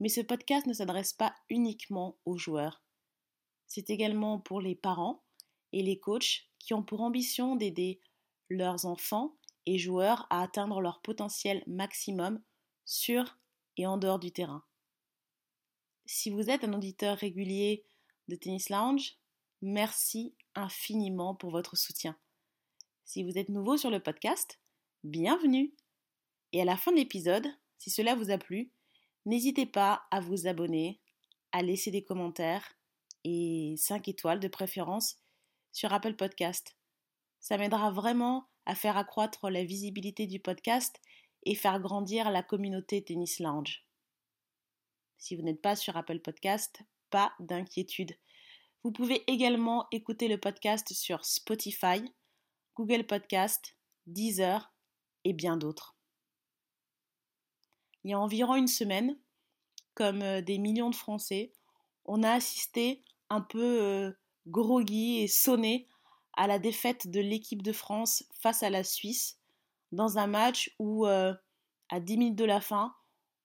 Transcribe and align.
Mais 0.00 0.08
ce 0.08 0.20
podcast 0.20 0.66
ne 0.66 0.72
s'adresse 0.72 1.12
pas 1.12 1.34
uniquement 1.48 2.18
aux 2.24 2.36
joueurs. 2.36 2.82
C'est 3.66 3.90
également 3.90 4.38
pour 4.38 4.60
les 4.60 4.74
parents 4.74 5.22
et 5.72 5.82
les 5.82 5.98
coachs 5.98 6.48
qui 6.58 6.74
ont 6.74 6.82
pour 6.82 7.00
ambition 7.00 7.56
d'aider 7.56 8.00
leurs 8.48 8.86
enfants 8.86 9.36
et 9.66 9.78
joueurs 9.78 10.26
à 10.30 10.42
atteindre 10.42 10.80
leur 10.80 11.00
potentiel 11.00 11.62
maximum 11.66 12.42
sur 12.84 13.38
et 13.76 13.86
en 13.86 13.96
dehors 13.96 14.18
du 14.18 14.32
terrain. 14.32 14.64
Si 16.06 16.30
vous 16.30 16.50
êtes 16.50 16.64
un 16.64 16.72
auditeur 16.74 17.16
régulier 17.16 17.84
de 18.28 18.36
Tennis 18.36 18.68
Lounge, 18.68 19.16
merci 19.62 20.34
infiniment 20.54 21.34
pour 21.34 21.50
votre 21.50 21.76
soutien. 21.76 22.16
Si 23.04 23.22
vous 23.22 23.38
êtes 23.38 23.48
nouveau 23.48 23.76
sur 23.76 23.90
le 23.90 24.00
podcast, 24.00 24.60
bienvenue. 25.02 25.74
Et 26.52 26.60
à 26.60 26.64
la 26.64 26.76
fin 26.76 26.92
de 26.92 26.96
l'épisode, 26.96 27.46
si 27.78 27.90
cela 27.90 28.14
vous 28.14 28.30
a 28.30 28.38
plu, 28.38 28.70
n'hésitez 29.26 29.66
pas 29.66 30.04
à 30.10 30.20
vous 30.20 30.46
abonner, 30.46 31.00
à 31.52 31.62
laisser 31.62 31.90
des 31.90 32.04
commentaires 32.04 32.74
et 33.24 33.74
5 33.78 34.08
étoiles 34.08 34.40
de 34.40 34.48
préférence 34.48 35.18
sur 35.72 35.92
Apple 35.92 36.14
Podcast. 36.14 36.76
Ça 37.40 37.58
m'aidera 37.58 37.90
vraiment 37.90 38.48
à 38.66 38.74
faire 38.74 38.96
accroître 38.96 39.50
la 39.50 39.64
visibilité 39.64 40.26
du 40.26 40.40
podcast 40.40 41.00
et 41.44 41.54
faire 41.54 41.80
grandir 41.80 42.30
la 42.30 42.42
communauté 42.42 43.04
Tennis 43.04 43.38
Lounge. 43.40 43.86
Si 45.18 45.36
vous 45.36 45.42
n'êtes 45.42 45.62
pas 45.62 45.76
sur 45.76 45.96
Apple 45.96 46.20
Podcast, 46.20 46.82
pas 47.10 47.34
d'inquiétude. 47.40 48.16
Vous 48.82 48.92
pouvez 48.92 49.24
également 49.30 49.86
écouter 49.92 50.28
le 50.28 50.38
podcast 50.38 50.92
sur 50.92 51.24
Spotify, 51.24 52.02
Google 52.76 53.06
Podcast, 53.06 53.76
Deezer 54.06 54.74
et 55.24 55.32
bien 55.32 55.56
d'autres. 55.56 55.96
Il 58.04 58.10
y 58.10 58.14
a 58.14 58.20
environ 58.20 58.54
une 58.54 58.68
semaine, 58.68 59.18
comme 59.94 60.40
des 60.40 60.58
millions 60.58 60.90
de 60.90 60.94
Français, 60.94 61.52
on 62.04 62.22
a 62.22 62.32
assisté 62.32 63.02
un 63.30 63.40
peu 63.40 64.14
groggy 64.46 65.20
et 65.20 65.28
sonné 65.28 65.88
à 66.34 66.46
la 66.46 66.58
défaite 66.58 67.08
de 67.08 67.20
l'équipe 67.20 67.62
de 67.62 67.72
France 67.72 68.24
face 68.32 68.62
à 68.62 68.70
la 68.70 68.84
Suisse 68.84 69.38
dans 69.92 70.18
un 70.18 70.26
match 70.26 70.74
où, 70.78 71.06
à 71.06 72.00
10 72.00 72.16
minutes 72.18 72.38
de 72.38 72.44
la 72.44 72.60
fin, 72.60 72.94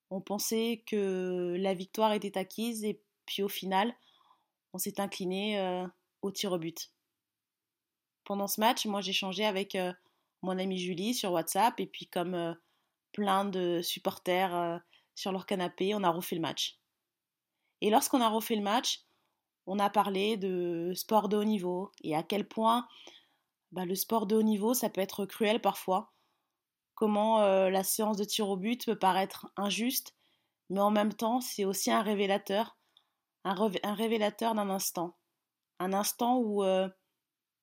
on 0.09 0.21
pensait 0.21 0.83
que 0.87 1.55
la 1.59 1.73
victoire 1.73 2.13
était 2.13 2.37
acquise 2.37 2.83
et 2.83 3.01
puis 3.25 3.43
au 3.43 3.49
final, 3.49 3.95
on 4.73 4.79
s'est 4.79 4.99
incliné 4.99 5.85
au 6.21 6.31
tir 6.31 6.51
au 6.51 6.57
but. 6.57 6.91
Pendant 8.23 8.47
ce 8.47 8.59
match, 8.59 8.85
moi 8.85 9.01
j'ai 9.01 9.13
changé 9.13 9.45
avec 9.45 9.77
mon 10.41 10.57
amie 10.57 10.79
Julie 10.79 11.13
sur 11.13 11.31
WhatsApp 11.31 11.79
et 11.79 11.87
puis 11.87 12.07
comme 12.07 12.57
plein 13.11 13.45
de 13.45 13.81
supporters 13.81 14.81
sur 15.19 15.33
leur 15.33 15.45
canapé, 15.45 15.93
on 15.93 16.03
a 16.03 16.09
refait 16.09 16.35
le 16.35 16.41
match. 16.41 16.79
Et 17.81 17.89
lorsqu'on 17.89 18.21
a 18.21 18.29
refait 18.29 18.55
le 18.55 18.61
match, 18.61 19.03
on 19.65 19.77
a 19.77 19.89
parlé 19.89 20.37
de 20.37 20.93
sport 20.95 21.27
de 21.27 21.35
haut 21.35 21.43
niveau 21.43 21.91
et 22.01 22.15
à 22.15 22.23
quel 22.23 22.47
point 22.47 22.87
bah, 23.73 23.85
le 23.85 23.95
sport 23.95 24.27
de 24.27 24.35
haut 24.35 24.43
niveau, 24.43 24.73
ça 24.73 24.89
peut 24.89 25.01
être 25.01 25.25
cruel 25.25 25.61
parfois. 25.61 26.13
Comment 26.95 27.41
euh, 27.41 27.69
la 27.69 27.83
séance 27.83 28.15
de 28.15 28.23
tir 28.23 28.47
au 28.47 28.55
but 28.55 28.85
peut 28.85 28.97
paraître 28.97 29.51
injuste, 29.57 30.15
mais 30.69 30.79
en 30.79 30.89
même 30.89 31.13
temps, 31.13 31.41
c'est 31.41 31.65
aussi 31.65 31.91
un 31.91 32.01
révélateur, 32.01 32.77
un, 33.43 33.53
révélateur 33.93 34.55
d'un 34.55 34.69
instant. 34.69 35.17
Un 35.79 35.91
instant 35.91 36.37
où 36.37 36.63
euh, 36.63 36.87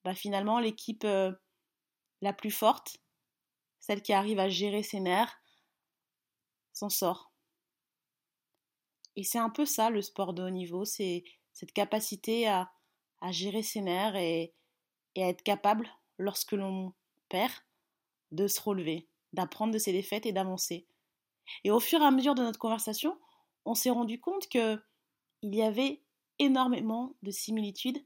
bah, 0.04 0.14
finalement 0.14 0.58
l'équipe 0.58 1.04
euh, 1.04 1.32
la 2.20 2.34
plus 2.34 2.50
forte, 2.50 2.98
celle 3.80 4.02
qui 4.02 4.12
arrive 4.12 4.38
à 4.38 4.50
gérer 4.50 4.82
ses 4.82 5.00
nerfs, 5.00 5.40
s'en 6.74 6.90
sort. 6.90 7.32
Et 9.16 9.24
c'est 9.24 9.38
un 9.38 9.50
peu 9.50 9.64
ça 9.64 9.90
le 9.90 10.02
sport 10.02 10.34
de 10.34 10.42
haut 10.42 10.50
niveau, 10.50 10.84
c'est 10.84 11.24
cette 11.52 11.72
capacité 11.72 12.46
à, 12.48 12.70
gérer 13.30 13.62
ses 13.62 13.80
nerfs 13.80 14.14
et, 14.16 14.54
à 15.16 15.28
être 15.28 15.42
capable, 15.42 15.88
lorsque 16.18 16.52
l'on 16.52 16.92
perd, 17.28 17.52
de 18.30 18.46
se 18.46 18.60
relever, 18.60 19.08
d'apprendre 19.32 19.72
de 19.72 19.78
ses 19.78 19.92
défaites 19.92 20.26
et 20.26 20.32
d'avancer. 20.32 20.86
Et 21.64 21.70
au 21.70 21.80
fur 21.80 22.00
et 22.00 22.04
à 22.04 22.10
mesure 22.10 22.34
de 22.34 22.42
notre 22.42 22.58
conversation, 22.58 23.18
on 23.64 23.74
s'est 23.74 23.90
rendu 23.90 24.20
compte 24.20 24.48
que 24.48 24.80
il 25.42 25.54
y 25.54 25.62
avait 25.62 26.02
énormément 26.38 27.14
de 27.22 27.30
similitudes 27.30 28.04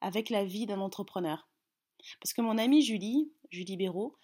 avec 0.00 0.30
la 0.30 0.44
vie 0.44 0.66
d'un 0.66 0.80
entrepreneur. 0.80 1.48
Parce 2.20 2.32
que 2.32 2.42
mon 2.42 2.58
amie 2.58 2.82
Julie, 2.82 3.32
Julie 3.50 3.76
Béraud, 3.76 4.16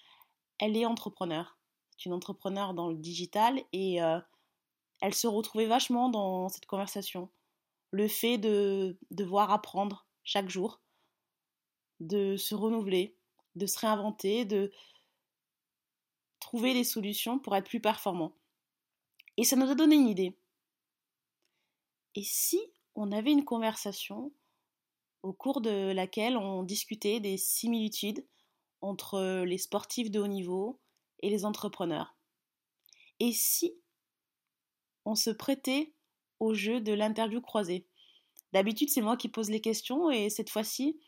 elle 0.58 0.76
est 0.76 0.86
entrepreneur. 0.86 1.56
C'est 1.90 2.06
une 2.06 2.14
entrepreneur 2.14 2.74
dans 2.74 2.88
le 2.88 2.96
digital 2.96 3.62
et 3.72 4.02
euh, 4.02 4.20
elle 5.02 5.14
se 5.14 5.26
retrouvait 5.26 5.66
vachement 5.66 6.08
dans 6.08 6.48
cette 6.48 6.66
conversation 6.66 7.28
le 7.90 8.08
fait 8.08 8.38
de 8.38 8.96
devoir 9.10 9.50
apprendre 9.50 10.06
chaque 10.22 10.48
jour, 10.48 10.80
de 11.98 12.36
se 12.36 12.54
renouveler, 12.54 13.16
de 13.56 13.66
se 13.66 13.80
réinventer, 13.80 14.44
de 14.44 14.72
trouver 16.38 16.72
des 16.72 16.84
solutions 16.84 17.40
pour 17.40 17.54
être 17.56 17.68
plus 17.68 17.80
performant. 17.80 18.36
Et 19.36 19.44
ça 19.44 19.56
nous 19.56 19.70
a 19.70 19.74
donné 19.74 19.96
une 19.96 20.08
idée. 20.08 20.38
Et 22.14 22.22
si 22.22 22.60
on 22.94 23.10
avait 23.10 23.32
une 23.32 23.44
conversation 23.44 24.32
au 25.22 25.32
cours 25.32 25.60
de 25.60 25.92
laquelle 25.92 26.36
on 26.36 26.62
discutait 26.62 27.19
des 27.19 27.38
similitudes 27.38 28.24
entre 28.80 29.42
les 29.44 29.58
sportifs 29.58 30.12
de 30.12 30.20
haut 30.20 30.28
niveau 30.28 30.80
et 31.20 31.28
les 31.28 31.44
entrepreneurs? 31.44 32.16
Et 33.19 33.32
si 33.32 33.81
on 35.04 35.14
se 35.14 35.30
prêtait 35.30 35.92
au 36.40 36.54
jeu 36.54 36.80
de 36.80 36.92
l'interview 36.92 37.40
croisée. 37.40 37.86
D'habitude, 38.52 38.90
c'est 38.90 39.00
moi 39.00 39.16
qui 39.16 39.28
pose 39.28 39.50
les 39.50 39.60
questions 39.60 40.10
et 40.10 40.28
cette 40.28 40.50
fois-ci, 40.50 41.00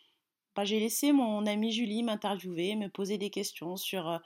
bah, 0.55 0.65
j'ai 0.65 0.81
laissé 0.81 1.13
mon 1.13 1.47
amie 1.47 1.73
Julie 1.73 2.03
m'interviewer, 2.03 2.77
me 2.77 2.89
poser 2.89 3.19
des 3.19 3.31
questions 3.31 3.77
sur 3.77 4.09
euh, 4.09 4.19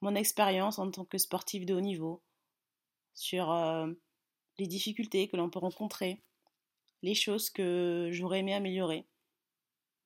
mon 0.00 0.14
expérience 0.14 0.78
en 0.78 0.90
tant 0.90 1.04
que 1.04 1.18
sportive 1.18 1.66
de 1.66 1.74
haut 1.74 1.80
niveau, 1.80 2.22
sur 3.14 3.50
euh, 3.50 3.86
les 4.58 4.66
difficultés 4.66 5.28
que 5.28 5.36
l'on 5.36 5.50
peut 5.50 5.58
rencontrer, 5.58 6.22
les 7.02 7.14
choses 7.14 7.50
que 7.50 8.08
j'aurais 8.10 8.40
aimé 8.40 8.54
améliorer. 8.54 9.06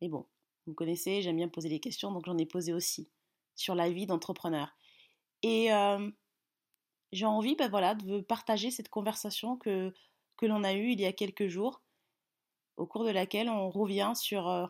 Mais 0.00 0.09
bon, 0.09 0.26
vous 0.66 0.75
connaissez, 0.75 1.22
j'aime 1.22 1.37
bien 1.37 1.49
poser 1.49 1.69
des 1.69 1.81
questions, 1.81 2.12
donc 2.12 2.26
j'en 2.26 2.38
ai 2.38 2.47
posé 2.47 2.72
aussi 2.72 3.09
sur 3.55 3.75
la 3.75 3.88
vie 3.91 4.06
d'entrepreneur. 4.06 4.76
Et 5.43 5.72
euh, 5.72 6.11
j'ai 7.14 7.26
envie 7.26 7.54
bah, 7.54 7.69
voilà, 7.69 7.94
de 7.94 8.20
partager 8.20 8.70
cette 8.70 8.88
conversation 8.88 9.56
que 9.56 9.94
que 10.36 10.47
l'on 10.47 10.64
a 10.64 10.75
eue 10.75 10.91
il 10.91 11.00
y 11.00 11.06
a 11.06 11.12
quelques 11.12 11.47
jours, 11.47 11.80
au 12.76 12.86
cours 12.86 13.04
de 13.04 13.10
laquelle 13.10 13.48
on 13.48 13.70
revient 13.70 14.12
sur 14.16 14.48
euh, 14.48 14.66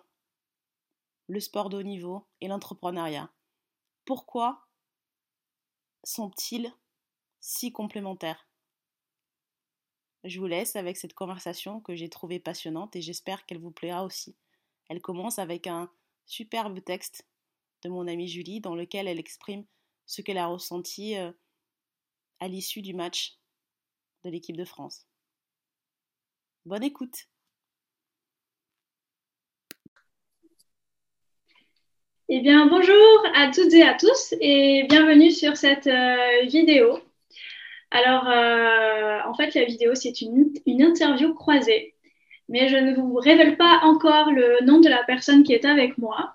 le 1.27 1.41
sport 1.41 1.71
de 1.71 1.79
haut 1.79 1.83
niveau 1.83 2.27
et 2.43 2.49
l'entrepreneuriat. 2.49 3.33
Pourquoi 4.05 4.67
sont-ils 6.03 6.71
si 7.41 7.73
complémentaires? 7.73 8.47
Je 10.25 10.39
vous 10.39 10.47
laisse 10.47 10.77
avec 10.77 10.97
cette 10.97 11.15
conversation 11.15 11.81
que 11.81 11.95
j'ai 11.95 12.09
trouvée 12.09 12.41
passionnante 12.41 12.95
et 12.97 13.03
j'espère 13.03 13.47
qu'elle 13.47 13.61
vous 13.61 13.71
plaira 13.71 14.05
aussi. 14.05 14.37
Elle 14.89 15.01
commence 15.01 15.39
avec 15.39 15.67
un 15.67 15.91
superbe 16.27 16.83
texte 16.85 17.27
de 17.83 17.89
mon 17.89 18.07
amie 18.07 18.29
Julie 18.29 18.61
dans 18.61 18.75
lequel 18.75 19.09
elle 19.09 19.19
exprime 19.19 19.65
ce 20.07 20.23
qu'elle 20.23 20.39
a 20.39 20.47
ressenti 20.47 21.17
euh, 21.17 21.33
à 22.45 22.49
l'issue 22.49 22.83
du 22.83 22.93
match 22.93 23.39
de 24.23 24.29
l'équipe 24.29 24.57
de 24.57 24.67
France. 24.67 25.07
Bonne 26.67 26.83
écoute. 26.83 27.25
Eh 32.29 32.41
bien, 32.41 32.67
bonjour 32.67 33.27
à 33.35 33.51
toutes 33.51 33.73
et 33.73 33.83
à 33.83 33.95
tous 33.95 34.35
et 34.41 34.85
bienvenue 34.91 35.31
sur 35.31 35.57
cette 35.57 35.87
euh, 35.87 36.43
vidéo. 36.45 36.99
Alors, 37.91 38.29
euh, 38.29 39.21
en 39.27 39.35
fait, 39.35 39.55
la 39.55 39.65
vidéo, 39.65 39.95
c'est 39.95 40.21
une, 40.21 40.53
interview 40.67 41.33
croisée, 41.33 41.95
mais 42.51 42.69
je 42.69 42.77
ne 42.77 42.95
vous 42.95 43.15
révèle 43.15 43.57
pas 43.57 43.81
encore 43.85 44.31
le 44.31 44.63
nom 44.67 44.81
de 44.81 44.89
la 44.91 45.03
personne 45.05 45.45
qui 45.45 45.55
est 45.55 45.65
avec 45.65 45.97
moi, 45.97 46.35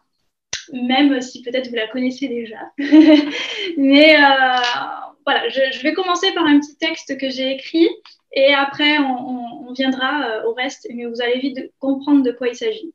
même 0.74 1.22
si 1.22 1.44
peut-être 1.44 1.70
vous 1.70 1.76
la 1.76 1.88
connaissez 1.88 2.28
déjà. 2.28 2.72
mais 3.78 4.16
euh, 4.16 4.99
voilà, 5.26 5.48
je, 5.50 5.82
vais 5.82 5.94
commencer 5.94 6.32
par 6.34 6.46
un 6.46 6.60
petit 6.60 6.76
texte 6.78 7.18
que 7.18 7.30
j'ai 7.30 7.52
écrit 7.52 7.88
et 8.32 8.54
après, 8.54 9.00
on, 9.00 9.70
on 9.70 9.74
viendra 9.74 10.46
au 10.48 10.54
reste, 10.54 10.88
mais 10.94 11.06
vous 11.06 11.22
allez 11.22 11.40
vite 11.40 11.72
comprendre 11.80 12.24
de 12.24 12.32
quoi 12.32 12.48
il 12.48 12.56
s'agit. 12.56 12.94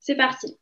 C'est 0.00 0.16
parti. 0.16 0.58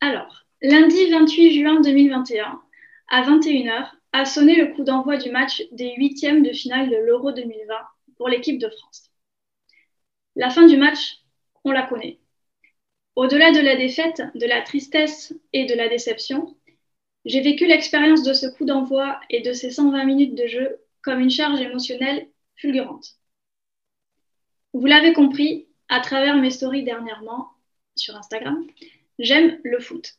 Alors, 0.00 0.44
lundi 0.62 1.10
28 1.10 1.60
juin 1.60 1.80
2021, 1.80 2.60
à 3.08 3.22
21h, 3.22 3.90
a 4.12 4.24
sonné 4.24 4.56
le 4.56 4.74
coup 4.74 4.82
d'envoi 4.82 5.16
du 5.16 5.30
match 5.30 5.62
des 5.72 5.94
huitièmes 5.96 6.42
de 6.42 6.52
finale 6.52 6.90
de 6.90 6.96
l'Euro 6.96 7.32
2020 7.32 7.74
pour 8.16 8.28
l'équipe 8.28 8.58
de 8.58 8.68
France. 8.68 9.10
La 10.36 10.50
fin 10.50 10.66
du 10.66 10.76
match, 10.76 11.18
on 11.64 11.70
la 11.70 11.82
connaît. 11.82 12.18
Au-delà 13.16 13.52
de 13.52 13.60
la 13.60 13.76
défaite, 13.76 14.22
de 14.34 14.46
la 14.46 14.62
tristesse 14.62 15.34
et 15.52 15.66
de 15.66 15.74
la 15.74 15.88
déception, 15.88 16.56
j'ai 17.24 17.40
vécu 17.40 17.66
l'expérience 17.66 18.22
de 18.22 18.32
ce 18.32 18.46
coup 18.46 18.64
d'envoi 18.64 19.20
et 19.30 19.40
de 19.40 19.52
ces 19.52 19.70
120 19.70 20.04
minutes 20.04 20.34
de 20.34 20.46
jeu 20.46 20.80
comme 21.02 21.20
une 21.20 21.30
charge 21.30 21.60
émotionnelle 21.60 22.28
fulgurante. 22.56 23.16
Vous 24.72 24.86
l'avez 24.86 25.12
compris 25.12 25.68
à 25.88 26.00
travers 26.00 26.36
mes 26.36 26.50
stories 26.50 26.84
dernièrement 26.84 27.48
sur 27.96 28.16
Instagram, 28.16 28.64
j'aime 29.18 29.58
le 29.64 29.80
foot. 29.80 30.14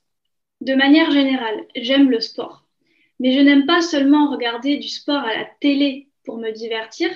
De 0.59 0.75
manière 0.75 1.09
générale, 1.12 1.65
j'aime 1.75 2.12
le 2.12 2.19
sport. 2.19 2.65
Mais 3.19 3.33
je 3.33 3.39
n'aime 3.39 3.65
pas 3.65 3.81
seulement 3.81 4.30
regarder 4.31 4.77
du 4.77 4.89
sport 4.89 5.24
à 5.24 5.36
la 5.36 5.45
télé 5.59 6.09
pour 6.25 6.38
me 6.38 6.51
divertir. 6.51 7.09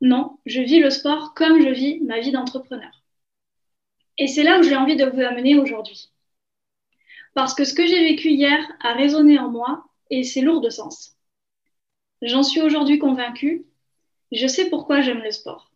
Non, 0.00 0.38
je 0.46 0.60
vis 0.60 0.80
le 0.80 0.90
sport 0.90 1.34
comme 1.34 1.62
je 1.62 1.68
vis 1.68 2.00
ma 2.00 2.20
vie 2.20 2.32
d'entrepreneur. 2.32 3.02
Et 4.18 4.26
c'est 4.26 4.42
là 4.42 4.58
où 4.58 4.62
j'ai 4.62 4.76
envie 4.76 4.96
de 4.96 5.04
vous 5.04 5.20
amener 5.20 5.56
aujourd'hui. 5.58 6.13
Parce 7.34 7.54
que 7.54 7.64
ce 7.64 7.74
que 7.74 7.86
j'ai 7.86 8.00
vécu 8.00 8.30
hier 8.30 8.60
a 8.80 8.94
résonné 8.94 9.38
en 9.38 9.50
moi 9.50 9.84
et 10.10 10.22
c'est 10.22 10.40
lourd 10.40 10.60
de 10.60 10.70
sens. 10.70 11.16
J'en 12.22 12.42
suis 12.42 12.62
aujourd'hui 12.62 12.98
convaincue. 12.98 13.66
Je 14.32 14.46
sais 14.46 14.70
pourquoi 14.70 15.00
j'aime 15.00 15.22
le 15.22 15.30
sport. 15.30 15.70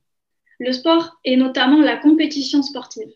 Le 0.61 0.73
sport 0.73 1.19
et 1.25 1.37
notamment 1.37 1.81
la 1.81 1.97
compétition 1.97 2.63
sportive, 2.63 3.13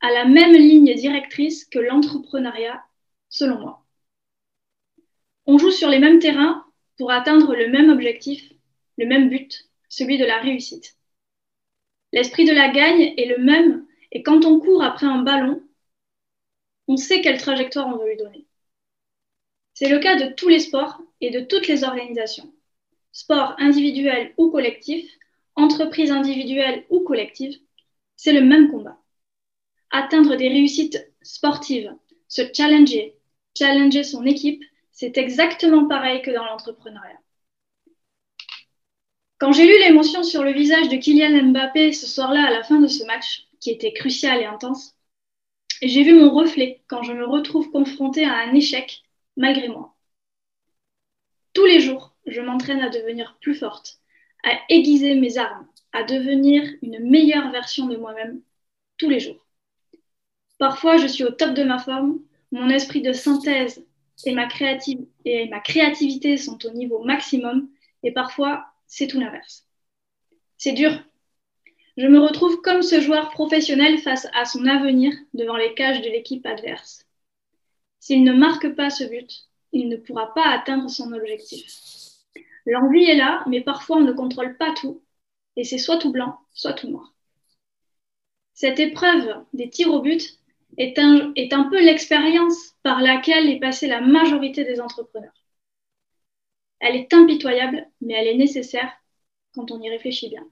à 0.00 0.10
la 0.10 0.24
même 0.24 0.52
ligne 0.52 0.94
directrice 0.94 1.64
que 1.64 1.78
l'entrepreneuriat, 1.78 2.82
selon 3.28 3.58
moi. 3.58 3.84
On 5.46 5.58
joue 5.58 5.70
sur 5.70 5.88
les 5.88 5.98
mêmes 5.98 6.18
terrains 6.18 6.64
pour 6.98 7.10
atteindre 7.10 7.54
le 7.54 7.68
même 7.68 7.90
objectif, 7.90 8.52
le 8.96 9.06
même 9.06 9.28
but, 9.28 9.68
celui 9.88 10.18
de 10.18 10.24
la 10.24 10.38
réussite. 10.38 10.96
L'esprit 12.12 12.44
de 12.44 12.52
la 12.52 12.68
gagne 12.68 13.14
est 13.16 13.36
le 13.36 13.42
même 13.42 13.86
et 14.12 14.22
quand 14.22 14.44
on 14.44 14.60
court 14.60 14.82
après 14.82 15.06
un 15.06 15.22
ballon, 15.22 15.62
on 16.92 16.96
sait 16.98 17.22
quelle 17.22 17.40
trajectoire 17.40 17.88
on 17.88 17.96
veut 17.96 18.10
lui 18.10 18.18
donner. 18.18 18.46
C'est 19.72 19.88
le 19.88 19.98
cas 19.98 20.16
de 20.16 20.34
tous 20.34 20.48
les 20.48 20.60
sports 20.60 21.00
et 21.22 21.30
de 21.30 21.40
toutes 21.40 21.66
les 21.66 21.84
organisations. 21.84 22.52
Sport 23.12 23.54
individuel 23.58 24.34
ou 24.36 24.50
collectif, 24.50 25.10
entreprise 25.56 26.10
individuelle 26.10 26.84
ou 26.90 27.00
collective, 27.00 27.58
c'est 28.16 28.34
le 28.34 28.42
même 28.42 28.70
combat. 28.70 28.98
Atteindre 29.90 30.36
des 30.36 30.48
réussites 30.48 31.10
sportives, 31.22 31.94
se 32.28 32.42
challenger, 32.54 33.16
challenger 33.56 34.04
son 34.04 34.26
équipe, 34.26 34.62
c'est 34.90 35.16
exactement 35.16 35.88
pareil 35.88 36.20
que 36.20 36.30
dans 36.30 36.44
l'entrepreneuriat. 36.44 37.20
Quand 39.38 39.52
j'ai 39.52 39.64
lu 39.64 39.78
l'émotion 39.80 40.22
sur 40.22 40.44
le 40.44 40.52
visage 40.52 40.90
de 40.90 40.96
Kylian 40.96 41.52
Mbappé 41.52 41.92
ce 41.92 42.06
soir-là 42.06 42.46
à 42.46 42.50
la 42.50 42.62
fin 42.62 42.80
de 42.80 42.86
ce 42.86 43.04
match, 43.04 43.46
qui 43.60 43.70
était 43.70 43.94
crucial 43.94 44.42
et 44.42 44.44
intense. 44.44 44.94
J'ai 45.88 46.04
vu 46.04 46.14
mon 46.14 46.30
reflet 46.30 46.82
quand 46.86 47.02
je 47.02 47.12
me 47.12 47.26
retrouve 47.26 47.70
confrontée 47.70 48.24
à 48.24 48.36
un 48.38 48.54
échec 48.54 49.02
malgré 49.36 49.68
moi. 49.68 49.94
Tous 51.52 51.66
les 51.66 51.80
jours, 51.80 52.14
je 52.26 52.40
m'entraîne 52.40 52.80
à 52.80 52.88
devenir 52.88 53.36
plus 53.40 53.54
forte, 53.54 53.98
à 54.44 54.52
aiguiser 54.68 55.14
mes 55.14 55.38
armes, 55.38 55.66
à 55.92 56.04
devenir 56.04 56.62
une 56.82 56.98
meilleure 57.00 57.50
version 57.50 57.86
de 57.86 57.96
moi-même 57.96 58.40
tous 58.96 59.10
les 59.10 59.20
jours. 59.20 59.46
Parfois, 60.58 60.96
je 60.96 61.06
suis 61.06 61.24
au 61.24 61.30
top 61.30 61.54
de 61.54 61.64
ma 61.64 61.78
forme, 61.78 62.20
mon 62.52 62.68
esprit 62.68 63.02
de 63.02 63.12
synthèse 63.12 63.84
et 64.24 64.34
ma, 64.34 64.46
créativité 64.46 66.36
sont 66.36 66.64
au 66.64 66.70
niveau 66.70 67.02
maximum, 67.02 67.68
et 68.02 68.12
parfois, 68.12 68.66
c'est 68.86 69.08
tout 69.08 69.18
l'inverse. 69.18 69.66
C'est 70.56 70.72
dur, 70.72 70.92
je 71.96 72.06
me 72.06 72.18
retrouve 72.18 72.60
comme 72.62 72.82
ce 72.82 73.00
joueur 73.00 73.30
professionnel 73.30 73.98
face 73.98 74.26
à 74.34 74.44
son 74.44 74.66
avenir 74.66 75.12
devant 75.34 75.56
les 75.56 75.74
cages 75.74 76.00
de 76.00 76.08
l'équipe 76.08 76.46
adverse. 76.46 77.06
S'il 78.00 78.24
ne 78.24 78.32
marque 78.32 78.74
pas 78.74 78.90
ce 78.90 79.04
but, 79.04 79.48
il 79.72 79.88
ne 79.88 79.96
pourra 79.96 80.32
pas 80.34 80.48
atteindre 80.48 80.88
son 80.88 81.12
objectif. 81.12 81.80
L'envie 82.66 83.04
est 83.04 83.16
là, 83.16 83.44
mais 83.46 83.60
parfois 83.60 83.98
on 83.98 84.04
ne 84.04 84.12
contrôle 84.12 84.56
pas 84.56 84.72
tout, 84.74 85.02
et 85.56 85.64
c'est 85.64 85.78
soit 85.78 85.98
tout 85.98 86.12
blanc, 86.12 86.38
soit 86.54 86.72
tout 86.72 86.88
noir. 86.88 87.12
Cette 88.54 88.80
épreuve 88.80 89.44
des 89.52 89.70
tirs 89.70 89.92
au 89.92 90.00
but 90.00 90.38
est 90.78 90.98
un, 90.98 91.32
est 91.36 91.52
un 91.52 91.64
peu 91.64 91.82
l'expérience 91.82 92.74
par 92.82 93.00
laquelle 93.00 93.48
est 93.48 93.60
passée 93.60 93.86
la 93.86 94.00
majorité 94.00 94.64
des 94.64 94.80
entrepreneurs. 94.80 95.32
Elle 96.80 96.96
est 96.96 97.12
impitoyable, 97.12 97.88
mais 98.00 98.14
elle 98.14 98.28
est 98.28 98.36
nécessaire 98.36 98.92
quand 99.54 99.70
on 99.70 99.80
y 99.80 99.90
réfléchit 99.90 100.28
bien. 100.28 100.46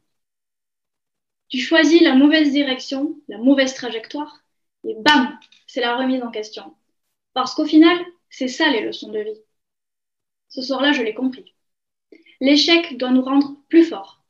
Tu 1.50 1.58
choisis 1.58 2.00
la 2.00 2.14
mauvaise 2.14 2.52
direction, 2.52 3.20
la 3.28 3.36
mauvaise 3.38 3.74
trajectoire, 3.74 4.44
et 4.84 4.94
bam, 4.94 5.36
c'est 5.66 5.80
la 5.80 5.96
remise 5.96 6.22
en 6.22 6.30
question. 6.30 6.74
Parce 7.34 7.54
qu'au 7.54 7.66
final, 7.66 7.98
c'est 8.28 8.46
ça 8.46 8.70
les 8.70 8.82
leçons 8.82 9.10
de 9.10 9.18
vie. 9.18 9.40
Ce 10.48 10.62
soir-là, 10.62 10.92
je 10.92 11.02
l'ai 11.02 11.12
compris. 11.12 11.54
L'échec 12.40 12.96
doit 12.98 13.10
nous 13.10 13.22
rendre 13.22 13.56
plus 13.68 13.84
forts. 13.84 14.22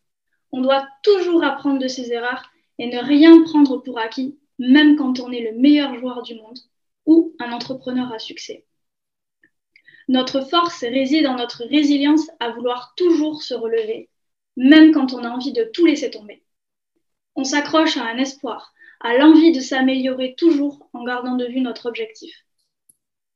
On 0.51 0.63
doit 0.63 0.89
toujours 1.03 1.45
apprendre 1.45 1.79
de 1.79 1.89
ses 1.89 2.11
erreurs 2.11 2.51
et 2.79 2.87
ne 2.87 2.99
rien 2.99 3.43
prendre 3.43 3.77
pour 3.77 3.99
acquis, 3.99 4.39
même 4.59 4.97
quand 4.97 5.21
on 5.21 5.31
est 5.31 5.53
le 5.53 5.59
meilleur 5.59 5.95
joueur 5.99 6.23
du 6.23 6.35
monde 6.35 6.59
ou 7.05 7.37
un 7.39 7.53
entrepreneur 7.53 8.11
à 8.13 8.19
succès. 8.19 8.65
Notre 10.09 10.41
force 10.41 10.81
réside 10.81 11.25
dans 11.25 11.37
notre 11.37 11.65
résilience 11.65 12.31
à 12.41 12.51
vouloir 12.51 12.95
toujours 12.97 13.43
se 13.43 13.53
relever, 13.53 14.09
même 14.57 14.93
quand 14.93 15.13
on 15.13 15.23
a 15.23 15.31
envie 15.31 15.53
de 15.53 15.65
tout 15.65 15.85
laisser 15.85 16.11
tomber. 16.11 16.43
On 17.41 17.45
s'accroche 17.45 17.97
à 17.97 18.05
un 18.05 18.19
espoir, 18.19 18.75
à 19.01 19.17
l'envie 19.17 19.51
de 19.51 19.61
s'améliorer 19.61 20.35
toujours 20.35 20.91
en 20.93 21.05
gardant 21.05 21.37
de 21.37 21.47
vue 21.47 21.63
notre 21.63 21.87
objectif. 21.87 22.45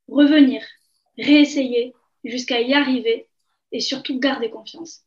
Revenir, 0.08 0.62
réessayer 1.16 1.94
jusqu'à 2.22 2.60
y 2.60 2.74
arriver 2.74 3.28
et 3.72 3.80
surtout 3.80 4.20
garder 4.20 4.50
confiance. 4.50 5.06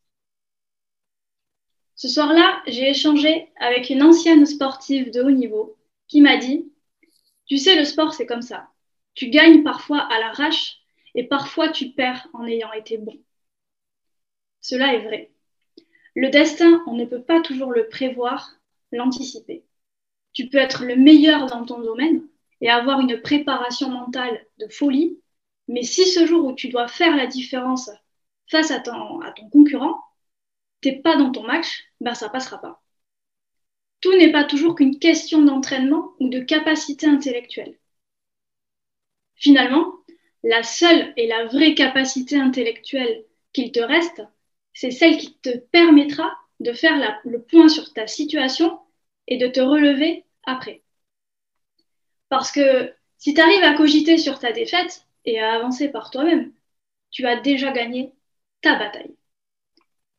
Ce 1.94 2.08
soir-là, 2.08 2.64
j'ai 2.66 2.90
échangé 2.90 3.52
avec 3.58 3.92
une 3.92 4.02
ancienne 4.02 4.48
sportive 4.48 5.12
de 5.12 5.22
haut 5.22 5.30
niveau 5.30 5.78
qui 6.08 6.20
m'a 6.22 6.38
dit, 6.38 6.66
tu 7.46 7.60
sais, 7.60 7.76
le 7.76 7.86
sport, 7.86 8.16
c'est 8.16 8.26
comme 8.26 8.42
ça. 8.42 8.68
Tu 9.14 9.30
gagnes 9.30 9.62
parfois 9.62 10.00
à 10.12 10.18
l'arrache 10.18 10.80
et 11.14 11.28
parfois 11.28 11.70
tu 11.70 11.92
perds 11.92 12.28
en 12.34 12.48
ayant 12.48 12.74
été 12.74 12.98
bon. 12.98 13.16
Cela 14.60 14.96
est 14.96 15.06
vrai. 15.06 15.30
Le 16.16 16.30
destin, 16.30 16.84
on 16.88 16.94
ne 16.94 17.06
peut 17.06 17.22
pas 17.22 17.42
toujours 17.42 17.72
le 17.72 17.90
prévoir 17.90 18.57
l'anticiper. 18.92 19.64
Tu 20.34 20.50
peux 20.50 20.58
être 20.58 20.86
le 20.86 20.96
meilleur 20.96 21.48
dans 21.48 21.66
ton 21.66 21.82
domaine 21.82 22.28
et 22.62 22.70
avoir 22.70 23.00
une 23.00 23.22
préparation 23.22 23.90
mentale 23.90 24.46
de 24.60 24.68
folie, 24.68 25.20
mais 25.68 25.84
si 25.84 26.06
ce 26.06 26.26
jour 26.26 26.46
où 26.46 26.54
tu 26.54 26.70
dois 26.70 26.88
faire 26.88 27.16
la 27.16 27.28
différence 27.28 27.90
face 28.50 28.72
à 28.72 28.80
ton, 28.80 29.22
à 29.22 29.32
ton 29.32 29.50
concurrent, 29.50 30.02
t'es 30.82 30.94
pas 30.94 31.18
dans 31.18 31.32
ton 31.32 31.44
match, 31.44 31.84
ben 32.02 32.14
ça 32.14 32.30
passera 32.30 32.60
pas. 32.60 32.82
Tout 34.02 34.14
n'est 34.14 34.32
pas 34.32 34.44
toujours 34.44 34.76
qu'une 34.76 35.00
question 35.00 35.44
d'entraînement 35.44 36.14
ou 36.20 36.30
de 36.30 36.40
capacité 36.40 37.08
intellectuelle. 37.08 37.78
Finalement, 39.36 39.94
la 40.44 40.64
seule 40.64 41.14
et 41.18 41.28
la 41.28 41.46
vraie 41.46 41.76
capacité 41.76 42.38
intellectuelle 42.38 43.26
qu'il 43.54 43.72
te 43.72 43.80
reste, 43.80 44.22
c'est 44.74 44.92
celle 44.92 45.18
qui 45.18 45.38
te 45.40 45.58
permettra 45.58 46.32
de 46.60 46.74
faire 46.74 47.22
le 47.24 47.42
point 47.42 47.70
sur 47.70 47.94
ta 47.94 48.08
situation 48.08 48.80
et 49.28 49.38
de 49.38 49.48
te 49.48 49.60
relever 49.60 50.26
après. 50.44 50.84
Parce 52.30 52.52
que 52.52 52.94
si 53.18 53.34
tu 53.34 53.42
arrives 53.42 53.64
à 53.64 53.76
cogiter 53.76 54.18
sur 54.18 54.40
ta 54.40 54.52
défaite 54.52 55.06
et 55.26 55.40
à 55.40 55.54
avancer 55.54 55.90
par 55.90 56.12
toi-même, 56.12 56.54
tu 57.12 57.26
as 57.26 57.40
déjà 57.40 57.72
gagné 57.72 58.14
ta 58.62 58.76
bataille. 58.78 59.16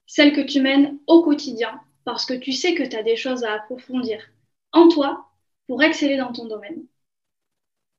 Celle 0.07 0.33
que 0.33 0.40
tu 0.40 0.61
mènes 0.61 0.99
au 1.07 1.23
quotidien 1.23 1.80
parce 2.04 2.25
que 2.25 2.35
tu 2.35 2.52
sais 2.52 2.75
que 2.75 2.83
tu 2.83 2.97
as 2.97 3.02
des 3.02 3.16
choses 3.16 3.45
à 3.45 3.52
approfondir 3.52 4.23
en 4.73 4.88
toi 4.88 5.28
pour 5.66 5.83
exceller 5.83 6.16
dans 6.16 6.33
ton 6.33 6.47
domaine. 6.47 6.87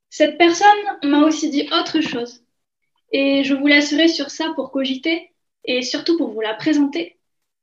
Cette 0.08 0.36
personne 0.38 0.66
m'a 1.04 1.22
aussi 1.22 1.50
dit 1.50 1.68
autre 1.72 2.00
chose 2.00 2.42
et 3.12 3.44
je 3.44 3.54
vous 3.54 3.66
laisserai 3.66 4.08
sur 4.08 4.30
ça 4.30 4.52
pour 4.56 4.72
cogiter 4.72 5.32
et 5.64 5.82
surtout 5.82 6.16
pour 6.16 6.30
vous 6.30 6.40
la 6.40 6.54
présenter 6.54 7.19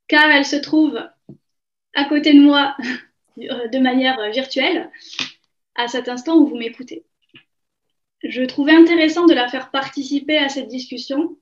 car 0.08 0.30
elle 0.30 0.46
se 0.46 0.56
trouve 0.56 0.98
à 1.94 2.04
côté 2.06 2.34
de 2.34 2.40
moi 2.40 2.76
euh, 3.38 3.68
de 3.68 3.78
manière 3.78 4.30
virtuelle 4.30 4.90
à 5.74 5.88
cet 5.88 6.08
instant 6.08 6.36
où 6.36 6.46
vous 6.46 6.56
m'écoutez. 6.56 7.04
Je 8.24 8.42
trouvais 8.42 8.72
intéressant 8.72 9.26
de 9.26 9.34
la 9.34 9.48
faire 9.48 9.70
participer 9.70 10.38
à 10.38 10.48
cette 10.48 10.68
discussion, 10.68 11.38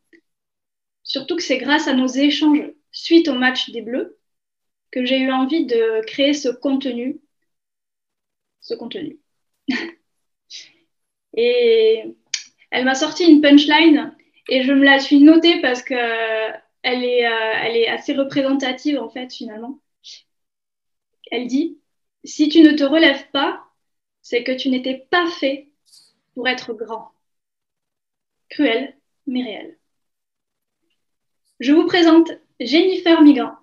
surtout 1.03 1.37
que 1.37 1.43
c'est 1.43 1.59
grâce 1.59 1.89
à 1.89 1.95
nos 1.95 2.07
échanges 2.07 2.71
suite 2.93 3.29
au 3.29 3.35
match 3.35 3.71
des 3.71 3.83
Bleus 3.83 4.19
que 4.91 5.05
j'ai 5.05 5.19
eu 5.19 5.31
envie 5.31 5.67
de 5.67 6.05
créer 6.07 6.35
ce 6.35 6.49
contenu. 6.49 7.21
Ce 8.61 8.75
contenu. 8.75 9.19
et 11.35 12.05
elle 12.71 12.85
m'a 12.85 12.95
sorti 12.95 13.25
une 13.25 13.41
punchline 13.41 14.15
et 14.49 14.63
je 14.63 14.73
me 14.73 14.85
la 14.85 14.99
suis 15.01 15.21
notée 15.21 15.61
parce 15.61 15.83
que 15.83 15.95
elle 16.87 17.03
est, 17.03 17.27
euh, 17.27 17.53
elle 17.65 17.77
est 17.77 17.89
assez 17.89 18.15
représentative 18.15 19.01
en 19.01 19.11
fait 19.11 19.35
finalement. 19.35 19.81
Elle 21.33 21.49
dit 21.49 21.81
Si 22.23 22.49
tu 22.49 22.63
ne 22.63 22.73
te 22.73 22.85
relèves 22.85 23.29
pas, 23.33 23.65
c'est 24.23 24.45
que 24.45 24.53
tu 24.53 24.69
n'étais 24.69 25.07
pas 25.11 25.29
fait 25.29 25.69
pour 26.35 26.47
être 26.47 26.73
grand. 26.75 27.11
Cruel, 28.51 28.97
mais 29.27 29.43
réel. 29.43 29.77
Je 31.59 31.73
vous 31.73 31.87
présente 31.87 32.31
Jennifer 32.61 33.21
Migrant, 33.21 33.57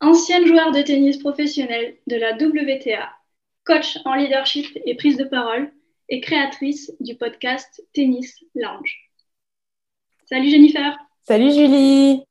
ancienne 0.00 0.46
joueur 0.46 0.70
de 0.70 0.82
tennis 0.82 1.16
professionnel 1.16 1.96
de 2.08 2.16
la 2.16 2.34
WTA, 2.34 3.10
coach 3.64 3.96
en 4.04 4.16
leadership 4.16 4.66
et 4.84 4.96
prise 4.96 5.16
de 5.16 5.24
parole 5.24 5.72
et 6.10 6.20
créatrice 6.20 6.92
du 7.00 7.16
podcast 7.16 7.82
Tennis 7.94 8.44
Lounge. 8.54 9.10
Salut 10.26 10.50
Jennifer. 10.50 10.98
Salut 11.22 11.52
Julie. 11.52 12.24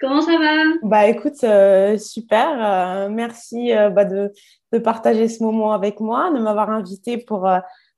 Comment 0.00 0.22
ça 0.22 0.38
va? 0.38 0.56
Bah 0.82 1.08
écoute, 1.08 1.44
euh, 1.44 1.98
super. 1.98 2.48
Euh, 2.58 3.10
merci 3.10 3.76
euh, 3.76 3.90
bah, 3.90 4.06
de, 4.06 4.32
de, 4.72 4.78
partager 4.78 5.28
ce 5.28 5.42
moment 5.42 5.74
avec 5.74 6.00
moi, 6.00 6.30
de 6.30 6.38
m'avoir 6.38 6.70
invité 6.70 7.18
pour, 7.18 7.46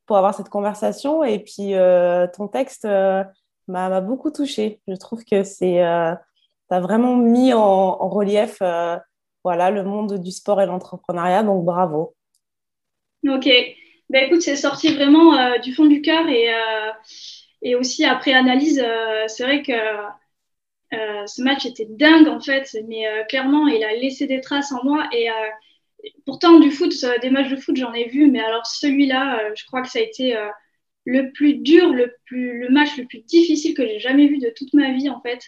pour 0.07 0.17
avoir 0.17 0.35
cette 0.35 0.49
conversation. 0.49 1.23
Et 1.23 1.39
puis 1.39 1.75
ton 2.37 2.49
texte 2.49 2.89
m'a 3.69 4.01
beaucoup 4.01 4.33
touchée. 4.33 4.81
Je 4.89 4.97
trouve 4.97 5.25
que 5.25 5.45
c'est 5.45 5.81
tu 6.69 6.75
as 6.75 6.81
vraiment 6.81 7.15
mis 7.15 7.53
en, 7.53 7.61
en 7.61 8.09
relief 8.09 8.61
voilà, 9.45 9.71
le 9.71 9.85
monde 9.85 10.19
du 10.19 10.33
sport 10.33 10.61
et 10.61 10.67
l'entrepreneuriat. 10.67 11.45
Donc 11.45 11.65
bravo. 11.65 12.17
Ok. 13.29 13.49
Bah, 14.11 14.23
écoute, 14.23 14.43
c'est 14.43 14.57
sorti 14.57 14.93
vraiment 14.93 15.57
du 15.61 15.73
fond 15.73 15.87
du 15.87 16.03
cœur 16.03 16.27
et, 16.29 16.51
et 17.63 17.77
aussi 17.77 18.05
après 18.05 18.33
analyse, 18.33 18.85
c'est 19.29 19.45
vrai 19.45 19.63
que 19.63 19.73
euh, 20.93 21.27
ce 21.27 21.43
match 21.43 21.65
était 21.65 21.87
dingue 21.89 22.29
en 22.29 22.41
fait, 22.41 22.77
mais 22.87 23.07
euh, 23.07 23.25
clairement, 23.25 23.67
il 23.67 23.83
a 23.83 23.95
laissé 23.95 24.27
des 24.27 24.41
traces 24.41 24.73
en 24.73 24.85
moi. 24.85 25.09
Et 25.13 25.31
euh, 25.31 25.35
pourtant, 26.27 26.59
du 26.59 26.71
foot, 26.71 26.93
des 27.23 27.31
matchs 27.31 27.51
de 27.51 27.57
foot, 27.57 27.77
j'en 27.77 27.93
ai 27.93 28.09
vu, 28.09 28.31
mais 28.31 28.41
alors 28.41 28.67
celui-là, 28.67 29.55
je 29.55 29.65
crois 29.67 29.83
que 29.83 29.89
ça 29.89 29.99
a 29.99 30.03
été 30.03 30.37
le 31.05 31.33
plus 31.33 31.55
dur, 31.55 31.93
le, 31.93 32.15
plus, 32.27 32.59
le 32.59 32.69
match 32.69 32.97
le 32.97 33.07
plus 33.07 33.21
difficile 33.21 33.75
que 33.75 33.87
j'ai 33.87 34.01
jamais 34.01 34.27
vu 34.27 34.39
de 34.39 34.53
toute 34.55 34.75
ma 34.75 34.93
vie 34.93 35.09
en 35.09 35.21
fait. 35.21 35.41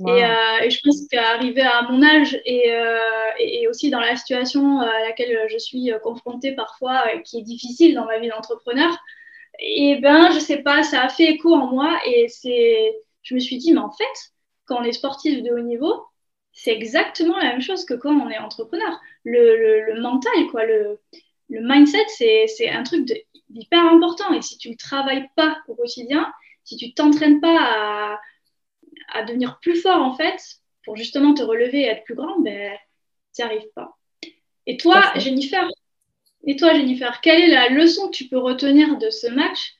Et, 0.00 0.70
je 0.70 0.78
pense 0.82 1.06
qu'arriver 1.10 1.60
à 1.60 1.82
mon 1.90 2.02
âge 2.02 2.40
et, 2.46 2.70
et, 3.38 3.68
aussi 3.68 3.90
dans 3.90 4.00
la 4.00 4.16
situation 4.16 4.80
à 4.80 5.00
laquelle 5.00 5.46
je 5.50 5.58
suis 5.58 5.90
confrontée 6.02 6.52
parfois, 6.52 7.04
qui 7.24 7.40
est 7.40 7.42
difficile 7.42 7.94
dans 7.94 8.06
ma 8.06 8.18
vie 8.18 8.28
d'entrepreneur, 8.28 8.96
et 9.58 9.96
ben 9.96 10.30
je 10.32 10.38
sais 10.38 10.58
pas, 10.58 10.82
ça 10.82 11.02
a 11.02 11.08
fait 11.08 11.24
écho 11.24 11.52
en 11.52 11.66
moi 11.66 11.98
et 12.06 12.28
c'est, 12.28 12.94
je 13.22 13.34
me 13.34 13.40
suis 13.40 13.58
dit 13.58 13.72
mais 13.72 13.80
en 13.80 13.90
fait, 13.90 14.32
quand 14.70 14.80
on 14.80 14.84
est 14.84 14.92
sportif 14.92 15.42
de 15.42 15.50
haut 15.50 15.60
niveau, 15.60 16.04
c'est 16.52 16.70
exactement 16.70 17.36
la 17.36 17.50
même 17.50 17.60
chose 17.60 17.84
que 17.84 17.94
quand 17.94 18.14
on 18.14 18.30
est 18.30 18.38
entrepreneur. 18.38 19.00
Le, 19.24 20.00
mental, 20.00 20.46
quoi, 20.52 20.64
le, 20.64 21.00
mindset, 21.48 22.06
c'est 22.46 22.68
un 22.68 22.84
truc 22.84 23.10
hyper 23.52 23.84
important. 23.84 24.32
Et 24.32 24.42
si 24.42 24.58
tu 24.58 24.70
ne 24.70 24.76
travailles 24.76 25.28
pas 25.34 25.58
au 25.66 25.74
quotidien, 25.74 26.32
si 26.62 26.76
tu 26.76 26.94
t'entraînes 26.94 27.40
pas 27.40 28.16
à, 29.12 29.22
devenir 29.24 29.58
plus 29.60 29.74
fort, 29.74 30.00
en 30.00 30.14
fait, 30.14 30.40
pour 30.84 30.96
justement 30.96 31.34
te 31.34 31.42
relever 31.42 31.80
et 31.80 31.86
être 31.86 32.04
plus 32.04 32.14
grand, 32.14 32.38
ben, 32.38 32.72
tu 33.34 33.42
n'y 33.42 33.48
arrives 33.48 33.68
pas. 33.74 33.98
Et 34.68 34.76
toi, 34.76 35.02
Jennifer, 35.16 35.68
et 36.46 36.54
toi, 36.54 36.74
Jennifer, 36.74 37.20
quelle 37.20 37.42
est 37.42 37.48
la 37.48 37.70
leçon 37.70 38.06
que 38.06 38.16
tu 38.16 38.28
peux 38.28 38.38
retenir 38.38 38.98
de 38.98 39.10
ce 39.10 39.26
match? 39.26 39.74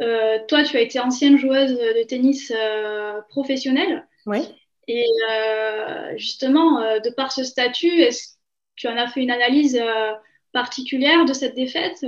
Euh, 0.00 0.38
Toi, 0.48 0.62
tu 0.64 0.76
as 0.76 0.80
été 0.80 1.00
ancienne 1.00 1.38
joueuse 1.38 1.72
de 1.72 2.02
tennis 2.04 2.52
euh, 2.54 3.20
professionnelle. 3.28 4.06
Oui. 4.26 4.48
Et 4.88 5.06
euh, 5.30 6.16
justement, 6.16 6.80
euh, 6.80 6.98
de 6.98 7.10
par 7.10 7.32
ce 7.32 7.44
statut, 7.44 8.00
est-ce 8.00 8.28
que 8.28 8.32
tu 8.76 8.88
en 8.88 8.96
as 8.96 9.08
fait 9.08 9.22
une 9.22 9.30
analyse 9.30 9.78
euh, 9.80 10.12
particulière 10.52 11.24
de 11.24 11.32
cette 11.32 11.54
défaite 11.54 12.04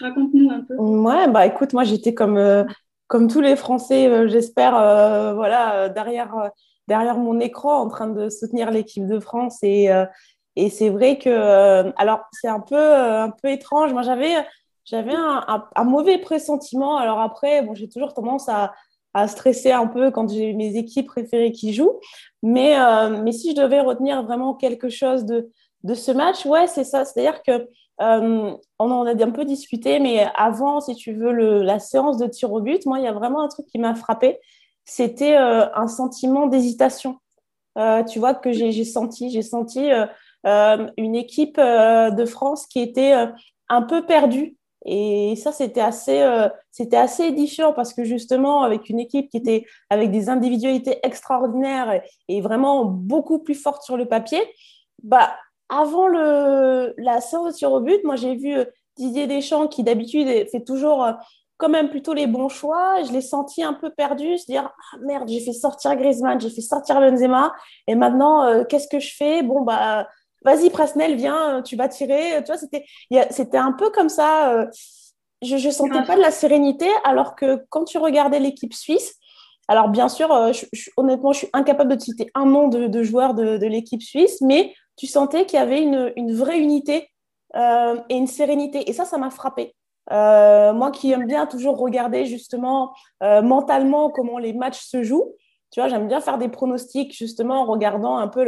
Raconte-nous 0.00 0.50
un 0.50 0.60
peu. 0.60 0.74
Ouais, 0.76 1.28
bah 1.28 1.46
écoute, 1.46 1.72
moi 1.72 1.84
j'étais 1.84 2.14
comme, 2.14 2.66
comme 3.06 3.28
tous 3.28 3.40
les 3.40 3.54
Français, 3.54 4.28
j'espère, 4.28 4.72
voilà, 5.34 5.88
derrière, 5.88 6.50
derrière 6.88 7.16
mon 7.16 7.38
écran 7.38 7.78
en 7.78 7.88
train 7.88 8.08
de 8.08 8.28
soutenir 8.28 8.72
l'équipe 8.72 9.06
de 9.06 9.20
France. 9.20 9.58
Et, 9.62 9.88
et 10.56 10.68
c'est 10.68 10.88
vrai 10.88 11.18
que, 11.18 11.92
alors 11.96 12.22
c'est 12.32 12.48
un 12.48 12.58
peu, 12.58 12.76
un 12.76 13.30
peu 13.30 13.50
étrange. 13.50 13.92
Moi 13.92 14.02
j'avais, 14.02 14.34
j'avais 14.84 15.14
un, 15.14 15.64
un, 15.76 15.84
mauvais 15.84 16.18
pressentiment. 16.18 16.96
Alors 16.96 17.20
après, 17.20 17.62
bon, 17.62 17.74
j'ai 17.76 17.88
toujours 17.88 18.14
tendance 18.14 18.48
à, 18.48 18.74
à 19.14 19.28
stresser 19.28 19.70
un 19.70 19.86
peu 19.86 20.10
quand 20.10 20.28
j'ai 20.28 20.52
mes 20.52 20.76
équipes 20.76 21.06
préférées 21.06 21.52
qui 21.52 21.72
jouent. 21.72 22.00
Mais, 22.42 22.78
euh, 22.78 23.22
mais 23.22 23.32
si 23.32 23.52
je 23.52 23.56
devais 23.56 23.80
retenir 23.80 24.22
vraiment 24.24 24.54
quelque 24.54 24.88
chose 24.88 25.24
de, 25.24 25.50
de 25.84 25.94
ce 25.94 26.10
match, 26.10 26.44
ouais, 26.44 26.66
c'est 26.66 26.84
ça. 26.84 27.04
C'est-à-dire 27.04 27.42
que 27.42 27.68
euh, 28.00 28.52
on 28.80 28.90
en 28.90 29.06
a 29.06 29.12
un 29.12 29.30
peu 29.30 29.44
discuté, 29.44 30.00
mais 30.00 30.26
avant, 30.34 30.80
si 30.80 30.96
tu 30.96 31.12
veux, 31.14 31.32
la 31.62 31.78
séance 31.78 32.18
de 32.18 32.26
tir 32.26 32.52
au 32.52 32.60
but, 32.60 32.84
moi, 32.86 32.98
il 32.98 33.04
y 33.04 33.08
a 33.08 33.12
vraiment 33.12 33.40
un 33.40 33.48
truc 33.48 33.66
qui 33.66 33.78
m'a 33.78 33.94
frappé. 33.94 34.38
C'était 34.84 35.36
euh, 35.36 35.72
un 35.74 35.88
sentiment 35.88 36.48
d'hésitation. 36.48 37.18
tu 38.10 38.18
vois, 38.18 38.34
que 38.34 38.52
j'ai 38.52 38.84
senti. 38.84 39.30
J'ai 39.30 39.42
senti 39.42 39.90
une 40.44 41.14
équipe 41.14 41.56
de 41.58 42.24
France 42.26 42.66
qui 42.66 42.80
était 42.80 43.14
un 43.68 43.82
peu 43.82 44.04
perdue 44.04 44.56
et 44.84 45.34
ça, 45.36 45.52
c'était 45.52 45.80
assez, 45.80 46.20
euh, 46.20 46.48
c'était 46.70 46.96
assez 46.96 47.24
édifiant 47.24 47.72
parce 47.72 47.94
que 47.94 48.04
justement, 48.04 48.62
avec 48.62 48.90
une 48.90 49.00
équipe 49.00 49.30
qui 49.30 49.38
était 49.38 49.64
avec 49.88 50.10
des 50.10 50.28
individualités 50.28 50.98
extraordinaires 51.02 52.02
et, 52.28 52.40
vraiment 52.42 52.84
beaucoup 52.84 53.38
plus 53.38 53.54
fortes 53.54 53.82
sur 53.82 53.96
le 53.96 54.06
papier, 54.06 54.40
bah, 55.02 55.34
avant 55.70 56.06
le, 56.06 56.94
la 56.98 57.20
séance 57.20 57.54
tir 57.54 57.72
au 57.72 57.80
but, 57.80 58.04
moi, 58.04 58.16
j'ai 58.16 58.36
vu 58.36 58.54
euh, 58.54 58.64
Didier 58.96 59.26
Deschamps 59.26 59.68
qui 59.68 59.82
d'habitude 59.82 60.28
fait 60.50 60.60
toujours 60.60 61.02
euh, 61.02 61.12
quand 61.56 61.70
même 61.70 61.88
plutôt 61.88 62.12
les 62.12 62.26
bons 62.26 62.50
choix. 62.50 63.02
Je 63.04 63.12
l'ai 63.12 63.22
senti 63.22 63.62
un 63.62 63.72
peu 63.72 63.90
perdu, 63.90 64.36
se 64.36 64.44
dire 64.44 64.70
ah, 64.70 64.96
merde, 65.00 65.28
j'ai 65.28 65.40
fait 65.40 65.52
sortir 65.52 65.96
Griezmann, 65.96 66.38
j'ai 66.40 66.50
fait 66.50 66.60
sortir 66.60 67.00
Benzema, 67.00 67.54
et 67.86 67.94
maintenant 67.94 68.64
qu'est-ce 68.64 68.88
que 68.88 69.00
je 69.00 69.14
fais? 69.16 69.42
Bon 69.42 69.62
bah 69.62 70.06
vas-y 70.44 70.70
Presnel, 70.70 71.16
viens, 71.16 71.62
tu 71.62 71.76
vas 71.76 71.88
tirer. 71.88 72.42
Tu 72.44 72.52
vois, 72.52 72.58
c'était, 72.58 72.84
c'était 73.30 73.58
un 73.58 73.72
peu 73.72 73.90
comme 73.90 74.08
ça. 74.08 74.52
Euh, 74.52 74.66
je 75.42 75.56
ne 75.56 75.72
sentais 75.72 76.04
pas 76.04 76.16
de 76.16 76.22
la 76.22 76.30
sérénité, 76.30 76.86
alors 77.02 77.34
que 77.34 77.64
quand 77.68 77.84
tu 77.84 77.98
regardais 77.98 78.38
l'équipe 78.38 78.72
suisse, 78.72 79.14
alors 79.68 79.88
bien 79.88 80.08
sûr, 80.08 80.32
euh, 80.32 80.52
honnêtement, 80.96 81.32
je 81.32 81.38
suis 81.38 81.50
incapable 81.52 81.96
de 81.96 82.00
citer 82.00 82.30
un 82.34 82.46
nom 82.46 82.68
de, 82.68 83.02
joueur 83.02 83.34
de, 83.34 83.66
l'équipe 83.66 84.02
suisse, 84.02 84.40
mais 84.40 84.74
tu 84.96 85.06
sentais 85.06 85.44
qu'il 85.44 85.58
y 85.58 85.62
avait 85.62 85.82
une, 85.82 86.34
vraie 86.34 86.58
unité 86.58 87.10
euh, 87.56 87.96
et 88.08 88.16
une 88.16 88.26
sérénité. 88.26 88.88
Et 88.88 88.92
ça, 88.92 89.04
ça 89.04 89.18
m'a 89.18 89.30
frappé. 89.30 89.74
moi 90.10 90.90
qui 90.92 91.12
aime 91.12 91.26
bien 91.26 91.46
toujours 91.46 91.78
regarder 91.78 92.24
justement 92.24 92.94
mentalement 93.20 94.10
comment 94.10 94.38
les 94.38 94.54
matchs 94.54 94.80
se 94.80 95.02
jouent, 95.02 95.34
tu 95.74 95.80
vois, 95.80 95.88
j'aime 95.88 96.06
bien 96.06 96.20
faire 96.20 96.38
des 96.38 96.48
pronostics 96.48 97.12
justement 97.12 97.62
en 97.62 97.64
regardant 97.64 98.16
un 98.16 98.28
peu 98.28 98.46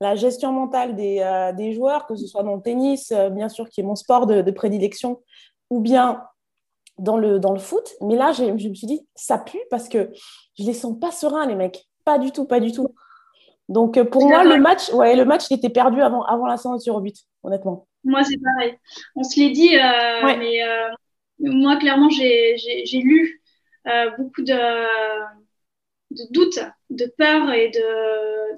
la 0.00 0.14
gestion 0.14 0.52
mentale 0.52 0.94
euh, 1.00 1.52
des, 1.52 1.72
joueurs, 1.72 2.06
que 2.06 2.14
ce 2.14 2.28
soit 2.28 2.44
dans 2.44 2.54
le 2.54 2.62
tennis, 2.62 3.10
euh, 3.10 3.28
bien 3.28 3.48
sûr, 3.48 3.68
qui 3.68 3.80
est 3.80 3.82
mon 3.82 3.96
sport 3.96 4.28
de, 4.28 4.48
prédilection, 4.52 5.20
ou 5.68 5.80
bien 5.80 6.22
dans 6.96 7.16
le, 7.16 7.40
dans 7.40 7.52
le 7.52 7.58
foot. 7.58 7.90
Mais 8.02 8.14
là, 8.14 8.30
je, 8.30 8.44
me 8.44 8.56
suis 8.56 8.86
dit, 8.86 9.04
ça 9.16 9.36
pue 9.36 9.58
parce 9.68 9.88
que 9.88 10.10
je 10.60 10.64
les 10.64 10.72
sens 10.72 10.96
pas 10.96 11.10
sereins, 11.10 11.44
les 11.44 11.56
mecs. 11.56 11.88
Pas 12.04 12.20
du 12.20 12.30
tout, 12.30 12.44
pas 12.44 12.60
du 12.60 12.70
tout. 12.70 12.94
Donc, 13.68 13.96
euh, 13.96 14.04
pour 14.04 14.28
moi, 14.28 14.44
le 14.44 14.60
match, 14.60 14.92
ouais, 14.92 15.16
le 15.16 15.24
match, 15.24 15.46
il 15.50 15.54
était 15.54 15.70
perdu 15.70 16.00
avant, 16.00 16.22
avant 16.22 16.46
la 16.46 16.56
séance 16.56 16.86
au 16.86 17.00
but, 17.00 17.16
honnêtement. 17.42 17.88
Moi, 18.04 18.22
c'est 18.22 18.38
pareil. 18.38 18.78
On 19.16 19.24
se 19.24 19.40
l'est 19.40 19.50
dit, 19.50 19.74
mais 19.74 20.60
moi, 21.40 21.78
clairement, 21.78 22.10
j'ai 22.10 22.54
lu 23.02 23.42
beaucoup 24.16 24.42
de 24.42 25.39
de 26.10 26.24
doute, 26.30 26.58
de 26.90 27.06
peur 27.16 27.52
et 27.52 27.70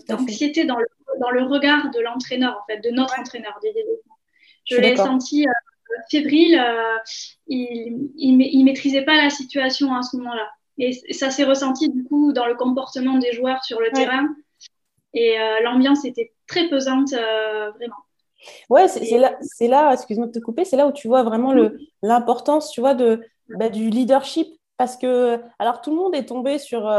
d'anxiété 0.09 0.65
dans 0.65 0.79
le, 0.79 0.87
dans 1.21 1.31
le 1.31 1.43
regard 1.43 1.91
de 1.91 2.01
l'entraîneur, 2.01 2.59
en 2.63 2.67
fait, 2.67 2.81
de 2.81 2.91
notre 2.91 3.19
entraîneur 3.19 3.59
Je, 4.65 4.77
l'ai 4.77 4.97
senti 4.97 5.47
euh, 5.47 5.53
fébrile, 6.11 6.59
euh, 6.59 6.97
il, 7.47 8.11
il, 8.17 8.65
maîtrisait 8.65 9.03
pas 9.03 9.17
la 9.17 9.31
situation 9.31 9.95
à 9.95 10.03
ce 10.03 10.17
moment-là. 10.17 10.49
Et 10.79 10.93
ça 11.13 11.31
s'est 11.31 11.45
ressenti 11.45 11.91
du 11.91 12.05
coup 12.05 12.33
dans 12.33 12.47
le 12.47 12.55
comportement 12.55 13.19
des 13.19 13.33
joueurs 13.33 13.63
sur 13.63 13.81
le 13.81 13.91
terrain. 13.91 14.35
Et 15.13 15.39
euh, 15.39 15.61
l'ambiance 15.63 16.05
était 16.07 16.33
très 16.47 16.69
pesante, 16.69 17.13
vraiment. 17.13 17.97
Ouais, 18.71 18.89
c'est 18.89 19.19
là, 19.19 19.39
là 19.61 19.93
excuse-moi 19.93 20.27
de 20.27 20.33
te 20.33 20.39
couper, 20.39 20.65
c'est 20.65 20.77
là 20.77 20.87
où 20.87 20.93
tu 20.93 21.07
vois 21.07 21.23
vraiment 21.23 21.55
l'importance, 22.03 22.71
tu 22.71 22.81
vois, 22.81 22.95
de, 22.95 23.23
bah, 23.51 23.69
du 23.69 23.91
leadership. 23.91 24.49
Parce 24.79 24.97
que, 24.97 25.39
alors 25.59 25.83
tout 25.83 25.91
le 25.91 25.97
monde 25.97 26.15
est 26.15 26.25
tombé 26.25 26.59
sur, 26.59 26.91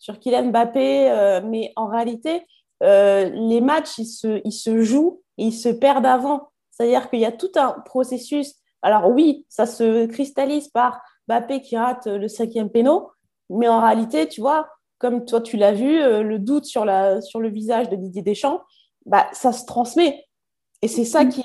sur 0.00 0.18
Kylian 0.18 0.46
Mbappé, 0.46 1.12
euh, 1.12 1.40
mais 1.44 1.72
en 1.76 1.86
réalité, 1.86 2.44
les 2.82 3.60
matchs, 3.60 3.98
ils 3.98 4.06
se, 4.52 4.82
jouent 4.82 5.22
ils 5.36 5.52
se 5.52 5.68
perdent 5.68 6.06
avant. 6.06 6.48
C'est-à-dire 6.70 7.10
qu'il 7.10 7.20
y 7.20 7.26
a 7.26 7.32
tout 7.32 7.52
un 7.56 7.72
processus. 7.84 8.54
Alors 8.82 9.10
oui, 9.10 9.44
ça 9.48 9.66
se 9.66 10.06
cristallise 10.06 10.68
par 10.68 11.02
Bappé 11.28 11.60
qui 11.60 11.76
rate 11.76 12.06
le 12.06 12.26
cinquième 12.26 12.70
péno, 12.70 13.10
mais 13.50 13.68
en 13.68 13.80
réalité, 13.80 14.26
tu 14.28 14.40
vois, 14.40 14.66
comme 14.98 15.26
toi 15.26 15.42
tu 15.42 15.58
l'as 15.58 15.72
vu, 15.72 15.98
le 15.98 16.38
doute 16.38 16.64
sur 16.64 16.86
le 16.86 17.48
visage 17.48 17.90
de 17.90 17.96
Didier 17.96 18.22
Deschamps, 18.22 18.62
bah, 19.04 19.26
ça 19.32 19.52
se 19.52 19.66
transmet. 19.66 20.26
Et 20.82 20.88
c'est 20.88 21.04
ça 21.04 21.26
qui, 21.26 21.44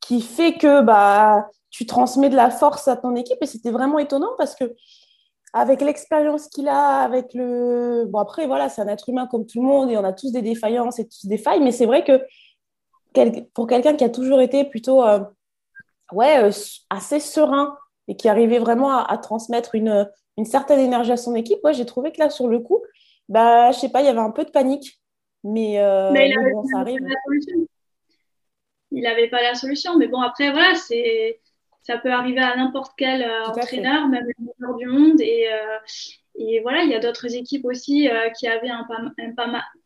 qui 0.00 0.20
fait 0.20 0.54
que 0.54 0.80
bah, 0.80 1.48
tu 1.70 1.86
transmets 1.86 2.30
de 2.30 2.36
la 2.36 2.50
force 2.50 2.88
à 2.88 2.96
ton 2.96 3.14
équipe. 3.14 3.38
Et 3.40 3.46
c'était 3.46 3.70
vraiment 3.70 3.98
étonnant 3.98 4.30
parce 4.38 4.54
que 4.54 4.74
avec 5.58 5.80
l'expérience 5.80 6.48
qu'il 6.48 6.68
a, 6.68 7.00
avec 7.00 7.34
le... 7.34 8.04
Bon, 8.06 8.18
après, 8.18 8.46
voilà, 8.46 8.68
c'est 8.68 8.80
un 8.80 8.88
être 8.88 9.08
humain 9.08 9.26
comme 9.26 9.46
tout 9.46 9.60
le 9.60 9.66
monde 9.66 9.90
et 9.90 9.96
on 9.96 10.04
a 10.04 10.12
tous 10.12 10.32
des 10.32 10.42
défaillances 10.42 10.98
et 10.98 11.08
tous 11.08 11.26
des 11.26 11.38
failles, 11.38 11.60
mais 11.60 11.72
c'est 11.72 11.86
vrai 11.86 12.04
que 12.04 12.22
pour 13.54 13.66
quelqu'un 13.66 13.96
qui 13.96 14.04
a 14.04 14.08
toujours 14.08 14.40
été 14.40 14.64
plutôt 14.64 15.02
euh, 15.04 15.20
ouais, 16.12 16.44
euh, 16.44 16.50
assez 16.90 17.20
serein 17.20 17.76
et 18.06 18.16
qui 18.16 18.28
arrivait 18.28 18.58
vraiment 18.60 18.96
à, 18.96 19.18
transmettre 19.18 19.74
une, 19.74 20.08
une, 20.36 20.44
certaine 20.44 20.78
énergie 20.78 21.12
à 21.12 21.16
son 21.16 21.34
équipe, 21.34 21.58
ouais, 21.64 21.74
j'ai 21.74 21.86
trouvé 21.86 22.12
que 22.12 22.20
là, 22.20 22.30
sur 22.30 22.46
le 22.46 22.60
coup, 22.60 22.82
bah, 23.28 23.72
je 23.72 23.78
sais 23.78 23.88
pas, 23.88 24.00
il 24.00 24.06
y 24.06 24.08
avait 24.08 24.18
un 24.18 24.30
peu 24.30 24.44
de 24.44 24.50
panique. 24.50 25.00
Mais, 25.44 25.80
euh, 25.80 26.10
mais, 26.12 26.32
bon, 26.52 26.64
ça 26.64 26.78
arrive 26.78 27.00
il 28.90 29.02
n'avait 29.02 29.28
pas 29.28 29.42
la 29.42 29.54
solution. 29.54 29.96
Mais 29.96 30.08
bon, 30.08 30.20
après, 30.20 30.50
voilà, 30.50 30.74
c'est 30.74 31.40
ça 31.88 31.96
peut 31.96 32.12
arriver 32.12 32.40
à 32.40 32.54
n'importe 32.54 32.92
quel 32.98 33.22
euh, 33.22 33.46
entraîneur, 33.46 34.08
même 34.08 34.26
le 34.26 34.34
meilleur 34.44 34.76
du 34.76 34.86
monde. 34.86 35.20
Et, 35.20 35.48
euh, 35.50 35.78
et 36.34 36.60
voilà, 36.60 36.82
il 36.82 36.90
y 36.90 36.94
a 36.94 37.00
d'autres 37.00 37.34
équipes 37.34 37.64
aussi 37.64 38.10
euh, 38.10 38.28
qui 38.30 38.46
avaient 38.46 38.68
un, 38.68 38.86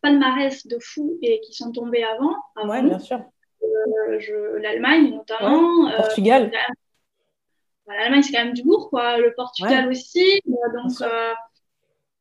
palmarès 0.01 0.67
de 0.67 0.77
fou 0.81 1.17
et 1.21 1.39
qui 1.39 1.53
sont 1.53 1.71
tombées 1.71 2.03
avant. 2.03 2.35
Oui, 2.65 2.81
bien 2.83 2.99
sûr. 2.99 3.21
L'Allemagne 4.59 5.11
notamment. 5.11 5.89
Portugal. 5.95 6.51
L'Allemagne, 7.87 8.21
c'est 8.21 8.33
quand 8.33 8.43
même 8.43 8.53
du 8.53 8.63
lourd, 8.63 8.89
quoi. 8.89 9.17
Le 9.17 9.33
Portugal 9.33 9.87
aussi. 9.87 10.41
donc, 10.45 10.91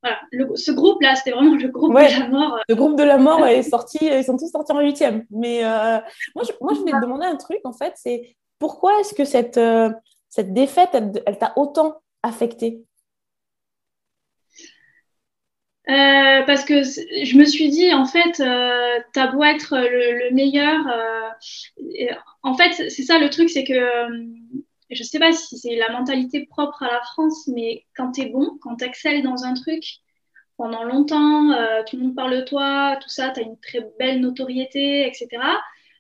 voilà, 0.02 0.18
ce 0.56 0.72
groupe-là, 0.72 1.14
c'était 1.14 1.30
vraiment 1.30 1.54
le 1.54 1.68
groupe 1.68 1.94
de 1.94 2.20
la 2.20 2.28
mort. 2.28 2.58
Le 2.68 2.74
groupe 2.74 2.96
de 2.96 3.04
la 3.04 3.18
mort 3.18 3.46
est 3.46 3.62
sorti, 3.62 3.98
ils 4.00 4.24
sont 4.24 4.36
tous 4.36 4.50
sortis 4.50 4.72
en 4.72 4.80
huitième. 4.80 5.24
Mais 5.30 5.64
euh, 5.64 5.98
moi, 6.34 6.44
je, 6.44 6.52
moi, 6.60 6.72
je 6.74 6.80
voulais 6.80 6.92
te 6.92 7.00
demander 7.00 7.26
un 7.26 7.36
truc, 7.36 7.60
en 7.64 7.72
fait, 7.72 7.92
c'est 7.96 8.36
pourquoi 8.62 9.00
est-ce 9.00 9.12
que 9.12 9.24
cette, 9.24 9.58
euh, 9.58 9.90
cette 10.28 10.52
défaite, 10.54 10.90
elle, 10.94 11.36
t'a 11.36 11.52
autant 11.56 12.00
affecté 12.22 12.84
euh, 15.88 16.42
parce 16.46 16.64
que 16.64 16.84
je 16.84 17.36
me 17.36 17.44
suis 17.44 17.70
dit, 17.70 17.92
en 17.92 18.04
fait, 18.04 18.38
euh, 18.38 19.00
t'as 19.12 19.32
beau 19.32 19.42
être 19.42 19.76
le, 19.76 20.28
le 20.28 20.32
meilleur. 20.32 20.78
en 22.44 22.54
fait, 22.54 22.88
c'est 22.88 23.02
ça 23.02 23.18
le 23.18 23.30
truc, 23.30 23.50
c'est 23.50 23.64
que 23.64 23.80
je 24.90 25.02
sais 25.02 25.18
pas 25.18 25.32
si 25.32 25.58
c'est 25.58 25.74
la 25.74 25.90
mentalité 25.90 26.46
propre 26.46 26.84
à 26.84 26.92
la 26.92 27.00
France, 27.02 27.48
mais 27.48 27.84
quand 27.96 28.12
tu 28.12 28.20
es 28.20 28.26
bon, 28.26 28.58
quand 28.60 28.76
tu 28.76 28.84
excelles 28.84 29.24
dans 29.24 29.42
un 29.42 29.54
truc 29.54 29.82
pendant 30.56 30.84
longtemps, 30.84 31.50
euh, 31.50 31.82
tout 31.84 31.96
le 31.96 32.04
monde 32.04 32.14
parle 32.14 32.36
de 32.36 32.42
toi, 32.42 32.96
tout 33.02 33.08
ça, 33.08 33.30
tu 33.30 33.40
as 33.40 33.42
une 33.42 33.58
très 33.58 33.80
belle 33.98 34.20
notoriété, 34.20 35.04
etc. 35.04 35.26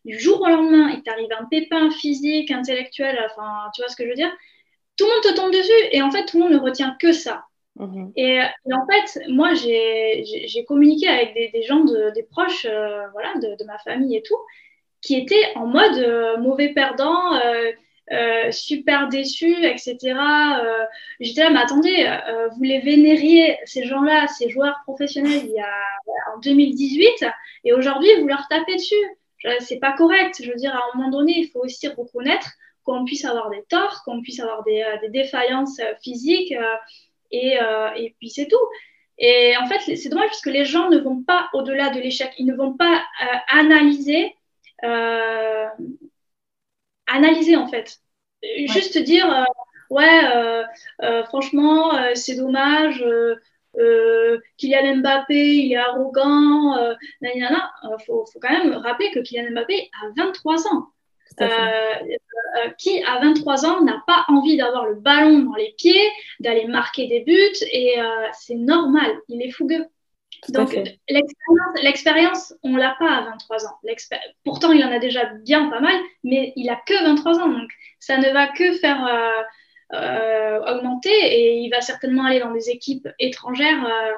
Du 0.04 0.18
jour 0.18 0.40
au 0.40 0.46
lendemain, 0.46 0.90
il 0.90 1.02
t'arrive 1.02 1.32
un 1.38 1.44
pépin 1.44 1.90
physique, 1.90 2.50
intellectuel, 2.50 3.18
enfin, 3.30 3.70
tu 3.74 3.82
vois 3.82 3.88
ce 3.88 3.96
que 3.96 4.04
je 4.04 4.08
veux 4.08 4.16
dire? 4.16 4.32
Tout 4.96 5.04
le 5.04 5.10
monde 5.10 5.22
te 5.22 5.34
tombe 5.34 5.52
dessus 5.52 5.88
et 5.92 6.02
en 6.02 6.10
fait, 6.10 6.26
tout 6.26 6.38
le 6.38 6.44
monde 6.44 6.52
ne 6.54 6.58
retient 6.58 6.96
que 7.00 7.12
ça. 7.12 7.44
Mhm. 7.76 8.12
Et, 8.16 8.38
en 8.40 8.86
fait, 8.86 9.20
moi, 9.28 9.54
j'ai 9.54 10.64
communiqué 10.66 11.08
avec 11.08 11.34
des, 11.34 11.62
gens, 11.62 11.84
des 11.84 12.22
proches 12.24 12.66
euh, 12.68 13.06
voilà, 13.12 13.34
de, 13.36 13.64
ma 13.64 13.78
famille 13.78 14.16
et 14.16 14.22
tout, 14.22 14.38
qui 15.00 15.16
étaient 15.16 15.52
en 15.56 15.66
mode 15.66 15.98
euh, 15.98 16.36
mauvais 16.38 16.70
perdant 16.70 17.34
euh, 17.34 18.50
super 18.50 19.08
déçu, 19.08 19.64
etc. 19.64 19.96
J'étais 21.20 21.44
là, 21.44 21.50
mais 21.50 21.60
attendez, 21.60 22.18
vous 22.54 22.62
les 22.62 22.80
vénériez, 22.80 23.56
ces 23.64 23.84
gens-là, 23.84 24.26
ces 24.26 24.50
joueurs 24.50 24.80
professionnels, 24.84 25.42
il 25.44 25.52
y 25.52 25.60
a, 25.60 26.34
en 26.34 26.38
2018, 26.40 27.24
et 27.64 27.72
aujourd'hui, 27.72 28.10
vous 28.20 28.26
leur 28.26 28.46
tapez 28.50 28.74
dessus. 28.74 28.94
C'est 29.60 29.78
pas 29.78 29.92
correct. 29.92 30.40
Je 30.42 30.50
veux 30.50 30.56
dire, 30.56 30.74
à 30.74 30.78
un 30.78 30.98
moment 30.98 31.10
donné, 31.10 31.32
il 31.36 31.48
faut 31.48 31.60
aussi 31.60 31.88
reconnaître 31.88 32.50
qu'on 32.84 33.04
puisse 33.04 33.24
avoir 33.24 33.50
des 33.50 33.64
torts, 33.68 34.02
qu'on 34.04 34.22
puisse 34.22 34.40
avoir 34.40 34.64
des, 34.64 34.84
des 35.02 35.08
défaillances 35.08 35.80
physiques, 36.02 36.54
et, 37.30 37.58
et, 37.96 38.14
puis 38.18 38.30
c'est 38.30 38.46
tout. 38.46 38.68
Et 39.18 39.54
en 39.56 39.66
fait, 39.66 39.96
c'est 39.96 40.08
dommage 40.08 40.28
parce 40.28 40.40
que 40.40 40.50
les 40.50 40.64
gens 40.64 40.90
ne 40.90 40.98
vont 40.98 41.22
pas 41.22 41.48
au-delà 41.54 41.90
de 41.90 42.00
l'échec, 42.00 42.32
ils 42.38 42.46
ne 42.46 42.54
vont 42.54 42.76
pas 42.76 43.02
analyser 43.48 44.34
analyser 47.12 47.56
en 47.56 47.68
fait. 47.68 47.98
Juste 48.66 48.98
dire, 48.98 49.32
euh, 49.32 49.44
ouais, 49.90 50.24
euh, 50.24 50.64
euh, 51.02 51.24
franchement, 51.24 51.92
c'est 52.14 52.36
dommage. 52.36 53.04
Kylian 54.58 54.96
Mbappé, 54.96 55.34
il 55.34 55.72
est 55.72 55.76
arrogant. 55.76 56.76
Il 57.22 57.96
faut, 58.06 58.26
faut, 58.26 58.40
quand 58.40 58.50
même 58.50 58.74
rappeler 58.74 59.10
que 59.12 59.20
Kylian 59.20 59.52
Mbappé 59.52 59.90
a 60.02 60.08
23 60.16 60.68
ans. 60.68 60.88
qui 62.78 63.02
à 63.04 63.18
23 63.20 63.66
ans 63.66 63.82
n'a 63.82 64.02
pas 64.06 64.24
envie 64.28 64.56
d'avoir 64.56 64.86
le 64.86 64.96
ballon 64.96 65.40
dans 65.40 65.54
les 65.54 65.74
pieds, 65.78 66.10
d'aller 66.40 66.66
marquer 66.66 67.06
des 67.08 67.20
buts 67.20 67.64
et 67.72 67.96
c'est 68.32 68.56
normal, 68.56 69.10
il 69.28 69.42
est 69.42 69.50
fougueux. 69.50 69.86
Donc, 70.48 70.76
l'expérience, 71.82 72.54
on 72.64 72.76
l'a 72.76 72.96
pas 72.98 73.12
à 73.12 73.20
23 73.22 73.66
ans. 73.66 73.78
Pourtant, 74.44 74.72
il 74.72 74.84
en 74.84 74.90
a 74.90 74.98
déjà 74.98 75.26
bien 75.26 75.68
pas 75.68 75.80
mal, 75.80 75.94
mais 76.24 76.52
il 76.56 76.68
a 76.68 76.76
que 76.76 77.04
23 77.04 77.40
ans. 77.40 77.48
Donc, 77.48 77.70
ça 78.00 78.18
ne 78.18 78.28
va 78.32 78.48
que 78.48 78.72
faire 78.72 79.06
euh, 79.06 79.10
euh, 79.10 79.42
augmenter 79.92 81.10
et 81.10 81.56
il 81.58 81.70
va 81.70 81.80
certainement 81.80 82.24
aller 82.24 82.40
dans 82.40 82.52
des 82.52 82.70
équipes 82.70 83.08
étrangères 83.18 83.84
euh, 83.84 84.12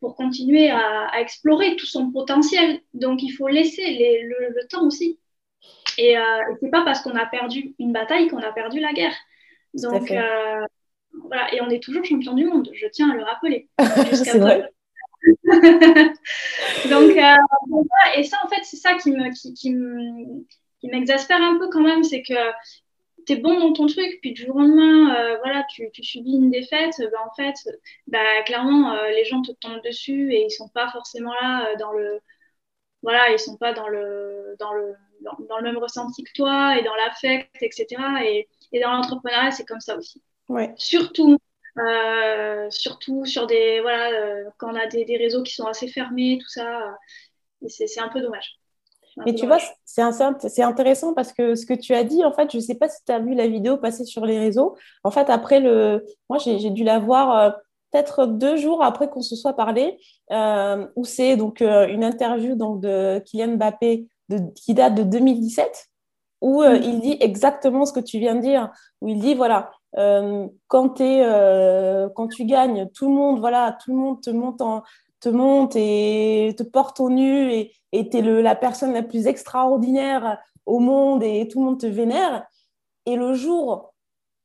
pour 0.00 0.16
continuer 0.16 0.70
à, 0.70 1.20
explorer 1.20 1.76
tout 1.76 1.86
son 1.86 2.10
potentiel. 2.10 2.80
Donc, 2.94 3.22
il 3.22 3.30
faut 3.30 3.48
laisser 3.48 4.22
le, 4.22 4.66
temps 4.68 4.86
aussi. 4.86 5.18
Et 5.96 6.16
c'est 6.60 6.70
pas 6.70 6.84
parce 6.84 7.00
qu'on 7.00 7.16
a 7.16 7.26
perdu 7.26 7.74
une 7.78 7.92
bataille 7.92 8.28
qu'on 8.28 8.42
a 8.42 8.52
perdu 8.52 8.80
la 8.80 8.92
guerre. 8.92 9.14
Donc, 9.74 10.12
voilà. 11.22 11.54
Et 11.54 11.60
on 11.60 11.70
est 11.70 11.82
toujours 11.82 12.04
champion 12.04 12.34
du 12.34 12.44
monde, 12.44 12.70
je 12.74 12.86
tiens 12.88 13.10
à 13.10 13.14
le 13.14 13.22
rappeler. 13.22 13.68
c'est 14.12 14.38
vrai. 14.38 14.68
Donc, 16.90 17.16
euh, 17.16 17.36
et 18.16 18.24
ça, 18.24 18.36
en 18.44 18.48
fait, 18.48 18.62
c'est 18.62 18.76
ça 18.76 18.94
qui 18.94 19.10
me, 19.10 19.30
qui, 19.32 19.54
qui 19.54 20.88
m'exaspère 20.88 21.40
un 21.40 21.58
peu 21.58 21.68
quand 21.70 21.80
même, 21.80 22.04
c'est 22.04 22.22
que 22.22 22.34
tu 23.26 23.32
es 23.34 23.36
bon 23.36 23.58
dans 23.58 23.72
ton 23.72 23.86
truc, 23.86 24.18
puis 24.20 24.32
du 24.32 24.44
jour 24.44 24.56
au 24.56 24.60
lendemain, 24.60 25.14
euh, 25.14 25.38
voilà, 25.38 25.64
tu, 25.70 25.90
tu, 25.92 26.02
subis 26.02 26.32
une 26.32 26.50
défaite, 26.50 26.94
bah, 27.12 27.18
en 27.26 27.34
fait, 27.34 27.54
bah, 28.06 28.42
clairement, 28.44 28.92
euh, 28.92 29.10
les 29.10 29.24
gens 29.24 29.42
te 29.42 29.52
tombent 29.52 29.82
dessus 29.84 30.32
et 30.32 30.44
ils 30.44 30.50
sont 30.50 30.68
pas 30.68 30.90
forcément 30.90 31.32
là 31.34 31.74
dans 31.76 31.92
le. 31.92 32.20
Voilà, 33.02 33.30
ils 33.30 33.38
sont 33.38 33.56
pas 33.56 33.74
dans 33.74 33.88
le, 33.88 34.56
dans 34.58 34.72
le, 34.72 34.94
dans, 35.20 35.58
le 35.58 35.62
même 35.62 35.76
ressenti 35.76 36.24
que 36.24 36.32
toi 36.34 36.78
et 36.78 36.82
dans 36.82 36.94
l'affect, 36.94 37.50
etc. 37.60 37.86
Et, 38.24 38.48
et 38.72 38.80
dans 38.80 38.92
l'entrepreneuriat, 38.92 39.50
c'est 39.50 39.66
comme 39.66 39.80
ça 39.80 39.96
aussi. 39.96 40.22
Ouais. 40.48 40.72
Surtout 40.76 41.38
euh, 41.78 42.70
surtout 42.70 43.24
sur 43.24 43.48
des 43.48 43.80
voilà 43.80 44.12
euh, 44.12 44.44
quand 44.58 44.72
on 44.72 44.76
a 44.76 44.86
des, 44.86 45.04
des, 45.04 45.16
réseaux 45.16 45.42
qui 45.42 45.54
sont 45.54 45.66
assez 45.66 45.88
fermés 45.88 46.38
tout 46.40 46.48
ça 46.48 46.94
euh, 47.62 47.68
c'est 47.68 47.98
un 47.98 48.08
peu 48.10 48.20
dommage 48.20 48.60
mais 49.24 49.34
tu 49.34 49.46
vois 49.46 49.58
c'est 49.84 50.62
intéressant 50.62 51.14
parce 51.14 51.32
que 51.32 51.54
ce 51.54 51.66
que 51.66 51.74
tu 51.74 51.94
as 51.94 52.04
dit 52.04 52.24
en 52.24 52.32
fait 52.32 52.50
je 52.52 52.58
sais 52.58 52.74
pas 52.74 52.88
si 52.88 53.04
tu 53.04 53.12
as 53.12 53.18
vu 53.18 53.34
la 53.34 53.46
vidéo 53.46 53.76
passer 53.76 54.04
sur 54.04 54.26
les 54.26 54.38
réseaux 54.38 54.76
en 55.04 55.10
fait 55.10 55.30
après 55.30 55.60
le 55.60 56.04
moi 56.28 56.38
j'ai 56.38 56.70
dû 56.70 56.84
la 56.84 56.98
voir 56.98 57.56
peut-être 57.90 58.26
deux 58.26 58.56
jours 58.56 58.82
après 58.82 59.08
qu'on 59.08 59.22
se 59.22 59.36
soit 59.36 59.54
parlé 59.54 59.98
où 60.30 61.04
c'est 61.04 61.36
donc 61.36 61.60
une 61.60 62.04
interview 62.04 62.56
donc 62.56 62.80
de 62.80 63.20
Kylian 63.20 63.56
Mbappé 63.56 64.06
de, 64.28 64.38
qui 64.54 64.74
date 64.74 64.94
de 64.94 65.02
2017 65.02 65.86
où 66.40 66.62
mm. 66.62 66.80
il 66.82 67.00
dit 67.00 67.16
exactement 67.20 67.84
ce 67.86 67.92
que 67.92 68.00
tu 68.00 68.18
viens 68.18 68.34
de 68.34 68.40
dire 68.40 68.70
où 69.00 69.08
il 69.08 69.18
dit 69.20 69.34
voilà 69.34 69.70
euh, 69.96 70.48
quand, 70.66 71.00
euh, 71.00 72.08
quand 72.14 72.28
tu 72.28 72.44
gagnes, 72.44 72.88
tout 72.94 73.08
le 73.08 73.14
monde, 73.14 73.38
voilà, 73.38 73.76
tout 73.84 73.92
le 73.92 73.96
monde 73.96 74.20
te 74.20 74.30
monte, 74.30 74.60
te 75.24 75.28
monte 75.30 75.74
et 75.76 76.54
te 76.56 76.62
porte 76.62 77.00
au 77.00 77.08
nu 77.08 77.50
et 77.92 78.10
tu 78.10 78.18
es 78.18 78.22
la 78.42 78.54
personne 78.54 78.92
la 78.92 79.02
plus 79.02 79.26
extraordinaire 79.26 80.38
au 80.66 80.80
monde 80.80 81.22
et 81.22 81.48
tout 81.48 81.60
le 81.60 81.66
monde 81.66 81.80
te 81.80 81.86
vénère. 81.86 82.46
Et 83.06 83.16
le 83.16 83.32
jour 83.32 83.94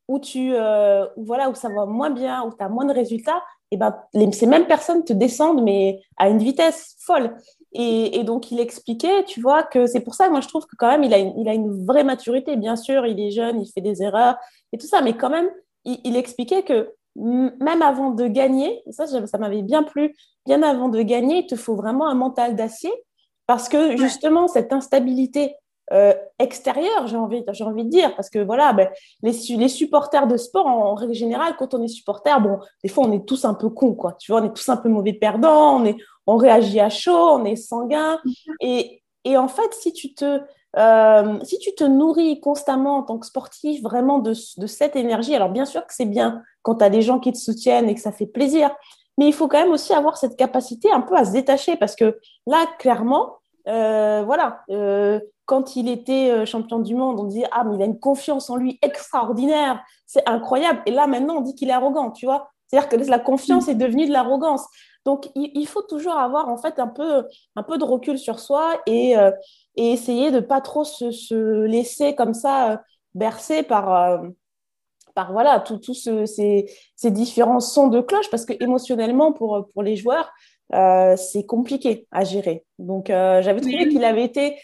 où, 0.07 0.19
tu, 0.19 0.53
euh, 0.53 1.05
voilà, 1.17 1.49
où 1.49 1.55
ça 1.55 1.69
va 1.69 1.85
moins 1.85 2.09
bien, 2.09 2.43
où 2.43 2.51
tu 2.55 2.63
as 2.63 2.69
moins 2.69 2.85
de 2.85 2.93
résultats, 2.93 3.43
et 3.71 3.77
ben, 3.77 3.95
ces 4.31 4.47
mêmes 4.47 4.65
personnes 4.65 5.03
te 5.03 5.13
descendent, 5.13 5.63
mais 5.63 6.01
à 6.17 6.29
une 6.29 6.39
vitesse 6.39 6.95
folle. 6.99 7.35
Et, 7.73 8.23
donc, 8.23 8.51
il 8.51 8.59
expliquait, 8.59 9.23
tu 9.25 9.41
vois, 9.41 9.61
que 9.61 9.85
c'est 9.85 9.99
pour 9.99 10.15
ça 10.15 10.25
que 10.25 10.31
moi, 10.31 10.41
je 10.41 10.47
trouve 10.47 10.65
que 10.65 10.75
quand 10.75 10.89
même, 10.89 11.03
il 11.03 11.13
a, 11.13 11.19
une, 11.19 11.37
il 11.37 11.47
a 11.47 11.53
une 11.53 11.85
vraie 11.85 12.03
maturité. 12.03 12.55
Bien 12.55 12.75
sûr, 12.75 13.05
il 13.05 13.19
est 13.19 13.29
jeune, 13.29 13.61
il 13.61 13.71
fait 13.71 13.81
des 13.81 14.01
erreurs 14.01 14.37
et 14.71 14.79
tout 14.79 14.87
ça, 14.87 15.01
mais 15.01 15.15
quand 15.15 15.29
même, 15.29 15.49
il, 15.85 16.15
expliquait 16.15 16.63
que 16.63 16.93
même 17.15 17.81
avant 17.81 18.11
de 18.11 18.27
gagner, 18.27 18.81
et 18.85 18.91
ça, 18.91 19.05
ça 19.07 19.37
m'avait 19.37 19.61
bien 19.61 19.83
plu, 19.83 20.15
bien 20.45 20.63
avant 20.63 20.89
de 20.89 21.01
gagner, 21.01 21.39
il 21.39 21.47
te 21.47 21.55
faut 21.55 21.75
vraiment 21.75 22.07
un 22.07 22.15
mental 22.15 22.55
d'acier 22.55 22.91
Parce 23.47 23.69
que 23.69 23.97
justement, 23.97 24.47
cette 24.47 24.71
instabilité 24.73 25.55
euh, 25.91 26.13
extérieure, 26.37 27.07
j'ai 27.07 27.17
envie, 27.17 27.43
j'ai 27.51 27.63
envie 27.63 27.83
de 27.83 27.89
dire, 27.89 28.15
parce 28.15 28.29
que 28.29 28.39
voilà, 28.39 28.73
ben, 28.73 28.89
les, 29.23 29.31
les, 29.31 29.67
supporters 29.67 30.27
de 30.27 30.37
sport, 30.37 30.67
en, 30.67 30.93
règle 30.93 31.13
générale, 31.13 31.55
quand 31.57 31.73
on 31.73 31.81
est 31.81 31.87
supporter, 31.87 32.39
bon, 32.41 32.59
des 32.83 32.89
fois, 32.89 33.05
on 33.07 33.11
est 33.11 33.25
tous 33.25 33.43
un 33.43 33.55
peu 33.55 33.69
cons, 33.69 33.95
quoi. 33.95 34.13
Tu 34.13 34.31
vois, 34.31 34.41
on 34.41 34.45
est 34.45 34.53
tous 34.53 34.69
un 34.69 34.77
peu 34.77 34.87
mauvais 34.87 35.13
perdants, 35.13 35.81
on, 35.81 35.85
est, 35.85 35.97
on 36.27 36.37
réagit 36.37 36.79
à 36.79 36.89
chaud, 36.89 37.11
on 37.11 37.43
est 37.43 37.55
sanguin. 37.55 38.19
Et, 38.61 39.01
et 39.23 39.35
en 39.35 39.47
fait, 39.47 39.73
si 39.73 39.91
tu 39.91 40.13
te, 40.13 40.41
euh, 40.77 41.39
si 41.43 41.57
tu 41.59 41.73
te 41.73 41.83
nourris 41.83 42.39
constamment 42.41 42.97
en 42.97 43.03
tant 43.03 43.17
que 43.17 43.25
sportif 43.25 43.81
vraiment 43.81 44.19
de, 44.19 44.33
cette 44.33 44.95
énergie, 44.95 45.35
alors 45.35 45.49
bien 45.49 45.65
sûr 45.65 45.85
que 45.85 45.93
c'est 45.93 46.05
bien 46.05 46.43
quand 46.61 46.75
tu 46.75 46.83
as 46.83 46.89
des 46.89 47.01
gens 47.01 47.19
qui 47.19 47.31
te 47.31 47.37
soutiennent 47.37 47.89
et 47.89 47.95
que 47.95 48.01
ça 48.01 48.11
fait 48.11 48.27
plaisir, 48.27 48.69
mais 49.17 49.27
il 49.27 49.33
faut 49.33 49.47
quand 49.47 49.59
même 49.59 49.71
aussi 49.71 49.93
avoir 49.93 50.17
cette 50.17 50.37
capacité 50.37 50.91
un 50.91 51.01
peu 51.01 51.15
à 51.15 51.25
se 51.25 51.31
détacher 51.31 51.75
parce 51.75 51.95
que 51.95 52.19
là, 52.45 52.65
clairement, 52.77 53.37
euh, 53.67 54.23
voilà, 54.25 54.61
euh, 54.69 55.19
quand 55.45 55.75
il 55.75 55.89
était 55.89 56.45
champion 56.45 56.79
du 56.79 56.93
monde, 56.93 57.19
on 57.19 57.23
disait 57.23 57.47
ah 57.51 57.63
mais 57.63 57.75
il 57.75 57.81
a 57.81 57.85
une 57.85 57.99
confiance 57.99 58.49
en 58.49 58.55
lui 58.55 58.77
extraordinaire, 58.83 59.83
c'est 60.05 60.27
incroyable. 60.29 60.81
Et 60.85 60.91
là 60.91 61.07
maintenant 61.07 61.37
on 61.37 61.41
dit 61.41 61.55
qu'il 61.55 61.69
est 61.69 61.73
arrogant, 61.73 62.11
tu 62.11 62.25
vois. 62.25 62.51
C'est-à-dire 62.67 62.89
que 62.89 62.95
la 63.09 63.17
confiance 63.17 63.67
est 63.67 63.75
devenue 63.75 64.05
de 64.05 64.13
l'arrogance. 64.13 64.67
Donc 65.05 65.31
il, 65.33 65.65
faut 65.65 65.81
toujours 65.81 66.17
avoir 66.17 66.49
en 66.49 66.57
fait 66.57 66.77
un 66.77 66.87
peu 66.87 67.25
un 67.55 67.63
peu 67.63 67.77
de 67.77 67.83
recul 67.83 68.19
sur 68.19 68.39
soi 68.39 68.79
et, 68.85 69.15
et 69.79 69.91
essayer 69.91 70.31
de 70.31 70.39
pas 70.39 70.61
trop 70.61 70.83
se, 70.83 71.11
se 71.11 71.63
laisser 71.65 72.15
comme 72.15 72.33
ça 72.33 72.83
bercer 73.15 73.63
par 73.63 74.21
par 75.15 75.31
voilà 75.31 75.59
tous 75.59 75.93
ces, 75.93 76.65
ces, 76.95 77.11
différents 77.11 77.59
sons 77.59 77.87
de 77.87 78.01
cloche 78.01 78.29
parce 78.29 78.45
que 78.45 78.53
émotionnellement 78.63 79.33
pour 79.33 79.67
pour 79.73 79.83
les 79.83 79.95
joueurs 79.95 80.31
euh, 80.73 81.15
c'est 81.17 81.45
compliqué 81.45 82.07
à 82.11 82.23
gérer. 82.23 82.63
Donc, 82.77 83.09
euh, 83.09 83.41
j'avais 83.41 83.59
trouvé 83.59 83.89
qu'il 83.89 84.03
avait 84.03 84.23
été 84.23 84.57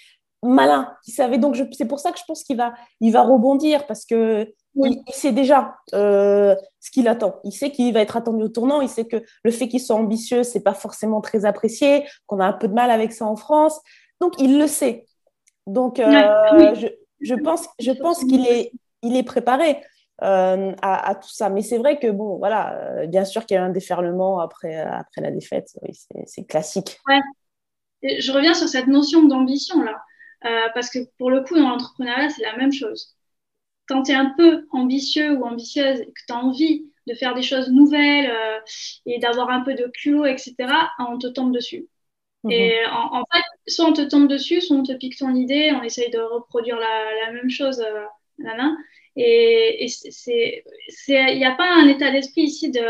malin, 0.44 0.94
qu'il 1.04 1.14
savait. 1.14 1.38
Donc, 1.38 1.58
c'est 1.72 1.88
pour 1.88 2.00
ça 2.00 2.12
que 2.12 2.20
je 2.20 2.24
pense 2.28 2.44
qu'il 2.44 2.58
va, 2.58 2.74
il 3.02 3.12
va 3.12 3.24
rebondir 3.24 3.88
parce 3.88 4.06
que 4.06 4.54
il, 4.76 5.02
sait 5.10 5.32
déjà 5.32 5.78
euh, 5.94 6.56
ce 6.80 6.92
qu'il 6.92 7.08
attend. 7.08 7.40
Il 7.44 7.54
sait 7.54 7.72
qu'il 7.72 7.94
va 7.94 8.02
être 8.02 8.18
attendu 8.18 8.44
au 8.44 8.50
tournant. 8.50 8.82
Il 8.82 8.90
sait 8.90 9.06
que 9.06 9.24
le 9.44 9.52
fait 9.52 9.68
qu'il 9.68 9.80
soit 9.80 9.96
ambitieux, 9.96 10.44
c'est 10.44 10.62
pas 10.62 10.74
forcément 10.74 11.22
très 11.22 11.46
apprécié, 11.46 12.06
qu'on 12.28 12.40
a 12.40 12.46
un 12.46 12.54
peu 12.54 12.68
de 12.68 12.74
mal 12.74 12.92
avec 12.92 13.12
ça 13.12 13.26
en 13.26 13.36
France. 13.36 13.80
Donc, 14.22 14.34
il 14.40 14.60
le 14.60 14.68
sait. 14.68 15.06
Donc, 15.68 15.98
je, 15.98 16.88
je, 17.22 17.36
pense, 17.36 17.68
je 17.80 17.92
pense 17.92 18.24
qu'il 18.24 18.46
est, 18.48 18.72
il 19.02 19.16
est 19.16 19.24
préparé. 19.24 19.78
Euh, 20.22 20.72
à, 20.82 21.16
tout 21.16 21.30
ça. 21.30 21.50
Mais 21.50 21.62
c'est 21.62 21.78
vrai 21.78 22.00
que, 22.00 22.10
bon, 22.10 22.38
voilà, 22.38 22.74
euh, 22.76 23.08
bien 23.08 23.26
sûr 23.26 23.46
qu'il 23.46 23.56
y 23.56 23.58
a 23.58 23.64
un 23.64 23.70
déferlement 23.70 24.40
après, 24.40 24.78
euh, 24.78 24.92
après 24.92 25.22
la 25.22 25.32
défaite. 25.32 25.78
Oui, 25.82 25.92
c'est 26.26 26.46
classique. 26.46 27.00
Ouais. 27.08 27.20
je 28.20 28.32
reviens 28.32 28.54
sur 28.54 28.70
cette 28.70 28.88
notion 28.88 29.24
d'ambition, 29.24 29.82
là. 29.84 30.02
parce 30.74 30.90
que 30.90 31.00
pour 31.18 31.30
le 31.30 31.42
coup, 31.42 31.56
dans 31.56 31.70
l'entrepreneuriat, 31.70 32.30
c'est 32.30 32.44
la 32.44 32.56
même 32.56 32.72
chose. 32.72 33.16
Quand 33.88 34.04
tu 34.04 34.12
es 34.12 34.16
un 34.16 34.34
peu 34.38 34.66
ambitieux 34.72 35.38
ou 35.38 35.44
ambitieuse 35.44 36.00
et 36.00 36.06
que 36.06 36.22
tu 36.28 36.34
as 36.34 36.38
envie 36.38 36.86
de 37.08 37.14
faire 37.14 37.36
des 37.36 37.44
choses 37.44 37.70
nouvelles 37.70 38.32
et 39.06 39.20
d'avoir 39.20 39.50
un 39.50 39.62
peu 39.62 39.76
de 39.76 39.92
culot, 39.94 40.26
etc., 40.26 40.56
on 41.00 41.18
te 41.18 41.28
tombe 41.28 41.54
dessus. 41.54 41.88
Mhm. 42.46 42.52
Et 42.52 42.86
en, 42.92 43.24
fait, 43.34 43.44
soit 43.68 43.86
on 43.86 43.94
te 43.94 44.02
tombe 44.02 44.28
dessus, 44.28 44.62
soit 44.62 44.78
on 44.78 44.84
te 44.84 44.94
pique 44.94 45.18
ton 45.18 45.34
idée, 45.34 45.72
on 45.74 45.84
essaye 45.84 46.12
de 46.12 46.20
reproduire 46.20 46.78
la, 46.78 47.26
la 47.26 47.32
même 47.32 47.50
chose. 47.50 47.80
Là, 48.38 48.56
là, 48.58 48.76
et, 49.16 49.86
il 49.86 51.38
n'y 51.38 51.46
a 51.46 51.56
pas 51.56 51.74
un 51.74 51.88
état 51.88 52.12
d'esprit 52.12 52.44
ici 52.44 52.70
de, 52.70 52.82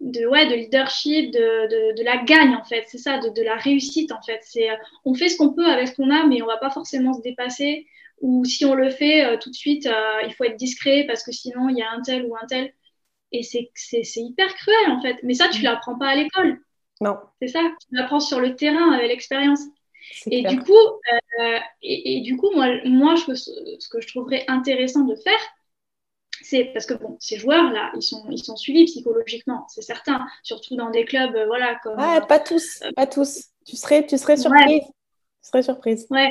de, 0.00 0.26
ouais, 0.26 0.46
de 0.48 0.54
leadership, 0.54 1.30
de, 1.32 1.94
de, 1.96 2.02
la 2.04 2.18
gagne 2.24 2.54
en 2.56 2.64
fait. 2.64 2.84
C'est 2.88 2.98
ça, 2.98 3.18
de, 3.18 3.42
la 3.42 3.56
réussite 3.56 4.12
en 4.12 4.22
fait. 4.22 4.40
C'est, 4.42 4.68
on 5.04 5.14
fait 5.14 5.28
ce 5.28 5.36
qu'on 5.36 5.54
peut 5.54 5.66
avec 5.66 5.88
ce 5.88 5.94
qu'on 5.96 6.10
a, 6.10 6.26
mais 6.26 6.42
on 6.42 6.46
va 6.46 6.56
pas 6.58 6.70
forcément 6.70 7.14
se 7.14 7.22
dépasser. 7.22 7.86
Ou 8.20 8.44
si 8.44 8.64
on 8.66 8.74
le 8.74 8.90
fait 8.90 9.24
euh, 9.24 9.38
tout 9.38 9.50
de 9.50 9.54
suite, 9.54 9.86
euh, 9.86 10.22
il 10.26 10.34
faut 10.34 10.44
être 10.44 10.56
discret 10.56 11.04
parce 11.06 11.22
que 11.22 11.32
sinon 11.32 11.68
il 11.70 11.78
y 11.78 11.82
a 11.82 11.90
un 11.90 12.02
tel 12.02 12.26
ou 12.26 12.36
un 12.36 12.46
tel. 12.46 12.72
Et 13.32 13.42
c'est, 13.42 13.70
c'est, 13.74 14.02
hyper 14.16 14.52
cruel 14.56 14.90
en 14.90 15.00
fait. 15.00 15.16
Mais 15.22 15.34
ça, 15.34 15.48
tu 15.48 15.60
mm. 15.60 15.64
l'apprends 15.64 15.98
pas 15.98 16.08
à 16.08 16.16
l'école. 16.16 16.60
Non. 17.00 17.18
C'est 17.40 17.48
ça, 17.48 17.60
tu 17.80 17.96
l'apprends 17.96 18.20
sur 18.20 18.40
le 18.40 18.56
terrain 18.56 18.92
avec 18.92 19.08
l'expérience. 19.08 19.60
Et 20.30 20.42
du, 20.42 20.60
coup, 20.60 20.72
euh, 20.72 21.58
et, 21.82 22.20
du 22.22 22.36
coup, 22.36 22.50
moi, 22.54 22.68
moi 22.84 23.14
je, 23.14 23.34
ce 23.34 23.88
que 23.88 24.00
je 24.00 24.08
trouverais 24.08 24.44
intéressant 24.48 25.04
de 25.04 25.14
faire, 25.14 25.38
c'est 26.42 26.64
parce 26.64 26.86
que 26.86 26.94
bon, 26.94 27.16
ces 27.20 27.36
joueurs-là, 27.36 27.92
ils 27.94 28.02
sont, 28.02 28.24
ils 28.30 28.42
sont 28.42 28.56
suivis 28.56 28.86
psychologiquement, 28.86 29.66
c'est 29.68 29.82
certain, 29.82 30.26
surtout 30.42 30.74
dans 30.76 30.90
des 30.90 31.04
clubs, 31.04 31.34
euh, 31.36 31.46
voilà, 31.46 31.78
comme. 31.82 31.98
Ouais, 31.98 32.20
pas 32.26 32.38
tous, 32.38 32.80
euh, 32.82 32.90
pas 32.96 33.06
tous. 33.06 33.44
Tu 33.66 33.76
serais, 33.76 34.06
tu 34.06 34.16
serais 34.18 34.36
surprise. 34.36 34.82
Tu 34.82 35.48
serais 35.48 35.62
surprise. 35.62 36.06
Ouais. 36.10 36.30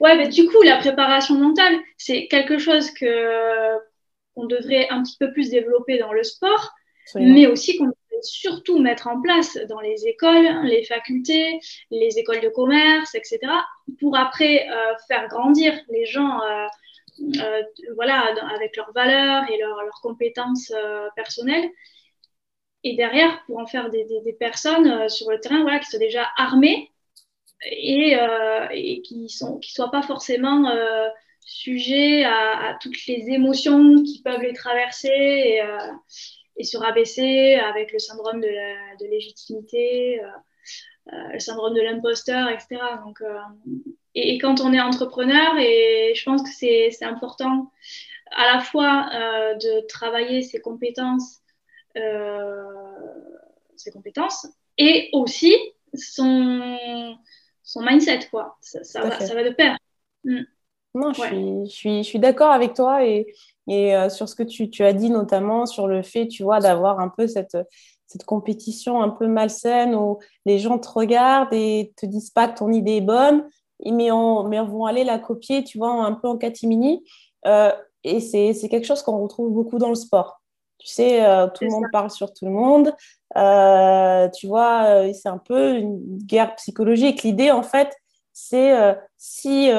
Ouais, 0.00 0.16
mais 0.16 0.28
du 0.28 0.46
coup, 0.46 0.62
la 0.62 0.76
préparation 0.76 1.34
mentale, 1.34 1.74
c'est 1.96 2.28
quelque 2.28 2.58
chose 2.58 2.90
que 2.92 3.78
qu'on 4.34 4.46
devrait 4.46 4.88
un 4.88 5.02
petit 5.02 5.16
peu 5.18 5.32
plus 5.32 5.50
développer 5.50 5.98
dans 5.98 6.12
le 6.12 6.22
sport, 6.22 6.72
mais 7.16 7.46
aussi 7.46 7.76
qu'on 7.76 7.92
surtout 8.22 8.78
mettre 8.78 9.08
en 9.08 9.20
place 9.20 9.58
dans 9.68 9.80
les 9.80 10.06
écoles, 10.06 10.64
les 10.64 10.84
facultés, 10.84 11.60
les 11.90 12.18
écoles 12.18 12.40
de 12.40 12.48
commerce, 12.48 13.14
etc., 13.14 13.40
pour 14.00 14.16
après 14.16 14.68
euh, 14.68 14.94
faire 15.08 15.28
grandir 15.28 15.74
les 15.88 16.06
gens 16.06 16.40
euh, 16.42 16.66
euh, 17.40 17.62
voilà, 17.94 18.34
avec 18.54 18.76
leurs 18.76 18.92
valeurs 18.92 19.44
et 19.50 19.58
leurs 19.58 20.00
compétences 20.02 20.72
personnelles. 21.16 21.68
Et 22.84 22.96
derrière, 22.96 23.44
pour 23.46 23.58
en 23.58 23.66
faire 23.66 23.90
des, 23.90 24.06
personnes 24.40 25.08
sur 25.08 25.30
le 25.30 25.38
terrain 25.38 25.62
voilà, 25.62 25.78
qui 25.78 25.90
sont 25.90 25.98
déjà 25.98 26.28
armées 26.36 26.90
et, 27.70 28.16
qui 29.04 29.18
ne 29.18 29.60
qui 29.60 29.72
soient 29.72 29.90
pas 29.92 30.02
forcément 30.02 30.68
sujets 31.44 32.24
à, 32.24 32.76
toutes 32.80 33.06
les 33.06 33.30
émotions 33.30 34.02
qui 34.02 34.20
peuvent 34.22 34.42
les 34.42 34.52
traverser. 34.52 35.60
Et 36.56 36.64
se 36.64 36.76
rabaisser 36.76 37.54
avec 37.54 37.92
le 37.92 37.98
syndrome 37.98 38.40
de, 38.40 38.48
la, 38.48 38.96
de 39.00 39.06
légitimité, 39.06 40.22
euh, 40.22 40.26
euh, 41.12 41.28
le 41.32 41.38
syndrome 41.38 41.74
de 41.74 41.80
l'imposteur, 41.80 42.48
etc. 42.48 42.78
Donc, 43.04 43.20
euh, 43.22 43.38
et, 44.14 44.38
quand 44.38 44.60
on 44.60 44.72
est 44.72 44.80
entrepreneur, 44.80 45.56
et 45.58 46.12
je 46.14 46.24
pense 46.24 46.42
que 46.42 46.50
c'est 46.50 47.04
important 47.04 47.70
à 48.30 48.54
la 48.54 48.60
fois 48.60 49.10
de 49.56 49.86
travailler 49.86 50.42
ses 50.42 50.60
compétences, 50.60 51.40
ses 51.94 53.90
compétences, 53.92 54.46
et 54.78 55.10
aussi 55.12 55.54
son, 55.94 57.16
son 57.62 57.82
mindset, 57.82 58.28
quoi. 58.30 58.56
Ça, 58.60 58.82
ça, 58.84 59.02
va, 59.02 59.20
ça 59.20 59.34
va, 59.34 59.44
de 59.44 59.50
pair. 59.50 59.76
Mm. 60.24 60.42
Non, 60.94 61.12
je 61.12 61.22
suis, 61.22 61.66
je 61.66 61.70
suis, 61.70 62.02
je 62.02 62.08
suis 62.08 62.18
d'accord 62.18 62.50
avec 62.50 62.74
toi 62.74 63.04
et, 63.04 63.26
et 63.68 63.94
euh, 63.94 64.08
sur 64.08 64.28
ce 64.28 64.34
que 64.34 64.42
tu, 64.42 64.70
tu, 64.70 64.84
as 64.84 64.92
dit, 64.92 65.10
notamment 65.10 65.66
sur 65.66 65.86
le 65.86 66.02
fait, 66.02 66.28
tu 66.28 66.42
vois, 66.42 66.60
d'avoir 66.60 67.00
un 67.00 67.08
peu 67.08 67.26
cette, 67.26 67.56
cette 68.06 68.24
compétition 68.24 69.02
un 69.02 69.08
peu 69.08 69.26
malsaine 69.26 69.94
où 69.94 70.18
les 70.44 70.58
gens 70.58 70.78
te 70.78 70.88
regardent 70.88 71.52
et 71.52 71.92
te 71.96 72.06
disent 72.06 72.30
pas 72.30 72.48
que 72.48 72.58
ton 72.58 72.72
idée 72.72 72.96
est 72.96 73.00
bonne, 73.00 73.48
mais, 73.84 74.10
on, 74.10 74.48
mais 74.48 74.60
on 74.60 74.66
vont 74.66 74.86
aller 74.86 75.04
la 75.04 75.18
copier, 75.18 75.64
tu 75.64 75.78
vois, 75.78 75.92
un 75.92 76.12
peu 76.12 76.28
en 76.28 76.36
catimini. 76.36 77.04
Euh, 77.46 77.72
et 78.04 78.20
c'est 78.20 78.68
quelque 78.68 78.86
chose 78.86 79.02
qu'on 79.02 79.22
retrouve 79.22 79.52
beaucoup 79.52 79.78
dans 79.78 79.88
le 79.88 79.94
sport. 79.94 80.42
Tu 80.78 80.88
sais, 80.88 81.24
euh, 81.24 81.46
tout 81.46 81.64
le 81.64 81.70
monde 81.70 81.84
parle 81.92 82.10
sur 82.10 82.34
tout 82.34 82.44
le 82.44 82.50
monde. 82.50 82.92
tu 84.34 84.46
vois, 84.48 85.12
c'est 85.14 85.28
un 85.28 85.38
peu 85.38 85.76
une 85.76 86.18
guerre 86.18 86.56
psychologique. 86.56 87.22
L'idée, 87.22 87.52
en 87.52 87.62
fait, 87.62 87.94
c'est 88.32 88.74
si 89.16 89.70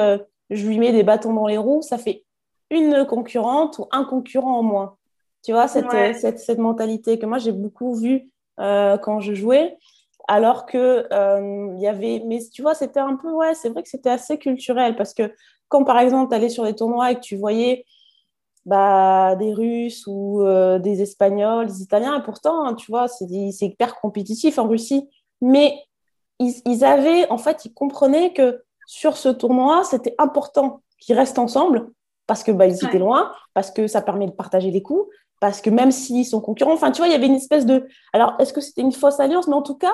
je 0.50 0.66
lui 0.66 0.78
mets 0.78 0.92
des 0.92 1.02
bâtons 1.02 1.32
dans 1.32 1.46
les 1.46 1.58
roues, 1.58 1.82
ça 1.82 1.98
fait 1.98 2.24
une 2.70 3.04
concurrente 3.06 3.78
ou 3.78 3.86
un 3.92 4.04
concurrent 4.04 4.58
en 4.58 4.62
moins. 4.62 4.96
Tu 5.42 5.52
vois, 5.52 5.68
cette, 5.68 5.90
cette, 6.16 6.38
cette, 6.38 6.58
mentalité 6.58 7.18
que 7.18 7.26
moi 7.26 7.38
j'ai 7.38 7.52
beaucoup 7.52 7.94
vue 7.94 8.30
euh, 8.60 8.96
quand 8.96 9.20
je 9.20 9.34
jouais, 9.34 9.76
alors 10.26 10.64
que 10.64 11.06
euh, 11.12 11.68
il 11.76 11.80
y 11.80 11.86
avait. 11.86 12.22
Mais 12.26 12.38
tu 12.52 12.62
vois, 12.62 12.74
c'était 12.74 13.00
un 13.00 13.16
peu. 13.16 13.30
Ouais, 13.30 13.54
c'est 13.54 13.68
vrai 13.68 13.82
que 13.82 13.88
c'était 13.88 14.10
assez 14.10 14.38
culturel 14.38 14.96
parce 14.96 15.12
que 15.12 15.34
quand 15.68 15.84
par 15.84 15.98
exemple 15.98 16.30
tu 16.30 16.36
allais 16.36 16.48
sur 16.48 16.64
des 16.64 16.74
tournois 16.74 17.10
et 17.12 17.16
que 17.16 17.20
tu 17.20 17.36
voyais 17.36 17.84
bah, 18.64 19.36
des 19.36 19.52
Russes 19.52 20.06
ou 20.06 20.42
euh, 20.42 20.78
des 20.78 21.02
Espagnols, 21.02 21.66
des 21.66 21.82
Italiens, 21.82 22.18
et 22.18 22.22
pourtant, 22.22 22.64
hein, 22.64 22.74
tu 22.74 22.90
vois, 22.90 23.08
c'est 23.08 23.26
hyper 23.26 23.96
compétitif 23.96 24.58
en 24.58 24.66
Russie, 24.66 25.08
mais 25.42 25.78
ils, 26.38 26.54
ils 26.64 26.84
avaient, 26.84 27.28
en 27.30 27.38
fait, 27.38 27.66
ils 27.66 27.74
comprenaient 27.74 28.32
que 28.32 28.62
sur 28.86 29.16
ce 29.16 29.28
tournoi, 29.28 29.84
c'était 29.84 30.14
important 30.18 30.82
qu'ils 30.98 31.16
restent 31.16 31.38
ensemble 31.38 31.90
parce 32.26 32.42
que 32.42 32.50
bah, 32.52 32.66
ils 32.66 32.84
étaient 32.84 32.98
loin, 32.98 33.32
parce 33.52 33.70
que 33.70 33.86
ça 33.86 34.00
permet 34.00 34.26
de 34.26 34.32
partager 34.32 34.70
les 34.70 34.82
coups, 34.82 35.06
parce 35.40 35.60
que 35.60 35.68
même 35.68 35.90
s'ils 35.90 36.24
sont 36.24 36.40
concurrents, 36.40 36.72
enfin, 36.72 36.90
tu 36.90 36.98
vois, 36.98 37.08
il 37.08 37.12
y 37.12 37.14
avait 37.14 37.26
une 37.26 37.34
espèce 37.34 37.66
de. 37.66 37.86
Alors, 38.12 38.34
est-ce 38.38 38.52
que 38.52 38.60
c'était 38.60 38.80
une 38.80 38.92
fausse 38.92 39.20
alliance? 39.20 39.46
Mais 39.46 39.54
en 39.54 39.62
tout 39.62 39.76
cas, 39.76 39.92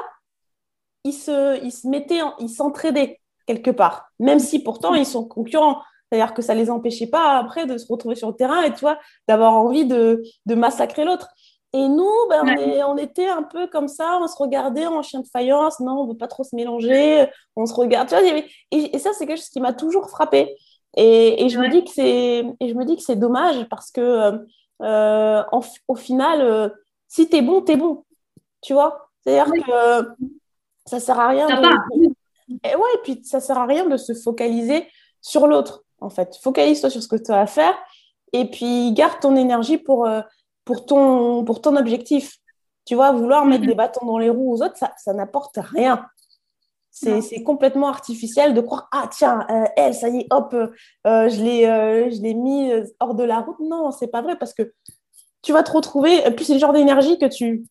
ils 1.04 1.12
se, 1.12 1.62
ils 1.64 1.72
se 1.72 1.88
mettaient, 1.88 2.20
ils 2.38 2.48
s'entraidaient 2.48 3.20
quelque 3.46 3.70
part, 3.70 4.10
même 4.18 4.38
si 4.38 4.62
pourtant 4.62 4.94
ils 4.94 5.06
sont 5.06 5.24
concurrents. 5.24 5.80
C'est-à-dire 6.10 6.34
que 6.34 6.42
ça 6.42 6.54
les 6.54 6.70
empêchait 6.70 7.06
pas 7.06 7.38
après 7.38 7.66
de 7.66 7.78
se 7.78 7.86
retrouver 7.90 8.16
sur 8.16 8.28
le 8.28 8.34
terrain 8.34 8.62
et 8.62 8.72
tu 8.72 8.80
vois, 8.80 8.98
d'avoir 9.28 9.52
envie 9.54 9.84
de, 9.84 10.22
de 10.46 10.54
massacrer 10.54 11.04
l'autre. 11.04 11.28
Et 11.72 11.86
nous, 11.86 12.10
ben, 12.28 12.44
on, 12.88 12.96
était 12.96 13.28
un 13.28 13.44
peu 13.44 13.68
comme 13.68 13.86
ça, 13.86 14.18
on 14.20 14.26
se 14.26 14.36
regardait 14.36 14.86
en 14.86 15.02
chien 15.02 15.20
de 15.20 15.28
faïence, 15.28 15.78
non, 15.78 16.00
on 16.00 16.04
ne 16.04 16.12
veut 16.12 16.16
pas 16.16 16.26
trop 16.26 16.42
se 16.42 16.56
mélanger, 16.56 17.28
on 17.54 17.64
se 17.64 17.74
regarde. 17.74 18.08
Tu 18.08 18.16
vois, 18.16 18.42
et, 18.72 18.98
ça, 18.98 19.10
c'est 19.12 19.24
quelque 19.24 19.38
chose 19.38 19.50
qui 19.50 19.60
m'a 19.60 19.72
toujours 19.72 20.10
frappé. 20.10 20.56
Et, 20.96 21.48
je 21.48 21.58
me 21.58 21.68
dis 21.68 21.84
que 21.84 21.90
c'est, 21.90 22.44
et 22.58 22.68
je 22.68 22.74
me 22.74 22.84
dis 22.84 22.96
que 22.96 23.02
c'est 23.02 23.14
dommage 23.14 23.68
parce 23.68 23.92
que 23.92 24.44
euh, 24.82 25.42
au 25.86 25.94
final, 25.94 26.40
euh, 26.40 26.68
si 27.06 27.28
tu 27.28 27.36
es 27.36 27.42
bon, 27.42 27.62
tu 27.62 27.72
es 27.72 27.76
bon. 27.76 28.04
Tu 28.62 28.72
vois 28.72 29.08
C'est-à-dire 29.20 29.52
que 29.52 30.24
ça 30.86 30.98
sert 30.98 31.20
à 31.20 31.28
rien. 31.28 31.46
De... 31.46 32.10
Et 32.64 32.74
ouais, 32.74 32.88
et 32.96 32.98
puis 33.04 33.20
ça 33.22 33.38
sert 33.38 33.56
à 33.56 33.64
rien 33.64 33.86
de 33.86 33.96
se 33.96 34.12
focaliser 34.12 34.88
sur 35.20 35.46
l'autre, 35.46 35.84
en 36.00 36.10
fait. 36.10 36.36
Focalise-toi 36.42 36.90
sur 36.90 37.00
ce 37.00 37.06
que 37.06 37.14
tu 37.14 37.30
as 37.30 37.42
à 37.42 37.46
faire 37.46 37.78
et 38.32 38.44
puis 38.50 38.92
garde 38.92 39.20
ton 39.20 39.36
énergie 39.36 39.78
pour, 39.78 40.06
euh, 40.06 40.20
pour, 40.70 40.86
ton, 40.86 41.44
pour 41.44 41.60
ton 41.60 41.74
objectif. 41.76 42.36
Tu 42.84 42.94
vois, 42.94 43.10
vouloir 43.10 43.44
mettre 43.44 43.66
des 43.66 43.74
bâtons 43.74 44.06
dans 44.06 44.18
les 44.18 44.30
roues 44.30 44.52
aux 44.52 44.62
autres, 44.62 44.76
ça, 44.76 44.92
ça 44.96 45.12
n'apporte 45.12 45.58
rien. 45.58 46.06
C'est 46.92 47.42
complètement 47.42 47.88
artificiel 47.88 48.54
de 48.54 48.60
croire, 48.60 48.88
ah 48.92 49.08
tiens, 49.10 49.46
euh, 49.50 49.64
elle, 49.76 49.94
ça 49.94 50.08
y 50.08 50.20
est, 50.20 50.26
hop, 50.30 50.54
euh, 50.54 50.68
je 51.28 52.22
l'ai 52.22 52.34
mis 52.34 52.70
hors 53.00 53.14
de 53.14 53.24
la 53.24 53.40
route. 53.40 53.58
Non, 53.60 53.90
c'est 53.90 54.08
pas 54.08 54.22
vrai 54.22 54.36
parce 54.38 54.54
que 54.54 54.72
tu 55.42 55.52
vas 55.52 55.64
te 55.64 55.72
retrouver, 55.72 56.22
puis 56.36 56.44
c'est 56.44 56.54
le 56.54 56.60
genre 56.60 56.72
d'énergie 56.72 57.18
que 57.18 57.26
tu, 57.26 57.64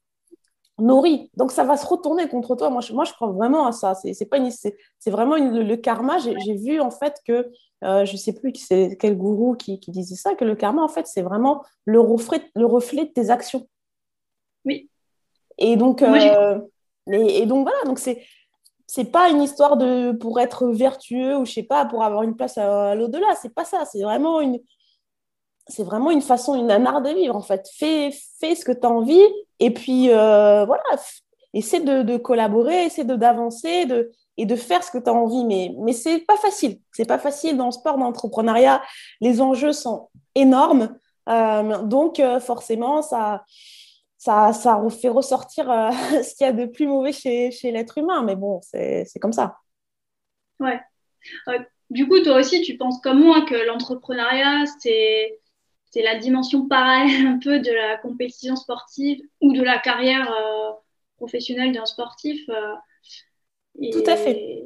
nourrit. 0.79 1.31
Donc, 1.35 1.51
ça 1.51 1.63
va 1.63 1.77
se 1.77 1.85
retourner 1.85 2.27
contre 2.27 2.55
toi. 2.55 2.69
Moi, 2.69 2.81
je, 2.81 2.93
moi, 2.93 3.05
je 3.05 3.13
crois 3.13 3.29
vraiment 3.29 3.65
à 3.67 3.71
ça. 3.71 3.95
C'est, 3.95 4.25
pas 4.25 4.37
c'est, 4.49 5.11
vraiment 5.11 5.35
le, 5.35 5.75
karma. 5.75 6.17
J'ai, 6.19 6.55
vu, 6.55 6.79
en 6.79 6.91
fait, 6.91 7.21
que 7.25 7.51
euh, 7.83 8.05
je 8.05 8.17
sais 8.17 8.33
plus 8.33 8.53
c'est 8.55 8.97
quel 8.99 9.17
gourou 9.17 9.55
qui, 9.55 9.79
qui, 9.79 9.91
disait 9.91 10.15
ça, 10.15 10.35
que 10.35 10.45
le 10.45 10.55
karma, 10.55 10.81
en 10.81 10.87
fait, 10.87 11.07
c'est 11.07 11.21
vraiment 11.21 11.63
le 11.85 11.99
reflet, 11.99 12.41
le 12.55 12.65
reflet 12.65 13.05
de 13.05 13.11
tes 13.11 13.29
actions. 13.29 13.67
Oui. 14.65 14.89
Et 15.57 15.75
donc, 15.75 16.01
euh, 16.01 16.59
et, 17.11 17.45
donc 17.45 17.63
voilà. 17.67 17.83
Donc, 17.85 17.99
c'est 17.99 18.23
c'est 18.87 19.11
pas 19.11 19.29
une 19.29 19.43
histoire 19.43 19.77
de 19.77 20.13
pour 20.13 20.39
être 20.39 20.67
vertueux 20.69 21.37
ou 21.37 21.45
je 21.45 21.51
sais 21.53 21.63
pas 21.63 21.85
pour 21.85 22.03
avoir 22.03 22.23
une 22.23 22.35
place 22.35 22.57
à, 22.57 22.89
à 22.89 22.95
l'au-delà 22.95 23.27
c'est 23.39 23.53
pas 23.53 23.63
ça 23.63 23.85
c'est 23.85 24.01
vraiment 24.01 24.41
une 24.41 24.57
c'est 25.69 25.83
vraiment 25.83 26.11
une 26.11 26.21
façon, 26.21 26.55
une, 26.55 26.71
un 26.71 26.85
art 26.85 27.01
de 27.01 27.11
vivre 27.11 27.35
en 27.35 27.41
fait. 27.41 27.69
Fais, 27.73 28.11
fais 28.39 28.55
ce 28.55 28.65
que 28.65 28.71
tu 28.71 28.85
as 28.85 28.89
envie 28.89 29.27
et 29.59 29.71
puis 29.71 30.09
euh, 30.09 30.65
voilà, 30.65 30.83
essaie 31.53 31.79
de, 31.79 32.17
collaborer, 32.17 32.85
essaie 32.85 33.05
d'avancer 33.05 33.85
de, 33.85 34.11
et 34.37 34.45
de 34.45 34.55
faire 34.55 34.83
ce 34.83 34.91
que 34.91 34.97
tu 34.97 35.09
as 35.09 35.13
envie. 35.13 35.45
Mais, 35.45 35.71
mais 35.79 35.93
c'est 35.93 36.19
pas 36.19 36.37
facile. 36.37 36.79
C'est 36.91 37.07
pas 37.07 37.19
facile 37.19 37.55
dans 37.55 37.67
le 37.67 37.71
sport, 37.71 37.97
d'entrepreneuriat. 37.97 38.81
Les 39.21 39.41
enjeux 39.41 39.73
sont 39.73 40.09
énormes. 40.35 40.95
Euh, 41.29 41.83
donc 41.83 42.19
euh, 42.19 42.39
forcément, 42.39 43.03
ça, 43.03 43.43
ça, 44.17 44.53
ça 44.53 44.81
fait 44.89 45.09
ressortir 45.09 45.65
ce 46.23 46.35
qu'il 46.35 46.47
y 46.47 46.49
a 46.49 46.53
de 46.53 46.65
plus 46.65 46.87
mauvais 46.87 47.11
chez, 47.11 47.51
chez 47.51 47.71
l'être 47.71 47.99
humain. 47.99 48.23
Mais 48.23 48.35
bon, 48.35 48.59
c'est 48.63 49.05
comme 49.21 49.33
ça. 49.33 49.57
Ouais. 50.59 50.79
du 51.89 52.07
coup, 52.07 52.19
toi 52.19 52.37
aussi, 52.37 52.61
tu 52.61 52.75
penses 52.75 52.99
comme 53.01 53.23
moi 53.23 53.45
que 53.45 53.55
l'entrepreneuriat, 53.65 54.65
c'est 54.81 55.38
c'est 55.89 56.01
la 56.01 56.15
dimension 56.15 56.67
pareille 56.67 57.25
un 57.25 57.39
peu 57.39 57.59
de 57.59 57.71
la 57.71 57.97
compétition 57.97 58.55
sportive 58.55 59.21
ou 59.41 59.53
de 59.53 59.61
la 59.61 59.79
carrière 59.79 60.31
euh, 60.31 60.71
professionnelle 61.17 61.71
d'un 61.71 61.85
sportif. 61.85 62.47
Euh, 62.49 63.91
Tout 63.91 64.03
à 64.05 64.15
fait. 64.15 64.63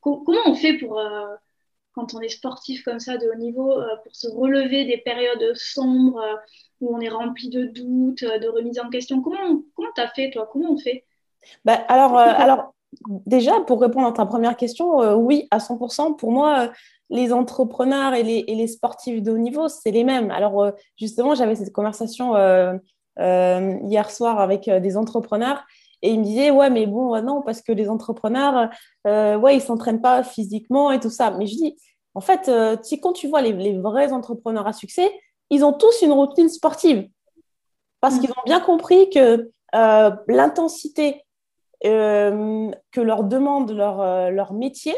comment 0.00 0.40
on 0.46 0.54
fait 0.54 0.74
pour, 0.74 0.98
euh, 0.98 1.26
quand 1.92 2.14
on 2.14 2.20
est 2.20 2.28
sportif 2.28 2.82
comme 2.82 3.00
ça 3.00 3.18
de 3.18 3.28
haut 3.28 3.38
niveau, 3.38 3.74
pour 4.02 4.14
se 4.16 4.28
relever 4.28 4.84
des 4.84 4.98
périodes 4.98 5.54
sombres 5.54 6.24
où 6.80 6.94
on 6.96 7.00
est 7.00 7.10
rempli 7.10 7.48
de 7.50 7.64
doutes, 7.66 8.24
de 8.24 8.48
remises 8.48 8.80
en 8.80 8.88
question? 8.88 9.20
Comment 9.20 9.62
tu 9.94 10.00
as 10.00 10.08
fait, 10.08 10.30
toi? 10.30 10.48
Comment 10.50 10.72
on 10.72 10.78
fait? 10.78 11.04
Bah, 11.64 11.74
alors, 11.88 12.16
alors, 12.16 12.74
déjà, 13.26 13.60
pour 13.66 13.80
répondre 13.80 14.06
à 14.06 14.12
ta 14.12 14.26
première 14.26 14.56
question, 14.56 15.16
oui, 15.16 15.48
à 15.50 15.58
100%. 15.58 16.16
Pour 16.16 16.32
moi, 16.32 16.70
les 17.12 17.30
entrepreneurs 17.32 18.14
et 18.14 18.22
les, 18.22 18.66
sportifs 18.66 19.22
de 19.22 19.32
haut 19.32 19.38
niveau, 19.38 19.68
c'est 19.68 19.90
les 19.90 20.02
mêmes. 20.02 20.30
Alors, 20.30 20.62
euh, 20.62 20.70
justement, 20.96 21.34
j'avais 21.34 21.54
cette 21.54 21.72
conversation 21.72 22.34
euh, 22.36 22.72
euh, 23.18 23.78
hier 23.84 24.10
soir 24.10 24.40
avec 24.40 24.68
des 24.68 24.96
entrepreneurs 24.96 25.62
et 26.00 26.10
ils 26.10 26.18
me 26.18 26.24
disaient, 26.24 26.50
ouais, 26.50 26.70
mais 26.70 26.86
bon, 26.86 27.20
non, 27.22 27.42
parce 27.42 27.60
que 27.60 27.70
les 27.70 27.90
entrepreneurs, 27.90 28.70
ouais, 29.04 29.54
ils 29.54 29.58
ne 29.58 29.60
s'entraînent 29.60 30.00
pas 30.00 30.24
physiquement 30.24 30.90
et 30.90 30.98
tout 30.98 31.10
ça. 31.10 31.30
Mais 31.32 31.46
je 31.46 31.54
dis, 31.54 31.76
en 32.14 32.22
fait, 32.22 32.50
quand 33.02 33.12
tu 33.12 33.28
vois 33.28 33.42
les, 33.42 33.78
vrais 33.78 34.12
entrepreneurs 34.12 34.66
à 34.66 34.72
succès, 34.72 35.12
ils 35.50 35.64
ont 35.64 35.74
tous 35.74 36.00
une 36.00 36.12
routine 36.12 36.48
sportive 36.48 37.08
parce 38.00 38.18
qu'ils 38.18 38.30
ont 38.30 38.44
bien 38.46 38.58
compris 38.58 39.10
que 39.10 39.50
l'intensité 40.26 41.22
que 41.82 43.00
leur 43.00 43.24
demande 43.24 43.72
leur, 43.72 44.30
leur 44.30 44.52
métier, 44.52 44.94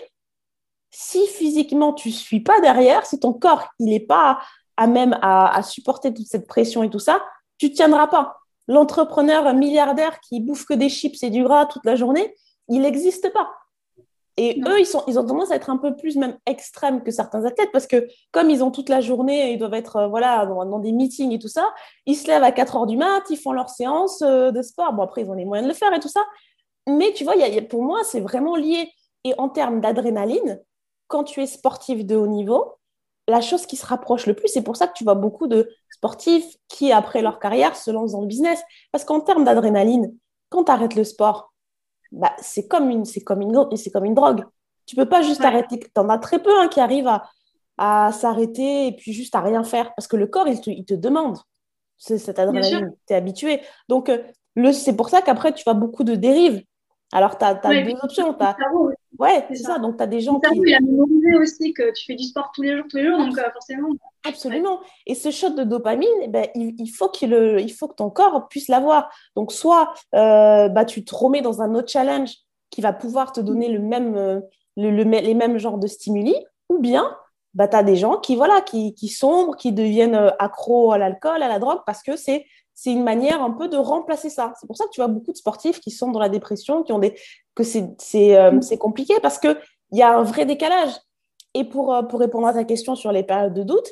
si 0.91 1.27
physiquement 1.27 1.93
tu 1.93 2.09
ne 2.09 2.15
suis 2.15 2.41
pas 2.41 2.61
derrière, 2.61 3.05
si 3.07 3.19
ton 3.19 3.33
corps 3.33 3.69
il 3.79 3.87
n'est 3.87 4.01
pas 4.01 4.39
à 4.77 4.87
même 4.87 5.19
à, 5.23 5.63
supporter 5.63 6.13
toute 6.13 6.27
cette 6.27 6.47
pression 6.47 6.83
et 6.83 6.91
tout 6.91 6.99
ça, 6.99 7.23
tu 7.59 7.67
ne 7.67 7.75
tiendras 7.75 8.09
pas. 8.09 8.37
L'entrepreneur 8.67 9.53
milliardaire 9.55 10.19
qui 10.21 10.41
bouffe 10.41 10.65
que 10.65 10.75
des 10.75 10.89
chips 10.89 11.23
et 11.23 11.31
du 11.31 11.43
gras 11.45 11.67
toute 11.67 11.85
la 11.85 11.97
journée, 11.97 12.35
il 12.69 12.81
n'existe 12.81 13.33
pas. 13.33 13.51
Et 14.37 14.61
eux, 14.67 14.81
ils, 14.81 14.87
sont, 14.87 15.05
ils 15.07 15.17
ont 15.17 15.25
tendance 15.25 15.53
à 15.53 15.57
être 15.57 15.71
un 15.71 15.77
peu 15.77 15.95
plus 15.95 16.17
même 16.17 16.37
extrêmes 16.47 17.05
que 17.05 17.13
certains 17.13 17.45
athlètes 17.45 17.71
parce 17.73 17.87
que 17.87 18.09
comme 18.33 18.51
ils 18.51 18.65
ont 18.65 18.73
toute 18.73 18.89
la 18.89 19.01
journée, 19.01 19.53
ils 19.53 19.59
doivent 19.59 19.75
être 19.75 19.97
euh, 19.97 20.07
voilà, 20.09 20.45
dans, 20.45 20.81
des 20.81 20.91
meetings 20.91 21.31
et 21.31 21.39
tout 21.39 21.49
ça, 21.49 21.73
ils 22.05 22.17
se 22.17 22.27
lèvent 22.27 22.43
à 22.43 22.51
4 22.51 22.77
heures 22.77 22.87
du 22.87 22.97
mat, 22.97 23.23
ils 23.31 23.37
font 23.37 23.53
leur 23.53 23.69
séance 23.69 24.23
euh, 24.23 24.51
de 24.51 24.61
sport. 24.61 24.93
Bon, 24.93 25.05
après, 25.05 25.23
ils 25.23 25.31
ont 25.31 25.35
les 25.35 25.45
moyens 25.45 25.69
de 25.69 25.73
le 25.73 25.79
faire 25.79 25.93
et 25.95 26.01
tout 26.01 26.09
ça. 26.09 26.23
Mais 26.87 27.13
tu 27.13 27.25
vois, 27.25 27.35
pour 27.69 27.83
moi, 27.83 28.01
c'est 28.05 28.21
vraiment 28.21 28.57
lié. 28.57 28.91
Et 29.25 29.35
en 29.39 29.49
termes 29.49 29.81
d'adrénaline, 29.81 30.61
quand 31.09 31.25
tu 31.25 31.41
es 31.43 31.47
sportif 31.47 32.05
de 32.05 32.17
haut 32.17 32.27
niveau, 32.27 32.75
la 33.27 33.41
chose 33.41 33.67
qui 33.67 33.77
se 33.77 33.87
rapproche 33.87 34.27
le 34.27 34.35
plus, 34.35 34.49
c'est 34.49 34.63
pour 34.63 34.77
ça 34.77 34.87
que 34.87 34.93
tu 34.93 35.05
vois 35.05 35.15
beaucoup 35.15 35.47
de 35.47 35.71
sportifs 35.91 36.57
qui, 36.69 36.93
après 36.93 37.23
leur 37.23 37.39
carrière, 37.39 37.75
se 37.75 37.91
lancent 37.91 38.13
dans 38.13 38.21
le 38.21 38.27
business. 38.27 38.63
Parce 38.93 39.05
qu'en 39.05 39.21
termes 39.21 39.45
d'adrénaline, 39.45 40.15
quand 40.51 40.65
tu 40.65 40.73
arrêtes 40.73 40.95
le 40.95 41.05
sport, 41.05 41.53
bah, 42.13 42.35
c'est 42.39 42.69
comme, 42.69 42.91
une, 42.91 43.05
comme, 43.25 43.41
une, 43.41 43.69
comme 43.93 44.05
une 44.05 44.15
drogue. 44.15 44.45
Tu 44.87 44.95
peux 44.95 45.09
pas 45.09 45.23
juste 45.23 45.41
arrêter. 45.41 45.79
Tu 45.79 45.89
en 45.97 46.09
as 46.11 46.19
très 46.19 46.43
peu 46.43 46.51
hein, 46.61 46.69
qui 46.69 46.81
arrivent 46.81 47.11
à, 47.79 48.13
s'arrêter 48.13 48.87
et 48.89 48.93
puis 48.93 49.13
juste 49.13 49.35
à 49.35 49.41
rien 49.41 49.65
faire. 49.65 49.95
Parce 49.95 50.07
que 50.07 50.17
le 50.17 50.27
corps, 50.27 50.47
il 50.47 50.61
te, 50.61 50.71
il 50.71 50.85
te 50.85 50.95
demande 50.95 51.39
cette 51.97 52.39
adrénaline. 52.39 52.93
Tu 53.07 53.15
es 53.15 53.17
habitué. 53.17 53.63
Donc, 53.89 54.11
euh, 54.11 54.23
c'est 54.73 54.95
pour 54.95 55.09
ça 55.09 55.23
qu'après, 55.23 55.53
tu 55.55 55.65
vois 55.65 55.75
beaucoup 55.75 56.05
de 56.05 56.15
dérives. 56.15 56.63
Alors, 57.13 57.39
tu 57.39 57.45
as, 57.45 57.55
deux 57.55 57.95
options. 58.03 58.37
As... 58.41 58.57
Ouais, 59.19 59.45
c'est 59.49 59.57
ça. 59.57 59.79
Donc, 59.79 59.97
tu 59.97 60.03
as 60.03 60.07
des 60.07 60.21
gens 60.21 60.41
qui. 60.41 60.61
Il 60.67 60.75
a 60.75 60.81
mémorisé 60.81 61.37
aussi 61.37 61.73
que 61.73 61.93
tu 61.93 62.07
fais 62.07 62.15
du 62.15 62.25
sport 62.25 62.51
tous 62.55 62.63
les 62.63 62.77
jours, 62.77 62.87
tous 62.91 62.97
les 62.97 63.07
jours, 63.07 63.19
donc 63.19 63.39
euh, 63.39 63.51
forcément. 63.53 63.89
Absolument. 64.27 64.81
Et 65.07 65.15
ce 65.15 65.31
shot 65.31 65.51
de 65.51 65.65
dopamine, 65.65 66.09
eh 66.23 66.29
ben, 66.29 66.47
il, 66.55 66.89
faut 66.89 67.09
qu'il, 67.09 67.33
il 67.33 67.73
faut 67.73 67.89
que 67.89 67.95
ton 67.95 68.11
corps 68.11 68.49
puisse 68.49 68.69
l'avoir. 68.69 69.11
Donc, 69.37 69.53
soit 69.53 69.95
euh, 70.15 70.69
bah, 70.69 70.85
tu 70.85 71.05
te 71.05 71.15
remets 71.15 71.43
dans 71.43 71.63
un 71.63 71.75
autre 71.75 71.89
challenge 71.89 72.33
qui 72.71 72.81
va 72.81 72.93
pouvoir 72.93 73.33
te 73.33 73.41
donner 73.41 73.69
le 73.69 73.79
même, 73.79 74.17
euh, 74.17 74.41
le, 74.77 74.91
les 74.91 75.35
mêmes 75.35 75.59
genres 75.59 75.79
de 75.79 75.87
stimuli, 75.87 76.35
ou 76.69 76.79
bien 76.79 77.17
bah, 77.53 77.69
tu 77.69 77.77
as 77.77 77.85
des 77.85 77.95
gens 77.95 78.17
qui, 78.17 78.35
voilà, 78.35 78.61
qui, 78.63 78.95
qui 78.95 79.07
sombrent, 79.07 79.57
qui 79.57 79.73
deviennent 79.73 80.33
accros 80.41 80.91
à 80.91 80.99
l'alcool, 80.99 81.43
à 81.43 81.49
la 81.49 81.61
drogue, 81.61 81.81
parce 81.87 82.03
que 82.03 82.17
c'est 82.17 82.47
c'est 82.75 82.91
une 82.91 83.05
manière 83.05 83.43
un 83.43 83.53
peu 83.53 83.69
de 83.69 83.77
remplacer 83.77 84.31
ça. 84.31 84.53
C'est 84.61 84.67
pour 84.67 84.77
ça 84.77 84.85
que 84.85 84.91
tu 84.91 85.01
vois 85.01 85.09
beaucoup 85.09 85.33
de 85.33 85.37
sportifs 85.37 85.81
qui 85.81 85.91
sont 85.91 86.11
dans 86.11 86.19
la 86.19 86.29
dépression, 86.29 86.83
qui 86.83 86.93
ont 86.93 86.99
des 86.99 87.15
que 87.55 87.63
c'est 87.63 88.37
euh, 88.37 88.51
mm. 88.51 88.79
compliqué 88.79 89.15
parce 89.23 89.39
que 89.39 89.59
il 89.93 89.99
y 89.99 90.03
a 90.03 90.17
un 90.17 90.23
vrai 90.23 90.45
décalage. 90.45 90.93
Et 91.57 91.63
pour, 91.63 91.95
euh, 91.95 92.03
pour 92.03 92.19
répondre 92.19 92.49
à 92.49 92.53
ta 92.53 92.65
question 92.65 92.97
sur 92.97 93.13
les 93.13 93.23
périodes 93.23 93.55
de 93.55 93.63
doute, 93.63 93.89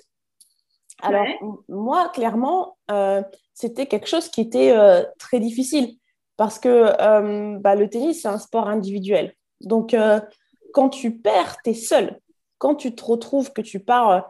alors 1.01 1.25
moi 1.69 2.09
clairement 2.09 2.77
euh, 2.91 3.23
c'était 3.55 3.87
quelque 3.87 4.09
chose 4.09 4.29
qui 4.29 4.41
était 4.41 4.75
très 5.19 5.41
difficile 5.41 5.97
parce 6.37 6.59
que 6.59 7.59
bah, 7.59 7.75
le 7.75 7.89
tennis 7.89 8.23
c'est 8.23 8.29
un 8.29 8.39
sport 8.39 8.69
individuel. 8.69 9.35
Donc 9.61 9.97
quand 10.73 10.89
tu 10.89 11.19
perds, 11.19 11.57
tu 11.63 11.71
es 11.71 11.75
seul. 11.75 12.19
Quand 12.59 12.75
tu 12.75 12.95
te 12.95 13.05
retrouves 13.05 13.53
que 13.53 13.63
tu 13.63 13.81
pars 13.81 14.29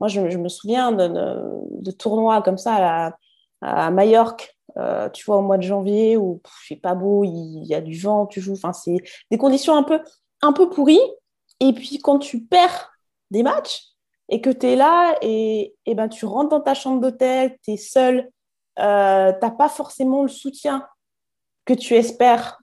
moi, 0.00 0.08
je, 0.08 0.20
me 0.20 0.48
souviens 0.48 0.92
de, 0.92 1.90
tournois 1.92 2.42
comme 2.42 2.58
ça 2.58 3.06
à, 3.06 3.16
à 3.60 3.90
Majorque, 3.90 4.56
euh, 4.76 5.08
tu 5.10 5.24
vois, 5.24 5.36
au 5.36 5.42
mois 5.42 5.58
de 5.58 5.62
janvier, 5.62 6.16
où 6.16 6.40
il 6.44 6.50
fait 6.68 6.80
pas 6.80 6.94
beau, 6.94 7.24
il, 7.24 7.64
y 7.64 7.74
a 7.74 7.80
du 7.80 7.98
vent, 7.98 8.26
tu 8.26 8.40
joues. 8.40 8.54
Enfin, 8.54 8.72
c'est 8.72 8.96
des 9.30 9.38
conditions 9.38 9.76
un 9.76 9.82
peu, 9.82 10.00
un 10.42 10.52
peu 10.52 10.68
pourries. 10.70 11.00
Et 11.60 11.72
puis, 11.72 11.98
quand 11.98 12.18
tu 12.18 12.40
perds 12.40 12.92
des 13.30 13.42
matchs 13.42 13.84
et 14.28 14.40
que 14.40 14.50
tu 14.50 14.66
es 14.66 14.76
là 14.76 15.16
et, 15.22 15.74
et, 15.86 15.94
ben, 15.94 16.08
tu 16.08 16.24
rentres 16.24 16.50
dans 16.50 16.60
ta 16.60 16.74
chambre 16.74 17.00
d'hôtel, 17.00 17.56
tu 17.64 17.72
es 17.72 17.76
seul, 17.76 18.30
euh, 18.78 19.32
tu 19.32 19.38
n'as 19.46 19.50
pas 19.50 19.68
forcément 19.68 20.22
le 20.22 20.28
soutien 20.28 20.86
que 21.64 21.74
tu 21.74 21.94
espères 21.94 22.60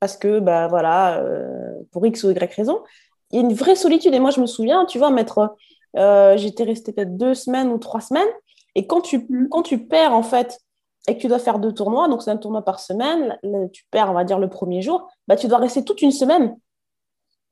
parce 0.00 0.16
que, 0.16 0.40
ben, 0.40 0.68
voilà, 0.68 1.18
euh, 1.20 1.72
pour 1.92 2.04
X 2.06 2.24
ou 2.24 2.30
Y 2.30 2.54
raison, 2.54 2.82
il 3.30 3.36
y 3.36 3.38
a 3.38 3.42
une 3.42 3.54
vraie 3.54 3.76
solitude. 3.76 4.12
Et 4.14 4.20
moi, 4.20 4.30
je 4.30 4.40
me 4.40 4.46
souviens, 4.46 4.84
tu 4.84 4.98
vois, 4.98 5.10
mettre 5.10 5.56
euh, 5.96 6.36
j'étais 6.36 6.64
restée 6.64 6.92
peut-être 6.92 7.16
deux 7.16 7.34
semaines 7.34 7.70
ou 7.70 7.78
trois 7.78 8.00
semaines. 8.00 8.28
Et 8.74 8.86
quand 8.86 9.00
tu, 9.00 9.28
quand 9.50 9.62
tu 9.62 9.86
perds, 9.86 10.14
en 10.14 10.22
fait, 10.22 10.58
et 11.06 11.16
que 11.16 11.20
tu 11.20 11.28
dois 11.28 11.38
faire 11.38 11.58
deux 11.58 11.72
tournois, 11.72 12.08
donc 12.08 12.22
c'est 12.22 12.30
un 12.30 12.36
tournoi 12.36 12.62
par 12.62 12.80
semaine, 12.80 13.38
tu 13.72 13.84
perds, 13.90 14.10
on 14.10 14.14
va 14.14 14.24
dire, 14.24 14.38
le 14.38 14.48
premier 14.48 14.82
jour, 14.82 15.08
bah, 15.28 15.36
tu 15.36 15.48
dois 15.48 15.58
rester 15.58 15.84
toute 15.84 16.02
une 16.02 16.12
semaine, 16.12 16.56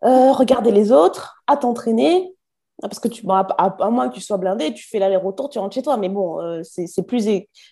euh, 0.05 0.33
regarder 0.33 0.71
les 0.71 0.91
autres, 0.91 1.43
à 1.47 1.57
t'entraîner, 1.57 2.35
parce 2.81 2.99
que 2.99 3.09
tu, 3.09 3.25
à, 3.29 3.91
moins 3.91 4.09
que 4.09 4.15
tu 4.15 4.21
sois 4.21 4.39
blindé, 4.39 4.73
tu 4.73 4.89
fais 4.89 4.99
l'aller-retour, 4.99 5.51
tu 5.51 5.59
rentres 5.59 5.75
chez 5.75 5.83
toi, 5.83 5.97
mais 5.97 6.09
bon, 6.09 6.41
euh, 6.41 6.63
c'est 6.65 7.07
plus, 7.07 7.29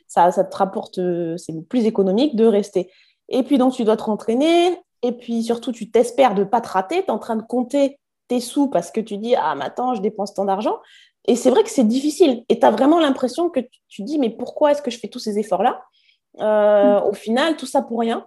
ça, 0.06 0.30
ça 0.30 0.44
te 0.44 0.56
rapporte, 0.56 1.00
c'est 1.36 1.68
plus 1.68 1.86
économique 1.86 2.36
de 2.36 2.44
rester. 2.44 2.92
Et 3.28 3.42
puis 3.42 3.58
donc, 3.58 3.72
tu 3.72 3.84
dois 3.84 3.96
te 3.96 4.02
rentraîner, 4.02 4.78
et 5.02 5.12
puis 5.12 5.42
surtout, 5.42 5.72
tu 5.72 5.90
t'espères 5.90 6.34
de 6.34 6.40
ne 6.40 6.48
pas 6.48 6.60
te 6.60 6.68
rater, 6.68 7.02
tu 7.02 7.06
es 7.06 7.10
en 7.10 7.18
train 7.18 7.36
de 7.36 7.42
compter 7.42 7.99
tes 8.30 8.40
sous 8.40 8.68
parce 8.68 8.92
que 8.92 9.00
tu 9.00 9.16
dis, 9.18 9.34
ah, 9.34 9.56
mais 9.56 9.64
attends, 9.64 9.94
je 9.94 10.00
dépense 10.00 10.32
tant 10.34 10.44
d'argent. 10.44 10.78
Et 11.26 11.34
c'est 11.34 11.50
vrai 11.50 11.64
que 11.64 11.70
c'est 11.70 11.86
difficile. 11.86 12.44
Et 12.48 12.60
tu 12.60 12.64
as 12.64 12.70
vraiment 12.70 13.00
l'impression 13.00 13.50
que 13.50 13.60
tu, 13.88 14.02
dis, 14.04 14.18
mais 14.18 14.30
pourquoi 14.30 14.70
est-ce 14.70 14.82
que 14.82 14.90
je 14.90 14.98
fais 14.98 15.08
tous 15.08 15.18
ces 15.18 15.38
efforts-là? 15.38 15.82
Euh, 16.38 17.00
Au 17.00 17.12
final, 17.12 17.56
tout 17.56 17.66
ça 17.66 17.82
pour 17.82 17.98
rien. 17.98 18.26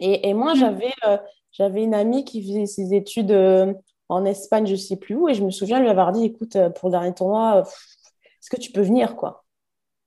Et, 0.00 0.34
moi, 0.34 0.54
mm. 0.54 0.56
j'avais 0.56 0.92
euh, 1.06 1.16
j'avais 1.52 1.84
une 1.84 1.94
amie 1.94 2.24
qui 2.24 2.42
faisait 2.42 2.66
ses 2.66 2.94
études 2.94 3.30
euh, 3.30 3.72
en 4.08 4.24
Espagne, 4.24 4.66
je 4.66 4.72
ne 4.72 4.76
sais 4.76 4.96
plus 4.96 5.14
où, 5.14 5.28
et 5.28 5.34
je 5.34 5.44
me 5.44 5.50
souviens 5.50 5.78
lui 5.78 5.88
avoir 5.88 6.10
dit, 6.10 6.24
écoute, 6.24 6.56
pour 6.74 6.88
le 6.88 6.90
dernier 6.90 7.14
tournoi, 7.14 7.62
est-ce 7.62 8.50
que 8.50 8.60
tu 8.60 8.72
peux 8.72 8.80
venir 8.80 9.14
quoi? 9.14 9.44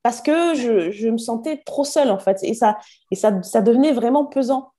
Parce 0.04 0.22
que 0.22 0.54
je, 0.54 0.92
je, 0.92 1.08
me 1.08 1.18
sentais 1.18 1.64
trop 1.66 1.86
seule, 1.86 2.12
en 2.12 2.20
fait. 2.20 2.40
Et 2.44 2.54
ça, 2.54 2.78
et 3.10 3.16
ça, 3.16 3.42
ça 3.42 3.62
devenait 3.62 3.94
vraiment 3.94 4.26
pesant. 4.26 4.74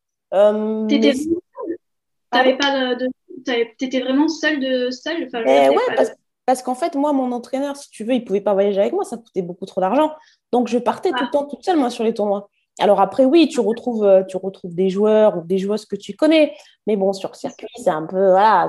Pas 2.30 2.42
de, 2.94 3.08
T'étais 3.44 4.00
vraiment 4.00 4.28
seule 4.28 4.60
de 4.60 4.90
seule? 4.90 5.24
Enfin, 5.26 5.42
eh 5.46 5.68
ouais, 5.68 5.76
parce, 5.96 6.10
parce 6.46 6.62
qu'en 6.62 6.74
fait, 6.74 6.94
moi, 6.94 7.12
mon 7.12 7.32
entraîneur, 7.32 7.76
si 7.76 7.90
tu 7.90 8.04
veux, 8.04 8.14
il 8.14 8.24
pouvait 8.24 8.40
pas 8.40 8.54
voyager 8.54 8.80
avec 8.80 8.92
moi, 8.92 9.04
ça 9.04 9.16
coûtait 9.16 9.42
beaucoup 9.42 9.66
trop 9.66 9.80
d'argent. 9.80 10.12
Donc, 10.52 10.68
je 10.68 10.78
partais 10.78 11.10
tout 11.10 11.20
le 11.20 11.28
ah. 11.28 11.32
temps 11.32 11.44
toute 11.44 11.64
seule, 11.64 11.76
moi, 11.78 11.90
sur 11.90 12.04
les 12.04 12.14
tournois. 12.14 12.48
Alors 12.78 13.00
après, 13.00 13.24
oui, 13.24 13.48
tu 13.48 13.60
retrouves, 13.60 14.04
euh, 14.04 14.22
tu 14.22 14.36
retrouves 14.36 14.74
des 14.74 14.90
joueurs 14.90 15.38
ou 15.38 15.42
des 15.42 15.56
joueuses 15.58 15.86
que 15.86 15.96
tu 15.96 16.14
connais, 16.14 16.54
mais 16.86 16.96
bon, 16.96 17.12
sur 17.14 17.34
circuit, 17.34 17.66
c'est 17.76 17.90
un 17.90 18.04
peu, 18.04 18.30
voilà, 18.30 18.68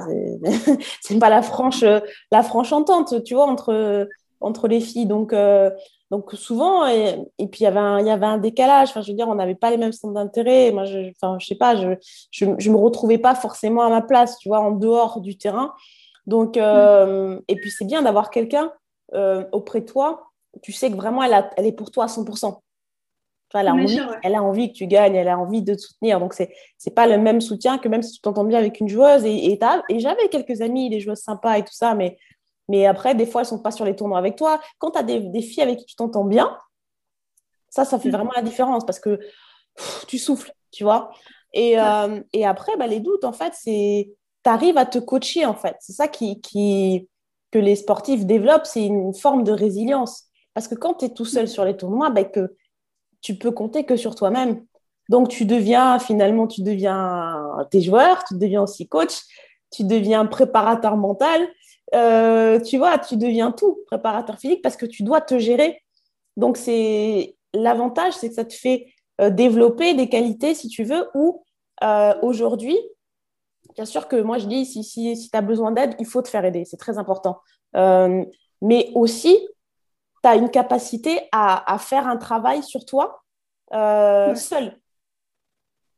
c'est 1.01 1.19
pas 1.19 1.29
la 1.29 1.41
franche, 1.41 1.83
la 2.31 2.41
franche 2.41 2.71
entente, 2.71 3.23
tu 3.25 3.33
vois, 3.33 3.45
entre, 3.45 4.07
entre 4.39 4.67
les 4.67 4.79
filles. 4.79 5.07
Donc, 5.07 5.33
euh, 5.33 5.71
donc 6.09 6.31
souvent, 6.33 6.87
et, 6.87 7.17
puis 7.37 7.61
il 7.61 7.63
y 7.63 7.67
avait 7.67 7.79
un, 7.79 8.37
décalage. 8.37 8.89
Enfin, 8.89 9.01
je 9.01 9.11
veux 9.11 9.17
dire, 9.17 9.27
on 9.27 9.35
n'avait 9.35 9.55
pas 9.55 9.71
les 9.71 9.77
mêmes 9.77 9.91
centres 9.91 10.13
d'intérêt. 10.13 10.71
Moi, 10.71 10.85
je, 10.85 11.11
enfin, 11.11 11.37
je 11.39 11.45
sais 11.45 11.55
pas, 11.55 11.75
je, 11.75 11.95
je, 12.31 12.45
je, 12.57 12.71
me 12.71 12.77
retrouvais 12.77 13.17
pas 13.17 13.35
forcément 13.35 13.81
à 13.81 13.89
ma 13.89 14.01
place, 14.01 14.37
tu 14.37 14.47
vois, 14.47 14.59
en 14.59 14.71
dehors 14.71 15.19
du 15.19 15.37
terrain. 15.37 15.73
Donc, 16.25 16.55
euh, 16.55 17.39
et 17.49 17.55
puis 17.55 17.71
c'est 17.71 17.85
bien 17.85 18.01
d'avoir 18.03 18.29
quelqu'un 18.29 18.71
euh, 19.15 19.43
auprès 19.51 19.81
de 19.81 19.85
toi. 19.85 20.31
Tu 20.61 20.71
sais 20.71 20.89
que 20.89 20.95
vraiment, 20.95 21.23
elle, 21.23 21.33
a, 21.33 21.49
elle 21.57 21.65
est 21.65 21.73
pour 21.73 21.91
toi 21.91 22.05
à 22.05 22.07
100%. 22.07 22.57
elle, 23.53 23.67
a 23.67 23.73
envie, 23.73 23.99
elle 24.23 24.35
a 24.35 24.43
envie 24.43 24.71
que 24.71 24.77
tu 24.77 24.87
gagnes, 24.87 25.15
elle 25.15 25.27
a 25.27 25.37
envie 25.37 25.61
de 25.61 25.73
te 25.73 25.79
soutenir. 25.79 26.21
Donc, 26.21 26.33
ce 26.33 26.43
n'est 26.43 26.93
pas 26.93 27.07
le 27.07 27.17
même 27.17 27.41
soutien 27.41 27.79
que 27.79 27.89
même 27.89 28.01
si 28.01 28.13
tu 28.13 28.21
t'entends 28.21 28.45
bien 28.45 28.59
avec 28.59 28.79
une 28.79 28.87
joueuse. 28.87 29.25
Et, 29.25 29.51
et, 29.51 29.59
et 29.89 29.99
j'avais 29.99 30.29
quelques 30.29 30.61
amis, 30.61 30.89
des 30.89 31.01
joueuses 31.01 31.19
sympas 31.19 31.57
et 31.57 31.63
tout 31.63 31.73
ça, 31.73 31.95
mais 31.95 32.17
mais 32.69 32.85
après, 32.85 33.15
des 33.15 33.25
fois, 33.25 33.41
elles 33.41 33.45
ne 33.45 33.49
sont 33.49 33.59
pas 33.59 33.71
sur 33.71 33.85
les 33.85 33.95
tournois 33.95 34.19
avec 34.19 34.35
toi. 34.35 34.59
Quand 34.77 34.91
tu 34.91 34.99
as 34.99 35.03
des, 35.03 35.41
filles 35.41 35.63
avec 35.63 35.79
qui 35.79 35.85
tu 35.85 35.95
t'entends 35.95 36.25
bien, 36.25 36.57
ça, 37.69 37.85
ça 37.85 37.99
fait 37.99 38.09
mm. 38.09 38.13
vraiment 38.13 38.31
la 38.35 38.41
différence 38.41 38.85
parce 38.85 38.99
que 38.99 39.19
tu 40.07 40.17
souffles, 40.17 40.51
tu 40.71 40.83
vois. 40.83 41.11
Et, 41.53 41.79
euh, 41.79 42.21
et 42.33 42.45
après, 42.45 42.75
bah, 42.77 42.87
les 42.87 42.99
doutes, 42.99 43.23
en 43.23 43.33
fait, 43.33 43.53
c'est 43.53 44.13
tu 44.43 44.49
arrives 44.49 44.77
à 44.77 44.85
te 44.85 44.99
coacher, 44.99 45.45
en 45.45 45.55
fait. 45.55 45.75
C'est 45.79 45.93
ça 45.93 46.07
qui, 46.07 46.41
qui, 46.41 47.07
que 47.51 47.59
les 47.59 47.75
sportifs 47.75 48.25
développent, 48.25 48.65
c'est 48.65 48.85
une 48.85 49.13
forme 49.13 49.43
de 49.43 49.51
résilience. 49.51 50.25
Parce 50.53 50.67
que 50.67 50.75
quand 50.75 50.95
tu 50.95 51.05
es 51.05 51.09
tout 51.09 51.25
seul 51.25 51.47
sur 51.47 51.63
les 51.63 51.77
tournois, 51.77 52.09
bah, 52.09 52.23
que 52.23 52.55
tu 53.21 53.37
peux 53.37 53.51
compter 53.51 53.85
que 53.85 53.95
sur 53.95 54.15
toi-même. 54.15 54.65
Donc, 55.09 55.29
tu 55.29 55.45
deviens, 55.45 55.99
finalement, 55.99 56.47
tu 56.47 56.63
deviens 56.63 57.65
tes 57.71 57.81
joueurs, 57.81 58.23
tu 58.25 58.35
deviens 58.35 58.63
aussi 58.63 58.87
coach, 58.87 59.21
tu 59.71 59.83
deviens 59.83 60.25
préparateur 60.25 60.97
mental, 60.97 61.47
euh, 61.95 62.59
tu 62.59 62.77
vois, 62.77 62.97
tu 62.97 63.17
deviens 63.17 63.51
tout, 63.51 63.79
préparateur 63.87 64.37
physique, 64.37 64.61
parce 64.61 64.75
que 64.75 64.85
tu 64.85 65.03
dois 65.03 65.21
te 65.21 65.39
gérer. 65.39 65.81
Donc, 66.35 66.57
c'est 66.57 67.35
l'avantage, 67.53 68.13
c'est 68.13 68.29
que 68.29 68.35
ça 68.35 68.45
te 68.45 68.53
fait 68.53 68.87
euh, 69.21 69.29
développer 69.29 69.93
des 69.93 70.09
qualités, 70.09 70.53
si 70.53 70.67
tu 70.67 70.83
veux, 70.83 71.09
ou 71.15 71.43
euh, 71.83 72.13
aujourd'hui, 72.21 72.77
bien 73.75 73.85
sûr 73.85 74.07
que 74.07 74.15
moi, 74.17 74.37
je 74.37 74.47
dis, 74.47 74.65
si, 74.65 74.83
si, 74.83 75.15
si 75.15 75.29
tu 75.29 75.37
as 75.37 75.41
besoin 75.41 75.71
d'aide, 75.71 75.95
il 75.99 76.05
faut 76.05 76.21
te 76.21 76.27
faire 76.27 76.45
aider, 76.45 76.65
c'est 76.65 76.77
très 76.77 76.97
important. 76.97 77.39
mais 77.73 78.91
aussi, 78.95 79.37
tu 80.23 80.29
as 80.29 80.35
une 80.35 80.49
capacité 80.49 81.21
à, 81.31 81.73
à, 81.73 81.77
faire 81.77 82.07
un 82.07 82.17
travail 82.17 82.63
sur 82.63 82.85
toi 82.85 83.23
seul 83.71 84.77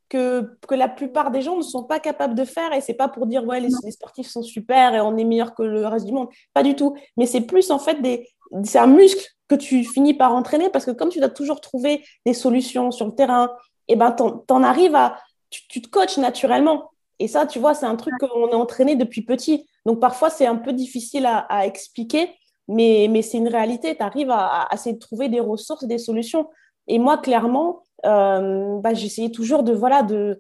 que, 0.10 0.58
que, 0.67 0.76
la 0.76 0.89
plupart 0.89 1.32
des 1.32 1.41
gens 1.41 1.56
ne 1.56 1.62
sont 1.62 1.84
pas 1.84 2.00
capables 2.00 2.36
de 2.36 2.43
faire. 2.43 2.74
Et 2.74 2.82
c'est 2.82 2.93
pas 2.93 3.08
pour 3.08 3.28
dire, 3.28 3.45
ouais, 3.45 3.60
les, 3.60 3.69
sportifs 3.91 4.28
sont 4.28 4.41
super 4.41 4.95
et 4.95 5.02
on 5.02 5.17
est 5.17 5.24
meilleur 5.24 5.54
que 5.54 5.63
le 5.63 5.86
reste 5.86 6.06
du 6.06 6.12
monde. 6.12 6.30
Pas 6.54 6.63
du 6.63 6.76
tout. 6.76 6.95
Mais 7.15 7.26
c'est 7.26 7.41
plus, 7.41 7.72
en 7.72 7.80
fait, 7.80 8.02
des, 8.02 8.28
c'est 8.63 8.80
un 8.80 8.88
muscle 8.88 9.26
que 9.48 9.56
tu 9.56 9.84
finis 9.84 10.13
par 10.13 10.34
entraîner 10.34 10.69
parce 10.69 10.86
que 10.86 10.91
comme 10.91 11.10
tu 11.10 11.19
dois 11.19 11.30
toujours 11.30 11.62
trouver 11.62 12.04
des 12.26 12.34
solutions 12.34 12.91
sur 12.91 13.06
le 13.06 13.15
terrain, 13.15 13.52
et 13.88 13.93
eh 13.93 13.95
ben, 13.95 14.12
t'en, 14.12 14.43
en 14.50 14.63
arrives 14.63 14.95
à. 14.95 15.17
Tu, 15.50 15.82
te 15.82 15.89
coaches 15.89 16.17
naturellement. 16.17 16.91
Et 17.17 17.28
ça, 17.28 17.48
tu 17.48 17.58
vois, 17.58 17.74
c'est 17.74 17.88
un 17.88 17.95
truc 17.95 18.13
qu'on 18.19 18.50
est 18.50 18.54
entraîné 18.54 18.95
depuis 18.95 19.24
petit. 19.24 19.67
Donc 19.86 20.00
parfois, 20.00 20.30
c'est 20.30 20.45
un 20.45 20.56
peu 20.56 20.74
difficile 20.74 21.26
à, 21.26 21.65
expliquer, 21.65 22.30
mais, 22.67 23.08
mais 23.10 23.24
c'est 23.24 23.39
une 23.39 23.48
réalité. 23.48 23.95
Tu 23.95 24.04
arrives 24.04 24.30
à, 24.30 24.62
à, 24.63 24.76
essayer 24.76 24.93
de 24.93 25.00
trouver 25.00 25.28
des 25.28 25.39
ressources, 25.39 25.86
des 25.86 25.98
solutions. 25.98 26.48
Et 26.88 27.00
moi, 27.00 27.17
clairement, 27.17 27.82
bah, 28.04 28.94
j'essayais 28.94 29.32
toujours 29.32 29.64
de, 29.64 29.74
voilà, 29.74 30.04
de, 30.04 30.40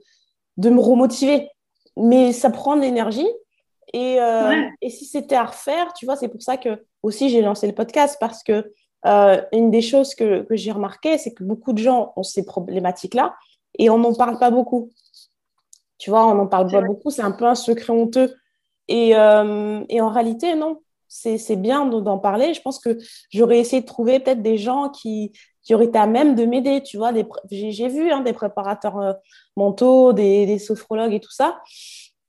de 0.57 0.69
me 0.69 0.79
remotiver. 0.79 1.49
Mais 1.97 2.31
ça 2.31 2.49
prend 2.49 2.75
de 2.75 2.81
l'énergie. 2.81 3.27
Et, 3.93 4.21
euh, 4.21 4.67
et 4.81 4.89
si 4.89 5.05
c'était 5.05 5.35
à 5.35 5.45
refaire, 5.45 5.93
tu 5.93 6.05
vois, 6.05 6.15
c'est 6.15 6.27
pour 6.27 6.41
ça 6.41 6.57
que 6.57 6.85
aussi 7.01 7.29
j'ai 7.29 7.41
lancé 7.41 7.65
le 7.65 7.73
podcast 7.73 8.17
parce 8.19 8.43
que 8.43 8.71
euh, 9.05 9.41
une 9.51 9.71
des 9.71 9.81
choses 9.81 10.13
que, 10.13 10.43
que 10.43 10.55
j'ai 10.55 10.71
remarqué, 10.71 11.17
c'est 11.17 11.33
que 11.33 11.43
beaucoup 11.43 11.73
de 11.73 11.79
gens 11.79 12.13
ont 12.15 12.23
ces 12.23 12.45
problématiques-là 12.45 13.35
et 13.79 13.89
on 13.89 13.97
n'en 13.97 14.13
parle 14.13 14.37
pas 14.37 14.51
beaucoup. 14.51 14.91
Tu 15.97 16.11
vois, 16.11 16.27
on 16.27 16.35
n'en 16.35 16.47
parle 16.47 16.71
pas 16.71 16.81
beaucoup, 16.81 17.09
c'est 17.09 17.23
un 17.23 17.31
peu 17.31 17.45
un 17.45 17.55
secret 17.55 17.91
honteux. 17.91 18.33
Et, 18.87 19.09
et 19.09 20.01
en 20.01 20.09
réalité, 20.09 20.55
non, 20.55 20.81
c'est 21.07 21.55
bien 21.55 21.85
d'en 21.85 22.19
parler. 22.19 22.53
Je 22.53 22.61
pense 22.61 22.79
que 22.79 22.97
j'aurais 23.31 23.59
essayé 23.59 23.81
de 23.81 23.87
trouver 23.87 24.19
peut-être 24.19 24.41
des 24.41 24.57
gens 24.57 24.89
qui, 24.89 25.33
qui 25.69 25.75
auraient 25.75 25.85
été 25.85 25.99
à 25.99 26.07
même 26.07 26.33
de 26.33 26.45
m'aider. 26.45 26.81
Tu 26.81 26.97
vois, 26.97 27.11
j'ai 27.51 27.87
vu 27.89 28.11
hein, 28.11 28.21
des 28.21 28.33
préparateurs 28.33 28.97
euh, 28.97 29.13
mentaux, 29.55 30.13
des, 30.13 30.57
sophrologues 30.57 31.13
et 31.13 31.19
tout 31.19 31.31
ça. 31.31 31.61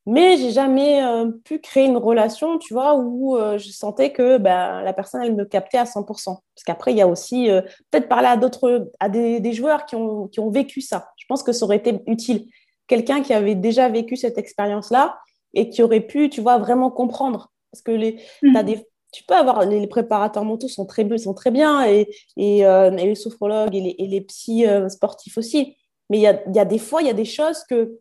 Mais 0.04 0.36
j'ai 0.36 0.50
jamais 0.50 1.02
euh, 1.02 1.30
pu 1.42 1.58
créer 1.58 1.86
une 1.86 1.96
relation, 1.96 2.58
tu 2.58 2.74
vois, 2.74 2.96
où 2.96 3.38
euh, 3.38 3.56
je 3.56 3.70
sentais 3.70 4.12
que 4.12 4.36
ben, 4.36 4.82
la 4.82 4.92
personne, 4.92 5.22
elle 5.22 5.34
me 5.34 5.46
captait 5.46 5.78
à 5.78 5.84
100%. 5.84 6.04
Parce 6.04 6.42
qu'après, 6.66 6.90
il 6.90 6.98
y 6.98 7.00
a 7.00 7.08
aussi 7.08 7.48
peut-être 7.90 8.10
parler 8.10 8.28
à 8.28 8.36
d'autres, 8.36 8.90
à 9.00 9.08
des, 9.08 9.52
joueurs 9.54 9.86
qui 9.86 9.96
ont, 9.96 10.28
qui 10.28 10.38
ont 10.40 10.50
vécu 10.50 10.82
ça. 10.82 11.08
Je 11.16 11.24
pense 11.26 11.42
que 11.42 11.52
ça 11.52 11.64
aurait 11.64 11.78
été 11.78 11.98
utile. 12.08 12.44
Quelqu'un 12.88 13.22
qui 13.22 13.32
avait 13.32 13.54
déjà 13.54 13.88
vécu 13.88 14.16
cette 14.16 14.36
expérience-là 14.36 15.18
et 15.54 15.70
qui 15.70 15.82
aurait 15.82 16.00
pu, 16.00 16.28
tu 16.28 16.42
vois, 16.42 16.58
vraiment 16.58 16.90
comprendre. 16.90 17.50
Parce 17.72 17.80
que 17.80 17.92
mmh. 17.92 18.56
as 18.56 18.62
des, 18.64 18.86
tu 19.12 19.24
peux 19.24 19.34
avoir 19.34 19.64
les 19.64 19.86
préparateurs 19.86 20.44
mentaux 20.44 20.68
sont 20.68 20.86
très, 20.86 21.06
sont 21.18 21.34
très 21.34 21.50
bien 21.50 21.84
et, 21.86 22.08
et, 22.36 22.66
euh, 22.66 22.90
les 22.90 23.14
sophrologues 23.14 23.74
et 23.74 23.80
les, 23.80 23.94
et 23.98 24.06
les 24.06 24.20
psy 24.20 24.66
euh, 24.66 24.88
sportifs 24.88 25.36
aussi. 25.38 25.76
Mais 26.08 26.18
il 26.18 26.22
y 26.22 26.26
a, 26.26 26.40
y 26.50 26.58
a, 26.58 26.64
des 26.64 26.78
fois, 26.78 27.02
il 27.02 27.06
y 27.06 27.10
a 27.10 27.14
des 27.14 27.24
choses 27.24 27.64
que 27.68 27.98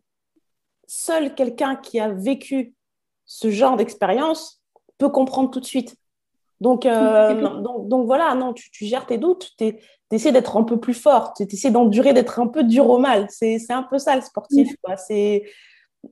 seul 0.86 1.34
quelqu'un 1.34 1.76
qui 1.76 2.00
a 2.00 2.08
vécu 2.08 2.74
ce 3.24 3.50
genre 3.50 3.76
d'expérience 3.76 4.62
peut 4.98 5.08
comprendre 5.08 5.50
tout 5.50 5.60
de 5.60 5.66
suite. 5.66 5.96
Donc, 6.60 6.86
euh, 6.86 7.60
donc, 7.62 7.88
donc, 7.88 8.06
voilà, 8.06 8.34
non, 8.34 8.52
tu, 8.52 8.70
tu 8.70 8.86
gères 8.86 9.06
tes 9.06 9.18
doutes, 9.18 9.50
tu 9.58 9.76
essaies 10.10 10.32
d'être 10.32 10.56
un 10.56 10.64
peu 10.64 10.78
plus 10.78 10.94
fort, 10.94 11.32
tu 11.34 11.44
essaies 11.44 11.70
d'endurer, 11.70 12.12
d'être 12.12 12.38
un 12.40 12.48
peu 12.48 12.64
dur 12.64 12.88
au 12.88 12.98
mal. 12.98 13.26
C'est 13.30 13.58
un 13.70 13.82
peu 13.82 13.98
ça 13.98 14.16
le 14.16 14.22
sportif. 14.22 14.74
C'est 14.96 15.44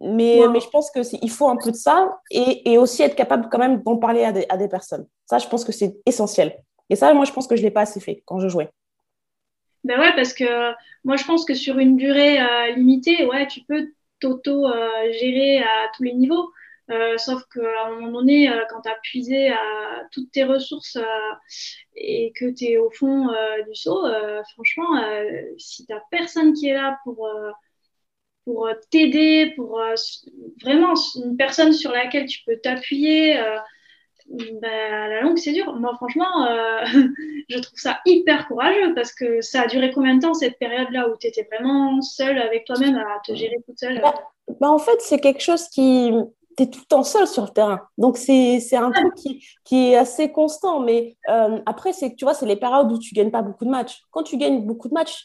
mais, 0.00 0.40
mais 0.52 0.60
je 0.60 0.68
pense 0.68 0.90
qu'il 0.90 1.30
faut 1.30 1.48
un 1.48 1.56
peu 1.56 1.70
de 1.70 1.76
ça 1.76 2.20
et, 2.30 2.70
et, 2.70 2.78
aussi 2.78 3.02
être 3.02 3.16
capable 3.16 3.48
quand 3.50 3.58
même 3.58 3.82
d'en 3.82 3.96
parler 3.96 4.24
à 4.24 4.32
des, 4.32 4.46
à 4.48 4.56
des, 4.56 4.68
personnes. 4.68 5.06
Ça, 5.26 5.38
je 5.38 5.48
pense 5.48 5.64
que 5.64 5.72
c'est 5.72 5.96
essentiel. 6.06 6.56
Et 6.90 6.96
ça, 6.96 7.12
moi, 7.14 7.24
je 7.24 7.32
pense 7.32 7.46
que 7.46 7.56
je 7.56 7.62
ne 7.62 7.66
l'ai 7.66 7.70
pas 7.70 7.82
assez 7.82 8.00
fait 8.00 8.22
quand 8.26 8.38
je 8.38 8.48
jouais. 8.48 8.70
Ben 9.84 9.98
ouais, 9.98 10.14
parce 10.14 10.34
que 10.34 10.72
moi, 11.04 11.16
je 11.16 11.24
pense 11.24 11.44
que 11.44 11.54
sur 11.54 11.78
une 11.78 11.96
durée 11.96 12.40
euh, 12.40 12.72
limitée, 12.72 13.24
ouais, 13.26 13.46
tu 13.46 13.60
peux 13.62 13.88
t'auto-gérer 14.20 15.58
à 15.62 15.88
tous 15.96 16.02
les 16.02 16.14
niveaux. 16.14 16.50
Euh, 16.90 17.18
sauf 17.18 17.42
qu'à 17.54 17.86
un 17.86 17.92
moment 17.92 18.20
donné, 18.20 18.50
euh, 18.50 18.64
quand 18.70 18.80
tu 18.80 18.90
as 18.90 18.96
puisé 19.02 19.50
à 19.50 20.04
toutes 20.10 20.30
tes 20.32 20.44
ressources 20.44 20.98
et 21.94 22.32
que 22.34 22.50
tu 22.50 22.64
es 22.64 22.76
au 22.78 22.90
fond 22.90 23.28
du 23.66 23.74
seau, 23.74 24.06
franchement, 24.54 25.00
si 25.58 25.86
tu 25.86 25.92
n'as 25.92 26.00
personne 26.10 26.52
qui 26.54 26.68
est 26.68 26.74
là 26.74 26.98
pour 27.04 27.28
pour 28.48 28.66
euh, 28.66 28.72
t'aider, 28.90 29.52
pour 29.56 29.78
euh, 29.78 29.94
vraiment 30.64 30.94
une 31.22 31.36
personne 31.36 31.74
sur 31.74 31.92
laquelle 31.92 32.24
tu 32.24 32.40
peux 32.46 32.56
t'appuyer. 32.56 33.38
Euh, 33.38 33.58
ben, 34.30 34.64
à 34.64 35.08
la 35.08 35.20
longue, 35.20 35.36
c'est 35.36 35.52
dur. 35.52 35.74
Moi, 35.74 35.92
franchement, 35.96 36.46
euh, 36.46 36.84
je 37.50 37.58
trouve 37.58 37.78
ça 37.78 37.98
hyper 38.06 38.48
courageux 38.48 38.94
parce 38.94 39.12
que 39.12 39.42
ça 39.42 39.62
a 39.62 39.66
duré 39.66 39.90
combien 39.90 40.16
de 40.16 40.22
temps 40.22 40.32
cette 40.32 40.58
période-là 40.58 41.10
où 41.10 41.16
tu 41.20 41.26
étais 41.26 41.46
vraiment 41.52 42.00
seule 42.00 42.38
avec 42.38 42.64
toi-même 42.64 42.96
à 42.96 43.20
te 43.26 43.34
gérer 43.34 43.56
toute 43.66 43.78
seule? 43.78 44.00
Bah, 44.00 44.14
bah, 44.60 44.70
En 44.70 44.78
fait, 44.78 44.98
c'est 45.00 45.18
quelque 45.18 45.42
chose 45.42 45.68
qui. 45.68 46.10
Tu 46.56 46.64
es 46.64 46.66
tout 46.66 46.80
le 46.80 46.86
temps 46.86 47.04
seul 47.04 47.26
sur 47.26 47.44
le 47.44 47.50
terrain. 47.50 47.82
Donc, 47.98 48.16
c'est 48.16 48.74
un 48.74 48.90
truc 48.90 49.14
qui, 49.14 49.44
qui, 49.64 49.92
est 49.92 49.96
assez 49.96 50.32
constant. 50.32 50.80
Mais 50.80 51.16
euh, 51.28 51.58
après, 51.66 51.92
c'est 51.92 52.16
tu 52.16 52.24
vois, 52.24 52.34
c'est 52.34 52.46
les 52.46 52.56
périodes 52.56 52.90
où 52.90 52.98
tu 52.98 53.14
gagnes 53.14 53.30
pas 53.30 53.42
beaucoup 53.42 53.66
de 53.66 53.70
matchs. 53.70 54.00
Quand 54.10 54.24
tu 54.24 54.38
gagnes 54.38 54.62
beaucoup 54.62 54.88
de 54.88 54.94
matchs, 54.94 55.24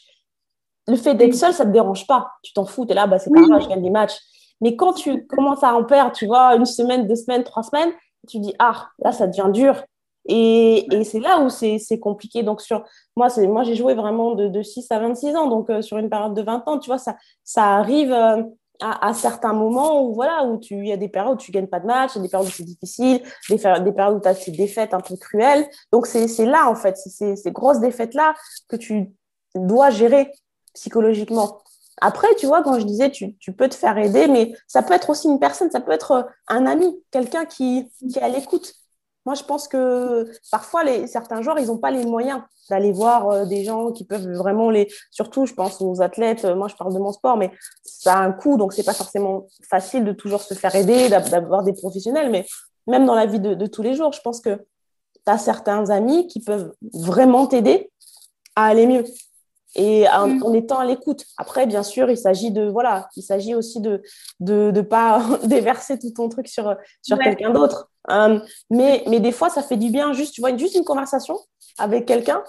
le 0.86 0.96
fait 0.96 1.14
d'être 1.14 1.34
seul, 1.34 1.52
ça 1.52 1.64
te 1.64 1.70
dérange 1.70 2.06
pas. 2.06 2.32
Tu 2.42 2.52
t'en 2.52 2.64
fous, 2.64 2.84
tu 2.84 2.92
es 2.92 2.94
là, 2.94 3.06
bah, 3.06 3.18
c'est 3.18 3.30
pas 3.30 3.40
grave, 3.40 3.62
je 3.62 3.68
gagne 3.68 3.82
des 3.82 3.90
matchs. 3.90 4.18
Mais 4.60 4.76
quand 4.76 4.92
tu 4.92 5.26
commences 5.26 5.62
à 5.62 5.74
en 5.74 5.84
perdre, 5.84 6.12
tu 6.12 6.26
vois, 6.26 6.54
une 6.56 6.66
semaine, 6.66 7.06
deux 7.06 7.16
semaines, 7.16 7.44
trois 7.44 7.62
semaines, 7.62 7.92
tu 8.28 8.38
dis, 8.38 8.54
ah, 8.58 8.88
là, 8.98 9.12
ça 9.12 9.26
devient 9.26 9.50
dur. 9.52 9.82
Et, 10.26 10.86
et 10.94 11.04
c'est 11.04 11.20
là 11.20 11.40
où 11.40 11.50
c'est 11.50 11.98
compliqué. 12.00 12.42
Donc, 12.42 12.60
sur, 12.60 12.84
moi, 13.16 13.28
moi 13.46 13.62
j'ai 13.62 13.74
joué 13.74 13.94
vraiment 13.94 14.34
de, 14.34 14.48
de, 14.48 14.62
6 14.62 14.86
à 14.90 14.98
26 14.98 15.36
ans. 15.36 15.48
Donc, 15.48 15.70
euh, 15.70 15.82
sur 15.82 15.98
une 15.98 16.08
période 16.08 16.34
de 16.34 16.42
20 16.42 16.66
ans, 16.66 16.78
tu 16.78 16.88
vois, 16.88 16.98
ça, 16.98 17.16
ça 17.42 17.74
arrive 17.76 18.12
euh, 18.12 18.42
à, 18.80 19.08
à, 19.08 19.12
certains 19.12 19.52
moments 19.52 20.02
où, 20.02 20.14
voilà, 20.14 20.44
où 20.46 20.58
il 20.70 20.88
y 20.88 20.92
a 20.92 20.96
des 20.96 21.08
périodes 21.08 21.34
où 21.34 21.36
tu 21.36 21.52
gagnes 21.52 21.66
pas 21.66 21.80
de 21.80 21.86
match, 21.86 22.12
il 22.14 22.18
y 22.18 22.20
a 22.20 22.22
des 22.22 22.30
périodes 22.30 22.48
où 22.48 22.52
c'est 22.52 22.64
difficile, 22.64 23.22
des, 23.50 23.56
des 23.56 23.92
périodes 23.92 24.16
où 24.16 24.20
tu 24.20 24.28
as 24.28 24.34
ces 24.34 24.52
défaites 24.52 24.94
un 24.94 25.00
peu 25.00 25.16
cruelles. 25.16 25.66
Donc, 25.92 26.06
c'est 26.06 26.46
là, 26.46 26.70
en 26.70 26.74
fait, 26.74 26.96
c'est 26.96 27.36
ces 27.36 27.52
grosses 27.52 27.80
défaites-là 27.80 28.34
que 28.68 28.76
tu 28.76 29.12
dois 29.54 29.90
gérer 29.90 30.30
psychologiquement. 30.74 31.62
Après, 32.00 32.34
tu 32.36 32.46
vois, 32.46 32.62
quand 32.62 32.78
je 32.78 32.84
disais, 32.84 33.10
tu, 33.10 33.34
peux 33.56 33.68
te 33.68 33.74
faire 33.74 33.96
aider, 33.98 34.26
mais 34.26 34.52
ça 34.66 34.82
peut 34.82 34.94
être 34.94 35.10
aussi 35.10 35.28
une 35.28 35.38
personne, 35.38 35.70
ça 35.70 35.80
peut 35.80 35.92
être 35.92 36.10
euh, 36.10 36.22
un 36.48 36.66
ami, 36.66 36.94
quelqu'un 37.10 37.44
qui, 37.44 37.88
qui 38.10 38.18
est 38.18 38.22
à 38.22 38.28
l'écoute. 38.28 38.74
Moi, 39.26 39.34
je 39.34 39.44
pense 39.44 39.68
que 39.68 40.30
parfois, 40.50 40.84
les, 40.84 41.06
certains 41.06 41.40
joueurs, 41.40 41.58
ils 41.58 41.68
n'ont 41.68 41.78
pas 41.78 41.90
les 41.90 42.04
moyens 42.04 42.42
d'aller 42.68 42.92
voir 42.92 43.30
euh, 43.30 43.44
des 43.46 43.64
gens 43.64 43.92
qui 43.92 44.04
peuvent 44.04 44.28
vraiment 44.32 44.70
les... 44.70 44.88
Surtout, 45.10 45.46
je 45.46 45.54
pense 45.54 45.80
aux 45.80 46.02
athlètes, 46.02 46.44
moi, 46.44 46.68
je 46.68 46.74
parle 46.74 46.92
de 46.92 46.98
mon 46.98 47.12
sport, 47.12 47.36
mais 47.36 47.52
ça 47.84 48.14
a 48.14 48.18
un 48.18 48.32
coût, 48.32 48.56
donc 48.56 48.72
c'est 48.72 48.82
pas 48.82 48.92
forcément 48.92 49.46
facile 49.70 50.04
de 50.04 50.12
toujours 50.12 50.42
se 50.42 50.54
faire 50.54 50.74
aider, 50.74 51.08
d'avoir 51.08 51.62
des 51.62 51.72
professionnels, 51.72 52.30
mais 52.30 52.44
même 52.86 53.06
dans 53.06 53.14
la 53.14 53.26
vie 53.26 53.40
de, 53.40 53.54
de 53.54 53.66
tous 53.66 53.82
les 53.82 53.94
jours, 53.94 54.12
je 54.12 54.20
pense 54.20 54.40
que 54.40 54.56
tu 54.56 55.32
as 55.32 55.38
certains 55.38 55.88
amis 55.90 56.26
qui 56.26 56.40
peuvent 56.40 56.72
vraiment 56.92 57.46
t'aider 57.46 57.90
à 58.56 58.66
aller 58.66 58.86
mieux 58.86 59.04
et 59.74 60.04
mm. 60.04 60.42
en, 60.42 60.52
étant 60.52 60.78
à 60.78 60.84
l'écoute. 60.84 61.24
Après, 61.36 61.66
bien 61.66 61.82
sûr, 61.82 62.10
il 62.10 62.16
s'agit 62.16 62.50
de 62.50 62.68
voilà, 62.68 63.08
il 63.16 63.22
s'agit 63.22 63.54
aussi 63.54 63.80
de 63.80 64.02
de 64.40 64.70
de 64.70 64.80
pas 64.80 65.22
déverser 65.44 65.98
tout 65.98 66.10
ton 66.10 66.28
truc 66.28 66.48
sur 66.48 66.76
sur 67.02 67.18
quelqu'un 67.18 67.50
d'autre. 67.50 67.90
Euh, 68.10 68.38
mais 68.70 69.02
mais 69.06 69.20
des 69.20 69.32
fois, 69.32 69.50
ça 69.50 69.62
fait 69.62 69.76
du 69.76 69.90
bien. 69.90 70.12
Juste, 70.12 70.34
tu 70.34 70.40
vois, 70.40 70.56
juste 70.56 70.74
une 70.74 70.84
conversation 70.84 71.38
avec 71.78 72.06
quelqu'un. 72.06 72.42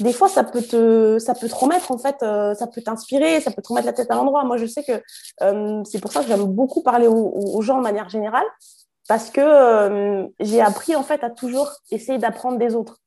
Des 0.00 0.12
fois, 0.12 0.28
ça 0.28 0.42
peut 0.42 0.62
te 0.62 1.18
ça 1.18 1.34
peut 1.34 1.48
te 1.48 1.54
remettre 1.54 1.92
en 1.92 1.98
fait, 1.98 2.16
euh, 2.22 2.54
ça 2.54 2.66
peut 2.66 2.82
t'inspirer, 2.82 3.40
ça 3.40 3.52
peut 3.52 3.62
te 3.62 3.68
remettre 3.68 3.86
la 3.86 3.92
tête 3.92 4.10
à 4.10 4.16
l'endroit. 4.16 4.44
Moi, 4.44 4.56
je 4.56 4.66
sais 4.66 4.82
que 4.82 5.00
euh, 5.42 5.82
c'est 5.84 6.00
pour 6.00 6.12
ça 6.12 6.22
que 6.22 6.26
j'aime 6.26 6.44
beaucoup 6.44 6.82
parler 6.82 7.06
aux, 7.06 7.14
aux, 7.14 7.62
gens 7.62 7.78
de 7.78 7.82
manière 7.82 8.08
générale 8.08 8.46
parce 9.06 9.30
que 9.30 10.26
j'ai 10.40 10.60
appris 10.62 10.96
en 10.96 11.02
fait 11.02 11.22
à 11.22 11.30
toujours 11.30 11.70
essayer 11.90 12.18
d'apprendre 12.18 12.58
des 12.58 12.74
autres 12.74 13.03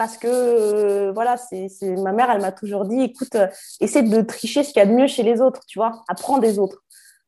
parce 0.00 0.16
que 0.16 0.28
euh, 0.28 1.12
voilà, 1.12 1.36
c'est 1.36 1.68
ma 1.82 2.12
mère, 2.12 2.30
elle 2.30 2.40
m'a 2.40 2.52
toujours 2.52 2.86
dit, 2.86 3.02
écoute, 3.02 3.34
euh, 3.34 3.48
essaie 3.80 4.02
de 4.02 4.22
tricher 4.22 4.64
ce 4.64 4.72
qu'il 4.72 4.78
y 4.78 4.82
a 4.82 4.86
de 4.86 4.94
mieux 4.94 5.06
chez 5.06 5.22
les 5.22 5.42
autres, 5.42 5.60
tu 5.66 5.78
vois, 5.78 6.04
apprends 6.08 6.38
des 6.38 6.58
autres. 6.58 6.82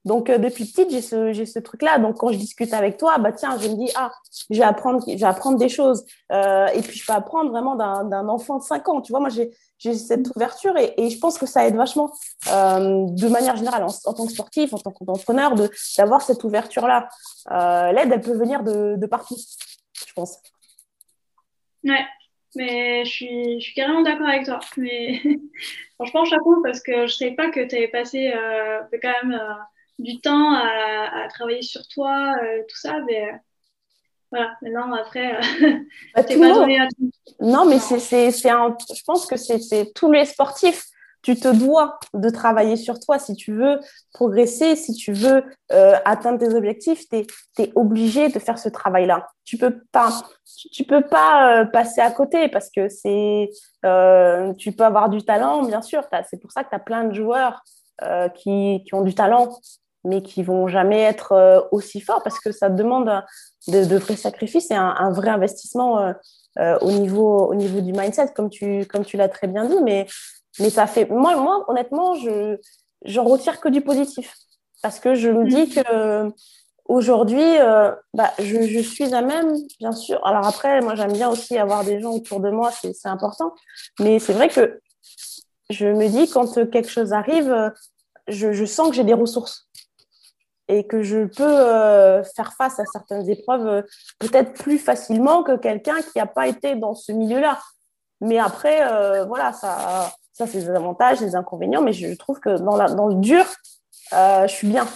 Donc 0.06 0.30
euh, 0.30 0.38
depuis 0.38 0.64
petite, 0.64 0.90
j'ai 0.90 1.02
ce, 1.02 1.34
ce 1.34 1.58
truc-là. 1.58 1.98
Donc 1.98 2.16
quand 2.16 2.32
je 2.32 2.38
discute 2.38 2.72
avec 2.72 2.96
toi, 2.96 3.18
bah 3.18 3.30
tiens, 3.32 3.58
je 3.58 3.68
me 3.68 3.74
dis 3.74 3.92
ah, 3.94 4.10
je 4.48 4.56
vais 4.56 4.64
apprendre, 4.64 5.04
je 5.06 5.18
vais 5.18 5.22
apprendre 5.22 5.58
des 5.58 5.68
choses. 5.68 6.06
et 6.30 6.80
puis 6.82 6.98
je 6.98 7.04
peux 7.04 7.12
apprendre 7.12 7.50
vraiment 7.50 7.76
d'un 7.76 8.28
enfant 8.30 8.56
de 8.56 8.62
5 8.62 8.88
ans. 8.88 9.02
Tu 9.02 9.12
vois, 9.12 9.20
moi 9.20 9.28
j'ai 9.28 9.94
cette 9.94 10.34
ouverture 10.34 10.74
et, 10.78 11.10
je 11.10 11.18
pense 11.18 11.36
que 11.36 11.44
ça 11.44 11.66
aide 11.66 11.76
vachement 11.76 12.10
de 12.46 13.28
manière 13.28 13.56
générale 13.56 13.84
en, 13.84 14.14
tant 14.14 14.24
que 14.24 14.32
sportif, 14.32 14.72
en 14.72 14.78
tant 14.78 14.92
qu'entrepreneur, 14.92 15.54
d'avoir 15.98 16.22
cette 16.22 16.42
ouverture-là. 16.42 17.06
L'aide, 17.92 18.10
elle 18.10 18.22
peut 18.22 18.32
venir 18.32 18.62
de, 18.62 18.96
de 18.96 19.06
partout, 19.06 19.36
je 20.06 20.12
pense. 20.14 20.38
Ouais, 21.84 22.06
mais 22.54 23.04
je 23.04 23.10
suis, 23.10 23.60
je 23.60 23.64
suis 23.64 23.74
carrément 23.74 24.02
d'accord 24.02 24.28
avec 24.28 24.44
toi. 24.44 24.60
Mais 24.76 25.20
franchement, 25.94 26.24
chapeau 26.24 26.60
parce 26.62 26.80
que 26.80 26.92
je 26.92 27.02
ne 27.02 27.08
savais 27.08 27.34
pas 27.34 27.50
que 27.50 27.66
tu 27.66 27.76
avais 27.76 27.88
passé 27.88 28.32
euh, 28.34 28.80
quand 29.02 29.12
même 29.22 29.40
euh, 29.40 29.54
du 29.98 30.20
temps 30.20 30.52
à, 30.54 31.24
à, 31.24 31.28
travailler 31.28 31.62
sur 31.62 31.86
toi, 31.88 32.34
euh, 32.42 32.62
tout 32.68 32.76
ça. 32.76 32.98
Mais 33.06 33.30
voilà, 34.30 34.56
maintenant, 34.62 34.92
après, 34.92 35.38
bah, 36.14 36.22
pas 36.22 36.34
donné 36.34 36.80
à 36.80 36.86
tout. 36.88 37.10
Non, 37.40 37.64
mais 37.64 37.78
c'est, 37.78 38.30
je 38.30 39.04
pense 39.04 39.26
que 39.26 39.36
c'est 39.36 39.92
tous 39.94 40.10
les 40.10 40.24
sportifs 40.24 40.84
tu 41.22 41.36
te 41.36 41.48
dois 41.48 41.98
de 42.14 42.28
travailler 42.30 42.76
sur 42.76 42.98
toi 42.98 43.18
si 43.18 43.34
tu 43.34 43.54
veux 43.54 43.78
progresser, 44.12 44.74
si 44.74 44.92
tu 44.92 45.12
veux 45.12 45.44
euh, 45.72 45.94
atteindre 46.04 46.38
tes 46.38 46.54
objectifs, 46.54 47.08
tu 47.08 47.24
es, 47.58 47.72
obligé 47.76 48.28
de 48.28 48.38
faire 48.38 48.58
ce 48.58 48.68
travail-là. 48.68 49.28
Tu 49.44 49.56
peux 49.56 49.80
pas, 49.92 50.10
tu 50.72 50.84
peux 50.84 51.02
pas 51.02 51.60
euh, 51.60 51.64
passer 51.64 52.00
à 52.00 52.10
côté 52.10 52.48
parce 52.48 52.70
que 52.70 52.88
c'est, 52.88 53.50
euh, 53.86 54.52
tu 54.54 54.72
peux 54.72 54.84
avoir 54.84 55.08
du 55.08 55.22
talent, 55.24 55.62
bien 55.62 55.80
sûr. 55.80 56.02
C'est 56.28 56.40
pour 56.40 56.50
ça 56.50 56.64
que 56.64 56.70
tu 56.70 56.74
as 56.74 56.80
plein 56.80 57.04
de 57.04 57.14
joueurs 57.14 57.62
qui, 58.34 58.82
ont 58.92 59.02
du 59.02 59.14
talent, 59.14 59.56
mais 60.02 60.22
qui 60.22 60.42
vont 60.42 60.66
jamais 60.66 61.02
être 61.02 61.68
aussi 61.70 62.00
forts 62.00 62.24
parce 62.24 62.40
que 62.40 62.50
ça 62.50 62.68
demande 62.68 63.22
de, 63.68 63.96
vrais 63.96 64.16
sacrifices 64.16 64.72
et 64.72 64.74
un, 64.74 65.12
vrai 65.12 65.28
investissement 65.28 66.12
au, 66.58 66.90
niveau, 66.90 67.46
au 67.46 67.54
niveau 67.54 67.80
du 67.80 67.92
mindset, 67.92 68.32
comme 68.34 68.50
tu, 68.50 68.86
comme 68.86 69.04
tu 69.04 69.16
l'as 69.16 69.28
très 69.28 69.46
bien 69.46 69.66
dit. 69.66 69.80
Mais 69.84 70.08
mais 70.58 70.70
ça 70.70 70.86
fait. 70.86 71.06
Moi, 71.06 71.36
moi 71.36 71.64
honnêtement, 71.68 72.14
je 72.14 72.58
j'en 73.04 73.24
retire 73.24 73.60
que 73.60 73.68
du 73.68 73.80
positif. 73.80 74.34
Parce 74.82 74.98
que 74.98 75.14
je 75.14 75.28
me 75.28 75.46
dis 75.46 75.62
mm. 75.62 75.82
que 75.82 76.32
aujourd'hui, 76.86 77.58
euh, 77.58 77.92
bah, 78.14 78.32
je, 78.38 78.62
je, 78.62 78.80
suis 78.80 79.14
à 79.14 79.22
même, 79.22 79.54
bien 79.78 79.92
sûr. 79.92 80.24
Alors 80.26 80.46
après, 80.46 80.80
moi, 80.80 80.94
j'aime 80.94 81.12
bien 81.12 81.28
aussi 81.28 81.56
avoir 81.56 81.84
des 81.84 82.00
gens 82.00 82.12
autour 82.12 82.40
de 82.40 82.50
moi, 82.50 82.70
c'est 82.72 83.08
important. 83.08 83.54
Mais 84.00 84.18
c'est 84.18 84.32
vrai 84.32 84.48
que 84.48 84.80
je 85.70 85.86
me 85.86 86.08
dis, 86.08 86.28
quand 86.28 86.52
quelque 86.70 86.88
chose 86.88 87.12
arrive, 87.12 87.72
je, 88.28 88.52
je 88.52 88.64
sens 88.64 88.90
que 88.90 88.94
j'ai 88.96 89.04
des 89.04 89.14
ressources 89.14 89.68
et 90.68 90.86
que 90.86 91.02
je 91.02 91.24
peux 91.24 91.42
euh, 91.42 92.22
faire 92.24 92.52
face 92.54 92.78
à 92.78 92.84
certaines 92.86 93.28
épreuves 93.28 93.66
euh, 93.66 93.82
peut-être 94.18 94.52
plus 94.54 94.78
facilement 94.78 95.42
que 95.42 95.56
quelqu'un 95.56 96.00
qui 96.00 96.18
n'a 96.18 96.26
pas 96.26 96.46
été 96.46 96.76
dans 96.76 96.94
ce 96.94 97.12
milieu-là. 97.12 97.58
Mais 98.20 98.38
après, 98.38 98.78
voilà, 99.26 99.52
ça, 99.52 100.12
ça, 100.32 100.46
c'est 100.46 100.60
des 100.60 100.70
avantages, 100.70 101.20
des 101.20 101.36
inconvénients, 101.36 101.82
mais 101.82 101.92
je 101.92 102.14
trouve 102.14 102.40
que 102.40 102.58
dans, 102.58 102.76
la, 102.76 102.86
dans 102.86 103.06
le 103.06 103.16
dur, 103.16 103.44
euh, 104.12 104.46
je 104.46 104.52
suis 104.52 104.68
bien. 104.68 104.86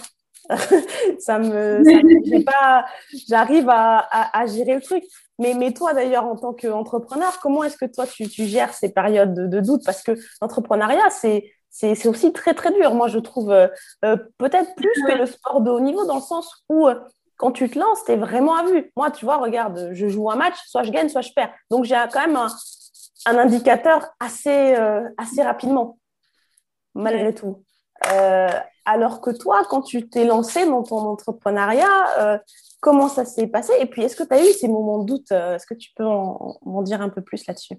ça 1.19 1.39
me, 1.39 2.43
pas, 2.45 2.85
j'arrive 3.27 3.69
à, 3.69 4.07
à, 4.11 4.45
gérer 4.45 4.75
le 4.75 4.81
truc. 4.81 5.03
Mais, 5.39 5.53
mais 5.53 5.73
toi, 5.73 5.93
d'ailleurs, 5.93 6.25
en 6.25 6.35
tant 6.35 6.53
qu'entrepreneur, 6.53 7.39
comment 7.41 7.63
est-ce 7.63 7.77
que 7.77 7.85
toi, 7.85 8.07
tu, 8.07 8.27
tu, 8.27 8.45
gères 8.45 8.73
ces 8.73 8.89
périodes 8.89 9.33
de, 9.33 9.59
doute? 9.59 9.83
Parce 9.85 10.01
que 10.01 10.13
l'entrepreneuriat, 10.41 11.09
c'est, 11.11 11.51
c'est, 11.69 12.07
aussi 12.07 12.33
très, 12.33 12.55
très 12.55 12.71
dur. 12.71 12.95
Moi, 12.95 13.07
je 13.07 13.19
trouve 13.19 13.51
euh, 13.51 13.67
euh, 14.05 14.17
peut-être 14.39 14.73
plus 14.75 15.03
que 15.07 15.15
le 15.15 15.27
sport 15.27 15.61
de 15.61 15.69
haut 15.69 15.79
niveau, 15.79 16.05
dans 16.05 16.15
le 16.15 16.21
sens 16.21 16.63
où 16.69 16.87
quand 17.35 17.51
tu 17.51 17.69
te 17.69 17.77
lances, 17.77 18.03
tu 18.05 18.13
es 18.13 18.15
vraiment 18.15 18.55
à 18.55 18.63
vue. 18.63 18.91
Moi, 18.95 19.11
tu 19.11 19.25
vois, 19.25 19.37
regarde, 19.37 19.91
je 19.93 20.07
joue 20.07 20.31
un 20.31 20.35
match, 20.35 20.55
soit 20.65 20.81
je 20.81 20.91
gagne, 20.91 21.09
soit 21.09 21.21
je 21.21 21.33
perds. 21.33 21.53
Donc, 21.69 21.85
j'ai 21.85 21.95
quand 22.11 22.21
même 22.21 22.35
un, 22.35 22.47
un 23.25 23.37
indicateur 23.37 24.07
assez, 24.19 24.75
euh, 24.75 25.07
assez 25.17 25.41
rapidement, 25.41 25.99
malgré 26.93 27.33
tout. 27.33 27.63
Euh, 28.13 28.49
alors 28.85 29.21
que 29.21 29.31
toi, 29.31 29.63
quand 29.69 29.81
tu 29.81 30.07
t'es 30.07 30.25
lancé 30.25 30.65
dans 30.65 30.83
ton 30.83 30.97
entrepreneuriat, 30.97 32.19
euh, 32.19 32.37
comment 32.79 33.09
ça 33.09 33.25
s'est 33.25 33.47
passé? 33.47 33.73
Et 33.79 33.85
puis, 33.85 34.03
est-ce 34.03 34.15
que 34.15 34.23
tu 34.23 34.33
as 34.33 34.47
eu 34.47 34.53
ces 34.53 34.67
moments 34.67 34.99
de 34.99 35.05
doute? 35.05 35.31
Est-ce 35.31 35.65
que 35.65 35.73
tu 35.73 35.91
peux 35.95 36.05
en, 36.05 36.81
dire 36.83 37.01
un 37.01 37.09
peu 37.09 37.21
plus 37.21 37.45
là-dessus? 37.47 37.75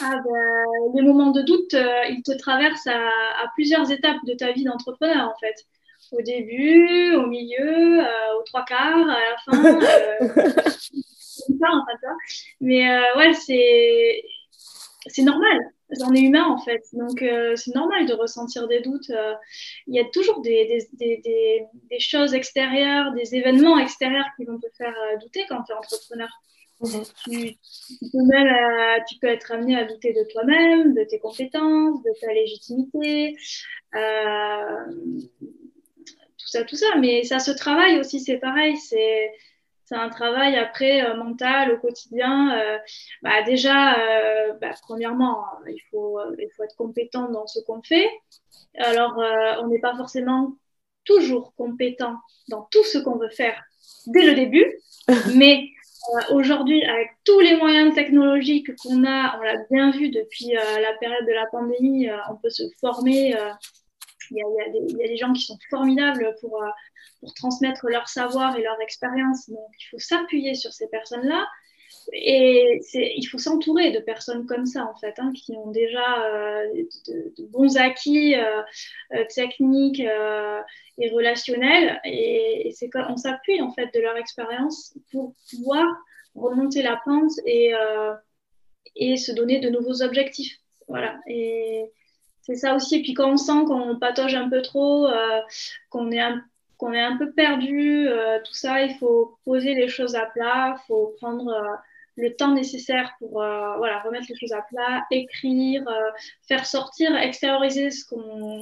Ah 0.00 0.14
ben, 0.24 0.64
les 0.94 1.02
moments 1.02 1.30
de 1.30 1.42
doute, 1.42 1.72
ils 1.72 2.22
te 2.22 2.36
traversent 2.36 2.86
à, 2.86 2.98
à, 2.98 3.48
plusieurs 3.54 3.90
étapes 3.90 4.18
de 4.26 4.34
ta 4.34 4.52
vie 4.52 4.64
d'entrepreneur, 4.64 5.28
en 5.28 5.38
fait. 5.38 5.54
Au 6.12 6.22
début, 6.22 7.14
au 7.16 7.26
milieu, 7.26 8.00
aux 8.38 8.42
trois 8.44 8.64
quarts, 8.64 9.08
à 9.08 9.18
la 9.18 9.36
fin. 9.44 9.80
Mais 12.60 12.90
euh, 12.90 13.16
ouais, 13.16 13.32
c'est 13.34 14.22
c'est 15.08 15.22
normal. 15.22 15.58
On 16.04 16.12
est 16.14 16.20
humain 16.20 16.44
en 16.44 16.58
fait, 16.58 16.82
donc 16.92 17.22
euh, 17.22 17.54
c'est 17.54 17.72
normal 17.72 18.06
de 18.06 18.14
ressentir 18.14 18.66
des 18.66 18.80
doutes. 18.80 19.08
Euh, 19.10 19.34
il 19.86 19.94
y 19.94 20.00
a 20.00 20.04
toujours 20.06 20.40
des, 20.40 20.66
des, 20.94 21.20
des, 21.24 21.62
des, 21.90 22.00
choses 22.00 22.34
extérieures, 22.34 23.12
des 23.12 23.36
événements 23.36 23.78
extérieurs 23.78 24.26
qui 24.36 24.44
vont 24.46 24.58
te 24.58 24.66
faire 24.76 24.94
douter 25.20 25.44
quand 25.48 25.62
tu 25.62 25.72
es 25.72 25.76
entrepreneur. 25.76 26.28
Mhm. 26.80 27.04
Tu, 27.22 27.56
peux 28.12 28.24
même, 28.24 29.02
tu 29.08 29.18
peux 29.20 29.28
être 29.28 29.52
amené 29.52 29.76
à 29.76 29.84
douter 29.84 30.12
de 30.12 30.24
toi-même, 30.32 30.92
de 30.92 31.04
tes 31.04 31.20
compétences, 31.20 32.02
de 32.02 32.10
ta 32.20 32.32
légitimité, 32.32 33.36
tout 36.46 36.48
ça, 36.48 36.64
tout 36.64 36.76
ça. 36.76 36.96
Mais 36.98 37.22
ça 37.22 37.38
se 37.38 37.52
travaille 37.52 38.00
aussi, 38.00 38.18
c'est 38.18 38.38
pareil. 38.38 38.76
C'est 38.76 39.30
c'est 39.86 39.94
un 39.94 40.08
travail 40.08 40.56
après 40.56 41.04
euh, 41.04 41.14
mental 41.14 41.72
au 41.72 41.78
quotidien. 41.78 42.58
Euh, 42.58 42.78
bah, 43.22 43.42
déjà, 43.42 43.98
euh, 43.98 44.52
bah, 44.60 44.72
premièrement, 44.82 45.44
il 45.68 45.80
faut, 45.90 46.18
il 46.38 46.48
faut 46.56 46.64
être 46.64 46.76
compétent 46.76 47.30
dans 47.30 47.46
ce 47.46 47.60
qu'on 47.60 47.82
fait. 47.82 48.10
Alors, 48.78 49.16
on 49.62 49.68
n'est 49.68 49.78
pas 49.78 49.96
forcément 49.96 50.56
toujours 51.04 51.54
compétent 51.56 52.16
dans 52.48 52.66
tout 52.70 52.82
ce 52.82 52.98
qu'on 52.98 53.16
veut 53.16 53.30
faire 53.30 53.62
dès 54.08 54.26
le 54.26 54.34
début, 54.34 54.66
mais 55.36 55.68
aujourd'hui, 56.30 56.84
avec 56.84 57.10
tous 57.24 57.38
les 57.40 57.56
moyens 57.56 57.94
technologiques 57.94 58.74
qu'on 58.76 59.04
a, 59.04 59.38
on 59.38 59.42
l'a 59.42 59.56
bien 59.70 59.92
vu 59.92 60.10
depuis 60.10 60.52
la 60.52 60.92
période 60.98 61.26
de 61.26 61.32
la 61.32 61.46
pandémie, 61.46 62.08
on 62.30 62.36
peut 62.36 62.50
se 62.50 62.64
former. 62.80 63.34
Il 64.30 64.38
y, 64.38 65.04
a, 65.04 65.08
des 65.08 65.16
gens 65.16 65.32
qui 65.32 65.42
sont 65.42 65.58
formidables 65.70 66.34
pour 66.40 66.62
pour 67.20 67.34
transmettre 67.34 67.86
leur 67.88 68.08
savoir 68.08 68.56
et 68.56 68.62
leur 68.62 68.80
expérience. 68.80 69.48
Donc, 69.48 69.70
il 69.80 69.84
faut 69.90 69.98
s'appuyer 69.98 70.54
sur 70.54 70.72
ces 70.72 70.88
personnes-là. 70.88 71.46
Et 72.12 72.80
il 72.94 73.24
faut 73.24 73.38
s'entourer 73.38 73.90
de 73.90 73.98
personnes 73.98 74.46
comme 74.46 74.66
ça, 74.66 74.84
en 74.84 74.94
fait, 74.96 75.14
hein, 75.18 75.32
qui 75.34 75.52
ont 75.56 75.70
déjà 75.70 76.24
euh, 76.24 76.84
de, 77.08 77.46
bons 77.46 77.76
acquis 77.76 78.36
euh, 78.36 78.62
euh, 79.14 79.24
techniques 79.34 80.00
et 80.00 81.10
relationnels. 81.10 82.00
Et, 82.04 82.70
c'est 82.74 82.90
on 83.08 83.16
s'appuie, 83.16 83.60
en 83.60 83.72
fait, 83.72 83.92
de 83.94 84.00
leur 84.00 84.16
expérience 84.16 84.96
pour 85.10 85.34
pouvoir 85.50 85.86
remonter 86.34 86.82
la 86.82 87.00
pente 87.04 87.32
et, 87.44 87.72
et 88.94 89.16
se 89.16 89.32
donner 89.32 89.58
de 89.58 89.70
nouveaux 89.70 90.02
objectifs. 90.02 90.58
Voilà. 90.86 91.18
Et 91.28 91.90
c'est 92.46 92.54
ça 92.54 92.74
aussi. 92.74 93.02
Puis 93.02 93.14
quand 93.14 93.32
on 93.32 93.36
sent 93.36 93.64
qu'on 93.66 93.98
patauge 93.98 94.34
un 94.34 94.48
peu 94.48 94.62
trop, 94.62 95.08
qu'on 95.90 96.10
est 96.12 96.20
un 96.20 96.42
est 96.92 97.00
un 97.00 97.16
peu 97.16 97.32
perdu, 97.32 98.08
euh, 98.08 98.38
tout 98.44 98.54
ça, 98.54 98.82
il 98.82 98.94
faut 98.96 99.38
poser 99.44 99.74
les 99.74 99.88
choses 99.88 100.14
à 100.14 100.26
plat, 100.26 100.76
il 100.78 100.86
faut 100.86 101.14
prendre 101.20 101.48
euh, 101.48 101.76
le 102.16 102.34
temps 102.34 102.52
nécessaire 102.54 103.14
pour 103.18 103.42
euh, 103.42 103.76
voilà, 103.76 104.00
remettre 104.00 104.26
les 104.28 104.36
choses 104.36 104.52
à 104.52 104.62
plat, 104.62 105.04
écrire, 105.10 105.84
faire 106.48 106.64
sortir, 106.66 107.14
extérioriser 107.16 107.88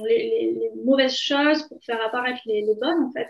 les, 0.05 0.71
mauvaises 0.83 1.15
choses 1.15 1.63
pour 1.67 1.81
faire 1.83 2.01
apparaître 2.05 2.41
les, 2.45 2.61
les 2.61 2.75
bonnes 2.75 3.05
en 3.05 3.11
fait. 3.11 3.29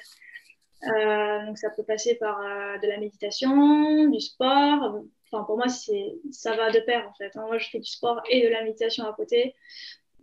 donc 1.46 1.58
ça 1.58 1.70
peut 1.70 1.84
passer 1.84 2.16
par 2.16 2.40
de 2.40 2.88
la 2.88 2.98
méditation, 2.98 4.08
du 4.10 4.20
sport. 4.20 5.04
Enfin 5.32 5.44
pour 5.44 5.58
moi 5.58 5.68
c'est 5.68 6.16
ça 6.32 6.56
va 6.56 6.72
de 6.72 6.80
pair 6.80 7.08
en 7.08 7.14
fait. 7.14 7.32
Hein. 7.36 7.46
Moi 7.46 7.60
je 7.60 7.70
fais 7.70 7.80
du 7.80 7.90
sport 7.90 8.22
et 8.30 8.44
de 8.44 8.48
la 8.48 8.64
méditation 8.64 9.06
à 9.06 9.14
côté. 9.14 9.54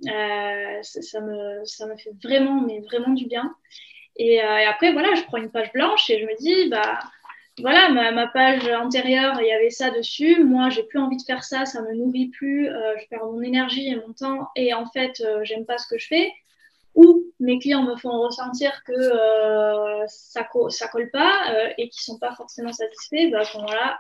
Ça, 0.05 1.03
ça, 1.03 1.21
me 1.21 1.97
fait 1.97 2.13
vraiment 2.23 2.61
mais 2.61 2.81
vraiment 2.81 3.13
du 3.13 3.27
bien. 3.27 3.55
Euh, 4.21 4.23
et, 4.25 4.41
après, 4.41 4.93
voilà, 4.93 5.15
je 5.15 5.23
prends 5.25 5.39
une 5.39 5.51
page 5.51 5.73
blanche 5.73 6.11
et 6.11 6.21
je 6.21 6.27
me 6.27 6.37
dis, 6.39 6.69
bah, 6.69 7.01
voilà, 7.59 7.89
ma, 7.89 8.27
page 8.29 8.69
antérieure, 8.69 9.41
il 9.41 9.47
y 9.47 9.53
avait 9.53 9.71
ça 9.71 9.91
dessus. 9.91 10.45
Moi, 10.45 10.71
j'ai 10.71 10.83
plus 10.85 10.99
envie 10.99 11.17
de 11.17 11.23
faire 11.23 11.45
ça, 11.45 11.65
ça 11.65 11.83
me 11.83 11.95
nourrit 11.95 12.29
plus, 12.29 12.69
euh, 12.69 12.95
je 12.99 13.07
perds 13.09 13.25
mon 13.27 13.43
énergie 13.43 13.89
et 13.89 13.97
mon 13.97 14.13
temps, 14.13 14.49
et 14.57 14.75
en 14.75 14.87
fait, 14.87 15.21
euh, 15.21 15.41
j'aime 15.45 15.67
pas 15.67 15.79
ce 15.79 15.87
que 15.89 15.99
je 15.99 16.07
fais. 16.07 16.33
Ou 16.95 17.25
mes 17.41 17.59
clients 17.59 17.83
me 17.83 17.97
font 17.97 18.21
ressentir 18.21 18.85
que 18.85 18.93
ça, 20.09 20.47
ça 20.69 20.89
colle 20.89 21.11
pas 21.11 21.33
et 21.79 21.89
qu'ils 21.89 22.03
sont 22.03 22.19
pas 22.19 22.35
forcément 22.35 22.73
satisfaits. 22.73 23.31
Bah, 23.31 23.41
à 23.41 23.45
ce 23.45 23.57
moment-là, 23.57 23.99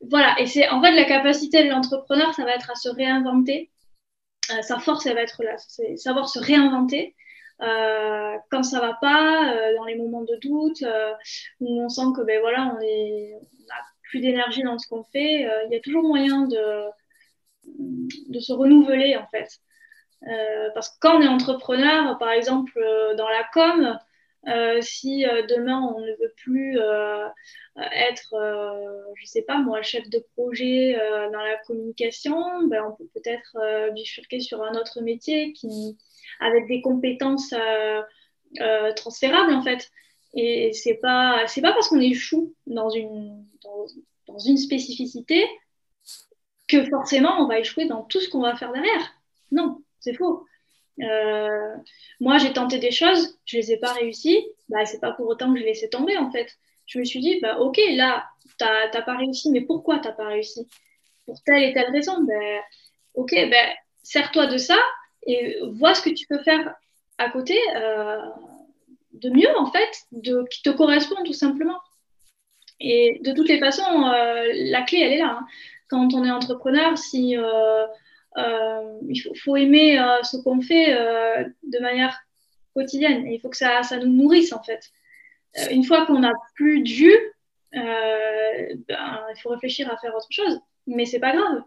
voilà. 0.00 0.34
Et 0.40 0.46
c'est 0.46 0.68
en 0.70 0.82
fait 0.82 0.90
la 0.90 1.04
capacité 1.04 1.62
de 1.62 1.68
l'entrepreneur, 1.70 2.34
ça 2.34 2.44
va 2.44 2.54
être 2.54 2.68
à 2.68 2.74
se 2.74 2.88
réinventer. 2.88 3.70
Sa 4.62 4.78
force, 4.78 5.06
elle 5.06 5.14
va 5.14 5.22
être 5.22 5.42
là, 5.42 5.56
c'est 5.58 5.96
savoir 5.96 6.28
se 6.28 6.38
réinventer. 6.38 7.14
Euh, 7.62 8.36
quand 8.50 8.62
ça 8.62 8.80
va 8.80 8.94
pas, 8.94 9.52
euh, 9.52 9.76
dans 9.76 9.84
les 9.84 9.96
moments 9.96 10.22
de 10.22 10.36
doute, 10.40 10.82
euh, 10.82 11.12
où 11.60 11.82
on 11.82 11.88
sent 11.88 12.12
que 12.16 12.22
ben 12.22 12.40
voilà, 12.40 12.74
on 12.74 12.78
n'a 12.78 13.76
plus 14.02 14.20
d'énergie 14.20 14.62
dans 14.62 14.78
ce 14.78 14.88
qu'on 14.88 15.04
fait, 15.04 15.42
il 15.42 15.68
y 15.70 15.76
a 15.76 15.80
toujours 15.80 16.02
moyen 16.02 16.46
de, 16.46 16.84
de 18.28 18.40
se 18.40 18.52
renouveler 18.52 19.16
en 19.16 19.26
fait. 19.26 19.48
parce 20.74 20.90
que 20.90 20.96
quand 21.00 21.18
on 21.18 21.22
est 21.22 21.28
entrepreneur, 21.28 22.18
par 22.18 22.30
exemple 22.30 22.72
dans 23.16 23.28
la 23.28 23.44
com, 23.52 23.98
si 24.80 25.24
demain 25.48 25.80
on 25.80 26.00
ne 26.00 26.12
veut 26.12 26.32
plus 26.36 26.78
être, 27.76 28.34
je 29.16 29.26
sais 29.26 29.42
pas 29.42 29.58
moi, 29.58 29.82
chef 29.82 30.08
de 30.08 30.24
projet 30.34 30.94
dans 31.32 31.42
la 31.42 31.56
communication, 31.66 32.66
ben, 32.66 32.82
on 32.84 32.96
peut 32.96 33.08
peut-être 33.14 33.92
bifurquer 33.92 34.40
sur 34.40 34.62
un 34.62 34.74
autre 34.74 35.00
métier 35.02 35.52
qui, 35.52 35.96
avec 36.40 36.66
des 36.66 36.80
compétences 36.80 37.52
euh, 37.52 38.02
euh, 38.60 38.92
transférables 38.94 39.52
en 39.52 39.62
fait. 39.62 39.90
Et 40.34 40.72
c'est 40.72 40.94
pas 40.94 41.44
pas 41.44 41.72
parce 41.72 41.88
qu'on 41.88 42.00
échoue 42.00 42.54
dans 42.66 42.88
une 42.90 43.44
dans, 44.26 44.38
une 44.38 44.56
spécificité 44.56 45.44
que 46.68 46.84
forcément 46.88 47.42
on 47.42 47.48
va 47.48 47.58
échouer 47.58 47.86
dans 47.86 48.02
tout 48.02 48.20
ce 48.20 48.28
qu'on 48.28 48.40
va 48.40 48.56
faire 48.56 48.72
derrière. 48.72 49.12
Non, 49.50 49.82
c'est 49.98 50.14
faux. 50.14 50.46
Euh, 51.02 51.76
moi, 52.20 52.38
j'ai 52.38 52.52
tenté 52.52 52.78
des 52.78 52.90
choses, 52.90 53.38
je 53.46 53.56
les 53.56 53.72
ai 53.72 53.78
pas 53.78 53.92
réussies. 53.92 54.44
Bah, 54.68 54.84
c'est 54.84 55.00
pas 55.00 55.12
pour 55.12 55.26
autant 55.28 55.52
que 55.52 55.60
je 55.60 55.64
laissé 55.64 55.88
tomber 55.88 56.16
en 56.16 56.30
fait. 56.30 56.48
Je 56.86 56.98
me 56.98 57.04
suis 57.04 57.20
dit, 57.20 57.38
bah 57.40 57.58
ok, 57.58 57.78
là, 57.92 58.26
t'as 58.58 59.02
pas 59.02 59.16
réussi, 59.16 59.50
mais 59.50 59.60
pourquoi 59.60 59.98
t'as 59.98 60.12
pas 60.12 60.26
réussi? 60.26 60.68
Pour 61.24 61.40
telle 61.44 61.62
et 61.62 61.72
telle 61.72 61.90
raison. 61.92 62.22
Ben, 62.24 62.60
ok, 63.14 63.30
ben, 63.30 63.70
sers-toi 64.02 64.46
de 64.46 64.58
ça 64.58 64.78
et 65.26 65.58
vois 65.72 65.94
ce 65.94 66.02
que 66.02 66.10
tu 66.10 66.26
peux 66.26 66.42
faire 66.42 66.74
à 67.18 67.30
côté 67.30 67.56
euh, 67.76 68.18
de 69.12 69.30
mieux, 69.30 69.56
en 69.58 69.70
fait, 69.70 69.90
de, 70.12 70.44
qui 70.50 70.62
te 70.62 70.70
correspond 70.70 71.22
tout 71.24 71.32
simplement. 71.32 71.78
Et 72.80 73.20
de 73.22 73.32
toutes 73.32 73.48
les 73.48 73.60
façons, 73.60 74.06
euh, 74.06 74.48
la 74.54 74.82
clé, 74.82 75.00
elle 75.00 75.12
est 75.12 75.18
là. 75.18 75.38
Hein. 75.38 75.46
Quand 75.88 76.14
on 76.14 76.24
est 76.24 76.30
entrepreneur, 76.30 76.96
si, 76.96 77.36
il 78.36 79.22
faut, 79.42 79.56
aimer 79.56 79.98
ce 80.22 80.36
qu'on 80.42 80.60
fait 80.60 80.94
de 80.94 81.78
manière 81.80 82.18
quotidienne. 82.74 83.26
Il 83.26 83.40
faut 83.40 83.48
que 83.48 83.56
ça, 83.56 83.82
ça 83.82 83.98
nous 83.98 84.12
nourrisse, 84.12 84.52
en 84.52 84.62
fait. 84.62 84.80
une 85.70 85.84
fois 85.84 86.06
qu'on 86.06 86.20
n'a 86.20 86.32
plus 86.54 86.82
de 86.82 87.32
ben, 87.72 89.20
il 89.34 89.40
faut 89.42 89.50
réfléchir 89.50 89.90
à 89.92 89.96
faire 89.96 90.14
autre 90.14 90.28
chose. 90.30 90.60
Mais 90.86 91.06
c'est 91.06 91.20
pas 91.20 91.36
grave 91.36 91.62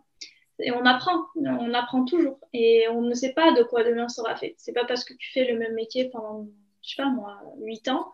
et 0.59 0.71
on 0.71 0.85
apprend, 0.85 1.25
on 1.35 1.73
apprend 1.73 2.05
toujours. 2.05 2.39
Et 2.53 2.87
on 2.89 3.01
ne 3.01 3.13
sait 3.13 3.33
pas 3.33 3.51
de 3.53 3.63
quoi 3.63 3.83
demain 3.83 4.07
sera 4.07 4.35
fait. 4.35 4.55
C'est 4.57 4.73
pas 4.73 4.85
parce 4.85 5.03
que 5.03 5.13
tu 5.13 5.31
fais 5.31 5.45
le 5.51 5.57
même 5.57 5.73
métier 5.73 6.09
pendant, 6.09 6.47
je 6.81 6.89
sais 6.89 7.01
pas 7.01 7.09
moi, 7.09 7.41
8 7.59 7.87
ans 7.89 8.11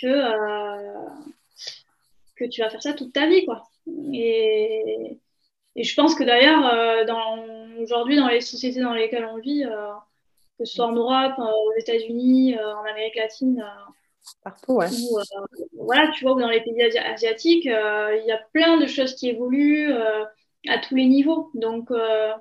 que, 0.00 0.06
euh, 0.06 1.08
que 2.34 2.44
tu 2.44 2.60
vas 2.60 2.70
faire 2.70 2.82
ça 2.82 2.92
toute 2.92 3.12
ta 3.12 3.26
vie, 3.26 3.44
quoi. 3.44 3.68
Et, 4.12 5.18
et 5.76 5.84
je 5.84 5.94
pense 5.94 6.14
que 6.14 6.24
d'ailleurs, 6.24 6.66
euh, 6.66 7.82
aujourd'hui, 7.82 8.16
dans 8.16 8.28
les 8.28 8.40
sociétés 8.40 8.80
dans 8.80 8.94
lesquelles 8.94 9.26
on 9.26 9.38
vit, 9.38 9.64
euh, 9.64 9.92
que 10.58 10.64
ce 10.64 10.74
soit 10.74 10.86
en 10.86 10.92
Europe, 10.92 11.34
aux 11.38 11.72
États-Unis, 11.78 12.58
en 12.58 12.84
Amérique 12.84 13.16
latine, 13.16 13.64
partout, 14.42 14.74
ouais. 14.74 14.88
voilà, 15.74 16.10
tu 16.12 16.24
vois, 16.24 16.34
ou 16.34 16.40
dans 16.40 16.48
les 16.48 16.62
pays 16.62 16.82
asiatiques, 16.82 17.66
il 17.66 18.24
y 18.26 18.32
a 18.32 18.40
plein 18.52 18.78
de 18.78 18.86
choses 18.86 19.14
qui 19.14 19.28
évoluent 19.28 19.92
à 20.68 20.78
tous 20.78 20.94
les 20.94 21.06
niveaux. 21.06 21.50
Donc, 21.54 21.90
euh, 21.90 22.32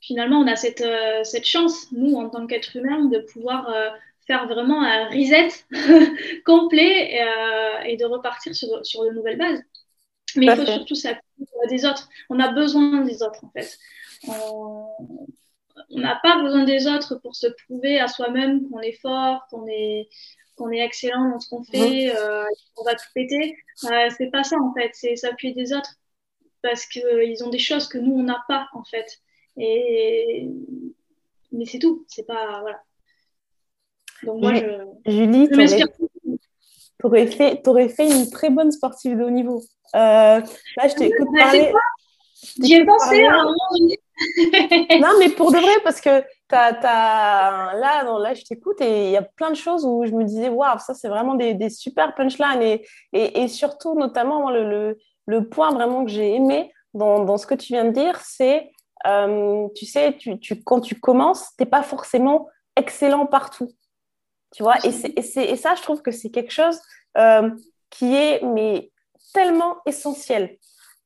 finalement, 0.00 0.40
on 0.40 0.46
a 0.46 0.56
cette, 0.56 0.80
euh, 0.80 1.24
cette 1.24 1.46
chance, 1.46 1.90
nous, 1.92 2.14
en 2.14 2.28
tant 2.28 2.46
qu'être 2.46 2.76
humain, 2.76 3.06
de 3.06 3.18
pouvoir 3.18 3.68
euh, 3.68 3.88
faire 4.26 4.46
vraiment 4.46 4.82
un 4.82 5.08
reset 5.08 5.48
complet 6.44 7.20
et, 7.86 7.96
de 7.96 8.04
repartir 8.04 8.54
sur, 8.54 8.84
sur 8.84 9.04
de 9.04 9.10
nouvelles 9.10 9.38
bases. 9.38 9.62
Mais 10.36 10.46
il 10.46 10.56
faut 10.56 10.66
surtout 10.66 10.94
s'appuyer 10.94 11.22
des 11.68 11.84
autres. 11.84 12.08
On 12.30 12.38
a 12.40 12.52
besoin 12.52 13.02
des 13.02 13.22
autres, 13.22 13.44
en 13.44 13.50
fait. 13.50 13.78
On 14.26 16.00
n'a 16.00 16.18
pas 16.22 16.42
besoin 16.42 16.64
des 16.64 16.86
autres 16.86 17.16
pour 17.16 17.36
se 17.36 17.46
prouver 17.64 18.00
à 18.00 18.08
soi-même 18.08 18.68
qu'on 18.68 18.80
est 18.80 19.00
fort, 19.00 19.46
qu'on 19.50 19.66
est, 19.66 20.08
qu'on 20.56 20.70
est 20.70 20.80
excellent 20.80 21.30
dans 21.30 21.40
ce 21.40 21.48
qu'on 21.48 21.62
fait, 21.62 22.12
qu'on 22.74 22.84
va 22.84 22.94
tout 22.94 23.08
péter. 23.14 23.56
c'est 23.76 24.30
pas 24.30 24.44
ça, 24.44 24.56
en 24.60 24.72
fait. 24.74 24.90
C'est 24.92 25.16
s'appuyer 25.16 25.54
des 25.54 25.72
autres 25.72 25.94
parce 26.62 26.86
qu'ils 26.86 27.44
ont 27.44 27.50
des 27.50 27.58
choses 27.58 27.88
que 27.88 27.98
nous, 27.98 28.12
on 28.12 28.22
n'a 28.22 28.42
pas, 28.48 28.68
en 28.72 28.84
fait. 28.84 29.20
Et... 29.56 30.48
Mais 31.52 31.64
c'est 31.64 31.78
tout, 31.78 32.04
c'est 32.08 32.26
pas... 32.26 32.60
Voilà. 32.60 32.82
Donc 34.24 34.40
moi, 34.40 34.54
je... 34.54 35.10
Julie, 35.10 35.48
tu 37.00 37.06
aurais, 37.06 37.26
fait, 37.26 37.66
aurais 37.66 37.88
fait 37.88 38.08
une 38.08 38.30
très 38.30 38.50
bonne 38.50 38.72
sportive 38.72 39.16
de 39.16 39.24
haut 39.24 39.30
niveau. 39.30 39.62
Euh, 39.94 40.40
là, 40.40 40.88
je 40.88 40.94
t'écoute 40.94 41.28
parler... 41.36 41.72
J'y 42.62 42.74
ai 42.74 42.84
pensé 42.84 43.24
à 43.24 43.34
un 43.34 43.44
moment 43.44 43.94
non, 45.00 45.18
mais 45.18 45.28
pour 45.28 45.52
de 45.52 45.58
vrai, 45.58 45.80
parce 45.84 46.00
que 46.00 46.24
t'as, 46.48 46.72
Là, 47.74 48.04
non, 48.04 48.18
là, 48.18 48.34
je 48.34 48.42
t'écoute 48.42 48.80
et 48.80 49.06
il 49.06 49.10
y 49.12 49.16
a 49.16 49.22
plein 49.22 49.50
de 49.50 49.56
choses 49.56 49.84
où 49.84 50.04
je 50.06 50.12
me 50.12 50.24
disais, 50.24 50.48
waouh, 50.48 50.78
ça, 50.78 50.94
c'est 50.94 51.08
vraiment 51.08 51.34
des, 51.34 51.54
des 51.54 51.70
super 51.70 52.14
punchlines. 52.14 52.62
Et, 52.62 52.86
et, 53.12 53.42
et, 53.42 53.48
surtout, 53.48 53.94
notamment, 53.94 54.50
le, 54.50 54.68
le, 54.68 54.98
le 55.26 55.48
point 55.48 55.72
vraiment 55.72 56.04
que 56.04 56.10
j'ai 56.10 56.34
aimé 56.34 56.72
dans, 56.94 57.36
ce 57.36 57.46
que 57.46 57.54
tu 57.54 57.74
viens 57.74 57.84
de 57.84 57.90
dire, 57.90 58.18
c'est, 58.20 58.70
euh, 59.06 59.68
tu 59.76 59.86
sais, 59.86 60.16
tu, 60.16 60.62
quand 60.64 60.80
tu 60.80 60.98
commences, 60.98 61.50
tu 61.56 61.62
n'es 61.62 61.70
pas 61.70 61.82
forcément 61.82 62.48
excellent 62.76 63.26
partout. 63.26 63.70
Tu 64.54 64.62
vois, 64.62 64.76
et, 64.84 64.90
et, 65.16 65.56
ça, 65.56 65.74
je 65.74 65.82
trouve 65.82 66.02
que 66.02 66.10
c'est 66.10 66.30
quelque 66.30 66.52
chose 66.52 66.80
euh, 67.16 67.50
qui 67.90 68.14
est 68.14 68.42
mais 68.42 68.90
tellement 69.34 69.76
essentiel. 69.86 70.56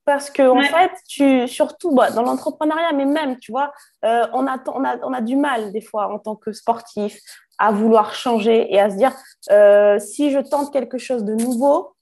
Parce 0.05 0.29
que, 0.29 0.43
en 0.43 0.61
fait, 0.61 0.91
tu, 1.07 1.47
surtout 1.47 1.91
bah, 1.91 2.11
dans 2.11 2.23
l'entrepreneuriat, 2.23 2.91
mais 2.93 3.05
même, 3.05 3.39
tu 3.39 3.51
vois, 3.51 3.71
euh, 4.03 4.27
on, 4.33 4.47
a, 4.47 4.57
on, 4.67 4.83
a, 4.83 4.97
on 4.97 5.13
a 5.13 5.21
du 5.21 5.37
mal, 5.37 5.71
des 5.71 5.79
fois, 5.81 6.13
en 6.13 6.19
tant 6.19 6.35
que 6.35 6.51
sportif, 6.51 7.19
à 7.57 7.71
vouloir 7.71 8.13
changer 8.13 8.73
et 8.73 8.79
à 8.79 8.89
se 8.89 8.95
dire 8.95 9.15
euh, 9.51 9.99
si 9.99 10.31
je 10.31 10.39
tente 10.39 10.73
quelque 10.73 10.97
chose 10.97 11.23
de 11.23 11.33
nouveau, 11.35 11.95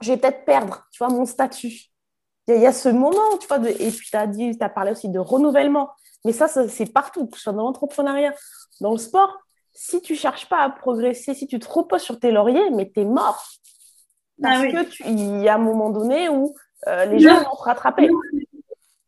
je 0.00 0.12
vais 0.12 0.16
peut-être 0.16 0.44
perdre, 0.44 0.86
tu 0.90 0.98
vois, 0.98 1.12
mon 1.12 1.24
statut. 1.24 1.90
Il 2.48 2.60
y, 2.60 2.66
a 2.66 2.72
ce 2.72 2.88
moment, 2.88 3.38
tu 3.38 3.46
vois, 3.46 3.60
de, 3.60 3.68
et 3.68 3.90
puis 3.90 4.08
tu 4.10 4.16
as 4.16 4.26
dit, 4.26 4.56
as 4.60 4.68
parlé 4.68 4.90
aussi 4.90 5.08
de 5.08 5.20
renouvellement. 5.20 5.90
Mais 6.24 6.32
ça, 6.32 6.48
c'est 6.48 6.92
partout, 6.92 7.26
que 7.28 7.36
ce 7.36 7.44
soit 7.44 7.52
dans 7.52 7.62
l'entrepreneuriat, 7.62 8.34
dans 8.80 8.90
le 8.90 8.98
sport. 8.98 9.38
Si 9.72 10.02
tu 10.02 10.14
cherches 10.14 10.48
pas 10.48 10.62
à 10.62 10.70
progresser, 10.70 11.34
si 11.34 11.46
tu 11.46 11.58
te 11.58 11.68
reposes 11.68 12.02
sur 12.02 12.18
tes 12.18 12.30
lauriers, 12.30 12.70
mais 12.70 12.90
tu 12.90 13.00
es 13.00 13.04
mort. 13.04 13.50
Ah 14.42 14.62
Parce 14.62 14.66
que 14.72 15.08
il 15.08 15.42
y 15.42 15.48
a 15.48 15.54
un 15.54 15.58
moment 15.58 15.90
donné 15.90 16.28
où 16.28 16.54
euh, 16.86 17.04
les 17.06 17.18
gens 17.18 17.42
vont 17.42 17.56
te 17.56 17.62
rattraper. 17.62 18.08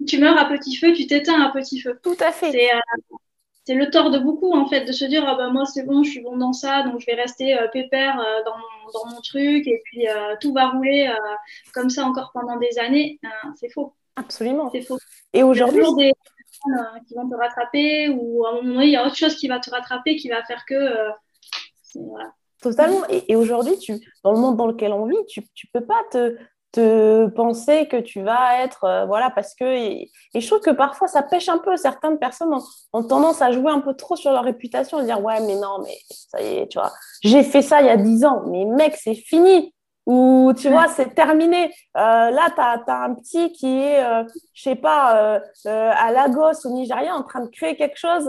Tu 0.07 0.19
meurs 0.19 0.39
à 0.39 0.47
petit 0.47 0.77
feu, 0.77 0.93
tu 0.93 1.07
t'éteins 1.07 1.41
à 1.41 1.51
petit 1.53 1.81
feu. 1.81 1.99
Tout 2.03 2.17
à 2.21 2.33
fait. 2.33 2.51
C'est 2.51 3.75
euh, 3.75 3.79
le 3.79 3.91
tort 3.91 4.11
de 4.11 4.19
beaucoup, 4.19 4.53
en 4.53 4.67
fait, 4.67 4.85
de 4.85 4.93
se 4.93 5.05
dire 5.05 5.25
ah 5.27 5.37
bah, 5.37 5.49
moi, 5.49 5.65
c'est 5.65 5.85
bon, 5.85 6.03
je 6.03 6.11
suis 6.11 6.21
bon 6.21 6.37
dans 6.37 6.53
ça, 6.53 6.83
donc 6.83 7.01
je 7.01 7.07
vais 7.07 7.15
rester 7.15 7.59
euh, 7.59 7.69
pépère 7.69 8.17
dans, 8.45 8.57
mon, 8.57 8.93
dans, 8.93 9.15
mon, 9.15 9.21
truc, 9.21 9.67
et 9.67 9.81
puis 9.85 10.07
tout 10.41 10.53
va 10.53 10.71
rouler 10.71 11.11
comme 11.73 11.89
ça 11.89 12.05
encore 12.05 12.31
pendant 12.35 12.57
des 12.57 12.79
années. 12.79 13.19
c'est 13.57 13.71
faux. 13.71 13.95
Absolument. 14.17 14.71
C'est 14.71 14.83
faux. 14.83 14.99
Et 15.33 15.43
aujourd'hui. 15.43 15.85
Des 15.97 16.13
personnes 16.65 17.05
qui 17.07 17.15
vont 17.15 17.29
te 17.29 17.35
rattraper, 17.35 18.09
ou 18.09 18.45
à 18.47 18.51
un 18.51 18.53
moment 18.55 18.75
donné, 18.75 18.87
il 18.87 18.93
y 18.93 18.97
a 18.97 19.07
autre 19.07 19.17
chose 19.17 19.37
qui 19.37 19.49
va 19.49 19.61
te 19.61 19.71
rattraper 19.71 20.17
qui 20.17 20.29
va 20.29 20.43
faire 20.45 20.65
que. 20.67 21.11
Voilà. 21.95 22.33
Totalement. 22.61 23.03
Et, 23.09 23.35
aujourd'hui, 23.35 23.77
tu, 23.79 23.99
dans 24.23 24.33
le 24.33 24.39
monde 24.39 24.57
dans 24.57 24.67
lequel 24.67 24.93
on 24.93 25.07
vit, 25.07 25.17
tu 25.27 25.41
ne 25.41 25.81
peux 25.81 25.85
pas 25.85 26.01
te, 26.13 26.37
te 26.73 27.27
penser 27.27 27.87
que 27.87 28.01
tu 28.01 28.23
vas 28.23 28.63
être 28.63 28.85
euh, 28.85 29.05
voilà 29.05 29.31
parce 29.31 29.55
que 29.55 29.65
et, 29.65 30.11
je 30.35 30.47
trouve 30.47 30.61
que 30.61 30.71
parfois 30.71 31.07
ça 31.07 31.23
pêche 31.23 31.49
un 31.51 31.59
peu 31.59 31.77
certaines 31.77 32.19
personnes 32.19 32.55
ont, 32.95 33.05
tendance 33.05 33.43
à 33.43 33.53
jouer 33.53 33.71
un 33.71 33.81
peu 33.81 33.95
trop 33.95 34.17
sur 34.17 34.33
leur 34.33 34.43
réputation 34.43 34.99
à 34.99 35.05
dire 35.05 35.23
ouais 35.23 35.41
mais 35.41 35.57
non 35.57 35.81
mais 35.85 35.95
ça 36.09 36.41
y 36.41 36.57
est 36.57 36.69
tu 36.69 36.79
vois 36.79 36.91
j'ai 37.23 37.43
fait 37.43 37.61
ça 37.61 37.83
il 37.83 37.89
y 37.89 37.91
a 37.91 37.99
dix 37.99 38.25
ans 38.25 38.45
mais 38.51 38.65
mec 38.65 38.97
c'est 38.97 39.15
fini 39.15 39.75
ou 40.05 40.53
tu 40.57 40.69
vois, 40.69 40.89
c'est 40.89 41.15
terminé. 41.15 41.73
Euh, 41.97 42.31
là, 42.31 42.51
tu 42.51 42.91
as, 42.91 43.03
un 43.05 43.15
petit 43.15 43.53
qui 43.53 43.79
est, 43.79 44.05
euh, 44.05 44.25
je 44.53 44.63
sais 44.63 44.75
pas, 44.75 45.39
euh, 45.67 45.93
à 45.97 46.11
Lagos, 46.11 46.67
au 46.67 46.71
Nigeria, 46.71 47.15
en 47.15 47.23
train 47.23 47.41
de 47.41 47.49
créer 47.49 47.77
quelque 47.77 47.99
chose 47.99 48.29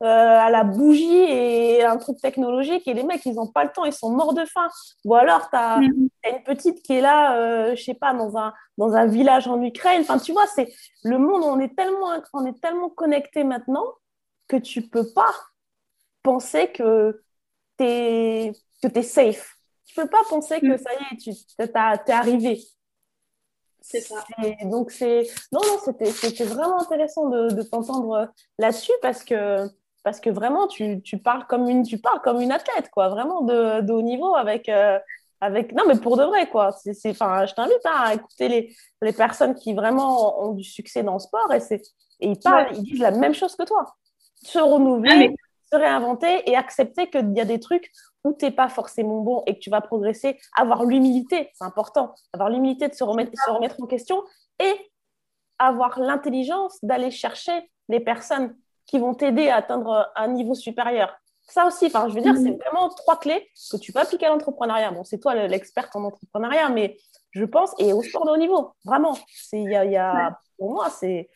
à 0.00 0.50
la 0.50 0.64
bougie 0.64 1.04
et 1.06 1.84
un 1.84 1.96
truc 1.96 2.18
technologique. 2.20 2.88
Et 2.88 2.94
les 2.94 3.04
mecs, 3.04 3.24
ils 3.24 3.34
n'ont 3.34 3.46
pas 3.46 3.62
le 3.62 3.70
temps, 3.70 3.84
ils 3.84 3.92
sont 3.92 4.10
morts 4.10 4.34
de 4.34 4.44
faim. 4.44 4.68
Ou 5.04 5.14
alors, 5.14 5.48
tu 5.48 5.56
as, 5.56 5.78
mm-hmm. 5.78 6.10
une 6.32 6.42
petite 6.42 6.82
qui 6.82 6.94
est 6.94 7.00
là, 7.00 7.72
je 7.74 7.82
sais 7.82 7.94
pas, 7.94 8.12
dans 8.14 8.36
un, 8.36 8.52
dans 8.76 8.94
un 8.94 9.06
village 9.06 9.46
en 9.46 9.62
Ukraine. 9.62 10.00
Enfin, 10.02 10.18
tu 10.18 10.32
vois, 10.32 10.46
c'est 10.46 10.72
le 11.04 11.18
monde, 11.18 11.42
on 11.44 11.60
est 11.60 11.76
tellement, 11.76 12.20
on 12.32 12.44
est 12.46 12.60
tellement 12.60 12.88
connecté 12.88 13.44
maintenant 13.44 13.84
que 14.48 14.56
tu 14.56 14.82
peux 14.82 15.06
pas 15.14 15.32
penser 16.24 16.68
que 16.72 17.22
tu 17.78 17.84
es, 17.84 18.52
que 18.82 18.98
es 18.98 19.02
safe 19.02 19.61
tu 19.92 20.00
peux 20.00 20.08
pas 20.08 20.22
penser 20.28 20.60
que 20.60 20.74
mm. 20.74 20.78
ça 20.78 20.90
y 20.94 21.14
est, 21.14 21.18
tu 21.18 21.30
es 21.62 22.12
arrivé. 22.12 22.60
C'est 23.80 24.00
ça. 24.00 24.24
donc, 24.64 24.90
c'est. 24.90 25.26
Non, 25.50 25.60
non, 25.60 25.78
c'était 25.84 26.44
vraiment 26.44 26.80
intéressant 26.80 27.28
de, 27.28 27.48
de 27.48 27.62
t'entendre 27.62 28.30
là-dessus 28.58 28.92
parce 29.02 29.24
que, 29.24 29.68
parce 30.04 30.20
que 30.20 30.30
vraiment, 30.30 30.68
tu, 30.68 31.02
tu, 31.02 31.18
parles 31.18 31.46
comme 31.46 31.68
une, 31.68 31.82
tu 31.82 31.98
parles 31.98 32.20
comme 32.22 32.40
une 32.40 32.52
athlète, 32.52 32.90
quoi, 32.90 33.08
vraiment 33.08 33.42
de, 33.42 33.80
de 33.80 33.92
haut 33.92 34.02
niveau 34.02 34.34
avec. 34.34 34.68
Euh, 34.68 34.98
avec... 35.40 35.72
Non, 35.72 35.82
mais 35.88 35.96
pour 35.96 36.16
de 36.16 36.22
vrai, 36.22 36.48
quoi. 36.48 36.70
C'est, 36.70 37.10
enfin, 37.10 37.44
je 37.46 37.54
t'invite 37.54 37.84
hein, 37.84 37.96
à 37.96 38.14
écouter 38.14 38.48
les, 38.48 38.76
les 39.02 39.12
personnes 39.12 39.56
qui 39.56 39.74
vraiment 39.74 40.40
ont 40.40 40.52
du 40.52 40.62
succès 40.62 41.02
dans 41.02 41.14
le 41.14 41.18
sport 41.18 41.52
et, 41.52 41.58
et 41.74 42.28
ils 42.28 42.38
parlent, 42.38 42.68
ils 42.76 42.84
disent 42.84 43.00
la 43.00 43.10
même 43.10 43.34
chose 43.34 43.56
que 43.56 43.64
toi. 43.64 43.92
Se 44.36 44.60
renouveler, 44.60 45.34
se 45.72 45.76
réinventer 45.76 46.48
et 46.48 46.54
accepter 46.54 47.10
qu'il 47.10 47.32
y 47.36 47.40
a 47.40 47.44
des 47.44 47.58
trucs 47.58 47.90
où 48.24 48.32
tu 48.32 48.44
n'es 48.44 48.50
pas 48.50 48.68
forcément 48.68 49.20
bon 49.20 49.42
et 49.46 49.54
que 49.54 49.60
tu 49.60 49.70
vas 49.70 49.80
progresser, 49.80 50.38
avoir 50.56 50.84
l'humilité, 50.84 51.50
c'est 51.54 51.64
important, 51.64 52.14
avoir 52.32 52.50
l'humilité 52.50 52.88
de 52.88 52.94
se 52.94 53.04
remettre, 53.04 53.32
se 53.34 53.50
remettre 53.50 53.82
en 53.82 53.86
question 53.86 54.22
et 54.60 54.92
avoir 55.58 55.98
l'intelligence 56.00 56.78
d'aller 56.82 57.10
chercher 57.10 57.70
les 57.88 58.00
personnes 58.00 58.56
qui 58.86 58.98
vont 58.98 59.14
t'aider 59.14 59.48
à 59.48 59.56
atteindre 59.56 60.10
un 60.16 60.28
niveau 60.28 60.54
supérieur. 60.54 61.14
Ça 61.48 61.66
aussi, 61.66 61.86
enfin, 61.86 62.08
je 62.08 62.14
veux 62.14 62.20
dire, 62.20 62.34
c'est 62.36 62.52
mm. 62.52 62.58
vraiment 62.58 62.88
trois 62.90 63.18
clés 63.18 63.48
que 63.70 63.76
tu 63.76 63.92
peux 63.92 63.98
appliquer 64.00 64.26
à 64.26 64.30
l'entrepreneuriat. 64.30 64.90
Bon, 64.92 65.04
c'est 65.04 65.18
toi 65.18 65.34
l'experte 65.34 65.94
en 65.96 66.04
entrepreneuriat, 66.04 66.68
mais 66.68 66.96
je 67.32 67.44
pense, 67.44 67.74
et 67.78 67.92
au 67.92 68.02
sport 68.02 68.26
de 68.26 68.30
haut 68.30 68.36
niveau, 68.36 68.72
vraiment. 68.84 69.16
Y 69.52 69.74
a, 69.74 69.84
y 69.84 69.96
a, 69.96 70.38
pour 70.58 70.72
moi, 70.72 70.90
c'est, 70.90 71.28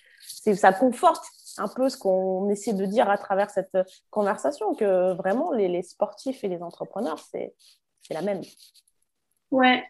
ça 0.55 0.72
conforte 0.72 1.24
un 1.59 1.68
peu 1.68 1.88
ce 1.88 1.96
qu'on 1.96 2.48
essaie 2.50 2.72
de 2.72 2.84
dire 2.86 3.09
à 3.11 3.18
travers 3.18 3.50
cette 3.50 3.76
conversation, 4.11 4.74
que 4.74 5.14
vraiment 5.14 5.52
les, 5.52 5.82
sportifs 5.82 6.44
et 6.44 6.48
les 6.48 6.62
entrepreneurs, 6.62 7.18
c'est 7.18 7.54
la 8.11 8.22
même. 8.22 8.42
Ouais. 9.50 9.84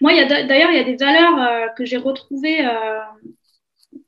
Moi, 0.00 0.12
d'ailleurs, 0.24 0.70
il 0.70 0.76
y 0.76 0.80
a 0.80 0.84
des 0.84 0.96
valeurs 0.96 1.38
euh, 1.38 1.68
que 1.76 1.84
j'ai 1.84 1.98
retrouvées, 1.98 2.64
euh, 2.64 3.00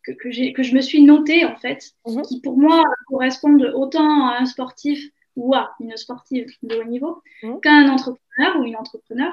que, 0.04 0.12
que, 0.12 0.52
que, 0.52 0.62
je 0.62 0.74
me 0.74 0.80
suis 0.80 1.02
notées, 1.02 1.44
en 1.44 1.56
fait, 1.56 1.92
mhm. 2.06 2.22
qui 2.22 2.40
pour 2.40 2.56
moi 2.56 2.82
correspondent 3.06 3.72
autant 3.74 4.28
à 4.28 4.38
un 4.38 4.46
sportif 4.46 5.02
ou 5.36 5.54
à 5.54 5.74
une 5.80 5.96
sportive 5.96 6.46
de 6.62 6.76
haut 6.76 6.84
niveau 6.84 7.22
mhm. 7.42 7.60
qu'à 7.60 7.72
un 7.72 7.88
entrepreneur 7.88 8.58
ou 8.58 8.64
une 8.64 8.76
entrepreneur. 8.76 9.32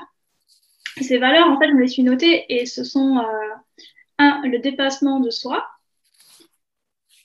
Ces 1.02 1.18
valeurs, 1.18 1.48
en 1.48 1.60
fait, 1.60 1.70
je 1.70 1.74
me 1.74 1.82
les 1.82 1.88
suis 1.88 2.04
notées 2.04 2.46
et 2.50 2.66
ce 2.66 2.84
sont, 2.84 3.18
euh, 3.18 3.56
un, 4.18 4.42
le 4.44 4.60
dépassement 4.60 5.20
de 5.20 5.30
soi, 5.30 5.66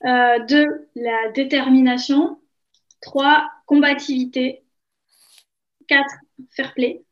euh, 0.04 0.38
deux, 0.46 0.88
la 0.94 1.30
détermination. 1.32 2.40
Trois, 3.00 3.50
combativité. 3.66 4.64
Quatre, 5.88 6.14
fair 6.50 6.74
play. 6.74 7.04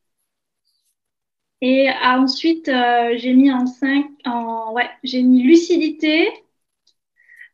Et 1.60 1.90
ensuite, 2.02 2.68
euh, 2.68 3.14
j'ai 3.16 3.34
mis 3.34 3.50
en 3.52 3.66
cinq, 3.66 4.06
en, 4.24 4.72
ouais, 4.72 4.88
j'ai 5.02 5.22
mis 5.22 5.42
lucidité, 5.42 6.30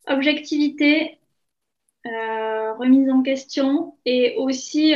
objectivité, 0.07 1.19
euh, 2.07 2.75
remise 2.75 3.11
en 3.11 3.23
question 3.23 3.97
et 4.05 4.35
aussi 4.37 4.93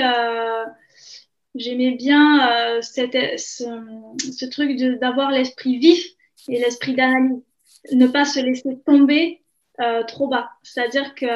j'aimais 1.55 1.93
bien 1.93 2.81
ce, 2.83 3.03
ce, 3.39 4.45
truc 4.47 4.77
d'avoir 5.01 5.31
l'esprit 5.31 5.79
vif 5.79 6.05
et 6.49 6.59
l'esprit 6.59 6.95
d'analyse, 6.95 7.43
ne 7.93 8.07
pas 8.07 8.27
se 8.27 8.41
laisser 8.41 8.79
tomber 8.85 9.43
euh, 9.81 10.03
trop 10.05 10.29
bas. 10.29 10.51
C'est-à-dire 10.63 11.15
que 11.15 11.27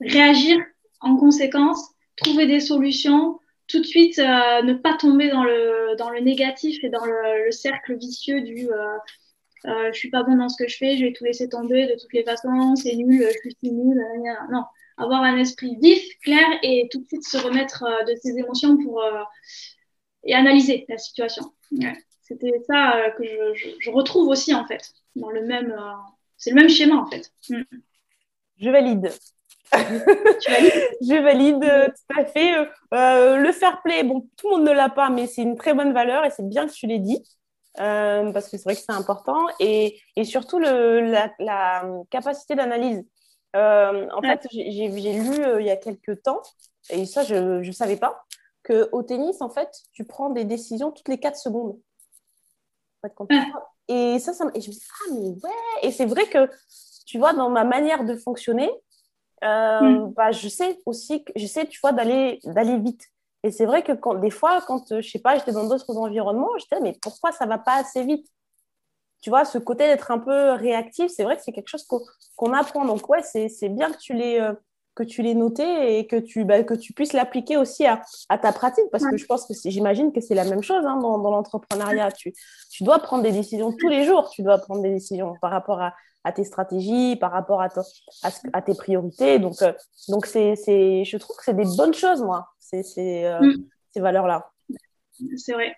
réagir 0.00 0.58
en 1.00 1.16
conséquence, 1.16 1.80
trouver 2.16 2.46
des 2.46 2.60
solutions, 2.60 3.38
tout 3.68 3.80
de 3.80 3.86
suite 3.86 4.18
euh, 4.18 4.62
ne 4.62 4.74
pas 4.74 4.96
tomber 4.96 5.30
dans 5.30 5.44
le, 5.44 5.96
dans 5.96 6.10
le 6.10 6.20
négatif 6.20 6.82
et 6.84 6.88
dans 6.88 7.04
le, 7.04 7.50
cercle 7.50 7.96
vicieux 7.96 8.40
du 8.40 8.70
euh, 8.70 8.96
euh, 9.66 9.90
je 9.92 9.98
suis 9.98 10.10
pas 10.10 10.22
bon 10.22 10.36
dans 10.36 10.48
ce 10.48 10.62
que 10.62 10.68
je 10.68 10.76
fais, 10.76 10.98
je 10.98 11.06
vais 11.06 11.12
tout 11.12 11.24
laisser 11.24 11.48
tomber 11.48 11.86
de 11.86 11.98
toutes 11.98 12.12
les 12.12 12.24
façons, 12.24 12.76
c'est 12.76 12.94
nul, 12.96 13.26
je 13.44 13.48
suis 13.48 13.72
nul. 13.72 13.98
Non, 14.50 14.64
avoir 14.98 15.22
un 15.22 15.38
esprit 15.38 15.76
vif, 15.80 16.02
clair 16.22 16.46
et 16.62 16.88
tout 16.90 17.00
de 17.00 17.06
suite 17.06 17.26
se 17.26 17.38
remettre 17.38 17.82
de 18.06 18.14
ses 18.16 18.36
émotions 18.38 18.76
pour 18.76 19.02
et 20.24 20.34
analyser 20.34 20.84
la 20.90 20.98
situation. 20.98 21.50
C'était 22.20 22.52
ça 22.66 23.10
que 23.16 23.24
je, 23.54 23.70
je, 23.78 23.90
retrouve 23.90 24.28
aussi 24.28 24.52
en 24.52 24.66
fait 24.66 24.92
dans 25.16 25.30
le 25.30 25.46
même 25.46 25.74
c'est 26.44 26.50
le 26.50 26.56
même 26.56 26.68
schéma 26.68 26.96
en 26.96 27.06
fait. 27.06 27.32
Mm. 27.48 27.62
Je 28.58 28.70
valide. 28.70 29.10
je 29.72 31.22
valide 31.22 31.64
euh, 31.64 31.88
tout 31.88 32.20
à 32.20 32.24
fait. 32.26 32.54
Euh, 32.54 32.66
euh, 32.92 33.36
le 33.38 33.50
fair 33.50 33.80
play, 33.82 34.04
bon, 34.04 34.28
tout 34.36 34.50
le 34.50 34.56
monde 34.56 34.68
ne 34.68 34.72
l'a 34.72 34.90
pas, 34.90 35.08
mais 35.08 35.26
c'est 35.26 35.40
une 35.40 35.56
très 35.56 35.72
bonne 35.72 35.94
valeur 35.94 36.24
et 36.26 36.30
c'est 36.30 36.46
bien 36.46 36.66
que 36.66 36.72
tu 36.72 36.86
l'aies 36.86 36.98
dit. 36.98 37.24
parce 37.76 38.50
que 38.50 38.58
c'est 38.58 38.64
vrai 38.64 38.74
que 38.74 38.82
c'est 38.82 38.92
important. 38.92 39.46
Et, 39.58 39.98
et 40.16 40.24
surtout, 40.24 40.58
le, 40.58 41.00
la, 41.38 41.84
capacité 42.10 42.54
d'analyse. 42.54 43.02
en 43.54 44.20
fait, 44.20 44.46
j'ai 44.50 44.88
lu 44.88 45.60
il 45.60 45.66
y 45.66 45.70
a 45.70 45.76
quelques 45.76 46.22
temps, 46.22 46.42
et 46.90 47.06
ça, 47.06 47.24
je 47.24 47.66
ne 47.66 47.72
savais 47.72 47.96
pas, 47.96 48.26
qu'au 48.64 49.02
tennis, 49.02 49.40
en 49.40 49.48
fait, 49.48 49.70
tu 49.92 50.04
prends 50.04 50.28
des 50.28 50.44
décisions 50.44 50.92
toutes 50.92 51.08
les 51.08 51.18
4 51.18 51.38
secondes. 51.38 51.78
En 53.02 53.08
fait, 53.08 53.14
quand 53.16 53.26
tu 53.26 53.36
et 53.88 54.18
ça, 54.18 54.32
ça 54.32 54.46
et 54.54 54.60
je 54.60 54.68
me 54.68 54.72
dis, 54.74 54.82
ah, 54.90 55.12
mais 55.12 55.28
ouais. 55.28 55.56
Et 55.82 55.92
c'est 55.92 56.06
vrai 56.06 56.26
que, 56.26 56.50
tu 57.06 57.18
vois, 57.18 57.32
dans 57.32 57.50
ma 57.50 57.64
manière 57.64 58.04
de 58.04 58.16
fonctionner, 58.16 58.70
euh, 59.44 59.80
mm. 59.80 60.12
bah, 60.14 60.32
je 60.32 60.48
sais 60.48 60.80
aussi, 60.86 61.24
que, 61.24 61.32
je 61.36 61.46
sais, 61.46 61.66
tu 61.66 61.80
vois, 61.80 61.92
d'aller, 61.92 62.40
vite. 62.78 63.06
Et 63.42 63.50
c'est 63.50 63.66
vrai 63.66 63.82
que 63.82 63.92
quand, 63.92 64.14
des 64.14 64.30
fois, 64.30 64.62
quand, 64.66 64.90
euh, 64.92 65.02
je 65.02 65.10
sais 65.10 65.18
pas, 65.18 65.36
j'étais 65.38 65.52
dans 65.52 65.68
d'autres 65.68 65.96
environnements, 65.96 66.50
je 66.58 66.64
disais, 66.64 66.80
mais 66.80 66.96
pourquoi 67.02 67.30
ça 67.32 67.44
va 67.46 67.58
pas 67.58 67.74
assez 67.74 68.02
vite? 68.04 68.26
Tu 69.20 69.30
vois, 69.30 69.44
ce 69.44 69.58
côté 69.58 69.84
d'être 69.84 70.10
un 70.10 70.18
peu 70.18 70.52
réactif, 70.52 71.10
c'est 71.10 71.24
vrai 71.24 71.36
que 71.36 71.42
c'est 71.42 71.52
quelque 71.52 71.68
chose 71.68 71.86
qu'on, 72.36 72.52
apprend. 72.52 72.84
Donc, 72.84 73.08
ouais, 73.08 73.22
c'est, 73.22 73.48
c'est 73.48 73.68
bien 73.68 73.90
que 73.92 73.98
tu 73.98 74.14
l'aies, 74.14 74.40
euh, 74.40 74.54
que 74.94 75.02
tu 75.02 75.22
l'aies 75.22 75.34
noté 75.34 75.98
et 75.98 76.06
que 76.06 76.16
tu, 76.16 76.44
bah, 76.44 76.62
que 76.62 76.74
tu 76.74 76.92
puisses 76.92 77.12
l'appliquer 77.12 77.56
aussi 77.56 77.84
à, 77.84 78.02
à, 78.28 78.38
ta 78.38 78.52
pratique, 78.52 78.84
parce 78.92 79.04
que 79.04 79.16
je 79.16 79.26
pense 79.26 79.46
que 79.46 79.54
j'imagine 79.64 80.12
que 80.12 80.20
c'est 80.20 80.34
la 80.34 80.44
même 80.44 80.62
chose 80.62 80.84
hein, 80.86 80.98
dans, 80.98 81.18
dans 81.18 81.30
l'entrepreneuriat. 81.30 82.12
Tu, 82.12 82.32
tu 82.70 82.84
dois 82.84 82.98
prendre 83.00 83.22
des 83.22 83.32
décisions 83.32 83.72
tous 83.76 83.88
les 83.88 84.04
jours, 84.04 84.30
tu 84.30 84.42
dois 84.42 84.58
prendre 84.58 84.82
des 84.82 84.90
décisions 84.90 85.34
par 85.40 85.50
rapport 85.50 85.80
à, 85.80 85.94
à 86.22 86.32
tes 86.32 86.44
stratégies, 86.44 87.16
par 87.16 87.32
rapport 87.32 87.60
à, 87.60 87.68
à, 88.22 88.30
à, 88.52 88.62
tes 88.62 88.74
priorités. 88.74 89.38
Donc, 89.38 89.60
euh, 89.62 89.72
donc 90.08 90.26
c'est, 90.26 90.56
c'est, 90.56 91.04
je 91.04 91.16
trouve 91.16 91.36
que 91.36 91.44
c'est 91.44 91.56
des 91.56 91.66
bonnes 91.76 91.94
choses, 91.94 92.22
moi, 92.22 92.48
ces, 92.58 92.82
euh, 93.24 93.40
mm. 93.40 93.64
ces 93.90 94.00
valeurs-là. 94.00 94.50
C'est 95.36 95.52
vrai. 95.52 95.74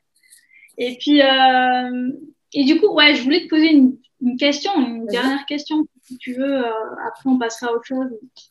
Et 0.79 0.97
puis, 0.99 1.23
euh, 1.23 2.11
et 2.53 2.65
du 2.65 2.81
coup, 2.81 2.95
ouais, 2.95 3.15
je 3.15 3.23
voulais 3.23 3.45
te 3.45 3.49
poser 3.49 3.73
une, 3.73 3.97
une 4.21 4.37
question, 4.37 4.73
une 4.77 5.07
dernière 5.07 5.45
question, 5.47 5.87
si 6.07 6.19
tu 6.19 6.35
veux. 6.35 6.65
après, 7.07 7.29
on 7.29 7.39
passera 7.39 7.69
à 7.69 7.73
autre 7.73 7.85
chose, 7.85 8.09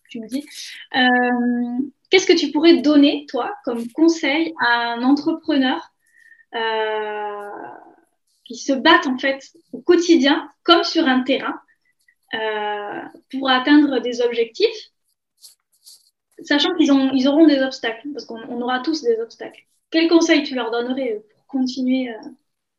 tu 0.09 0.19
me 0.19 0.27
dis. 0.27 0.45
qu'est-ce 2.09 2.27
que 2.27 2.37
tu 2.37 2.51
pourrais 2.51 2.77
donner, 2.77 3.25
toi, 3.29 3.53
comme 3.63 3.87
conseil 3.91 4.53
à 4.59 4.93
un 4.93 5.03
entrepreneur 5.03 5.91
qui 8.45 8.55
se 8.55 8.73
bat, 8.73 9.01
en 9.05 9.17
fait, 9.17 9.51
au 9.73 9.79
quotidien, 9.79 10.49
comme 10.63 10.83
sur 10.83 11.05
un 11.07 11.21
terrain, 11.23 11.59
euh, 12.33 13.01
pour 13.31 13.49
atteindre 13.49 13.99
des 13.99 14.21
objectifs, 14.21 14.91
sachant 16.43 16.73
qu'ils 16.75 16.91
ils 17.13 17.27
auront 17.27 17.47
des 17.47 17.61
obstacles, 17.61 18.07
parce 18.13 18.25
qu'on 18.25 18.61
aura 18.61 18.79
tous 18.79 19.03
des 19.03 19.19
obstacles. 19.19 19.61
Quel 19.89 20.07
conseil 20.09 20.43
tu 20.43 20.55
leur 20.55 20.71
donnerais 20.71 21.23
pour 21.33 21.45
continuer 21.47 22.09
euh, 22.09 22.29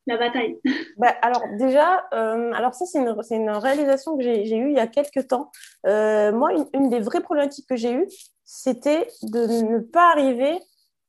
la 0.07 0.17
bataille 0.17 0.59
bah, 0.99 1.15
Alors 1.23 1.43
déjà, 1.59 2.05
euh, 2.15 2.53
alors 2.53 2.75
ça 2.75 2.87
c'est 2.87 2.99
une, 2.99 3.15
une, 3.31 3.51
réalisation 3.51 4.17
que 4.17 4.23
j'ai 4.23 4.57
eue 4.57 4.71
il 4.71 4.77
y 4.77 4.81
a 4.81 4.87
quelques 4.87 5.29
temps. 5.29 5.51
moi, 5.85 6.53
une, 6.53 6.67
une, 6.75 6.89
des 6.89 7.01
vraies 7.01 7.21
problématiques 7.21 7.69
que 7.69 7.77
j'ai 7.77 7.93
eues, 7.93 8.09
c'était 8.45 9.09
de 9.23 9.47
ne 9.63 9.79
pas 9.81 10.13
arriver 10.13 10.59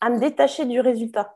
à 0.02 0.10
me 0.10 0.20
détacher 0.20 0.66
du 0.66 0.80
résultat. 0.80 1.36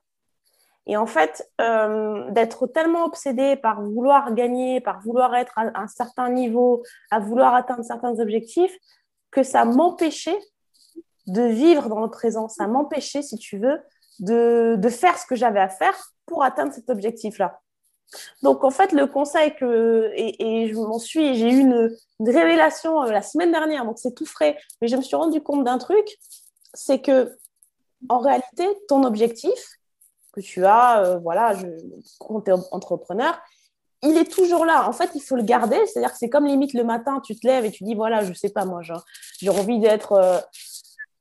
Et 0.88 0.98
en 0.98 1.06
fait, 1.06 1.48
euh, 1.62 2.30
d'être 2.32 2.68
tellement 2.68 3.06
obsédé 3.06 3.56
par 3.56 3.82
vouloir 3.82 4.34
gagner, 4.34 4.82
par 4.82 5.00
vouloir 5.02 5.36
être 5.36 5.58
à 5.58 5.80
un 5.80 5.88
certain 5.88 6.30
niveau, 6.30 6.84
à 7.12 7.20
vouloir 7.20 7.54
atteindre 7.54 7.84
certains 7.84 8.20
objectifs, 8.20 8.76
que 9.30 9.44
ça 9.44 9.64
m'empêchait 9.64 10.40
de 11.28 11.44
vivre 11.44 11.88
dans 11.88 12.02
le 12.02 12.10
présent. 12.10 12.50
Ça 12.50 12.68
m'empêchait, 12.68 13.22
si 13.22 13.38
tu 13.38 13.60
veux, 13.60 13.80
de, 14.22 14.90
faire 14.90 15.18
ce 15.18 15.26
que 15.26 15.36
j'avais 15.36 15.60
à 15.60 15.70
faire 15.70 15.98
pour 16.26 16.44
atteindre 16.44 16.74
cet 16.74 16.90
objectif-là. 16.90 17.60
Donc, 18.42 18.64
en 18.64 18.72
fait, 18.72 18.92
le 18.92 19.08
conseil 19.08 19.56
que, 19.56 20.12
et, 20.16 20.68
je 20.68 20.76
m'en 20.76 21.00
suis, 21.00 21.36
j'ai 21.36 21.50
eu 21.50 21.60
une, 21.60 21.90
révélation 22.20 23.04
euh, 23.04 23.12
la 23.12 23.22
semaine 23.22 23.52
dernière, 23.52 23.86
donc 23.86 23.98
c'est 23.98 24.14
tout 24.14 24.26
frais, 24.26 24.58
mais 24.82 24.88
je 24.88 24.96
me 24.96 25.02
suis 25.02 25.16
rendu 25.16 25.42
compte 25.42 25.64
d'un 25.64 25.78
truc, 25.78 26.06
c'est 26.74 27.02
que, 27.02 27.36
en 28.10 28.20
réalité, 28.20 28.68
ton 28.88 29.04
objectif, 29.04 29.80
que 30.34 30.42
tu 30.42 30.66
as, 30.66 31.04
euh, 31.04 31.20
voilà, 31.20 31.56
quand 32.20 32.42
tu 32.42 32.52
es 32.52 32.54
entrepreneur, 32.72 33.40
il 34.04 34.18
est 34.18 34.32
toujours 34.32 34.66
là. 34.66 34.88
En 34.88 34.94
fait, 34.94 35.12
il 35.14 35.22
faut 35.22 35.36
le 35.36 35.44
garder. 35.44 35.78
C'est-à-dire 35.86 36.12
que 36.12 36.18
c'est 36.18 36.30
comme 36.30 36.48
limite 36.48 36.74
le 36.74 36.84
matin, 36.84 37.22
tu 37.24 37.36
te 37.36 37.46
lèves 37.46 37.66
et 37.66 37.72
tu 37.72 37.84
dis, 37.84 37.96
voilà, 37.96 38.24
je 38.24 38.34
sais 38.34 38.50
pas, 38.50 38.66
moi, 38.66 38.82
j'ai 39.40 39.50
envie 39.50 39.80
d'être, 39.80 40.14
euh, 40.14 40.40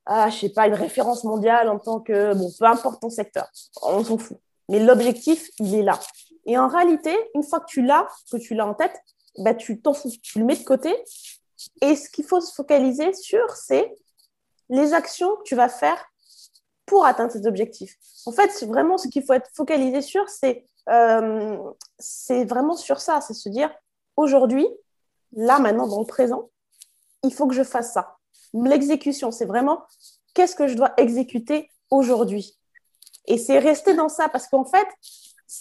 ah, 0.07 0.29
je 0.31 0.39
sais 0.39 0.49
pas, 0.49 0.67
une 0.67 0.75
référence 0.75 1.25
mondiale 1.25 1.69
en 1.69 1.79
tant 1.79 2.01
que, 2.01 2.35
bon, 2.35 2.51
peu 2.59 2.65
importe 2.65 3.01
ton 3.01 3.11
secteur, 3.11 3.49
on 3.83 4.03
s'en 4.03 4.19
fout. 4.19 4.39
Mais 4.69 4.81
l'objectif, 4.81 5.51
il 5.59 5.75
est 5.75 5.83
là. 5.83 5.99
Et 6.47 6.59
en 6.59 6.69
réalité, 6.69 7.17
une 7.35 7.43
fois 7.43 7.61
que 7.61 7.67
tu 7.67 7.83
l'as, 7.83 8.09
que 8.31 8.37
tu 8.37 8.55
l'as 8.55 8.67
en 8.67 8.75
tête, 8.75 8.97
bah, 9.39 9.55
tu 9.55 9.81
t'en 9.81 9.93
fous, 9.93 10.11
tu 10.23 10.39
le 10.39 10.45
mets 10.45 10.57
de 10.57 10.65
côté. 10.65 10.95
Et 11.83 11.97
ce 11.97 12.09
qu'il 12.09 12.25
faut 12.25 12.41
se 12.41 12.55
focaliser 12.55 13.13
sur, 13.13 13.49
c'est 13.55 13.95
les 14.69 14.95
actions 14.95 15.37
que 15.37 15.43
tu 15.43 15.55
vas 15.55 15.69
faire 15.69 16.03
pour 16.87 17.05
atteindre 17.05 17.33
cet 17.33 17.47
objectif. 17.47 17.97
En 18.27 18.33
fait, 18.33 18.51
c'est 18.51 18.67
vraiment 18.67 18.99
ce 18.99 19.09
qu'il 19.09 19.25
faut 19.25 19.33
être 19.33 19.51
focalisé 19.55 20.03
sur, 20.03 20.29
c'est 20.29 20.65
euh, 20.89 21.57
vraiment 22.47 22.77
sur 22.77 23.01
ça, 23.01 23.21
c'est 23.21 23.35
se 23.35 23.49
dire 23.49 23.71
aujourd'hui, 24.17 24.67
là 25.33 25.59
maintenant, 25.59 25.87
dans 25.87 26.01
le 26.01 26.07
présent, 26.07 26.51
il 27.23 27.33
faut 27.33 27.47
que 27.47 27.55
je 27.55 27.63
fasse 27.63 27.93
ça. 27.93 28.17
L'exécution, 28.55 29.31
c'est 29.31 29.47
vraiment 29.47 29.83
qu'est-ce 30.35 30.57
que 30.57 30.67
je 30.67 30.75
dois 30.75 30.93
exécuter 30.97 31.71
aujourd'hui? 31.91 32.59
Et 33.27 33.39
c'est 33.39 33.59
rester 33.59 33.95
dans 33.95 34.09
ça 34.09 34.29
parce 34.29 34.49
qu'en 34.49 34.65
fait, 34.65 34.87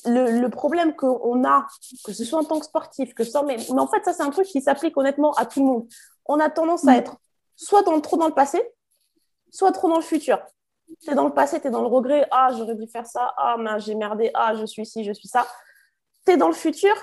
le, 0.06 0.40
le 0.40 0.50
problème 0.50 0.96
qu'on 0.96 1.44
a, 1.46 1.68
que 2.06 2.14
ce 2.14 2.24
soit 2.24 2.40
en 2.40 2.44
tant 2.44 2.60
que 2.60 2.66
sportif, 2.66 3.14
que 3.14 3.24
ça, 3.24 3.44
mais, 3.44 3.58
mais 3.58 3.80
en 3.80 3.88
fait, 3.88 4.04
ça, 4.06 4.14
c'est 4.14 4.24
un 4.24 4.30
truc 4.30 4.46
qui 4.48 4.62
s'applique 4.62 4.96
honnêtement 4.98 5.34
à 5.34 5.46
tout 5.46 5.60
le 5.60 5.66
monde. 5.66 5.88
On 6.26 6.40
a 6.40 6.50
tendance 6.50 6.88
à 6.88 6.92
mm. 6.92 6.96
être 6.96 7.18
soit 7.56 7.84
dans, 7.84 8.00
trop 8.02 8.18
dans 8.18 8.28
le 8.28 8.34
passé, 8.34 8.62
soit 9.52 9.72
trop 9.72 9.90
dans 9.90 9.98
le 9.98 10.04
futur 10.04 10.40
tu 11.02 11.12
es 11.12 11.16
dans 11.16 11.26
le 11.26 11.34
passé, 11.34 11.60
tu 11.62 11.68
es 11.68 11.72
dans 11.72 11.82
le 11.82 11.88
regret, 11.88 12.28
ah, 12.32 12.50
j'aurais 12.56 12.76
dû 12.76 12.88
faire 12.88 13.06
ça, 13.06 13.34
ah, 13.38 13.58
j'ai 13.80 13.96
merdé, 13.96 14.32
ah, 14.34 14.56
je 14.56 14.66
suis 14.66 14.86
ci, 14.86 15.04
je 15.04 15.14
suis 15.14 15.28
ça. 15.28 15.48
Tu 16.26 16.34
es 16.34 16.38
dans 16.38 16.48
le 16.48 16.54
futur, 16.54 16.96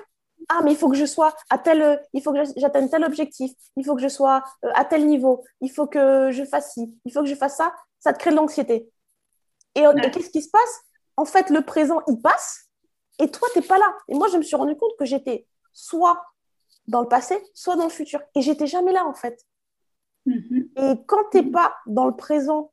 ah, 0.49 0.61
mais 0.62 0.72
il 0.72 0.76
faut 0.76 0.89
que 0.89 0.97
je 0.97 1.07
sois 1.07 1.34
à 1.51 1.59
tel, 1.59 2.03
il 2.12 2.22
faut 2.22 2.32
que 2.32 2.39
j'atteigne 2.57 2.89
tel 2.89 3.05
objectif, 3.05 3.53
il 3.76 3.84
faut 3.84 3.97
que 3.97 4.03
je 4.03 4.09
sois 4.09 4.43
euh, 4.64 4.70
à 4.74 4.84
tel 4.84 5.07
niveau, 5.07 5.45
il 5.61 5.70
faut 5.70 5.87
que 5.87 6.30
je 6.30 6.45
fasse 6.45 6.72
ci, 6.72 6.97
il 7.05 7.12
faut 7.12 7.20
que 7.20 7.28
je 7.28 7.34
fasse 7.34 7.57
ça, 7.57 7.74
ça 7.99 8.12
te 8.12 8.18
crée 8.18 8.30
de 8.30 8.37
l'anxiété. 8.37 8.91
Et, 9.74 9.82
qu'est-ce 10.12 10.30
qui 10.30 10.43
se 10.43 10.51
passe? 10.51 10.80
En 11.16 11.24
fait, 11.24 11.51
le 11.51 11.62
présent, 11.62 12.01
il 12.09 12.20
passe, 12.20 12.66
et 13.18 13.30
toi, 13.30 13.49
tu 13.53 13.59
n'es 13.59 13.66
pas 13.66 13.78
là. 13.78 13.95
Et 14.09 14.14
moi, 14.14 14.28
je 14.28 14.37
me 14.37 14.43
suis 14.43 14.57
rendu 14.57 14.76
compte 14.76 14.93
que 14.99 15.05
j'étais 15.05 15.47
soit 15.72 16.22
dans 16.87 17.03
le 17.03 17.09
passé, 17.09 17.43
soit 17.55 17.76
dans 17.76 17.84
le 17.84 17.91
futur. 17.91 18.20
Et 18.34 18.43
j'étais 18.43 18.66
jamais 18.66 18.93
là, 18.93 19.07
en 19.07 19.14
fait. 19.14 19.45
Mm-hmm. 20.26 20.93
Et 20.95 21.05
quand 21.07 21.24
tu 21.30 21.39
n'es 21.39 21.51
pas 21.51 21.76
dans 21.87 22.07
le 22.07 22.16
présent 22.16 22.72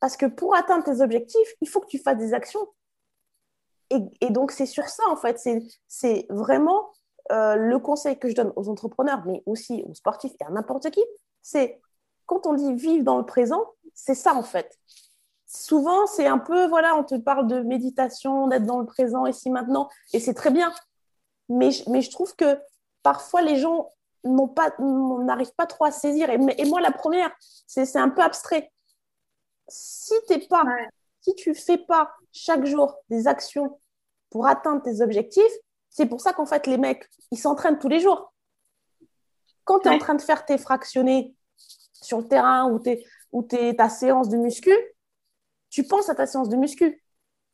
parce 0.00 0.16
que 0.16 0.26
pour 0.26 0.54
atteindre 0.54 0.84
tes 0.84 1.00
objectifs, 1.00 1.54
il 1.60 1.68
faut 1.68 1.80
que 1.80 1.86
tu 1.86 1.98
fasses 1.98 2.18
des 2.18 2.34
actions. 2.34 2.66
Et, 3.90 4.30
donc, 4.30 4.52
c'est 4.52 4.66
sur 4.66 4.86
ça, 4.86 5.02
en 5.08 5.16
fait. 5.16 5.42
C'est 5.86 6.26
vraiment 6.28 6.90
euh, 7.32 7.56
le 7.56 7.78
conseil 7.78 8.18
que 8.18 8.28
je 8.28 8.34
donne 8.34 8.52
aux 8.56 8.68
entrepreneurs, 8.68 9.22
mais 9.26 9.42
aussi 9.46 9.84
aux 9.88 9.94
sportifs 9.94 10.32
et 10.40 10.44
à 10.44 10.50
n'importe 10.50 10.90
qui. 10.90 11.02
C'est 11.42 11.80
quand 12.26 12.46
on 12.46 12.54
dit 12.54 12.74
vivre 12.74 13.04
dans 13.04 13.18
le 13.18 13.24
présent, 13.24 13.64
c'est 13.94 14.14
ça, 14.14 14.34
en 14.34 14.42
fait. 14.42 14.78
Souvent, 15.46 16.06
c'est 16.06 16.26
un 16.26 16.38
peu, 16.38 16.66
voilà, 16.66 16.96
on 16.96 17.04
te 17.04 17.14
parle 17.14 17.46
de 17.46 17.60
méditation, 17.60 18.48
d'être 18.48 18.66
dans 18.66 18.80
le 18.80 18.86
présent, 18.86 19.26
ici, 19.26 19.50
maintenant, 19.50 19.88
et 20.12 20.20
c'est 20.20 20.34
très 20.34 20.50
bien. 20.50 20.72
Mais, 21.48 21.70
mais 21.86 22.02
je 22.02 22.10
trouve 22.10 22.36
que 22.36 22.58
parfois, 23.02 23.42
les 23.42 23.56
gens 23.56 23.92
n'arrivent 24.24 25.54
pas, 25.56 25.64
pas 25.64 25.66
trop 25.66 25.84
à 25.86 25.90
saisir. 25.90 26.28
Et, 26.28 26.38
et 26.58 26.64
moi, 26.66 26.80
la 26.80 26.92
première, 26.92 27.30
c'est 27.66 27.96
un 27.96 28.10
peu 28.10 28.20
abstrait 28.20 28.70
si 29.68 30.14
t'es 30.26 30.40
pas, 30.40 30.64
si 31.20 31.34
tu 31.34 31.54
fais 31.54 31.78
pas 31.78 32.10
chaque 32.32 32.64
jour 32.64 32.96
des 33.08 33.26
actions 33.26 33.80
pour 34.30 34.46
atteindre 34.46 34.82
tes 34.82 35.00
objectifs, 35.00 35.44
c'est 35.90 36.06
pour 36.06 36.20
ça 36.20 36.32
qu'en 36.32 36.46
fait 36.46 36.66
les 36.66 36.78
mecs, 36.78 37.08
ils 37.30 37.38
s'entraînent 37.38 37.78
tous 37.78 37.88
les 37.88 38.00
jours. 38.00 38.32
Quand 39.64 39.80
tu 39.80 39.88
es 39.88 39.90
en 39.90 39.98
train 39.98 40.14
de 40.14 40.22
faire 40.22 40.44
tes 40.44 40.58
fractionnés 40.58 41.34
sur 41.92 42.18
le 42.18 42.28
terrain 42.28 42.70
ou, 42.70 42.80
es, 42.86 43.04
ou 43.32 43.42
ta 43.42 43.88
séance 43.88 44.28
de 44.28 44.36
muscu, 44.36 44.72
tu 45.70 45.84
penses 45.84 46.08
à 46.08 46.14
ta 46.14 46.26
séance 46.26 46.48
de 46.48 46.56
muscu. 46.56 47.02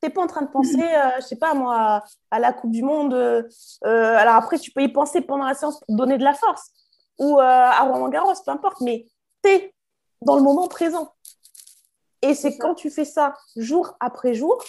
Tu 0.01 0.09
n'es 0.09 0.13
pas 0.13 0.23
en 0.23 0.27
train 0.27 0.43
de 0.43 0.51
penser, 0.51 0.83
euh, 0.83 1.17
je 1.17 1.23
sais 1.23 1.37
pas 1.37 1.55
moi, 1.55 2.05
à, 2.31 2.39
la 2.39 2.53
Coupe 2.53 2.71
du 2.71 2.83
Monde. 2.83 3.15
Euh, 3.15 3.43
alors 3.83 4.35
après, 4.35 4.59
tu 4.59 4.71
peux 4.71 4.83
y 4.83 4.93
penser 4.93 5.23
pendant 5.23 5.45
la 5.45 5.55
séance 5.55 5.81
pour 5.81 5.97
donner 5.97 6.19
de 6.19 6.25
la 6.25 6.35
force 6.35 6.71
ou 7.19 7.39
euh, 7.39 7.43
à 7.43 7.83
Roland 7.83 8.09
Garros, 8.09 8.35
peu 8.45 8.51
importe, 8.51 8.81
mais 8.81 9.07
tu 9.43 9.51
es 9.51 9.75
dans 10.23 10.37
le 10.37 10.43
moment 10.43 10.69
présent. 10.69 11.13
Et 12.23 12.35
c'est 12.35 12.57
quand 12.57 12.75
tu 12.75 12.91
fais 12.91 13.05
ça 13.05 13.35
jour 13.57 13.97
après 14.01 14.35
jour 14.35 14.63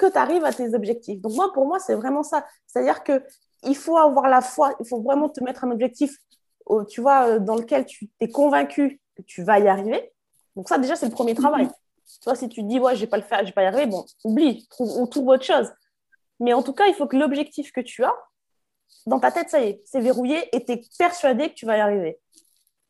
que 0.00 0.10
tu 0.10 0.18
arrives 0.18 0.44
à 0.44 0.52
tes 0.52 0.74
objectifs. 0.74 1.20
Donc 1.20 1.34
moi, 1.34 1.52
pour 1.52 1.66
moi, 1.66 1.78
c'est 1.78 1.94
vraiment 1.94 2.22
ça. 2.22 2.46
C'est-à-dire 2.66 3.04
que 3.04 3.22
il 3.62 3.76
faut 3.76 3.98
avoir 3.98 4.28
la 4.28 4.40
foi, 4.40 4.74
il 4.80 4.88
faut 4.88 5.02
vraiment 5.02 5.28
te 5.28 5.44
mettre 5.44 5.64
un 5.64 5.70
objectif, 5.70 6.16
tu 6.88 7.02
vois, 7.02 7.28
euh, 7.28 7.38
dans 7.38 7.56
lequel 7.56 7.84
tu 7.84 8.08
es 8.20 8.28
convaincu 8.28 9.00
que 9.14 9.22
tu 9.22 9.42
vas 9.42 9.58
y 9.58 9.68
arriver. 9.68 10.12
Donc 10.56 10.68
ça, 10.68 10.78
déjà, 10.78 10.96
c'est 10.96 11.06
le 11.06 11.12
premier 11.12 11.34
travail. 11.34 11.64
Mhm. 11.64 11.72
Tu 12.06 12.24
vois, 12.24 12.34
si 12.34 12.48
tu 12.48 12.62
te 12.62 12.66
dis, 12.66 12.80
ouais, 12.80 12.96
je 12.96 13.00
vais 13.00 13.06
pas 13.06 13.18
le 13.18 13.22
faire, 13.22 13.40
je 13.40 13.46
vais 13.46 13.52
pas 13.52 13.62
y 13.62 13.66
arriver, 13.66 13.86
bon, 13.86 14.04
oublie, 14.24 14.66
trouve, 14.68 14.90
on 14.96 15.06
trouve 15.06 15.28
autre 15.28 15.44
chose. 15.44 15.70
Mais 16.40 16.54
en 16.54 16.62
tout 16.62 16.72
cas, 16.72 16.86
il 16.86 16.94
faut 16.94 17.06
que 17.06 17.16
l'objectif 17.16 17.70
que 17.70 17.82
tu 17.82 18.02
as, 18.02 18.14
dans 19.06 19.20
ta 19.20 19.30
tête, 19.30 19.50
ça 19.50 19.60
y 19.60 19.68
est, 19.68 19.82
c'est 19.84 20.00
verrouillé 20.00 20.48
et 20.56 20.64
tu 20.64 20.72
es 20.72 20.82
persuadé 20.98 21.50
que 21.50 21.54
tu 21.54 21.66
vas 21.66 21.76
y 21.76 21.80
arriver. 21.80 22.18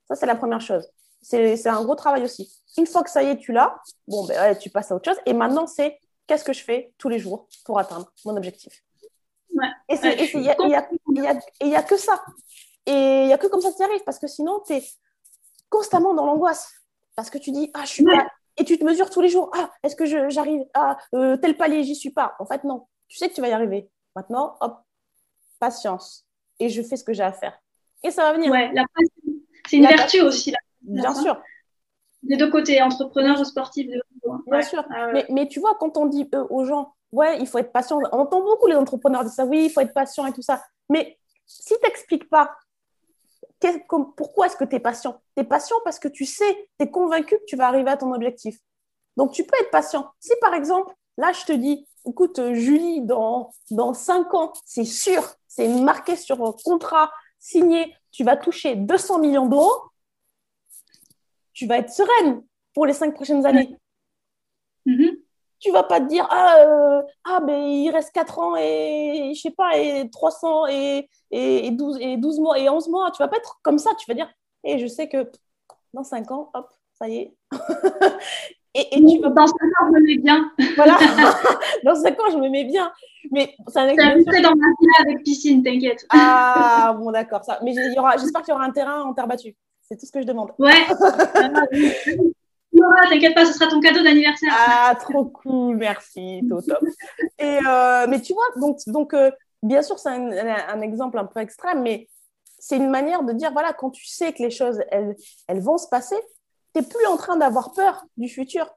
Ça, 0.09 0.15
c'est 0.15 0.27
la 0.27 0.37
première 0.37 0.61
chose. 0.61 0.89
C'est 1.23 1.67
un 1.67 1.83
gros 1.83 1.97
travail 1.97 2.23
aussi. 2.23 2.51
Une 2.79 2.87
fois 2.87 3.03
que 3.03 3.11
ça 3.11 3.23
y 3.23 3.27
est, 3.27 3.37
tu 3.37 3.53
l'as, 3.53 3.77
bon, 4.09 4.25
ben, 4.27 4.57
tu 4.57 4.71
passes 4.71 4.91
à 4.91 4.97
autre 4.97 5.11
chose. 5.11 5.21
Et 5.27 5.35
maintenant, 5.35 5.67
c'est 5.67 5.99
qu'est-ce 6.31 6.45
que 6.45 6.53
je 6.53 6.63
fais 6.63 6.93
tous 6.97 7.09
les 7.09 7.19
jours 7.19 7.49
pour 7.65 7.81
atteindre 7.81 8.13
mon 8.25 8.37
objectif. 8.37 8.85
Et 9.89 9.97
il 10.35 10.41
n'y 10.43 11.75
a, 11.75 11.83
que 11.83 11.97
ça. 11.97 12.23
Et 12.87 13.23
il 13.23 13.27
n'y 13.27 13.33
a 13.33 13.39
que 13.39 13.49
comme 13.49 13.61
ça 13.61 13.73
que 13.73 13.77
tu 13.77 13.83
y 13.83 13.85
arrives. 13.85 14.05
Parce 14.05 14.21
que 14.21 14.29
sinon, 14.29 14.63
tu 14.65 14.75
es 14.75 14.85
constamment 15.69 16.15
dans 16.15 16.25
l'angoisse. 16.25 16.73
Parce 17.17 17.31
que 17.31 17.39
tu 17.39 17.51
dis, 17.51 17.73
ah, 17.75 17.83
je 17.83 17.89
suis 17.91 18.05
pas. 18.05 18.29
Et 18.57 18.65
tu 18.65 18.79
te 18.79 18.85
mesures 18.85 19.11
tous 19.11 19.21
les 19.21 19.29
jours, 19.29 19.51
ah, 19.57 19.73
est-ce 19.83 19.97
que 19.97 20.07
j'arrive 20.31 20.65
à 20.73 20.99
euh, 21.15 21.37
tel 21.37 21.57
palier, 21.57 21.83
j'y 21.83 21.97
suis 21.97 22.11
pas. 22.11 22.37
En 22.39 22.47
fait, 22.47 22.63
non. 22.63 22.87
Tu 23.09 23.17
sais 23.17 23.29
que 23.29 23.35
tu 23.35 23.41
vas 23.41 23.49
y 23.49 23.53
arriver. 23.53 23.91
Maintenant, 24.15 24.57
hop, 24.61 24.79
patience. 25.59 26.27
Et 26.61 26.69
je 26.69 26.81
fais 26.81 26.97
ce 26.97 27.03
que 27.03 27.13
j'ai 27.13 27.25
à 27.25 27.33
faire. 27.33 27.59
Et 28.05 28.13
ça 28.13 28.23
va 28.23 28.35
venir. 28.35 28.53
Ouais, 28.53 28.73
c'est 29.69 29.79
une 29.79 29.87
vertu 29.87 30.21
aussi. 30.21 30.53
Là. 30.53 30.59
Bien 30.83 31.15
sûr. 31.15 31.43
des 32.23 32.37
deux 32.37 32.51
côtés, 32.53 32.81
entrepreneur 32.83 33.41
ou 33.41 33.45
sportif. 33.45 33.89
Bien 34.47 34.63
sûr. 34.63 34.85
Ah 34.91 35.13
mais, 35.31 35.49
tu 35.49 35.61
vois, 35.61 35.77
quand 35.79 35.97
on 35.97 36.07
dit 36.07 36.29
aux 36.51 36.65
gens, 36.65 36.95
ouais, 37.13 37.39
il 37.41 37.47
faut 37.47 37.59
être 37.59 37.73
patient, 37.73 37.99
on 38.13 38.19
entend 38.19 38.41
beaucoup 38.41 38.67
les 38.67 38.77
entrepreneurs 38.77 39.23
dire 39.25 39.33
ça, 39.33 39.45
oui, 39.45 39.67
il 39.67 39.71
faut 39.71 39.81
être 39.81 39.95
patient 39.95 40.27
et 40.27 40.33
tout 40.33 40.43
ça. 40.43 40.63
Mais 40.89 41.19
si 41.47 41.65
tu 41.65 41.75
n'expliques 41.83 42.29
pas 42.29 42.51
pourquoi 44.17 44.47
est-ce 44.47 44.57
que 44.57 44.65
tu 44.65 44.77
es 44.77 44.81
patient? 44.81 45.21
Tu 45.37 45.43
es 45.43 45.45
patient 45.45 45.77
parce 45.85 45.99
que 45.99 46.09
tu 46.09 46.25
sais, 46.25 46.69
tu 46.79 46.87
es 46.87 46.91
convaincu 46.91 47.37
que 47.37 47.45
tu 47.47 47.57
vas 47.57 47.69
arriver 47.69 47.91
à 47.91 47.97
ton 47.97 48.13
objectif. 48.13 48.59
Donc, 49.17 49.33
tu 49.33 49.45
peux 49.45 49.57
être 49.61 49.71
patient. 49.71 50.11
Si 50.19 50.33
par 50.41 50.55
exemple, 50.55 50.95
là, 51.17 51.33
je 51.33 51.45
te 51.45 51.53
dis, 51.53 51.87
écoute, 52.07 52.39
euh, 52.39 52.55
Julie, 52.55 53.03
dans, 53.03 53.53
dans 53.71 53.93
5 53.93 54.33
ans, 54.35 54.53
c'est 54.65 54.85
sûr, 54.85 55.23
c'est 55.47 55.69
marqué 55.69 56.17
sur 56.17 56.43
un 56.43 56.55
contrat 56.65 57.11
signé, 57.39 57.95
tu 58.13 58.25
vas 58.25 58.37
toucher 58.37 58.77
200 58.77 59.19
millions 59.19 59.47
d'euros, 59.47 59.91
tu 61.53 61.67
vas 61.67 61.79
être 61.79 61.91
sereine 61.91 62.43
pour 62.73 62.87
les 62.87 62.93
5 62.93 63.15
prochaines 63.15 63.45
années. 63.45 63.77
Mm-hmm. 64.87 65.17
Tu 65.61 65.71
vas 65.73 65.83
pas 65.83 66.01
te 66.01 66.07
dire, 66.07 66.27
ah, 66.31 66.57
euh, 66.61 67.03
ah 67.25 67.41
ben, 67.41 67.61
il 67.61 67.91
reste 67.91 68.13
4 68.13 68.39
ans 68.39 68.57
et, 68.57 69.33
je 69.35 69.41
sais 69.41 69.51
pas, 69.51 69.77
et 69.77 70.09
300 70.11 70.69
et, 70.69 71.09
et, 71.31 71.71
12, 71.71 71.99
et 72.01 72.17
12 72.17 72.41
mois 72.41 72.59
et 72.59 72.69
11 72.69 72.89
mois. 72.89 73.11
Tu 73.11 73.23
vas 73.23 73.29
pas 73.29 73.37
être 73.37 73.61
comme 73.63 73.79
ça. 73.79 73.91
Tu 73.99 74.07
vas 74.09 74.15
dire, 74.15 74.31
et 74.65 74.79
je 74.79 74.87
sais 74.87 75.09
que 75.09 75.31
dans 75.93 76.05
5 76.05 76.31
ans, 76.31 76.51
hop, 76.55 76.69
ça 76.95 77.09
y 77.09 77.17
est. 77.17 77.37
Et, 78.75 78.89
tu 78.91 79.19
Dans 79.19 79.47
5 79.47 79.55
ans, 79.55 79.87
je 79.87 79.93
me 79.93 80.01
mets 80.01 80.19
bien. 80.19 80.53
Voilà, 80.77 80.97
dans 81.85 81.95
5 81.95 82.21
ans, 82.21 82.31
je 82.31 82.37
me 82.39 82.49
mets 82.49 82.65
bien. 82.65 82.93
Mais 83.33 83.55
un 83.75 83.89
exemple. 83.89 84.43
dans 84.43 84.55
ma 84.55 84.67
vie 84.81 84.89
avec 85.01 85.25
piscine, 85.25 85.63
t'inquiète. 85.63 86.07
Ah, 86.11 86.95
bon, 86.97 87.11
d'accord. 87.11 87.45
Ça. 87.45 87.59
Mais 87.65 87.73
j'espère 87.73 88.43
qu'il 88.43 88.53
y 88.53 88.55
aura 88.55 88.65
un 88.65 88.71
terrain 88.71 89.03
en 89.03 89.13
terre 89.13 89.27
battue. 89.27 89.57
C'est 89.83 89.97
tout 89.97 90.07
ce 90.07 90.13
que 90.13 90.21
je 90.21 90.27
demande. 90.27 90.53
Ouais. 90.59 90.87
T'inquiète 93.09 93.35
pas, 93.35 93.45
ce 93.45 93.53
sera 93.53 93.69
ton 93.69 93.81
cadeau 93.81 94.03
d'anniversaire. 94.03 94.53
Ah, 94.57 94.95
trop 94.99 95.25
cool, 95.25 95.77
merci, 95.77 96.43
top. 96.49 96.65
Et, 97.39 97.59
euh, 97.67 98.07
mais 98.09 98.21
tu 98.21 98.33
vois, 98.33 98.45
donc, 98.57 98.79
donc 98.87 99.15
euh, 99.15 99.31
bien 99.63 99.83
sûr, 99.83 99.99
c'est 99.99 100.11
un, 100.11 100.31
un, 100.31 100.81
exemple 100.81 101.19
un 101.19 101.25
peu 101.25 101.41
extrême, 101.41 101.83
mais 101.83 102.09
c'est 102.59 102.77
une 102.77 102.91
manière 102.91 103.25
de 103.25 103.33
dire, 103.33 103.53
voilà, 103.53 103.73
quand 103.73 103.91
tu 103.91 104.07
sais 104.07 104.33
que 104.33 104.43
les 104.43 104.51
choses, 104.51 104.83
elles, 104.91 105.17
elles 105.49 105.61
vont 105.61 105.79
se 105.79 105.89
passer, 105.89 106.17
tu 106.75 106.81
n'es 106.81 106.87
plus 106.87 107.07
en 107.07 107.17
train 107.17 107.37
d'avoir 107.37 107.73
peur 107.73 108.05
du 108.17 108.29
futur. 108.29 108.71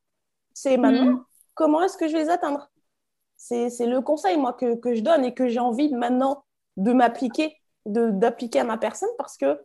C'est 0.54 0.78
maintenant, 0.78 1.12
mm. 1.12 1.26
comment 1.54 1.84
est-ce 1.84 1.98
que 1.98 2.08
je 2.08 2.14
vais 2.14 2.24
les 2.24 2.30
atteindre? 2.30 2.70
C'est 3.36 3.86
le 3.86 4.00
conseil, 4.00 4.38
moi, 4.38 4.54
que, 4.54 4.76
que, 4.76 4.96
je 4.96 5.02
donne 5.02 5.26
et 5.26 5.34
que 5.34 5.48
j'ai 5.48 5.60
envie 5.60 5.94
maintenant 5.94 6.46
de 6.78 6.94
m'appliquer, 6.94 7.58
d'appliquer 7.86 8.62
à 8.62 8.64
ma 8.64 8.78
personne 8.78 9.10
parce 9.18 9.38
que 9.38 9.60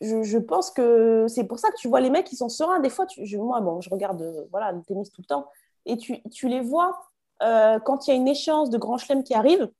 je, 0.00 0.38
pense 0.38 0.70
que 0.70 1.26
c'est 1.28 1.44
pour 1.44 1.58
ça 1.58 1.70
que 1.70 1.76
tu 1.76 1.88
vois 1.88 2.00
les 2.00 2.10
mecs 2.10 2.26
qui 2.26 2.36
sont 2.36 2.48
sereins. 2.48 2.80
Des 2.80 2.90
fois, 2.90 3.06
je, 3.16 3.36
moi, 3.36 3.60
je 3.80 3.90
regarde 3.90 4.22
euh, 4.22 4.44
voilà, 4.50 4.72
le 4.72 4.82
tennis 4.82 5.10
tout 5.10 5.22
le 5.22 5.26
temps 5.26 5.46
et 5.86 5.96
tu, 5.96 6.48
les 6.48 6.60
vois 6.60 7.00
euh, 7.42 7.78
quand 7.80 8.06
il 8.06 8.10
y 8.10 8.12
a 8.12 8.16
une 8.16 8.28
échéance 8.28 8.70
de 8.70 8.78
grand 8.78 8.98
chelem 8.98 9.24
qui 9.24 9.34
arrive 9.34 9.70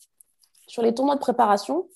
sur 0.66 0.82
les 0.82 0.94
tournois 0.94 1.14
de 1.14 1.20
préparation. 1.20 1.86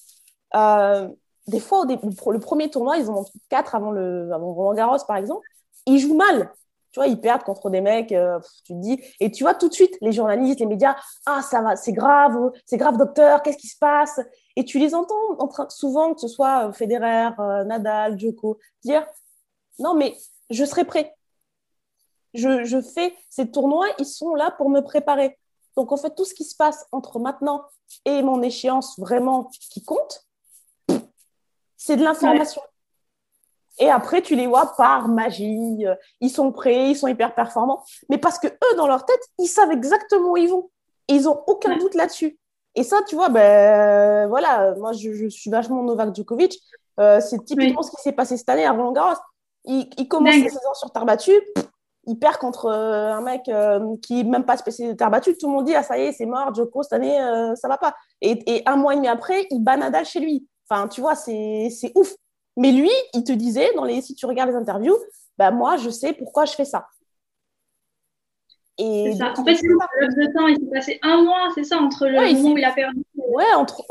Euh, 0.54 1.08
des 1.48 1.60
fois, 1.60 1.84
le 1.86 2.38
premier 2.38 2.70
tournoi, 2.70 2.98
ils 2.98 3.10
en 3.10 3.20
ont 3.20 3.24
quatre 3.48 3.74
avant, 3.74 3.90
le, 3.90 4.30
Roland 4.32 4.74
Garros, 4.74 5.04
par 5.06 5.16
exemple 5.16 5.46
ils 5.86 5.98
jouent 5.98 6.16
mal. 6.16 6.52
Tu 6.92 7.00
vois, 7.00 7.08
ils 7.08 7.20
perdent 7.20 7.42
contre 7.42 7.70
des 7.70 7.80
mecs, 7.80 8.14
tu 8.64 8.74
dis, 8.74 9.02
et 9.18 9.32
tu 9.32 9.42
vois 9.42 9.54
tout 9.54 9.68
de 9.68 9.74
suite 9.74 9.96
les 10.00 10.12
journalistes, 10.12 10.60
les 10.60 10.66
médias, 10.66 10.94
ah 11.26 11.42
ça 11.42 11.60
va, 11.60 11.74
c'est 11.74 11.92
grave, 11.92 12.38
c'est 12.66 12.76
grave 12.76 12.98
docteur, 12.98 13.42
qu'est-ce 13.42 13.56
qui 13.56 13.66
se 13.66 13.78
passe? 13.78 14.20
Et 14.56 14.64
tu 14.64 14.78
les 14.78 14.94
entends 14.94 15.38
en 15.38 15.48
train, 15.48 15.68
souvent, 15.70 16.14
que 16.14 16.20
ce 16.20 16.28
soit 16.28 16.68
euh, 16.68 16.72
Federer, 16.72 17.30
euh, 17.38 17.64
Nadal, 17.64 18.18
Djoko, 18.18 18.58
dire, 18.84 19.06
non 19.78 19.94
mais 19.94 20.16
je 20.50 20.64
serai 20.64 20.84
prêt. 20.84 21.16
Je, 22.34 22.64
je 22.64 22.80
fais 22.80 23.14
ces 23.30 23.50
tournois, 23.50 23.86
ils 23.98 24.06
sont 24.06 24.34
là 24.34 24.50
pour 24.50 24.70
me 24.70 24.80
préparer. 24.80 25.38
Donc 25.76 25.92
en 25.92 25.96
fait, 25.96 26.14
tout 26.14 26.24
ce 26.24 26.34
qui 26.34 26.44
se 26.44 26.56
passe 26.56 26.86
entre 26.92 27.18
maintenant 27.18 27.64
et 28.04 28.22
mon 28.22 28.42
échéance 28.42 28.98
vraiment 28.98 29.50
qui 29.70 29.84
compte, 29.84 30.26
c'est 31.76 31.96
de 31.96 32.04
l'information. 32.04 32.62
Et 33.78 33.90
après, 33.90 34.22
tu 34.22 34.36
les 34.36 34.46
vois 34.46 34.74
par 34.76 35.08
magie, 35.08 35.86
euh, 35.86 35.94
ils 36.20 36.30
sont 36.30 36.52
prêts, 36.52 36.90
ils 36.90 36.96
sont 36.96 37.08
hyper 37.08 37.34
performants. 37.34 37.84
Mais 38.10 38.18
parce 38.18 38.38
que 38.38 38.46
eux, 38.46 38.76
dans 38.76 38.86
leur 38.86 39.06
tête, 39.06 39.20
ils 39.38 39.48
savent 39.48 39.72
exactement 39.72 40.32
où 40.32 40.36
ils 40.36 40.48
vont. 40.48 40.70
Et 41.08 41.14
ils 41.14 41.22
n'ont 41.22 41.42
aucun 41.46 41.76
doute 41.78 41.94
là-dessus. 41.94 42.38
Et 42.74 42.82
ça, 42.84 43.00
tu 43.06 43.14
vois, 43.14 43.28
ben 43.28 44.28
voilà, 44.28 44.74
moi, 44.76 44.92
je, 44.92 45.28
suis 45.28 45.50
vachement 45.50 45.82
Novak 45.82 46.14
Djokovic. 46.14 46.58
Euh, 47.00 47.20
c'est 47.20 47.44
typiquement 47.44 47.82
ce 47.82 47.90
qui 47.90 48.02
s'est 48.02 48.12
passé 48.12 48.36
cette 48.36 48.48
année 48.48 48.64
à 48.64 48.72
Roland 48.72 48.92
Garros. 48.92 49.20
Il, 49.64 50.08
commence 50.08 50.34
la 50.34 50.48
saison 50.48 50.74
sur 50.74 50.90
terre 50.90 51.04
battue, 51.04 51.40
il 52.06 52.18
perd 52.18 52.38
contre 52.38 52.66
euh, 52.66 53.12
un 53.12 53.20
mec 53.20 53.42
qui 54.02 54.24
n'est 54.24 54.30
même 54.30 54.44
pas 54.44 54.56
spécialisé 54.56 54.94
de 54.94 54.98
terre 54.98 55.10
battue. 55.10 55.36
Tout 55.38 55.46
le 55.46 55.52
monde 55.52 55.66
dit, 55.66 55.74
ah 55.74 55.82
ça 55.82 55.98
y 55.98 56.02
est, 56.02 56.12
c'est 56.12 56.26
mort, 56.26 56.52
Djoko, 56.54 56.82
cette 56.82 56.94
année, 56.94 57.16
ça 57.54 57.68
va 57.68 57.78
pas. 57.78 57.94
Et, 58.20 58.42
et, 58.52 58.62
un 58.66 58.76
mois 58.76 58.94
et 58.94 58.96
demi 58.96 59.08
après, 59.08 59.46
il 59.50 59.60
bat 59.60 59.76
Nadal 59.76 60.04
chez 60.04 60.20
lui. 60.20 60.48
Enfin, 60.68 60.88
tu 60.88 61.00
vois, 61.00 61.14
c'est 61.14 61.92
ouf. 61.94 62.14
Mais 62.56 62.72
lui, 62.72 62.90
il 63.14 63.24
te 63.24 63.32
disait, 63.32 63.72
dans 63.74 63.84
les, 63.84 64.02
si 64.02 64.14
tu 64.14 64.26
regardes 64.26 64.50
les 64.50 64.56
interviews, 64.56 64.96
bah, 65.38 65.50
moi, 65.50 65.76
je 65.76 65.90
sais 65.90 66.12
pourquoi 66.12 66.44
je 66.44 66.52
fais 66.52 66.64
ça. 66.64 66.86
Et 68.78 69.14
ça. 69.16 69.32
En 69.36 69.44
fait, 69.44 69.54
c'est 69.56 69.68
de 69.68 70.32
temps, 70.32 70.46
il 70.46 70.56
s'est 70.56 70.70
passé 70.70 70.98
un 71.02 71.22
mois, 71.22 71.48
c'est 71.54 71.64
ça, 71.64 71.78
entre 71.78 72.06
le 72.06 72.32
moment 72.34 72.54
où 72.54 72.58
il 72.58 72.64
a 72.64 72.72
perdu. 72.72 73.02
Ouais, 73.16 73.52
entre, 73.54 73.82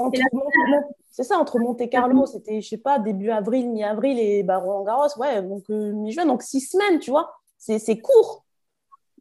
c'est 1.12 1.24
ça, 1.24 1.38
entre 1.38 1.60
Monte 1.60 1.90
Carlo, 1.90 2.26
c'était, 2.26 2.62
je 2.62 2.70
sais 2.70 2.78
pas, 2.78 2.98
début 2.98 3.30
avril, 3.30 3.70
mi-avril 3.70 4.18
et 4.20 4.44
bah, 4.44 4.58
Roland 4.58 4.84
Garros, 4.84 5.08
ouais, 5.18 5.42
donc 5.42 5.70
euh, 5.70 5.92
mi-juin, 5.94 6.26
donc 6.26 6.42
six 6.42 6.62
semaines, 6.62 7.00
tu 7.00 7.12
vois, 7.12 7.34
c'est 7.58 8.00
court. 8.00 8.44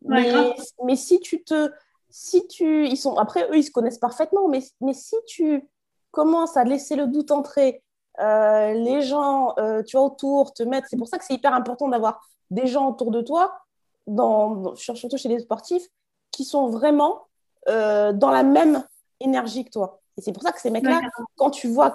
mais, 0.03 0.55
mais, 0.85 0.97
si 0.97 1.21
tu 1.21 1.43
te. 1.43 1.71
Si 2.09 2.47
tu. 2.49 2.87
Ils 2.87 2.97
sont, 2.97 3.17
après, 3.17 3.49
eux, 3.51 3.59
ils 3.59 3.65
se 3.65 3.71
connaissent 3.71 3.99
parfaitement, 3.99 4.49
mais, 4.49 4.61
mais 4.81 4.95
si 4.95 5.17
tu 5.27 5.69
commences 6.11 6.57
à 6.57 6.65
laisser 6.65 6.97
le 6.97 7.07
doute 7.07 7.31
entrer, 7.31 7.83
euh, 8.21 8.73
les 8.73 9.03
gens, 9.03 9.55
euh, 9.59 9.83
tu 9.83 9.97
vois, 9.97 10.07
autour 10.07 10.53
te 10.53 10.63
mettre. 10.63 10.89
C'est 10.91 10.97
pour 10.97 11.09
ça 11.09 11.19
que 11.19 11.25
c'est 11.25 11.35
hyper 11.35 11.55
important 11.55 11.89
d'avoir 11.89 12.27
des 12.51 12.67
gens 12.67 12.89
autour 12.89 13.11
de 13.11 13.21
toi, 13.21 13.53
dans, 14.15 14.75
surtout 14.77 15.17
chez 15.17 15.29
les 15.29 15.41
sportifs, 15.41 15.87
qui 16.31 16.45
sont 16.45 16.69
vraiment 16.69 17.27
euh, 17.69 18.13
dans 18.13 18.31
la 18.31 18.43
même 18.43 18.85
énergie 19.21 19.65
que 19.65 19.71
toi. 19.71 20.01
Et 20.17 20.23
c'est 20.23 20.33
pour 20.33 20.43
ça 20.43 20.53
que 20.53 20.61
ces 20.61 20.71
mecs-là, 20.71 21.01
quand 21.37 21.51
tu 21.51 21.69
vois, 21.69 21.95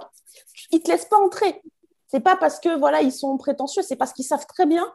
ils 0.71 0.81
te 0.81 0.91
laissent 0.91 1.05
pas 1.05 1.17
entrer. 1.17 1.61
C'est 2.07 2.19
pas 2.19 2.35
parce 2.35 2.59
que 2.59 2.77
voilà, 2.77 3.01
ils 3.01 3.11
sont 3.11 3.37
prétentieux, 3.37 3.81
c'est 3.81 3.95
parce 3.95 4.13
qu'ils 4.13 4.25
savent 4.25 4.45
très 4.47 4.65
bien 4.65 4.85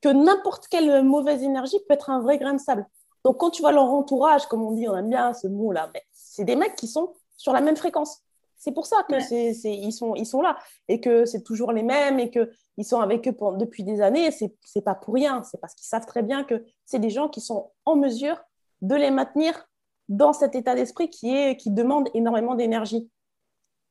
que 0.00 0.08
n'importe 0.08 0.68
quelle 0.68 1.02
mauvaise 1.02 1.42
énergie 1.42 1.78
peut 1.88 1.94
être 1.94 2.10
un 2.10 2.20
vrai 2.20 2.38
grain 2.38 2.54
de 2.54 2.60
sable. 2.60 2.86
Donc 3.24 3.38
quand 3.38 3.50
tu 3.50 3.62
vois 3.62 3.72
leur 3.72 3.84
entourage, 3.84 4.46
comme 4.46 4.62
on 4.62 4.72
dit, 4.72 4.88
on 4.88 4.96
aime 4.96 5.08
bien 5.08 5.32
ce 5.32 5.46
mot-là, 5.46 5.90
c'est 6.12 6.44
des 6.44 6.56
mecs 6.56 6.76
qui 6.76 6.88
sont 6.88 7.14
sur 7.36 7.52
la 7.52 7.60
même 7.60 7.76
fréquence. 7.76 8.22
C'est 8.62 8.70
pour 8.70 8.86
ça 8.86 9.02
que 9.08 9.18
c'est, 9.18 9.56
ils, 9.64 9.90
sont, 9.90 10.14
ils 10.14 10.24
sont 10.24 10.40
là 10.40 10.56
et 10.86 11.00
que 11.00 11.24
c'est 11.24 11.42
toujours 11.42 11.72
les 11.72 11.82
mêmes 11.82 12.20
et 12.20 12.30
qu'ils 12.30 12.84
sont 12.84 13.00
avec 13.00 13.26
eux 13.26 13.34
depuis 13.58 13.82
des 13.82 14.00
années. 14.00 14.30
C'est, 14.30 14.54
c'est 14.64 14.82
pas 14.82 14.94
pour 14.94 15.14
rien. 15.14 15.42
C'est 15.42 15.60
parce 15.60 15.74
qu'ils 15.74 15.88
savent 15.88 16.06
très 16.06 16.22
bien 16.22 16.44
que 16.44 16.64
c'est 16.84 17.00
des 17.00 17.10
gens 17.10 17.28
qui 17.28 17.40
sont 17.40 17.72
en 17.86 17.96
mesure 17.96 18.40
de 18.80 18.94
les 18.94 19.10
maintenir 19.10 19.68
dans 20.08 20.32
cet 20.32 20.54
état 20.54 20.76
d'esprit 20.76 21.10
qui, 21.10 21.34
est, 21.34 21.56
qui 21.56 21.72
demande 21.72 22.08
énormément 22.14 22.54
d'énergie. 22.54 23.10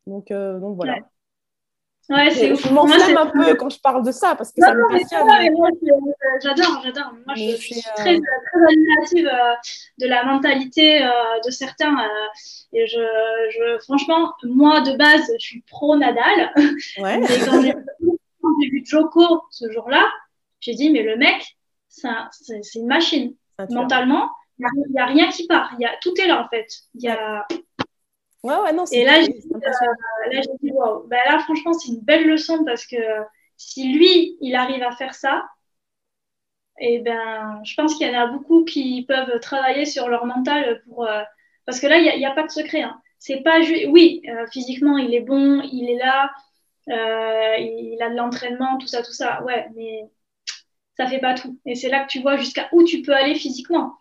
Donc, 0.08 0.32
euh, 0.32 0.58
donc 0.62 0.78
voilà. 0.78 0.94
Ouais, 0.94 1.04
c'est 2.32 2.56
Je 2.56 2.74
m'enflamme 2.74 3.18
un 3.18 3.26
peu 3.28 3.56
quand 3.56 3.70
je 3.70 3.80
parle 3.80 4.06
de 4.06 4.12
ça 4.12 4.36
parce 4.36 4.52
que 4.52 4.62
ça 4.62 4.74
me 4.74 4.88
passionne. 4.90 5.28
J'adore, 6.42 6.82
j'adore. 6.84 7.14
Moi, 7.26 7.36
je, 7.36 7.56
suis 7.56 7.78
euh, 7.78 7.96
très, 7.96 8.18
très 8.18 8.64
admirative 8.70 9.28
euh, 9.28 9.54
de 10.00 10.08
la 10.08 10.26
mentalité 10.26 11.04
euh, 11.04 11.10
de 11.46 11.52
certains. 11.52 11.98
et 12.74 12.88
je, 12.88 13.00
je, 13.52 13.80
franchement, 13.84 14.34
moi, 14.44 14.82
de 14.82 14.96
base, 14.98 15.32
je 15.40 15.46
suis 15.46 15.62
pro 15.62 15.96
Nadal. 15.96 16.52
Ouais. 16.98 17.20
Mais 17.20 17.40
quand 17.46 17.62
j'ai 17.62 17.74
vu 18.70 18.84
Joko 18.86 19.44
ce 19.50 19.72
jour-là, 19.72 20.10
j'ai 20.60 20.74
dit, 20.74 20.90
mais 20.92 21.04
le 21.04 21.18
mec, 21.18 21.58
c'est 21.88 22.76
une 22.76 22.88
machine. 22.88 23.36
Mentalement, 23.70 24.30
il 24.60 24.66
n'y 24.92 25.00
a, 25.00 25.04
a, 25.04 25.08
rien 25.08 25.30
qui 25.30 25.46
part. 25.48 25.72
Y 25.80 25.86
a, 25.86 25.92
tout 26.02 26.14
est 26.20 26.28
là, 26.28 26.44
en 26.44 26.50
fait. 26.50 26.68
Il 26.96 27.04
y 27.04 27.10
a 27.10 27.46
Ouais, 28.44 28.56
ouais, 28.56 28.74
non, 28.74 28.86
Et 28.92 29.06
là, 29.06 29.22
j'ai 29.22 29.34
dit, 29.34 29.50
euh, 29.54 30.74
wow. 30.74 31.08
Ben 31.08 31.20
là, 31.30 31.40
franchement, 31.40 31.74
c'est 31.74 31.90
une 31.90 32.02
belle 32.02 32.28
leçon 32.28 32.66
parce 32.66 32.88
que 32.88 32.98
si 33.56 33.94
lui, 33.94 34.38
il 34.42 34.56
arrive 34.56 34.82
à 34.82 34.92
faire 34.92 35.14
ça, 35.14 35.46
et 36.80 36.96
eh 36.96 37.00
ben, 37.00 37.62
je 37.64 37.76
pense 37.76 37.96
qu'il 37.96 38.08
y 38.08 38.16
en 38.16 38.20
a 38.20 38.28
beaucoup 38.28 38.64
qui 38.64 39.06
peuvent 39.08 39.40
travailler 39.40 39.86
sur 39.86 40.10
leur 40.10 40.26
mental 40.26 40.82
pour. 40.88 41.06
Euh, 41.06 41.22
parce 41.66 41.80
que 41.80 41.86
là, 41.86 42.00
il 42.00 42.18
n'y 42.18 42.26
a, 42.26 42.32
a, 42.32 42.34
pas 42.34 42.44
de 42.44 42.50
secret. 42.50 42.82
Hein. 42.82 43.00
C'est 43.20 43.42
pas 43.42 43.60
Oui, 43.90 44.24
euh, 44.28 44.48
physiquement, 44.52 44.98
il 44.98 45.14
est 45.14 45.22
bon, 45.22 45.62
il 45.62 45.90
est 45.92 45.98
là, 45.98 46.32
il 46.88 47.98
a 48.02 48.10
de 48.10 48.16
l'entraînement, 48.16 48.78
tout 48.80 48.88
ça, 48.88 49.04
tout 49.04 49.14
ça. 49.14 49.44
Ouais, 49.44 49.68
mais 49.76 50.10
ça 50.98 51.08
fait 51.08 51.20
pas 51.20 51.36
tout. 51.36 51.60
Et 51.66 51.76
c'est 51.76 51.90
là 51.90 52.04
que 52.06 52.12
tu 52.12 52.22
vois 52.22 52.38
jusqu'à 52.38 52.68
où 52.72 52.84
tu 52.84 53.04
peux 53.04 53.14
aller 53.14 53.36
physiquement. 53.36 53.94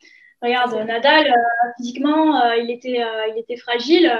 Regarde, 0.43 0.75
Nadal, 0.87 1.27
euh, 1.27 1.71
physiquement, 1.77 2.41
euh, 2.41 2.57
il, 2.57 2.71
était, 2.71 3.03
euh, 3.03 3.29
il 3.29 3.39
était 3.39 3.59
fragile. 3.59 4.11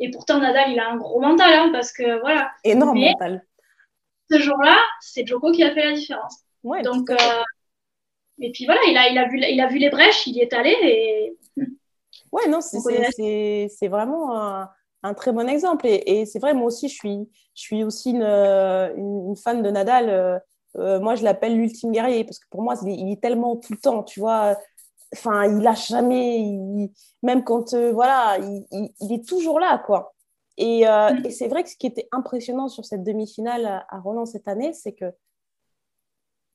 et 0.00 0.10
pourtant, 0.10 0.38
Nadal, 0.38 0.70
il 0.70 0.78
a 0.78 0.90
un 0.90 0.96
gros 0.96 1.20
mental, 1.20 1.52
hein, 1.52 1.70
parce 1.72 1.92
que 1.92 2.20
voilà. 2.20 2.50
Énorme 2.62 2.98
mental. 2.98 3.42
Ce 4.30 4.38
jour-là, 4.38 4.76
c'est 5.00 5.26
Joko 5.26 5.50
qui 5.52 5.62
a 5.62 5.72
fait 5.72 5.84
la 5.84 5.92
différence. 5.92 6.40
Ouais, 6.62 6.82
Donc, 6.82 7.10
et 8.38 8.50
puis 8.52 8.66
voilà, 8.66 8.80
il 8.88 8.96
a, 8.96 9.08
il, 9.08 9.18
a 9.18 9.28
vu, 9.28 9.40
il 9.40 9.60
a 9.60 9.66
vu 9.66 9.78
les 9.78 9.90
brèches, 9.90 10.26
il 10.26 10.36
y 10.36 10.40
est 10.40 10.52
allé 10.52 10.76
et. 10.82 11.38
Ouais, 12.30 12.48
non, 12.48 12.60
c'est 12.62 13.88
vraiment 13.88 14.34
un, 14.34 14.70
un, 15.02 15.12
très 15.12 15.32
bon 15.32 15.46
exemple. 15.50 15.86
Et, 15.86 16.02
et 16.06 16.24
c'est 16.24 16.38
vrai, 16.38 16.54
moi 16.54 16.66
aussi, 16.66 16.88
je 16.88 16.94
suis, 16.94 17.28
je 17.54 17.60
suis 17.60 17.84
aussi 17.84 18.12
une, 18.12 18.22
une, 18.22 19.36
fan 19.36 19.62
de 19.62 19.70
Nadal. 19.70 20.40
Euh, 20.78 21.00
moi, 21.00 21.14
je 21.14 21.24
l'appelle 21.24 21.56
l'ultime 21.56 21.92
guerrier 21.92 22.24
parce 22.24 22.38
que 22.38 22.46
pour 22.50 22.62
moi, 22.62 22.74
il 22.86 23.12
est 23.12 23.20
tellement 23.20 23.56
tout 23.56 23.72
le 23.72 23.78
temps, 23.78 24.02
tu 24.02 24.20
vois. 24.20 24.56
Enfin, 25.14 25.44
il 25.44 25.62
lâche 25.62 25.88
jamais, 25.88 26.90
même 27.22 27.44
quand, 27.44 27.74
euh, 27.74 27.92
voilà, 27.92 28.38
il, 28.38 28.92
il, 29.00 29.12
est 29.12 29.26
toujours 29.26 29.60
là, 29.60 29.82
quoi. 29.84 30.14
Et, 30.56 30.84
mm. 30.86 31.26
et 31.26 31.30
c'est 31.30 31.48
vrai 31.48 31.62
que 31.62 31.70
ce 31.70 31.76
qui 31.76 31.86
était 31.86 32.08
impressionnant 32.12 32.68
sur 32.68 32.84
cette 32.84 33.02
demi-finale 33.04 33.84
à 33.88 33.98
Roland 34.00 34.26
cette 34.26 34.48
année, 34.48 34.72
c'est 34.72 34.92
que, 34.92 35.12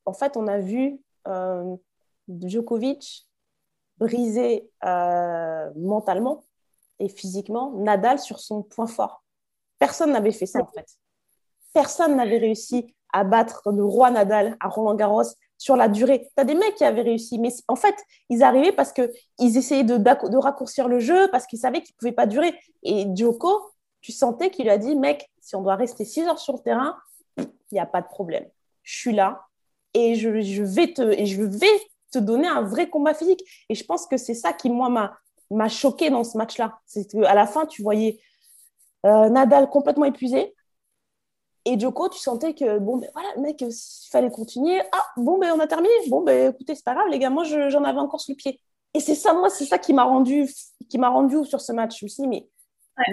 en 0.04 0.12
fait, 0.12 0.36
on 0.36 0.46
a 0.46 0.58
vu 0.58 1.00
euh, 1.28 1.76
Djokovic 2.28 3.28
brisé 3.98 4.70
euh, 4.84 5.70
mentalement 5.76 6.44
et 6.98 7.08
physiquement 7.08 7.72
Nadal 7.72 8.18
sur 8.18 8.40
son 8.40 8.62
point 8.62 8.86
fort. 8.86 9.24
Personne 9.78 10.12
n'avait 10.12 10.32
fait 10.32 10.46
ça 10.46 10.60
en 10.60 10.66
fait. 10.66 10.86
Personne 11.72 12.16
n'avait 12.16 12.38
réussi 12.38 12.94
à 13.12 13.24
battre 13.24 13.62
le 13.70 13.84
roi 13.84 14.10
Nadal 14.10 14.56
à 14.60 14.68
Roland 14.68 14.94
Garros 14.94 15.22
sur 15.58 15.76
la 15.76 15.88
durée. 15.88 16.30
Tu 16.34 16.40
as 16.40 16.44
des 16.44 16.54
mecs 16.54 16.76
qui 16.76 16.84
avaient 16.84 17.02
réussi, 17.02 17.38
mais 17.38 17.50
en 17.66 17.76
fait, 17.76 17.96
ils 18.30 18.42
arrivaient 18.42 18.72
parce 18.72 18.92
qu'ils 18.92 19.56
essayaient 19.56 19.84
de, 19.84 20.38
raccourcir 20.38 20.88
le 20.88 21.00
jeu, 21.00 21.28
parce 21.30 21.46
qu'ils 21.46 21.58
savaient 21.58 21.82
qu'ils 21.82 21.94
ne 21.94 21.98
pouvaient 21.98 22.12
pas 22.12 22.26
durer. 22.26 22.54
Et 22.84 23.06
Djoko, 23.14 23.72
tu 24.00 24.12
sentais 24.12 24.50
qu'il 24.50 24.70
a 24.70 24.78
dit, 24.78 24.96
mec, 24.96 25.28
si 25.40 25.56
on 25.56 25.62
doit 25.62 25.74
rester 25.74 26.04
6 26.04 26.22
heures 26.22 26.38
sur 26.38 26.54
le 26.54 26.60
terrain, 26.60 26.96
il 27.36 27.46
n'y 27.72 27.80
a 27.80 27.86
pas 27.86 28.00
de 28.00 28.06
problème. 28.06 28.46
Je 28.84 28.96
suis 28.96 29.12
là, 29.12 29.48
et 29.94 30.14
je, 30.14 30.28
vais 30.62 30.92
te, 30.92 32.18
donner 32.18 32.46
un 32.46 32.62
vrai 32.62 32.88
combat 32.88 33.14
physique. 33.14 33.42
Et 33.68 33.74
je 33.74 33.84
pense 33.84 34.06
que 34.06 34.16
c'est 34.16 34.34
ça 34.34 34.52
qui, 34.52 34.70
moi, 34.70 34.88
m'a, 34.88 35.18
m'a 35.50 35.68
choqué 35.68 36.08
dans 36.10 36.24
ce 36.24 36.38
match-là. 36.38 36.78
C'est 36.86 37.10
qu'à 37.10 37.34
la 37.34 37.46
fin, 37.46 37.66
tu 37.66 37.82
voyais 37.82 38.20
euh, 39.06 39.28
Nadal 39.28 39.68
complètement 39.70 40.04
épuisé. 40.04 40.54
Et 41.68 41.78
Djoko, 41.78 42.08
tu 42.08 42.18
sentais 42.18 42.54
que, 42.54 42.78
bon, 42.78 42.96
ben 42.96 43.10
voilà, 43.12 43.28
mec, 43.36 43.60
il 43.60 43.70
fallait 44.10 44.30
continuer. 44.30 44.80
Ah, 44.90 45.04
bon, 45.18 45.38
ben 45.38 45.52
on 45.54 45.60
a 45.60 45.66
terminé. 45.66 45.92
Bon, 46.08 46.22
ben 46.22 46.50
écoutez, 46.50 46.74
c'est 46.74 46.84
pas 46.84 46.94
grave, 46.94 47.08
les 47.10 47.18
gars, 47.18 47.28
moi, 47.28 47.44
j'en 47.44 47.84
avais 47.84 47.98
encore 47.98 48.22
sous 48.22 48.32
le 48.32 48.36
pied. 48.36 48.58
Et 48.94 49.00
c'est 49.00 49.14
ça, 49.14 49.34
moi, 49.34 49.50
c'est 49.50 49.66
ça 49.66 49.76
qui 49.76 49.92
m'a 49.92 50.04
rendu, 50.04 50.48
qui 50.88 50.96
m'a 50.96 51.10
rendu 51.10 51.44
sur 51.44 51.60
ce 51.60 51.72
match. 51.72 51.98
Je 51.98 52.06
me 52.06 52.08
suis 52.08 52.22
dit, 52.22 52.28
mais 52.28 52.48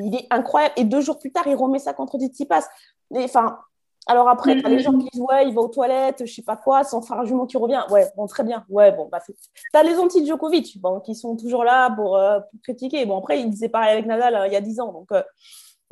il 0.02 0.16
est 0.16 0.26
incroyable. 0.30 0.74
Et 0.78 0.86
deux 0.86 1.02
jours 1.02 1.20
plus 1.20 1.34
tard, 1.34 1.44
il 1.48 1.56
remet 1.56 1.80
ça 1.80 1.94
contre 1.94 2.18
Tsitsipas. 2.18 2.66
Enfin, 3.14 3.60
alors 4.08 4.30
après, 4.30 4.56
tu 4.58 4.66
as 4.66 4.70
les 4.70 4.80
gens 4.80 4.98
qui 4.98 5.10
disent 5.12 5.22
ouais, 5.22 5.48
il 5.48 5.54
va 5.54 5.62
aux 5.62 5.68
toilettes, 5.68 6.26
je 6.26 6.34
sais 6.34 6.44
pas 6.44 6.56
quoi, 6.56 6.86
sans 6.86 7.02
faire 7.02 7.20
un 7.20 7.26
jument 7.26 7.46
qui 7.46 7.58
revient. 7.58 7.84
Ouais, 7.90 8.08
bon, 8.16 8.26
très 8.26 8.44
bien. 8.44 8.64
Ouais, 8.70 8.94
bon, 8.94 9.10
bah, 9.12 9.20
tu 9.26 9.34
as 9.74 9.84
les 9.84 9.98
anti-Djokovic 9.98 10.80
bon, 10.80 11.02
qui 11.02 11.14
sont 11.14 11.36
toujours 11.36 11.66
là 11.66 11.90
pour, 11.92 12.16
euh, 12.16 12.40
critiquer. 12.64 13.06
Bon, 13.06 13.18
après, 13.18 13.42
il 13.42 13.50
disait 13.50 13.68
pareil 13.68 13.92
avec 13.92 14.06
Nadal 14.06 14.36
euh, 14.36 14.48
il 14.48 14.54
y 14.54 14.56
a 14.56 14.62
10 14.62 14.80
ans, 14.80 14.94
donc 14.94 15.12
euh, 15.12 15.24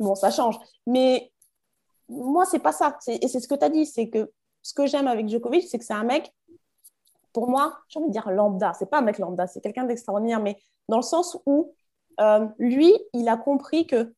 bon, 0.00 0.14
ça 0.14 0.30
change. 0.30 0.58
Mais 0.86 1.30
moi, 2.08 2.44
c'est 2.44 2.58
pas 2.58 2.72
ça. 2.72 2.98
Et 3.08 3.28
c'est 3.28 3.40
ce 3.40 3.48
que 3.48 3.54
tu 3.54 3.64
as 3.64 3.70
dit, 3.70 3.86
c'est 3.86 4.08
que 4.08 4.30
ce 4.62 4.74
que 4.74 4.86
j'aime 4.86 5.06
avec 5.06 5.28
Djokovic, 5.28 5.68
c'est 5.68 5.78
que 5.78 5.84
c'est 5.84 5.94
un 5.94 6.04
mec, 6.04 6.32
pour 7.32 7.48
moi, 7.48 7.78
j'ai 7.88 7.98
envie 7.98 8.08
de 8.08 8.12
dire 8.12 8.30
lambda. 8.30 8.72
C'est 8.74 8.86
pas 8.86 8.98
un 8.98 9.02
mec 9.02 9.18
lambda, 9.18 9.46
c'est 9.46 9.60
quelqu'un 9.60 9.84
d'extraordinaire, 9.84 10.40
mais 10.40 10.56
dans 10.88 10.96
le 10.96 11.02
sens 11.02 11.36
où 11.46 11.74
lui, 12.58 12.94
il 13.12 13.28
a 13.28 13.36
compris 13.36 13.86
que 13.86 14.14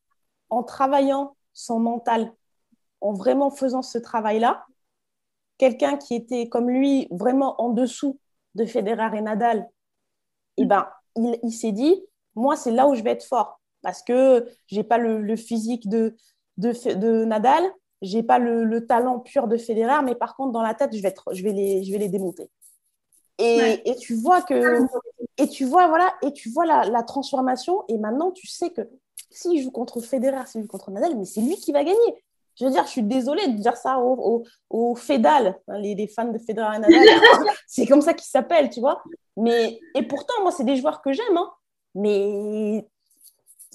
en 0.50 0.62
travaillant 0.62 1.36
son 1.52 1.80
mental 1.80 2.32
en 3.00 3.12
vraiment 3.12 3.50
faisant 3.50 3.82
ce 3.82 3.98
travail-là, 3.98 4.64
quelqu'un 5.58 5.96
qui 5.96 6.14
était 6.14 6.48
comme 6.48 6.68
lui 6.68 7.08
vraiment 7.10 7.60
en 7.60 7.70
dessous 7.70 8.18
de 8.54 8.64
Federer 8.64 9.16
et 9.16 9.20
Nadal, 9.20 9.68
eh 10.56 10.64
ben, 10.64 10.88
il, 11.16 11.52
s'est 11.52 11.72
dit, 11.72 12.02
moi, 12.34 12.56
c'est 12.56 12.70
là 12.70 12.86
où 12.86 12.94
je 12.94 13.02
vais 13.02 13.12
être 13.12 13.24
fort 13.24 13.60
parce 13.82 14.02
que 14.02 14.48
j'ai 14.66 14.82
pas 14.82 14.98
le, 14.98 15.36
physique 15.36 15.88
de, 15.88 16.16
de, 16.58 16.94
de 16.94 17.24
Nadal, 17.24 17.64
j'ai 18.02 18.22
pas 18.22 18.38
le, 18.38 18.86
talent 18.86 19.20
pur 19.20 19.48
de 19.48 19.56
Federer, 19.56 20.02
mais 20.04 20.14
par 20.14 20.36
contre, 20.36 20.52
dans 20.52 20.62
la 20.62 20.74
tête, 20.74 20.94
je 20.94 21.02
vais, 21.02 21.08
être, 21.08 21.32
je 21.32 21.42
vais, 21.42 21.52
les, 21.52 21.82
je 21.84 21.92
vais 21.92 21.98
les 21.98 22.08
démonter. 22.08 22.50
Et, 23.38 23.82
et, 23.84 23.96
tu 23.96 24.14
vois 24.14 24.40
que 24.40 24.78
et 25.36 25.46
tu 25.46 25.66
vois 25.66 25.88
voilà 25.88 26.10
et 26.22 26.32
tu 26.32 26.48
vois 26.48 26.64
la, 26.64 26.84
la 26.84 27.02
transformation 27.02 27.84
et 27.86 27.98
maintenant 27.98 28.30
tu 28.30 28.46
sais 28.46 28.70
que 28.70 28.80
s'il 29.28 29.62
joue 29.62 29.70
contre 29.70 30.00
Federer 30.00 30.46
s'il 30.46 30.62
joue 30.62 30.66
contre 30.66 30.90
Nadal 30.90 31.18
mais 31.18 31.26
c'est 31.26 31.42
lui 31.42 31.54
qui 31.56 31.70
va 31.70 31.84
gagner 31.84 32.24
je 32.58 32.64
veux 32.64 32.70
dire, 32.70 32.84
je 32.84 32.90
suis 32.90 33.02
désolée 33.02 33.48
de 33.48 33.58
dire 33.58 33.76
ça 33.76 33.98
aux, 33.98 34.94
Fédal, 34.94 35.58
hein, 35.68 35.78
les, 35.78 36.06
fans 36.08 36.32
de 36.32 36.38
Federer 36.38 36.76
et 36.76 36.78
Nadal. 36.78 37.02
c'est 37.66 37.86
comme 37.86 38.00
ça 38.00 38.14
qu'ils 38.14 38.28
s'appellent, 38.28 38.70
tu 38.70 38.80
vois. 38.80 39.02
Mais, 39.36 39.78
et 39.94 40.02
pourtant, 40.02 40.34
moi, 40.40 40.50
c'est 40.50 40.64
des 40.64 40.76
joueurs 40.76 41.02
que 41.02 41.12
j'aime. 41.12 41.36
Hein. 41.36 41.50
Mais 41.94 42.88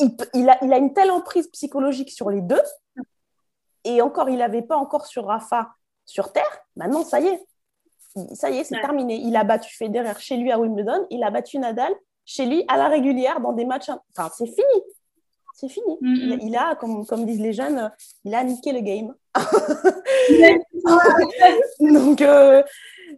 il, 0.02 0.16
il, 0.34 0.50
a, 0.50 0.64
il 0.64 0.74
a 0.74 0.78
une 0.78 0.94
telle 0.94 1.12
emprise 1.12 1.48
psychologique 1.48 2.12
sur 2.12 2.30
les 2.30 2.42
deux. 2.42 2.62
Et 3.84 4.02
encore, 4.02 4.30
il 4.30 4.38
n'avait 4.38 4.62
pas 4.62 4.78
encore 4.78 5.06
sur 5.06 5.26
Rafa 5.26 5.70
sur 6.06 6.32
Terre. 6.32 6.60
Maintenant, 6.76 7.04
ça 7.04 7.20
y 7.20 7.28
est. 7.28 7.46
Ça 8.36 8.50
y 8.50 8.58
est, 8.58 8.64
c'est 8.66 8.80
terminé. 8.82 9.16
Il 9.16 9.36
a 9.38 9.44
battu 9.44 9.76
Federer 9.76 10.20
chez 10.20 10.36
lui 10.36 10.52
à 10.52 10.60
Wimbledon. 10.60 11.08
Il 11.10 11.24
a 11.24 11.32
battu 11.32 11.58
Nadal 11.58 11.94
chez 12.26 12.46
lui 12.46 12.66
à 12.68 12.78
la 12.78 12.90
régulière 12.90 13.40
dans 13.40 13.54
des 13.54 13.66
matchs. 13.66 13.90
Enfin, 14.16 14.30
c'est 14.36 14.48
fini 14.48 14.84
c'est 15.62 15.70
fini. 15.70 15.98
Mm, 16.02 16.14
mm. 16.14 16.40
il, 16.42 16.56
a, 16.56 16.76
comme, 16.76 17.06
comme, 17.06 17.26
disent 17.26 17.40
les 17.40 17.54
jeunes, 17.54 17.92
il 18.26 18.34
a 18.34 18.44
niqué 18.44 18.72
le 18.72 18.82
game. 18.82 19.14
donc, 21.80 22.22
euh, 22.22 22.64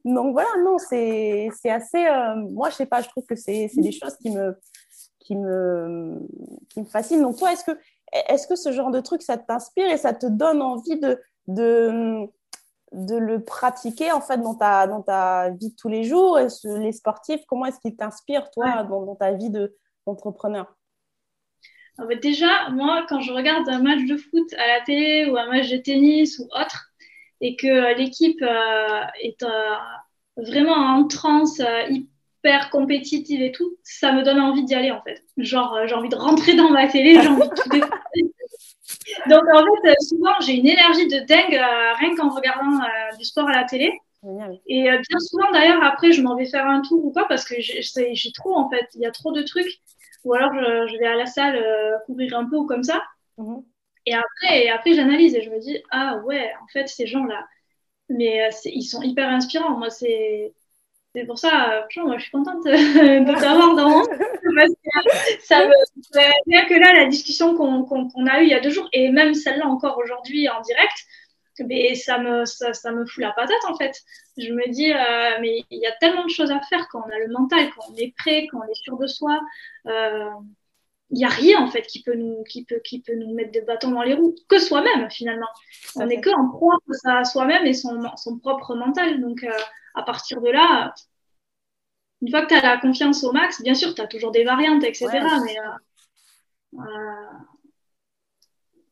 donc 0.04 0.34
voilà, 0.34 0.50
non, 0.64 0.78
c'est 0.78 1.50
assez. 1.66 2.06
Euh, 2.06 2.36
moi, 2.36 2.70
je 2.70 2.76
sais 2.76 2.86
pas, 2.86 3.02
je 3.02 3.10
trouve 3.10 3.26
que 3.26 3.36
c'est 3.36 3.72
des 3.76 3.92
choses 3.92 4.16
qui 4.18 4.32
me, 4.32 4.56
qui 5.24 5.36
me, 5.36 6.19
qui 6.69 6.82
me 6.82 6.86
fascinent. 6.86 7.21
Donc, 7.21 7.38
toi, 7.38 7.51
est-ce 7.51 7.63
que, 7.63 7.71
est 8.11 8.47
que 8.47 8.55
ce 8.55 8.71
genre 8.71 8.91
de 8.91 8.99
truc, 8.99 9.21
ça 9.21 9.38
t'inspire 9.38 9.89
et 9.89 9.97
ça 9.97 10.13
te 10.13 10.26
donne 10.26 10.61
envie 10.61 10.99
de, 10.99 11.19
de, 11.47 12.28
de 12.91 13.15
le 13.15 13.43
pratiquer 13.43 14.11
en 14.11 14.21
fait 14.21 14.38
dans 14.38 14.55
ta, 14.55 14.88
dans 14.88 15.01
ta 15.01 15.49
vie 15.49 15.69
de 15.69 15.76
tous 15.76 15.89
les 15.89 16.03
jours 16.03 16.39
et 16.39 16.47
Les 16.80 16.91
sportifs, 16.91 17.41
comment 17.47 17.65
est-ce 17.65 17.80
qu'ils 17.80 17.95
t'inspirent, 17.95 18.51
toi, 18.51 18.84
dans, 18.84 19.05
dans, 19.05 19.15
ta 19.15 19.32
vie 19.32 19.51
d'entrepreneur? 20.05 20.76
Déjà, 22.21 22.69
moi, 22.71 23.05
quand 23.07 23.21
je 23.21 23.32
regarde 23.32 23.69
un 23.69 23.82
match 23.82 24.05
de 24.05 24.17
foot 24.17 24.53
à 24.53 24.67
la 24.67 24.82
télé 24.82 25.30
ou 25.30 25.38
un 25.38 25.47
match 25.47 25.69
de 25.69 25.78
tennis 25.78 26.39
ou 26.39 26.45
autre, 26.45 26.93
et 27.39 27.55
que 27.55 27.67
euh, 27.67 27.93
l'équipe 27.93 28.41
euh, 28.41 29.01
est 29.21 29.43
euh, 29.43 29.76
vraiment 30.38 30.76
en 30.76 31.07
transe, 31.07 31.61
hyper 32.44 32.70
compétitive 32.70 33.41
et 33.41 33.52
tout, 33.52 33.78
ça 33.84 34.12
me 34.12 34.24
donne 34.24 34.39
envie 34.39 34.64
d'y 34.64 34.76
aller 34.76 34.91
en 34.91 35.02
fait. 35.02 35.24
Genre, 35.38 35.80
j'ai 35.86 35.96
envie 35.96 36.10
de 36.10 36.16
rentrer 36.16 36.56
dans 36.56 36.70
ma 36.70 36.88
télé, 36.88 37.22
j'ai 37.22 37.28
envie 37.28 37.48
de 37.48 37.56
tout 37.56 37.70
Donc 39.30 39.44
en 39.54 39.64
fait, 39.84 39.96
souvent, 40.02 40.34
j'ai 40.41 40.54
une 40.54 40.68
énergie 40.68 41.08
de 41.08 41.20
dingue 41.26 41.62
rien 42.00 42.16
qu'en 42.16 42.30
regardant 42.30 42.80
du 43.18 43.26
sport 43.26 43.48
à 43.48 43.54
la 43.54 43.64
télé. 43.64 43.94
Et 44.68 44.84
bien 44.84 45.20
souvent, 45.20 45.52
d'ailleurs, 45.52 45.84
après, 45.84 46.12
je 46.12 46.22
m'en 46.22 46.36
vais 46.36 46.46
faire 46.46 46.66
un 46.68 46.82
tour 46.82 47.06
ou 47.06 47.12
pas 47.12 47.26
parce 47.26 47.46
que 47.46 47.56
j'ai 47.60 48.32
trop 48.34 48.56
en 48.56 48.70
fait, 48.70 48.88
il 48.94 49.02
y 49.02 49.06
a 49.06 49.12
trop 49.12 49.32
de 49.32 49.41
trucs 49.41 49.82
ou 50.24 50.34
alors 50.34 50.54
je, 50.54 50.98
vais 50.98 51.06
à 51.06 51.16
la 51.16 51.26
salle 51.26 51.58
euh, 51.58 51.98
courir 52.06 52.38
un 52.38 52.50
peu 52.50 52.58
ou 52.58 52.66
comme 52.66 52.84
ça. 52.84 53.04
Mhm. 53.38 53.64
Et 54.06 54.14
après, 54.14 54.66
et 54.66 54.70
après 54.70 54.94
j'analyse 54.94 55.36
et 55.36 55.41
je 55.41 55.50
me 55.50 55.60
dis, 55.60 55.82
ah 55.91 56.18
ouais, 56.26 56.52
en 56.62 56.68
fait, 56.68 56.88
ces 56.88 57.08
gens-là, 57.08 57.46
mais 58.10 58.46
euh, 58.46 58.50
ils 58.66 58.84
sont 58.84 59.02
hyper 59.02 59.30
inspirants. 59.30 59.78
Moi, 59.78 59.89
c'est. 59.89 60.54
C'est 61.16 61.26
pour 61.26 61.38
ça, 61.38 61.86
franchement, 61.89 62.07
moi, 62.07 62.18
je 62.18 62.24
suis 62.24 62.32
contente 62.32 62.64
de 62.66 63.39
t'avoir 63.39 63.76
dans 63.76 64.03
ça 65.41 65.68
me, 65.68 66.49
bien 66.49 66.66
que 66.66 66.74
là, 66.74 66.93
la 66.93 67.05
discussion 67.05 67.55
qu'on 67.55 68.26
a 68.26 68.41
eue 68.41 68.45
il 68.45 68.49
y 68.49 68.53
a 68.55 68.59
deux 68.59 68.72
jours, 68.72 68.89
et 68.93 69.09
même 69.09 69.36
celle-là 69.36 69.68
encore 69.68 69.97
aujourd'hui 69.99 70.49
en 70.49 70.59
direct, 70.61 71.05
mais 71.59 71.93
ça 71.95 72.18
me, 72.18 72.45
ça, 72.45 72.74
ça, 72.74 72.91
me 72.91 73.05
fout 73.05 73.22
la 73.22 73.32
patate 73.32 73.64
en 73.68 73.78
fait. 73.78 74.01
Je 74.38 74.51
me 74.51 74.68
dis, 74.72 74.91
euh, 74.91 75.38
mais 75.41 75.64
il 75.70 75.80
y 75.80 75.86
a 75.86 75.91
tellement 75.99 76.26
de 76.26 76.30
choses 76.30 76.51
à 76.51 76.59
faire 76.61 76.88
quand 76.91 77.03
on 77.05 77.11
a 77.11 77.20
le 77.20 77.32
mental, 77.32 77.70
quand 77.76 77.86
on 77.91 77.95
est 77.95 78.14
prêt, 78.18 78.47
quand 78.51 78.59
on 78.59 78.72
est 78.72 78.76
sûr 78.76 78.97
de 78.97 79.07
soi. 79.07 79.39
Euh, 79.88 80.30
il 81.11 81.18
n'y 81.18 81.26
a 81.26 81.30
rien 81.30 81.61
en 81.61 81.68
fait 81.68 81.84
qui 81.84 82.01
peut 82.01 82.16
nous, 82.16 82.43
qui 82.45 82.66
peut, 82.66 82.82
qui 82.84 83.01
peut 83.01 83.14
nous 83.14 83.36
mettre 83.36 83.51
des 83.51 83.61
bâtons 83.61 83.91
dans 83.91 84.01
les 84.01 84.16
roues, 84.16 84.34
que 84.49 84.57
soi-même 84.57 85.11
finalement. 85.11 85.49
On 85.95 86.07
n'est 86.07 86.22
que 86.22 86.32
en 86.32 86.49
proie 86.49 86.78
à 87.05 87.24
soi-même 87.24 87.68
et 87.68 87.74
son, 87.74 88.01
son, 88.18 88.39
propre 88.39 88.74
mental. 88.76 89.22
Donc 89.22 89.43
euh, 89.43 89.51
à 89.96 90.04
partir 90.04 90.41
de 90.41 90.50
là, 90.50 90.94
une 92.22 92.30
fois 92.30 92.44
que 92.44 92.48
tu 92.48 92.56
as 92.56 92.62
la 92.62 92.78
confiance 92.78 93.24
au 93.24 93.32
max, 93.32 93.62
bien 93.62 93.74
sûr, 93.74 93.94
tu 93.94 94.02
as 94.02 94.08
toujours 94.08 94.32
des 94.32 94.44
variantes, 94.44 94.84
etc. 94.84 95.08
mais 95.12 95.58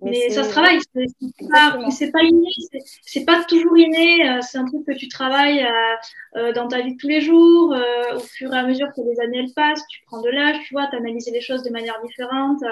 mais, 0.04 0.32
ça 0.32 0.44
se 0.44 0.50
travaille, 0.50 0.80
c'est 0.94 1.48
pas, 1.52 1.78
pas 1.78 2.24
inné, 2.24 2.50
c'est 3.04 3.24
pas 3.24 3.44
toujours 3.44 3.78
inné, 3.78 4.28
euh, 4.28 4.40
c'est 4.42 4.58
un 4.58 4.66
truc 4.66 4.84
que 4.86 4.94
tu 4.94 5.08
travailles 5.08 5.64
euh, 5.64 6.40
euh, 6.40 6.54
dans 6.54 6.68
ta 6.68 6.82
vie 6.82 6.96
de 6.96 6.98
tous 7.00 7.08
les 7.08 7.22
jours, 7.22 7.76
au 8.16 8.20
fur 8.20 8.52
et 8.52 8.58
à 8.58 8.64
mesure 8.64 8.88
que 8.96 9.02
les 9.02 9.20
années 9.20 9.40
elles 9.40 9.54
passent, 9.54 9.86
tu 9.88 10.02
prends 10.08 10.22
de 10.22 10.30
l'âge, 10.30 10.58
tu 10.66 10.74
vois, 10.74 10.88
tu 10.88 10.96
analyses 10.96 11.30
les 11.32 11.42
choses 11.42 11.62
de 11.62 11.70
manière 11.70 12.02
différente, 12.02 12.64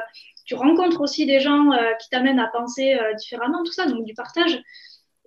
tu 0.45 0.55
rencontres 0.55 1.01
aussi 1.01 1.27
des 1.27 1.39
gens 1.39 1.69
qui 2.01 2.09
t'amènent 2.09 2.39
à 2.39 2.47
penser 2.47 2.97
différemment, 3.17 3.63
tout 3.63 3.73
ça, 3.73 3.85
donc 3.85 4.05
du 4.05 4.15
partage. 4.15 4.59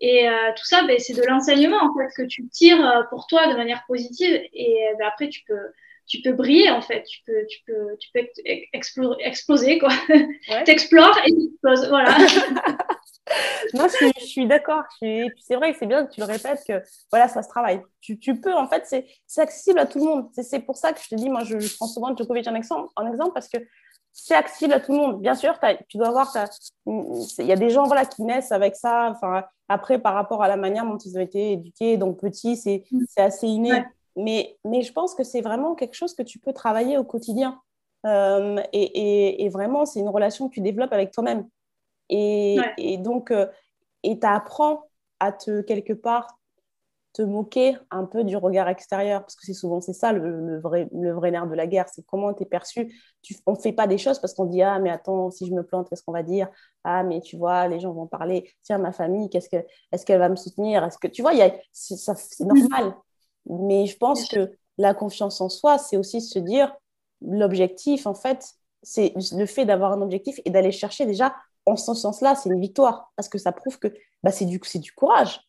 Et 0.00 0.26
tout 0.56 0.64
ça, 0.64 0.84
ben, 0.84 0.98
c'est 0.98 1.14
de 1.14 1.22
l'enseignement 1.22 1.78
en 1.78 1.94
fait 1.94 2.08
que 2.16 2.26
tu 2.26 2.48
tires 2.48 3.06
pour 3.10 3.26
toi 3.28 3.46
de 3.46 3.56
manière 3.56 3.84
positive. 3.86 4.40
Et 4.52 4.78
ben, 4.98 5.06
après, 5.06 5.28
tu 5.28 5.42
peux, 5.46 5.72
tu 6.08 6.22
peux 6.22 6.32
briller 6.32 6.70
en 6.70 6.82
fait. 6.82 7.04
Tu 7.04 7.20
peux, 7.24 7.46
tu 7.48 7.60
peux, 7.66 7.96
tu 8.00 8.08
peux 8.12 8.20
exploser, 9.22 9.78
quoi. 9.78 9.90
T'explores 10.64 11.18
et 11.24 11.30
tu 11.30 11.44
exploses. 11.44 11.88
Voilà. 11.88 12.16
Moi, 13.74 13.86
je 13.88 14.24
suis, 14.24 14.46
d'accord. 14.46 14.84
C'est 15.00 15.54
vrai 15.54 15.72
que 15.72 15.78
c'est 15.78 15.86
bien 15.86 16.06
que 16.06 16.12
tu 16.12 16.20
le 16.20 16.26
répètes 16.26 16.62
que 16.66 16.82
voilà, 17.10 17.28
ça 17.28 17.42
se 17.42 17.48
travaille. 17.48 17.82
Tu, 18.00 18.18
tu 18.18 18.40
peux, 18.40 18.54
en 18.54 18.66
fait, 18.68 18.84
c'est 18.86 19.40
accessible 19.40 19.78
à 19.78 19.86
tout 19.86 19.98
le 19.98 20.04
monde. 20.04 20.28
C'est 20.32 20.60
pour 20.60 20.76
ça 20.76 20.92
que 20.92 21.00
je 21.00 21.08
te 21.08 21.14
dis, 21.14 21.28
moi, 21.28 21.44
je, 21.44 21.56
prends 21.76 21.86
souvent 21.86 22.14
Djokovic 22.16 22.46
en 22.46 22.54
exemple, 22.54 22.90
en 22.96 23.10
exemple 23.10 23.32
parce 23.32 23.48
que 23.48 23.58
c'est 24.12 24.34
accessible 24.34 24.72
à 24.72 24.80
tout 24.80 24.92
le 24.92 24.98
monde. 24.98 25.20
Bien 25.20 25.34
sûr, 25.34 25.58
tu 25.88 25.96
dois 25.96 26.10
voir, 26.10 26.32
il 26.86 27.46
y 27.46 27.52
a 27.52 27.56
des 27.56 27.70
gens 27.70 27.84
voilà, 27.84 28.04
qui 28.04 28.22
naissent 28.22 28.52
avec 28.52 28.76
ça. 28.76 29.10
Enfin, 29.10 29.44
après, 29.68 29.98
par 29.98 30.14
rapport 30.14 30.42
à 30.42 30.48
la 30.48 30.56
manière 30.56 30.84
dont 30.84 30.98
ils 30.98 31.16
ont 31.16 31.20
été 31.20 31.52
éduqués, 31.52 31.96
donc 31.96 32.18
petits, 32.20 32.56
c'est 32.56 32.84
mm. 32.90 33.04
assez 33.16 33.46
inné. 33.46 33.84
Mais, 34.16 34.58
mais 34.64 34.82
je 34.82 34.92
pense 34.92 35.14
que 35.14 35.24
c'est 35.24 35.40
vraiment 35.40 35.74
quelque 35.74 35.94
chose 35.94 36.14
que 36.14 36.22
tu 36.22 36.38
peux 36.38 36.52
travailler 36.52 36.98
au 36.98 37.04
quotidien. 37.04 37.60
Euh, 38.04 38.60
et, 38.72 38.82
et, 38.82 39.44
et, 39.44 39.48
vraiment, 39.48 39.86
c'est 39.86 40.00
une 40.00 40.08
relation 40.08 40.48
que 40.48 40.54
tu 40.54 40.60
développes 40.60 40.92
avec 40.92 41.12
toi-même. 41.12 41.48
Et, 42.10 42.58
et, 42.76 42.98
donc, 42.98 43.30
euh, 43.30 43.46
et 44.02 44.18
tu 44.18 44.26
apprends 44.26 44.82
à 45.20 45.32
te, 45.32 45.62
quelque 45.62 45.92
part, 45.92 46.38
te 47.12 47.22
moquer 47.22 47.76
un 47.90 48.04
peu 48.04 48.24
du 48.24 48.36
regard 48.36 48.68
extérieur, 48.68 49.20
parce 49.20 49.36
que 49.36 49.44
c'est 49.44 49.52
souvent 49.54 49.80
c'est 49.80 49.92
ça 49.92 50.12
le, 50.12 50.58
vrai, 50.60 50.88
le 50.92 51.12
vrai 51.12 51.30
nerf 51.30 51.46
de 51.46 51.54
la 51.54 51.66
guerre, 51.66 51.86
c'est 51.88 52.04
comment 52.06 52.32
tu 52.32 52.42
es 52.42 52.46
perçu. 52.46 52.94
Tu, 53.22 53.36
on 53.46 53.52
ne 53.52 53.56
fait 53.58 53.72
pas 53.72 53.86
des 53.86 53.98
choses 53.98 54.18
parce 54.18 54.32
qu'on 54.34 54.46
dit 54.46 54.62
Ah, 54.62 54.78
mais 54.78 54.90
attends, 54.90 55.30
si 55.30 55.46
je 55.46 55.52
me 55.52 55.62
plante, 55.62 55.88
qu'est-ce 55.90 56.02
qu'on 56.02 56.12
va 56.12 56.22
dire? 56.22 56.48
Ah, 56.84 57.02
mais 57.02 57.20
tu 57.20 57.36
vois, 57.36 57.68
les 57.68 57.80
gens 57.80 57.92
vont 57.92 58.06
parler. 58.06 58.50
Tiens, 58.62 58.78
ma 58.78 58.92
famille, 58.92 59.28
qu'est-ce 59.28 59.48
que, 59.50 59.64
est-ce 59.92 60.06
qu'elle 60.06 60.18
va 60.20 60.28
me 60.28 60.36
soutenir? 60.36 60.84
Est-ce 60.84 60.98
que 60.98 61.08
tu 61.08 61.22
vois, 61.22 61.32
c'est 61.72 62.44
normal. 62.44 62.94
Mais 63.46 63.86
je 63.86 63.96
pense 63.98 64.28
que 64.28 64.52
la 64.78 64.94
confiance 64.94 65.40
en 65.40 65.48
soi, 65.48 65.78
c'est 65.78 65.96
aussi 65.96 66.20
se 66.20 66.38
dire 66.38 66.74
l'objectif, 67.20 68.06
en 68.06 68.14
fait, 68.14 68.54
c'est 68.82 69.12
le 69.32 69.46
fait 69.46 69.64
d'avoir 69.64 69.92
un 69.92 70.00
objectif 70.00 70.40
et 70.44 70.50
d'aller 70.50 70.72
chercher 70.72 71.06
déjà, 71.06 71.34
en 71.66 71.76
ce 71.76 71.94
sens-là, 71.94 72.34
c'est 72.34 72.48
une 72.48 72.60
victoire 72.60 73.12
parce 73.16 73.28
que 73.28 73.38
ça 73.38 73.52
prouve 73.52 73.78
que 73.78 73.88
bah, 74.22 74.32
c'est 74.32 74.46
du, 74.46 74.58
du 74.58 74.92
courage. 74.92 75.40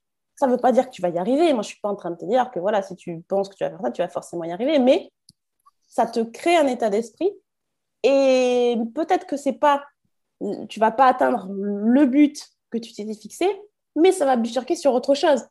Ça 0.43 0.47
ne 0.47 0.51
veut 0.51 0.59
pas 0.59 0.73
dire 0.73 0.89
que 0.89 0.93
tu 0.93 1.01
vas 1.01 1.07
y 1.07 1.17
arriver. 1.17 1.53
Moi, 1.53 1.61
je 1.63 1.69
ne 1.69 1.71
suis 1.71 1.79
pas 1.79 1.87
en 1.87 1.95
train 1.95 2.11
de 2.11 2.17
te 2.17 2.25
dire 2.25 2.51
que 2.51 2.59
voilà, 2.59 2.81
si 2.81 2.97
tu 2.97 3.21
penses 3.29 3.47
que 3.47 3.55
tu 3.55 3.63
vas 3.63 3.69
faire 3.69 3.79
ça, 3.81 3.91
tu 3.91 4.01
vas 4.01 4.09
forcément 4.09 4.43
y 4.43 4.51
arriver. 4.51 4.77
Mais 4.77 5.09
ça 5.87 6.05
te 6.05 6.19
crée 6.19 6.57
un 6.57 6.67
état 6.67 6.89
d'esprit 6.89 7.31
et 8.03 8.75
peut-être 8.93 9.25
que 9.25 9.37
c'est 9.37 9.53
pas, 9.53 9.85
tu 10.67 10.81
vas 10.81 10.91
pas 10.91 11.05
atteindre 11.05 11.47
le 11.49 12.05
but 12.07 12.45
que 12.71 12.77
tu 12.77 12.91
t'étais 12.91 13.13
fixé, 13.13 13.47
mais 13.95 14.11
ça 14.11 14.25
va 14.25 14.35
bifurquer 14.35 14.75
sur 14.75 14.93
autre 14.93 15.15
chose 15.15 15.45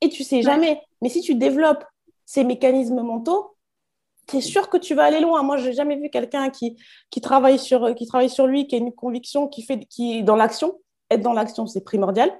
et 0.00 0.08
tu 0.08 0.24
sais 0.24 0.42
jamais. 0.42 0.82
Mais 1.00 1.10
si 1.10 1.20
tu 1.20 1.36
développes 1.36 1.84
ces 2.24 2.42
mécanismes 2.42 3.02
mentaux, 3.02 3.56
tu 4.26 4.38
es 4.38 4.40
sûr 4.40 4.68
que 4.68 4.78
tu 4.78 4.96
vas 4.96 5.04
aller 5.04 5.20
loin. 5.20 5.44
Moi, 5.44 5.58
je 5.58 5.68
n'ai 5.68 5.74
jamais 5.74 5.94
vu 5.94 6.10
quelqu'un 6.10 6.50
qui, 6.50 6.76
qui, 7.10 7.20
travaille 7.20 7.60
sur, 7.60 7.94
qui 7.94 8.08
travaille 8.08 8.30
sur 8.30 8.48
lui, 8.48 8.66
qui 8.66 8.74
a 8.74 8.78
une 8.78 8.92
conviction, 8.92 9.46
qui, 9.46 9.62
fait, 9.62 9.84
qui 9.84 10.18
est 10.18 10.22
dans 10.24 10.34
l'action. 10.34 10.80
Être 11.08 11.20
dans 11.20 11.34
l'action, 11.34 11.68
c'est 11.68 11.84
primordial. 11.84 12.36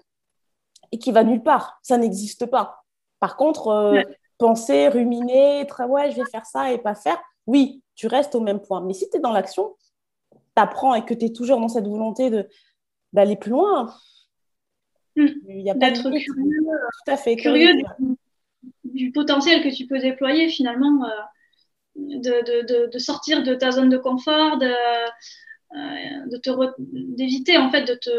Et 0.92 0.98
qui 0.98 1.12
va 1.12 1.24
nulle 1.24 1.42
part. 1.42 1.78
Ça 1.82 1.98
n'existe 1.98 2.46
pas. 2.46 2.84
Par 3.20 3.36
contre, 3.36 3.68
euh, 3.68 4.02
penser, 4.38 4.88
ruminer, 4.88 5.66
très, 5.66 5.84
ouais, 5.84 6.10
je 6.10 6.16
vais 6.16 6.30
faire 6.30 6.46
ça 6.46 6.72
et 6.72 6.78
pas 6.78 6.94
faire, 6.94 7.20
oui, 7.46 7.82
tu 7.94 8.06
restes 8.06 8.34
au 8.34 8.40
même 8.40 8.60
point. 8.60 8.80
Mais 8.80 8.94
si 8.94 9.08
tu 9.10 9.16
es 9.16 9.20
dans 9.20 9.32
l'action, 9.32 9.76
tu 10.32 10.38
apprends 10.56 10.94
et 10.94 11.04
que 11.04 11.14
tu 11.14 11.26
es 11.26 11.32
toujours 11.32 11.60
dans 11.60 11.68
cette 11.68 11.86
volonté 11.86 12.30
d'aller 13.12 13.36
plus 13.36 13.50
loin, 13.50 13.94
Mm. 15.16 15.26
Il 15.48 15.60
y 15.60 15.70
a 15.70 15.74
d'être 15.74 16.02
curieux, 16.02 16.24
tout 16.26 17.10
à 17.10 17.16
fait 17.16 17.36
curieux, 17.36 17.72
du, 18.84 19.12
potentiel 19.12 19.62
que 19.62 19.74
tu 19.74 19.86
peux 19.86 19.98
déployer 19.98 20.48
finalement, 20.48 21.04
euh, 21.04 21.08
de, 21.96 22.66
de, 22.66 22.90
de, 22.90 22.98
sortir 22.98 23.42
de 23.42 23.54
ta 23.54 23.70
zone 23.70 23.88
de 23.88 23.98
confort, 23.98 24.58
de, 24.58 24.66
euh, 24.66 26.26
de 26.26 26.36
te 26.38 26.50
d'éviter 27.16 27.56
en 27.56 27.70
fait 27.70 27.84
de 27.84 27.94
te, 27.94 28.10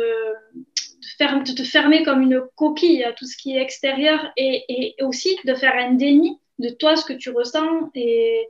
de 1.20 1.53
te 1.53 1.64
fermer 1.64 2.03
comme 2.03 2.22
une 2.22 2.41
coquille 2.56 3.03
à 3.03 3.14
tout 3.14 3.26
ce 3.26 3.38
qui 3.38 3.56
est 3.56 3.62
extérieur 3.62 4.32
et, 4.38 4.64
et 4.68 5.03
aussi 5.03 5.38
de 5.45 5.53
faire 5.53 5.76
un 5.76 5.93
déni 5.93 6.39
de 6.60 6.70
toi, 6.70 6.95
ce 6.95 7.06
que 7.06 7.14
tu 7.14 7.30
ressens 7.32 7.89
et 7.95 8.47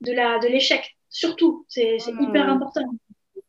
de 0.00 0.12
la 0.12 0.38
de 0.38 0.48
l'échec. 0.48 0.96
Surtout, 1.10 1.64
c'est 1.68 1.96
hyper 2.20 2.46
mm. 2.46 2.50
important. 2.50 2.84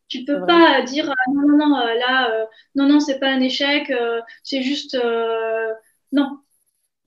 Tu 0.07 0.25
peux 0.25 0.43
pas 0.45 0.81
dire 0.81 1.09
ah, 1.09 1.31
non, 1.31 1.47
non, 1.47 1.57
non, 1.57 1.77
euh, 1.77 1.93
là, 1.93 2.31
euh, 2.31 2.45
non, 2.75 2.87
non, 2.87 2.99
c'est 2.99 3.19
pas 3.19 3.29
un 3.29 3.41
échec, 3.41 3.89
euh, 3.91 4.21
c'est 4.43 4.61
juste. 4.61 4.97
non. 6.11 6.39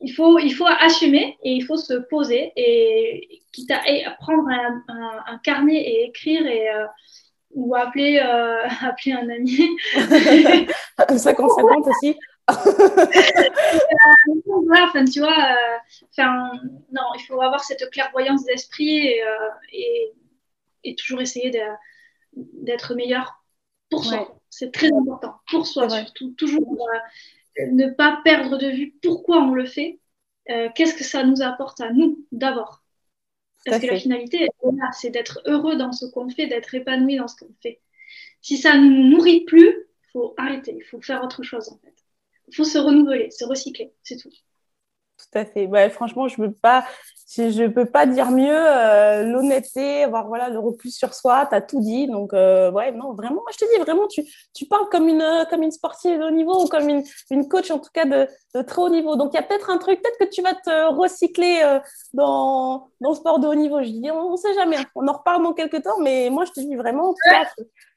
Il 0.04 0.12
faut, 0.12 0.40
il 0.40 0.52
faut 0.52 0.66
assumer 0.66 1.38
et 1.44 1.52
il 1.52 1.64
faut 1.64 1.76
se 1.76 1.94
poser 1.94 2.52
et 2.56 3.40
quitte 3.52 3.70
à, 3.70 4.10
prendre 4.18 4.48
un, 4.48 4.82
un, 5.28 5.38
carnet 5.44 5.76
et 5.76 6.06
écrire 6.08 6.44
et, 6.44 6.68
ou 7.54 7.74
appeler, 7.74 8.18
appeler 8.80 9.12
un 9.12 9.28
ami. 9.28 9.68
50-50 10.98 11.88
aussi. 11.88 12.18
enfin, 14.70 15.04
tu 15.04 15.20
vois, 15.20 15.56
enfin, 16.10 16.50
non, 16.90 17.02
il 17.14 17.24
faut 17.26 17.40
avoir 17.40 17.62
cette 17.64 17.88
clairvoyance 17.90 18.44
d'esprit 18.44 19.06
et, 19.06 19.22
et, 19.72 20.12
et, 20.84 20.94
toujours 20.96 21.20
essayer 21.20 21.50
d'être 22.34 22.94
meilleur 22.94 23.42
pour 23.90 24.04
soi. 24.04 24.36
C'est 24.50 24.72
très 24.72 24.92
important, 24.92 25.36
pour 25.50 25.66
soi 25.66 25.88
surtout. 25.88 26.34
Toujours 26.36 26.88
euh, 27.58 27.66
ne 27.70 27.88
pas 27.88 28.20
perdre 28.24 28.58
de 28.58 28.66
vue 28.66 28.94
pourquoi 29.02 29.38
on 29.42 29.54
le 29.54 29.66
fait, 29.66 30.00
euh, 30.50 30.68
qu'est-ce 30.74 30.94
que 30.94 31.04
ça 31.04 31.24
nous 31.24 31.42
apporte 31.42 31.80
à 31.80 31.90
nous 31.90 32.26
d'abord? 32.32 32.81
Parce 33.64 33.80
que 33.80 33.86
la 33.86 33.98
finalité, 33.98 34.48
c'est 34.92 35.10
d'être 35.10 35.40
heureux 35.46 35.76
dans 35.76 35.92
ce 35.92 36.06
qu'on 36.06 36.28
fait, 36.28 36.46
d'être 36.46 36.74
épanoui 36.74 37.16
dans 37.16 37.28
ce 37.28 37.36
qu'on 37.36 37.54
fait. 37.62 37.80
Si 38.40 38.56
ça 38.56 38.76
ne 38.76 38.88
nous 38.88 39.08
nourrit 39.08 39.44
plus, 39.44 39.68
il 39.68 40.10
faut 40.12 40.34
arrêter, 40.36 40.74
il 40.76 40.84
faut 40.84 41.00
faire 41.00 41.22
autre 41.22 41.42
chose 41.42 41.68
en 41.68 41.78
fait. 41.78 41.94
Il 42.48 42.56
faut 42.56 42.64
se 42.64 42.78
renouveler, 42.78 43.30
se 43.30 43.44
recycler, 43.44 43.92
c'est 44.02 44.16
tout. 44.16 44.30
Tout 45.32 45.38
à 45.38 45.44
fait. 45.46 45.66
Ouais, 45.66 45.88
franchement, 45.88 46.28
je 46.28 46.40
ne 46.40 46.48
peux, 46.48 46.52
pas, 46.52 46.84
je, 47.36 47.66
peux 47.66 47.86
pas 47.86 48.04
dire 48.04 48.30
mieux. 48.30 48.52
Euh, 48.52 49.22
l'honnêteté, 49.22 50.04
avoir 50.04 50.26
voilà, 50.26 50.50
le 50.50 50.58
recul 50.58 50.90
sur 50.90 51.14
soi, 51.14 51.46
tu 51.46 51.54
as 51.54 51.62
tout 51.62 51.80
dit. 51.80 52.06
Donc, 52.06 52.34
euh, 52.34 52.70
ouais, 52.70 52.92
non, 52.92 53.14
vraiment, 53.14 53.36
moi, 53.36 53.50
je 53.52 53.56
te 53.56 53.64
dis, 53.72 53.80
vraiment, 53.80 54.06
tu, 54.08 54.22
tu 54.54 54.66
parles 54.66 54.88
comme 54.90 55.08
une, 55.08 55.46
comme 55.48 55.62
une 55.62 55.70
sportive 55.70 56.18
de 56.18 56.24
haut 56.24 56.30
niveau 56.30 56.64
ou 56.64 56.66
comme 56.66 56.86
une, 56.86 57.02
une 57.30 57.48
coach, 57.48 57.70
en 57.70 57.78
tout 57.78 57.88
cas, 57.94 58.04
de, 58.04 58.28
de 58.54 58.62
très 58.62 58.82
haut 58.82 58.90
niveau. 58.90 59.16
Donc, 59.16 59.30
il 59.32 59.36
y 59.36 59.40
a 59.40 59.42
peut-être 59.42 59.70
un 59.70 59.78
truc, 59.78 60.02
peut-être 60.02 60.18
que 60.18 60.34
tu 60.34 60.42
vas 60.42 60.54
te 60.54 60.94
recycler 60.94 61.62
euh, 61.64 61.80
dans, 62.12 62.90
dans 63.00 63.10
le 63.10 63.16
sport 63.16 63.38
de 63.38 63.46
haut 63.48 63.54
niveau. 63.54 63.82
Je 63.82 63.88
dis, 63.88 64.10
on 64.10 64.32
ne 64.32 64.36
sait 64.36 64.52
jamais. 64.52 64.76
On 64.94 65.08
en 65.08 65.12
reparle 65.14 65.42
dans 65.42 65.54
quelques 65.54 65.82
temps, 65.82 65.98
mais 66.02 66.28
moi, 66.30 66.44
je 66.44 66.52
te 66.52 66.60
dis 66.60 66.74
vraiment, 66.74 67.14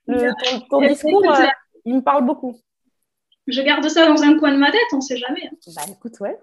le, 0.08 0.32
ton, 0.70 0.80
discours, 0.80 1.22
il 1.84 1.96
me 1.96 2.02
parle 2.02 2.26
beaucoup. 2.26 2.56
Je 3.48 3.62
garde 3.62 3.88
ça 3.90 4.08
dans 4.08 4.24
un 4.24 4.40
coin 4.40 4.54
de 4.54 4.58
ma 4.58 4.72
tête, 4.72 4.82
on 4.94 4.98
ne 4.98 5.02
sait 5.02 5.18
jamais. 5.18 5.42
Hein. 5.52 5.72
Bah, 5.76 5.82
écoute, 5.92 6.18
ouais. 6.22 6.40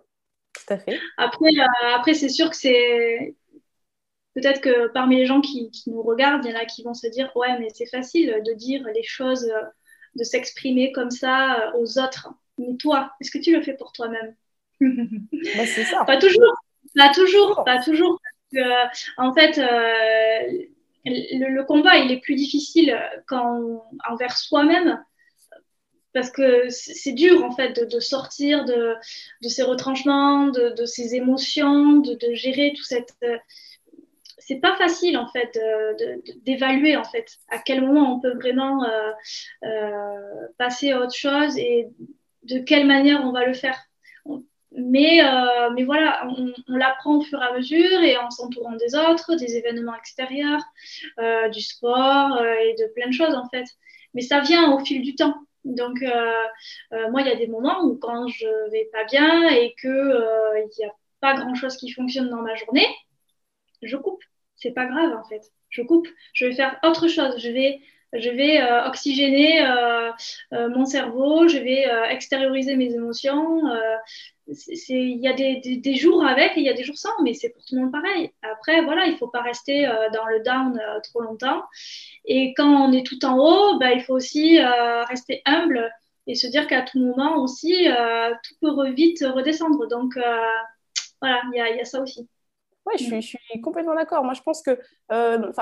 Tout 0.55 0.75
à 0.75 0.79
fait. 0.79 0.99
Après, 1.17 1.51
euh, 1.59 1.95
après 1.97 2.15
c'est 2.15 2.29
sûr 2.29 2.51
que 2.51 2.57
c'est. 2.57 3.37
Peut-être 4.35 4.63
que 4.63 4.89
parmi 4.89 5.17
les 5.17 5.27
gens 5.27 5.41
qui, 5.43 5.71
nous 5.87 6.03
regardent, 6.03 6.45
il 6.45 6.53
y 6.53 6.55
en 6.55 6.59
a 6.59 6.65
qui 6.65 6.83
vont 6.83 6.95
se 6.95 7.07
dire 7.07 7.31
Ouais, 7.37 7.59
mais 7.59 7.69
c'est 7.75 7.87
facile 7.87 8.43
de 8.47 8.53
dire 8.55 8.87
les 8.95 9.03
choses, 9.03 9.45
euh, 9.45 9.63
de 10.17 10.25
s'exprimer 10.25 10.93
comme 10.93 11.11
ça 11.11 11.61
euh, 11.61 11.79
aux 11.79 11.99
autres. 11.99 12.31
Mais 12.59 12.77
toi, 12.79 13.13
est-ce 13.21 13.31
que 13.31 13.39
tu 13.39 13.55
le 13.55 13.63
fais 13.63 13.75
pour 13.75 13.93
toi-même? 13.93 14.35
Bah, 14.81 15.67
C'est 15.67 15.85
ça. 15.85 16.05
Pas 16.05 16.19
toujours. 16.19 16.55
Pas 16.95 17.13
toujours. 17.13 17.63
Pas 17.65 17.83
toujours. 17.83 18.19
en 19.17 19.33
fait, 19.35 19.61
le, 21.05 21.63
combat, 21.65 21.99
il 21.99 22.11
est 22.11 22.21
plus 22.21 22.35
difficile 22.35 22.99
quand, 23.27 23.85
envers 24.09 24.37
soi-même 24.37 25.03
parce 26.13 26.31
que 26.31 26.69
c'est 26.69 27.13
dur 27.13 27.45
en 27.45 27.55
fait 27.55 27.89
de, 27.91 28.01
sortir 28.01 28.65
de, 28.65 28.95
de, 29.43 29.49
ces 29.49 29.63
retranchements, 29.63 30.47
de, 30.47 30.75
de 30.77 30.85
ces 30.85 31.15
émotions, 31.15 31.99
de, 31.99 32.35
gérer 32.35 32.73
tout 32.77 32.83
cette. 32.83 33.15
Euh, 33.23 33.39
c'est 34.39 34.61
pas 34.61 34.77
facile 34.77 35.17
en 35.17 35.29
fait 35.29 35.57
d'évaluer 36.45 36.97
en 36.97 37.05
fait 37.05 37.39
à 37.49 37.59
quel 37.59 37.81
moment 37.81 38.17
on 38.17 38.21
peut 38.21 38.35
vraiment 38.35 38.85
euh, 38.85 39.13
euh, 39.65 40.49
passer 40.59 40.91
à 40.91 41.01
autre 41.01 41.15
chose 41.15 41.57
et 41.57 41.89
de 42.43 42.59
quelle 42.59 42.87
manière 42.87 43.25
on 43.25 43.31
va 43.31 43.47
le 43.47 43.55
faire. 43.55 43.79
Mais, 44.75 45.21
mais 45.75 45.85
voilà, 45.85 46.27
on, 46.27 46.51
on 46.67 46.77
l'apprend 46.77 47.19
au 47.19 47.21
fur 47.21 47.41
et 47.41 47.45
à 47.45 47.53
mesure 47.53 48.03
et 48.03 48.17
en 48.17 48.31
s'entourant 48.31 48.73
des 48.73 48.95
autres, 48.95 49.37
des 49.37 49.57
événements 49.57 49.95
extérieurs, 49.95 50.63
du 51.53 51.61
sport 51.61 52.43
et 52.43 52.75
de 52.79 52.91
plein 52.95 53.09
de 53.09 53.13
choses 53.13 53.35
en 53.35 53.47
fait. 53.51 53.67
Mais 54.15 54.23
ça 54.23 54.41
vient 54.41 54.73
au 54.73 54.79
fil 54.83 55.03
du 55.03 55.15
temps. 55.15 55.35
Donc, 55.65 56.03
euh, 56.03 56.47
euh, 56.93 57.11
moi, 57.11 57.23
il 57.23 57.29
y 57.29 57.31
a 57.31 57.37
des 57.37 57.47
moments 57.47 57.83
où 57.85 57.97
quand 57.97 58.27
je 58.29 58.71
vais 58.71 58.89
pas 58.93 59.05
bien 59.05 59.49
et 59.51 59.75
que 59.81 59.89
euh, 59.89 60.59
il 60.59 60.69
n'y 60.79 60.85
a 60.85 60.93
pas 61.21 61.35
grand 61.35 61.55
chose 61.55 61.77
qui 61.77 61.91
fonctionne 61.93 62.29
dans 62.31 62.43
ma 62.43 62.55
journée, 62.57 62.87
je 63.83 63.97
coupe. 63.97 64.23
C'est 64.57 64.73
pas 64.73 64.87
grave 64.87 65.13
en 65.17 65.25
fait. 65.25 65.43
Je 65.71 65.83
coupe. 65.83 66.09
Je 66.35 66.47
vais 66.47 66.55
faire 66.55 66.79
autre 66.85 67.09
chose. 67.09 67.39
Je 67.39 67.51
vais 67.51 67.81
je 68.13 68.31
vais 68.31 68.61
oxygéner 68.87 69.65
mon 70.53 70.85
cerveau, 70.85 71.49
je 71.49 71.59
vais 71.59 71.87
extérioriser 72.11 72.77
mes 72.77 72.95
émotions. 72.95 73.63
Il 74.47 75.19
y 75.19 75.29
a 75.29 75.33
des, 75.33 75.61
des, 75.77 75.95
jours 75.95 76.25
avec 76.25 76.57
et 76.57 76.61
il 76.61 76.67
y 76.67 76.69
a 76.69 76.75
des 76.75 76.85
jours 76.85 76.97
sans, 76.97 77.23
mais 77.23 77.33
c'est 77.33 77.51
pour 77.51 77.65
tout 77.65 77.75
le 77.77 77.83
monde 77.83 77.93
pareil. 77.93 78.31
Après, 78.43 78.83
voilà, 78.83 79.07
il 79.07 79.13
ne 79.13 79.17
faut 79.17 79.29
pas 79.29 79.41
rester 79.41 79.87
dans 80.13 80.27
le 80.27 80.41
down 80.41 80.81
trop 81.05 81.21
longtemps. 81.23 81.63
Et 82.25 82.53
quand 82.55 82.69
on 82.69 82.93
est 82.93 83.07
tout 83.07 83.25
en 83.25 83.39
haut, 83.39 83.79
bah, 83.79 83.93
il 83.93 84.03
faut 84.03 84.15
aussi 84.15 84.61
rester 84.61 85.43
humble 85.47 85.91
et 86.27 86.35
se 86.35 86.47
dire 86.47 86.67
qu'à 86.67 86.83
tout 86.83 86.99
moment 86.99 87.43
aussi, 87.43 87.87
tout 88.45 88.55
peut 88.61 88.91
vite 88.91 89.25
redescendre. 89.27 89.89
Donc, 89.89 90.19
voilà, 91.21 91.41
il 91.53 91.57
y 91.57 91.61
a, 91.61 91.77
y 91.77 91.81
a 91.81 91.85
ça 91.85 92.03
aussi. 92.03 92.29
Oui, 92.87 92.95
je 92.99 93.05
suis, 93.05 93.23
je 93.23 93.27
suis 93.29 93.61
complètement 93.61 93.95
d'accord. 93.95 94.25
Moi, 94.25 94.35
je 94.35 94.43
pense 94.43 94.63
que, 94.63 94.79
euh, 95.13 95.53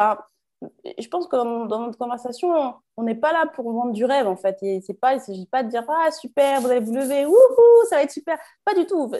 je 0.98 1.08
pense 1.08 1.26
que 1.26 1.36
dans, 1.36 1.66
notre 1.66 1.98
conversation, 1.98 2.74
on 2.96 3.02
n'est 3.02 3.14
pas 3.14 3.32
là 3.32 3.46
pour 3.54 3.72
vendre 3.72 3.92
du 3.92 4.04
rêve, 4.04 4.26
en 4.26 4.36
fait. 4.36 4.58
Et 4.62 4.80
c'est 4.86 4.94
pas, 4.94 5.12
il 5.14 5.16
ne 5.16 5.22
s'agit 5.22 5.46
pas 5.46 5.62
de 5.62 5.68
dire 5.68 5.84
Ah, 5.88 6.10
super, 6.10 6.60
vous 6.60 6.70
allez 6.70 6.80
vous 6.80 6.94
lever, 6.94 7.24
wouhou, 7.24 7.84
ça 7.88 7.96
va 7.96 8.02
être 8.02 8.10
super. 8.10 8.38
Pas 8.64 8.74
du 8.74 8.86
tout. 8.86 9.10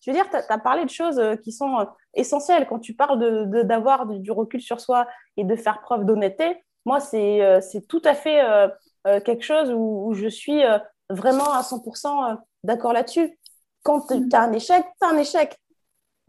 Je 0.00 0.10
veux 0.10 0.14
dire, 0.14 0.28
tu 0.28 0.36
as, 0.36 0.58
parlé 0.58 0.84
de 0.84 0.90
choses 0.90 1.18
euh, 1.18 1.36
qui 1.36 1.52
sont 1.52 1.78
euh, 1.78 1.84
essentielles. 2.14 2.66
Quand 2.66 2.78
tu 2.78 2.94
parles 2.94 3.18
d'avoir 3.66 4.06
de, 4.06 4.18
du 4.18 4.30
recul 4.30 4.60
sur 4.60 4.80
soi 4.80 5.06
et 5.36 5.44
de 5.44 5.56
faire 5.56 5.80
preuve 5.80 6.04
d'honnêteté, 6.04 6.64
moi, 6.84 7.00
c'est 7.00 7.60
c'est 7.60 7.86
tout 7.86 8.00
à 8.04 8.14
fait 8.14 8.42
quelque 9.04 9.42
chose 9.42 9.70
où, 9.70 10.06
où 10.08 10.14
je 10.14 10.28
suis 10.28 10.62
vraiment 11.10 11.52
à 11.52 11.60
100% 11.60 12.38
d'accord 12.64 12.94
là-dessus. 12.94 13.38
Quand 13.82 14.06
tu 14.06 14.28
as 14.32 14.40
un 14.40 14.52
échec, 14.52 14.82
tu 15.00 15.06
as 15.06 15.10
un 15.10 15.18
échec 15.18 15.60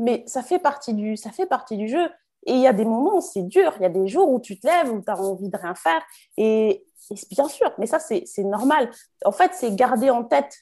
mais 0.01 0.23
ça 0.25 0.41
fait 0.41 0.59
partie 0.59 0.93
du, 0.93 1.15
ça 1.15 1.31
fait 1.31 1.45
partie 1.45 1.77
du 1.77 1.87
jeu. 1.87 2.09
Et 2.45 2.53
il 2.53 2.59
y 2.59 2.67
a 2.67 2.73
des 2.73 2.85
moments 2.85 3.17
où 3.17 3.21
c'est 3.21 3.43
dur, 3.43 3.73
il 3.77 3.83
y 3.83 3.85
a 3.85 3.89
des 3.89 4.07
jours 4.07 4.29
où 4.29 4.39
tu 4.39 4.59
te 4.59 4.67
lèves, 4.67 4.91
où 4.91 5.01
tu 5.01 5.11
as 5.11 5.19
envie 5.19 5.49
de 5.49 5.57
rien 5.57 5.75
faire. 5.75 6.01
Et, 6.37 6.83
bien 7.29 7.47
sûr, 7.47 7.71
mais 7.77 7.85
ça, 7.85 7.99
c'est 7.99 8.43
normal. 8.43 8.89
En 9.25 9.31
fait, 9.31 9.51
c'est 9.53 9.75
garder 9.75 10.09
en 10.09 10.23
tête 10.23 10.57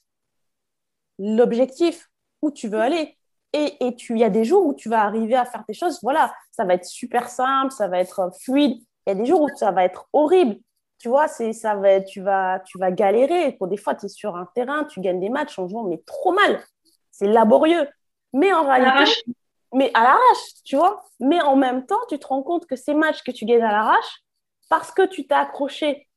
l'objectif 1.18 2.10
où 2.42 2.52
tu 2.52 2.68
veux 2.68 2.80
aller. 2.80 3.18
Et, 3.54 3.86
et 3.86 3.96
il 4.10 4.18
y 4.18 4.24
a 4.24 4.30
des 4.30 4.44
jours 4.44 4.66
où 4.66 4.74
tu 4.74 4.90
vas 4.90 5.04
arriver 5.04 5.36
à 5.36 5.46
faire 5.46 5.64
tes 5.66 5.74
choses. 5.74 6.00
Voilà, 6.04 6.34
ça 6.52 6.66
va 6.66 6.76
être 6.76 6.86
super 6.86 7.30
simple, 7.30 7.72
ça 7.72 7.88
va 7.88 8.00
être 8.00 8.30
fluide. 8.42 8.78
Il 9.06 9.10
y 9.10 9.12
a 9.12 9.16
des 9.16 9.26
jours 9.26 9.42
où 9.42 9.50
ça 9.56 9.72
va 9.72 9.86
être 9.86 10.08
horrible. 10.14 10.58
Tu 11.00 11.08
vois, 11.08 11.28
ça 11.28 11.76
va 11.76 12.02
tu, 12.02 12.22
vas, 12.22 12.60
tu 12.60 12.78
vas 12.78 12.92
galérer. 12.92 13.54
Pour 13.54 13.68
des 13.68 13.78
fois, 13.78 13.96
tu 13.96 14.06
es 14.06 14.10
sur 14.10 14.36
un 14.36 14.48
terrain, 14.54 14.84
tu 14.84 15.00
gagnes 15.00 15.20
des 15.20 15.30
matchs 15.30 15.58
en 15.58 15.68
jouant, 15.68 15.84
mais 15.84 16.02
trop 16.06 16.34
mal. 16.34 16.62
C'est 17.10 17.28
laborieux. 17.28 17.88
Mais 18.34 18.54
en 18.54 18.68
réalité, 18.68 19.12
mais 19.74 19.92
à 19.94 20.04
l'arrache, 20.04 20.64
tu 20.64 20.76
vois. 20.76 21.04
Mais 21.20 21.42
en 21.42 21.56
même 21.56 21.86
temps, 21.86 22.00
tu 22.10 22.18
te 22.18 22.28
rends 22.28 22.44
compte 22.44 22.66
que 22.66 22.76
ces 22.76 22.94
matchs 22.94 23.22
que 23.24 23.32
tu 23.32 23.46
gagnes 23.46 23.64
à 23.64 23.72
l'arrache, 23.72 24.24
parce 24.70 24.92
que 24.92 25.06
tu 25.06 25.28
t'es 25.28 25.36
accroché, 25.36 26.08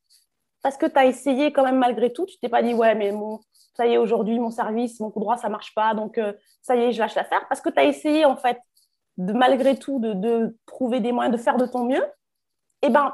parce 0.62 0.76
que 0.76 0.86
tu 0.86 0.98
as 0.98 1.06
essayé 1.06 1.52
quand 1.52 1.64
même 1.64 1.78
malgré 1.78 2.12
tout, 2.12 2.26
tu 2.26 2.38
t'es 2.38 2.48
pas 2.48 2.62
dit, 2.62 2.74
ouais, 2.74 2.94
mais 2.94 3.12
bon, 3.12 3.40
ça 3.76 3.86
y 3.86 3.94
est, 3.94 3.98
aujourd'hui, 3.98 4.38
mon 4.38 4.50
service, 4.50 5.00
mon 5.00 5.10
coup 5.10 5.20
droit, 5.20 5.36
ça 5.36 5.48
marche 5.48 5.74
pas, 5.74 5.94
donc 5.94 6.18
euh, 6.18 6.32
ça 6.60 6.76
y 6.76 6.82
est, 6.82 6.92
je 6.92 7.00
lâche 7.00 7.14
l'affaire. 7.14 7.46
Parce 7.48 7.60
que 7.60 7.70
tu 7.70 7.78
as 7.78 7.84
essayé, 7.84 8.24
en 8.24 8.36
fait, 8.36 8.58
de 9.18 9.32
malgré 9.32 9.78
tout, 9.78 9.98
de, 9.98 10.12
de, 10.12 10.56
trouver 10.66 11.00
des 11.00 11.12
moyens 11.12 11.36
de 11.36 11.42
faire 11.42 11.56
de 11.56 11.66
ton 11.66 11.84
mieux. 11.84 12.04
Et 12.82 12.90
ben, 12.90 13.12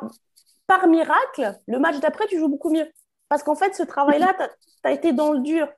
par 0.67 0.87
miracle, 0.87 1.59
le 1.67 1.79
match 1.79 1.99
d'après, 2.01 2.27
tu 2.27 2.39
joues 2.39 2.49
beaucoup 2.49 2.71
mieux. 2.71 2.89
Parce 3.29 3.43
qu'en 3.43 3.55
fait, 3.55 3.75
ce 3.75 3.83
travail-là, 3.83 4.35
tu 4.35 4.89
as, 4.89 4.93
été 4.93 5.13
dans 5.13 5.33
le 5.33 5.41
dur. 5.41 5.69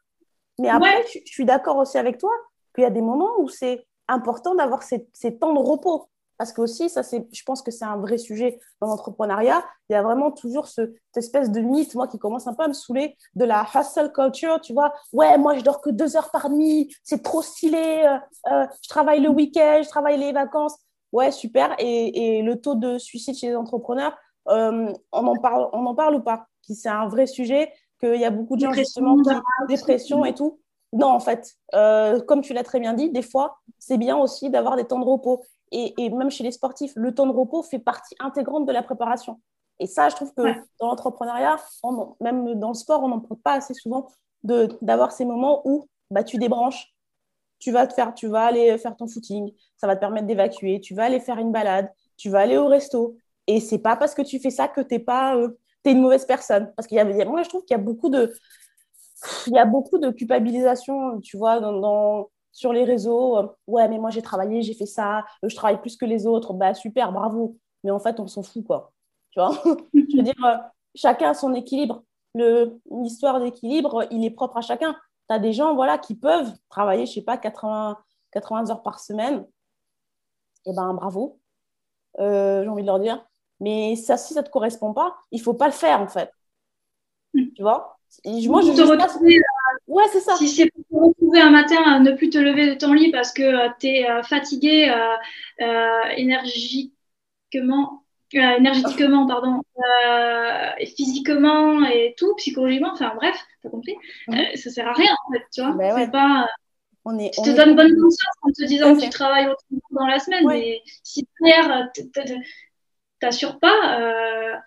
Mais 0.59 0.69
après, 0.69 1.05
je, 1.07 1.19
je 1.25 1.33
suis 1.33 1.45
d'accord 1.45 1.77
aussi 1.77 1.99
avec 1.99 2.19
toi 2.19 2.33
qu'il 2.75 2.85
y 2.85 2.87
a 2.87 2.91
des 2.91 3.01
moments 3.01 3.39
où 3.39 3.49
c'est 3.49 3.87
important 4.11 4.55
d'avoir 4.55 4.83
ces, 4.83 5.09
temps 5.39 5.55
de 5.55 5.59
repos. 5.59 6.07
Parce 6.39 6.55
que 6.55 6.63
aussi, 6.63 6.89
ça, 6.89 7.03
c'est, 7.03 7.29
je 7.31 7.43
pense 7.45 7.61
que 7.61 7.71
c'est 7.71 7.85
un 7.85 7.99
vrai 7.99 8.17
sujet 8.17 8.59
dans 8.81 8.87
l'entrepreneuriat. 8.87 9.63
Il 9.91 9.93
y 9.93 9.97
a 9.97 10.03
vraiment 10.03 10.31
toujours 10.31 10.69
ce, 10.69 10.95
cette 11.13 11.25
espèce 11.25 11.51
de 11.51 11.61
mythe, 11.61 11.95
moi, 11.95 12.09
qui 12.09 12.19
commence 12.19 12.47
un 12.47 12.55
peu 12.55 12.63
à 12.63 12.69
me 12.69 12.73
saouler, 12.73 13.15
de 13.35 13.45
la 13.45 13.67
hustle 13.75 14.11
culture, 14.11 14.59
tu 14.63 14.73
vois. 14.73 14.95
Ouais, 15.13 15.37
moi, 15.37 15.59
je 15.59 15.63
dors 15.63 15.83
que 15.83 15.91
deux 15.91 16.17
heures 16.17 16.31
par 16.31 16.49
nuit, 16.49 16.95
c'est 17.05 17.23
trop 17.23 17.43
stylé, 17.43 18.07
euh, 18.07 18.17
euh, 18.53 18.67
je 18.83 18.89
travaille 18.89 19.21
le 19.21 19.29
week-end, 19.29 19.83
je 19.85 19.89
travaille 19.89 20.19
les 20.19 20.33
vacances. 20.33 20.79
Ouais, 21.13 21.31
super. 21.31 21.75
Et, 21.79 22.39
et 22.39 22.43
le 22.43 22.59
taux 22.59 22.75
de 22.75 22.97
suicide 22.97 23.37
chez 23.37 23.49
les 23.49 23.57
entrepreneurs, 23.57 24.17
euh, 24.49 24.93
on, 25.13 25.27
en 25.27 25.37
parle, 25.37 25.69
on 25.73 25.85
en 25.87 25.95
parle 25.95 26.15
ou 26.15 26.21
pas? 26.21 26.47
C'est 26.63 26.89
un 26.89 27.09
vrai 27.09 27.27
sujet, 27.27 27.73
qu'il 28.01 28.21
y 28.21 28.25
a 28.25 28.31
beaucoup 28.31 28.57
de 28.57 28.63
gens, 28.63 28.73
justement, 28.73 29.17
qui 29.21 29.31
dépression 29.69 30.25
et 30.25 30.35
tout. 30.35 30.61
Non, 30.93 31.09
en 31.09 31.21
fait, 31.21 31.55
euh, 31.75 32.21
comme 32.21 32.41
tu 32.41 32.53
l'as 32.53 32.65
très 32.65 32.81
bien 32.81 32.95
dit, 32.95 33.11
des 33.11 33.23
fois, 33.23 33.59
c'est 33.79 33.99
bien 33.99 34.17
aussi 34.17 34.51
d'avoir 34.51 34.77
des 34.77 34.85
temps 34.85 34.99
de 34.99 35.05
repos. 35.05 35.45
Et, 35.73 36.11
même 36.11 36.31
chez 36.31 36.43
les 36.43 36.51
sportifs, 36.51 36.93
le 36.97 37.15
temps 37.15 37.27
de 37.27 37.33
repos 37.33 37.63
fait 37.63 37.79
partie 37.79 38.17
intégrante 38.19 38.67
de 38.67 38.73
la 38.73 38.83
préparation. 38.83 39.41
Et 39.79 39.87
ça, 39.87 40.09
je 40.09 40.17
trouve 40.17 40.35
que 40.35 40.43
dans 40.81 40.89
l'entrepreneuriat, 40.89 41.57
même 42.21 42.55
dans 42.59 42.69
le 42.69 42.75
sport, 42.75 43.05
on 43.05 43.09
n'en 43.09 43.21
prend 43.21 43.37
pas 43.37 43.55
assez 43.55 43.75
souvent 43.75 44.09
d'avoir 44.43 45.13
ces 45.13 45.25
moments 45.25 45.63
où 45.65 45.87
bah, 46.11 46.25
tu 46.25 46.39
débranches, 46.39 46.93
tu 47.61 47.71
vas, 47.71 47.87
te 47.87 47.95
faire, 47.95 48.13
tu 48.15 48.27
vas 48.27 48.47
aller 48.47 48.77
faire 48.79 48.97
ton 48.97 49.07
footing, 49.07 49.53
ça 49.77 49.87
va 49.87 49.95
te 49.95 50.01
permettre 50.01 50.27
d'évacuer, 50.27 50.81
tu 50.81 50.95
vas 50.95 51.05
aller 51.05 51.21
faire 51.21 51.39
une 51.39 51.53
balade, 51.53 51.89
tu 52.17 52.31
vas 52.31 52.41
aller 52.41 52.57
au 52.57 52.67
resto. 52.67 53.17
Et 53.47 53.61
c'est 53.61 53.79
pas 53.79 53.97
parce 53.97 54.15
que 54.15 54.23
tu 54.23 54.41
fais 54.41 54.51
ça 54.51 54.67
que 54.67 54.81
tu 54.81 54.97
es, 54.97 54.99
pas, 54.99 55.37
euh, 55.37 55.57
es 55.85 55.93
une 55.93 56.01
mauvaise 56.01 56.27
personne. 56.27 56.73
Parce 56.77 56.89
qu'il 56.89 56.97
y 56.97 57.01
a, 57.01 57.25
moi, 57.25 57.43
je 57.43 57.49
trouve 57.49 57.65
qu'il 57.65 57.77
y 57.77 57.81
a 57.81 57.83
beaucoup 57.83 58.09
de, 58.09 58.35
il 59.47 59.55
y 59.55 59.59
a 59.59 59.65
beaucoup 59.65 59.99
de 59.99 60.11
culpabilisation, 60.11 61.21
tu 61.21 61.37
vois, 61.37 61.61
dans, 61.61 62.31
sur 62.53 62.73
les 62.73 62.85
réseaux. 62.85 63.55
Ouais, 63.67 63.89
mais 63.89 63.99
moi, 63.99 64.11
j'ai 64.11 64.23
travaillé, 64.23 64.63
j'ai 64.63 64.75
fait 64.75 64.87
ça, 64.87 65.25
je 65.43 65.55
travaille 65.55 65.81
plus 65.81 65.97
que 65.97 66.05
les 66.05 66.27
autres. 66.27 66.55
Bah, 66.55 66.75
super, 66.75 67.13
bravo. 67.13 67.57
Mais 67.85 67.91
en 67.91 67.99
fait, 67.99 68.21
on 68.21 68.27
s'en 68.27 68.43
fout, 68.43 68.65
quoi. 68.67 68.93
Tu 69.31 69.41
vois? 69.41 69.53
Je 69.95 70.17
veux 70.17 70.23
dire, 70.23 70.45
euh, 70.45 70.57
chacun 70.95 71.31
a 71.31 71.35
son 71.35 71.55
équilibre. 71.55 72.03
L'histoire 72.35 73.41
d'équilibre, 73.41 74.07
il 74.11 74.25
est 74.25 74.31
propre 74.31 74.57
à 74.59 74.61
chacun. 74.61 74.95
Tu 75.29 75.35
as 75.35 75.39
des 75.39 75.53
gens 75.53 75.75
voilà, 75.75 75.99
qui 75.99 76.15
peuvent 76.15 76.53
travailler, 76.69 77.07
je 77.07 77.13
sais 77.15 77.23
pas, 77.23 77.37
80, 77.39 77.97
80 78.33 78.71
heures 78.71 78.83
par 78.83 79.01
semaine. 79.01 79.47
Eh 80.67 80.73
ben, 80.75 80.95
bravo. 80.95 81.41
Euh, 82.19 82.63
j'ai 82.63 82.69
envie 82.69 82.83
de 82.83 82.87
leur 82.87 83.01
dire. 83.01 83.25
Mais 83.61 83.97
ça, 83.97 84.17
si 84.17 84.35
ça 84.35 84.41
ne 84.41 84.47
te 84.47 84.51
correspond 84.51 84.93
pas, 84.95 85.17
il 85.31 85.39
ne 85.39 85.45
faut 85.45 85.55
pas 85.55 85.67
le 85.67 85.73
faire, 85.73 86.01
en 86.01 86.09
fait. 86.09 86.33
Mm. 87.35 87.53
Tu 87.55 87.63
vois? 87.63 88.00
Moi, 88.25 88.63
je 88.63 88.73
te 88.73 88.83
retrouver, 88.83 89.37
euh, 89.37 89.77
ouais, 89.87 90.05
c'est 90.13 90.21
ça. 90.21 90.37
Si 90.37 90.49
c'est 90.49 90.71
pour 90.71 90.85
te 90.85 91.09
retrouver 91.09 91.41
un 91.41 91.51
matin 91.51 91.83
à 91.87 92.01
ne 92.01 92.13
plus 92.13 92.31
te 92.31 92.39
lever 92.39 92.69
de 92.69 92.75
ton 92.75 92.93
lit 92.93 93.11
parce 93.11 93.33
que 93.33 93.43
euh, 93.43 93.69
tu 93.79 93.87
es 93.89 94.11
euh, 94.11 94.23
fatigué 94.23 94.93
énergiquement, 96.17 98.05
énergétiquement, 98.33 99.27
pardon, 99.27 99.63
physiquement 100.97 101.85
et 101.87 102.15
tout, 102.17 102.35
psychologiquement, 102.37 102.93
enfin 102.93 103.13
bref, 103.17 103.37
t'as 103.63 103.71
compris, 103.71 103.95
mhm. 104.29 104.57
ça 104.57 104.71
sert 104.71 104.89
à 104.89 104.93
rien 104.93 105.13
en 105.27 105.33
fait, 105.33 105.45
tu 105.53 105.63
vois. 105.63 105.73
Ben 105.73 105.95
c'est 105.97 106.11
pas. 106.11 106.49
On 107.07 107.19
est, 107.19 107.31
je 107.35 107.43
te 107.43 107.57
donne 107.57 107.77
bonne 107.77 107.95
conscience 107.95 108.35
en 108.43 108.51
te 108.51 108.65
disant 108.65 108.95
que 108.95 109.01
tu 109.01 109.09
travailles 109.09 109.47
autrement 109.47 109.81
dans 109.93 110.07
la 110.07 110.19
semaine, 110.19 110.47
mais 110.47 110.83
si 111.03 111.27
derrière, 111.41 111.89
t'assures 113.21 113.59
pas, 113.59 114.61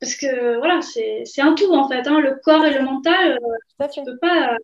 parce 0.00 0.16
que 0.16 0.58
voilà, 0.58 0.80
c'est 0.82 1.40
un 1.40 1.54
tout 1.54 1.72
en 1.72 1.88
fait. 1.88 2.06
Hein. 2.06 2.20
Le 2.20 2.36
corps 2.42 2.64
et 2.64 2.74
le 2.74 2.84
mental, 2.84 3.38
euh, 3.80 3.88
tu 3.88 4.02
peux 4.02 4.18
pas 4.18 4.56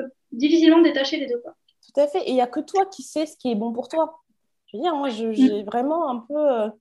euh, 0.00 0.08
difficilement 0.32 0.80
détacher 0.80 1.18
les 1.18 1.26
deux. 1.26 1.38
Quoi. 1.38 1.54
Tout 1.66 2.00
à 2.00 2.06
fait. 2.06 2.22
Et 2.22 2.30
il 2.30 2.34
n'y 2.34 2.40
a 2.40 2.46
que 2.46 2.60
toi 2.60 2.86
qui 2.86 3.02
sais 3.02 3.26
ce 3.26 3.36
qui 3.36 3.50
est 3.50 3.54
bon 3.54 3.72
pour 3.72 3.88
toi. 3.88 4.20
Je 4.66 4.76
veux 4.76 4.82
dire, 4.82 4.94
moi, 4.94 5.08
j'ai 5.08 5.62
mm. 5.62 5.64
vraiment 5.64 6.10
un 6.10 6.18
peu. 6.20 6.72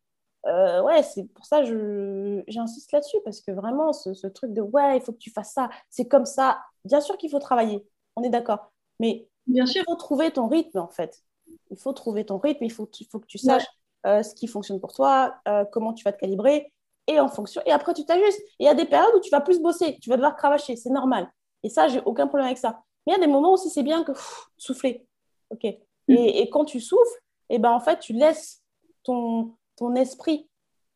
Euh, 0.46 0.82
ouais, 0.84 1.04
c'est 1.04 1.26
pour 1.34 1.46
ça 1.46 1.62
que 1.64 2.44
j'insiste 2.48 2.92
là-dessus, 2.94 3.18
parce 3.26 3.42
que 3.42 3.52
vraiment, 3.52 3.92
ce, 3.92 4.28
truc 4.28 4.54
de 4.54 4.62
ouais, 4.62 4.98
il 4.98 5.02
faut 5.02 5.12
que 5.12 5.18
tu 5.18 5.32
fasses 5.32 5.54
ça, 5.54 5.70
c'est 5.90 6.08
comme 6.08 6.26
ça. 6.26 6.62
Bien 6.86 7.02
sûr 7.02 7.18
qu'il 7.18 7.30
faut 7.30 7.40
travailler, 7.40 7.86
on 8.16 8.24
est 8.24 8.30
d'accord. 8.30 8.72
Mais 9.00 9.28
Bien 9.48 9.66
sûr. 9.66 9.82
il 9.82 9.86
faut 9.86 9.98
trouver 9.98 10.32
ton 10.32 10.48
rythme, 10.48 10.80
en 10.80 10.88
fait. 10.88 11.24
Il 11.72 11.78
faut 11.78 11.94
trouver 11.94 12.26
ton 12.26 12.38
rythme, 12.38 12.64
il 12.64 12.72
faut, 12.72 12.90
il 13.00 13.08
faut 13.08 13.20
que 13.20 13.28
tu 13.28 13.38
saches 13.38 13.66
ce 14.06 14.34
qui 14.34 14.48
fonctionne 14.48 14.80
pour 14.80 14.94
toi, 14.94 15.36
comment 15.72 15.94
tu 15.94 16.04
vas 16.06 16.14
te 16.14 16.20
calibrer 16.20 16.72
et 17.10 17.20
en 17.20 17.28
fonction. 17.28 17.62
Et 17.66 17.72
après, 17.72 17.94
tu 17.94 18.06
t'ajustes. 18.06 18.42
Il 18.60 18.66
y 18.66 18.70
a 18.70 18.76
des 18.76 18.86
périodes 18.86 19.14
où 19.16 19.20
tu 19.20 19.32
vas 19.32 19.42
plus 19.42 19.60
bosser, 19.60 19.98
tu 20.02 20.10
vas 20.10 20.16
devoir 20.16 20.36
cravacher, 20.36 20.76
c'est 20.76 20.92
normal. 20.92 21.30
Et 21.64 21.70
ça, 21.70 21.88
j'ai 21.88 22.02
aucun 22.06 22.28
problème 22.28 22.46
avec 22.46 22.60
ça. 22.60 22.82
Mais 23.06 23.14
il 23.14 23.20
y 23.20 23.22
a 23.22 23.26
des 23.26 23.32
moments 23.32 23.54
aussi, 23.54 23.70
c'est 23.70 23.84
bien 23.84 24.04
que 24.04 24.12
souffler. 24.58 25.06
OK. 25.50 25.64
Mm. 26.08 26.14
Et, 26.14 26.50
quand 26.50 26.66
tu 26.66 26.80
souffles, 26.80 27.20
et 27.50 27.56
eh 27.56 27.60
ben, 27.60 27.72
en 27.72 27.80
fait, 27.80 28.00
tu 28.00 28.14
laisses 28.14 28.62
ton, 29.04 29.56
ton 29.76 29.96
esprit 29.96 30.48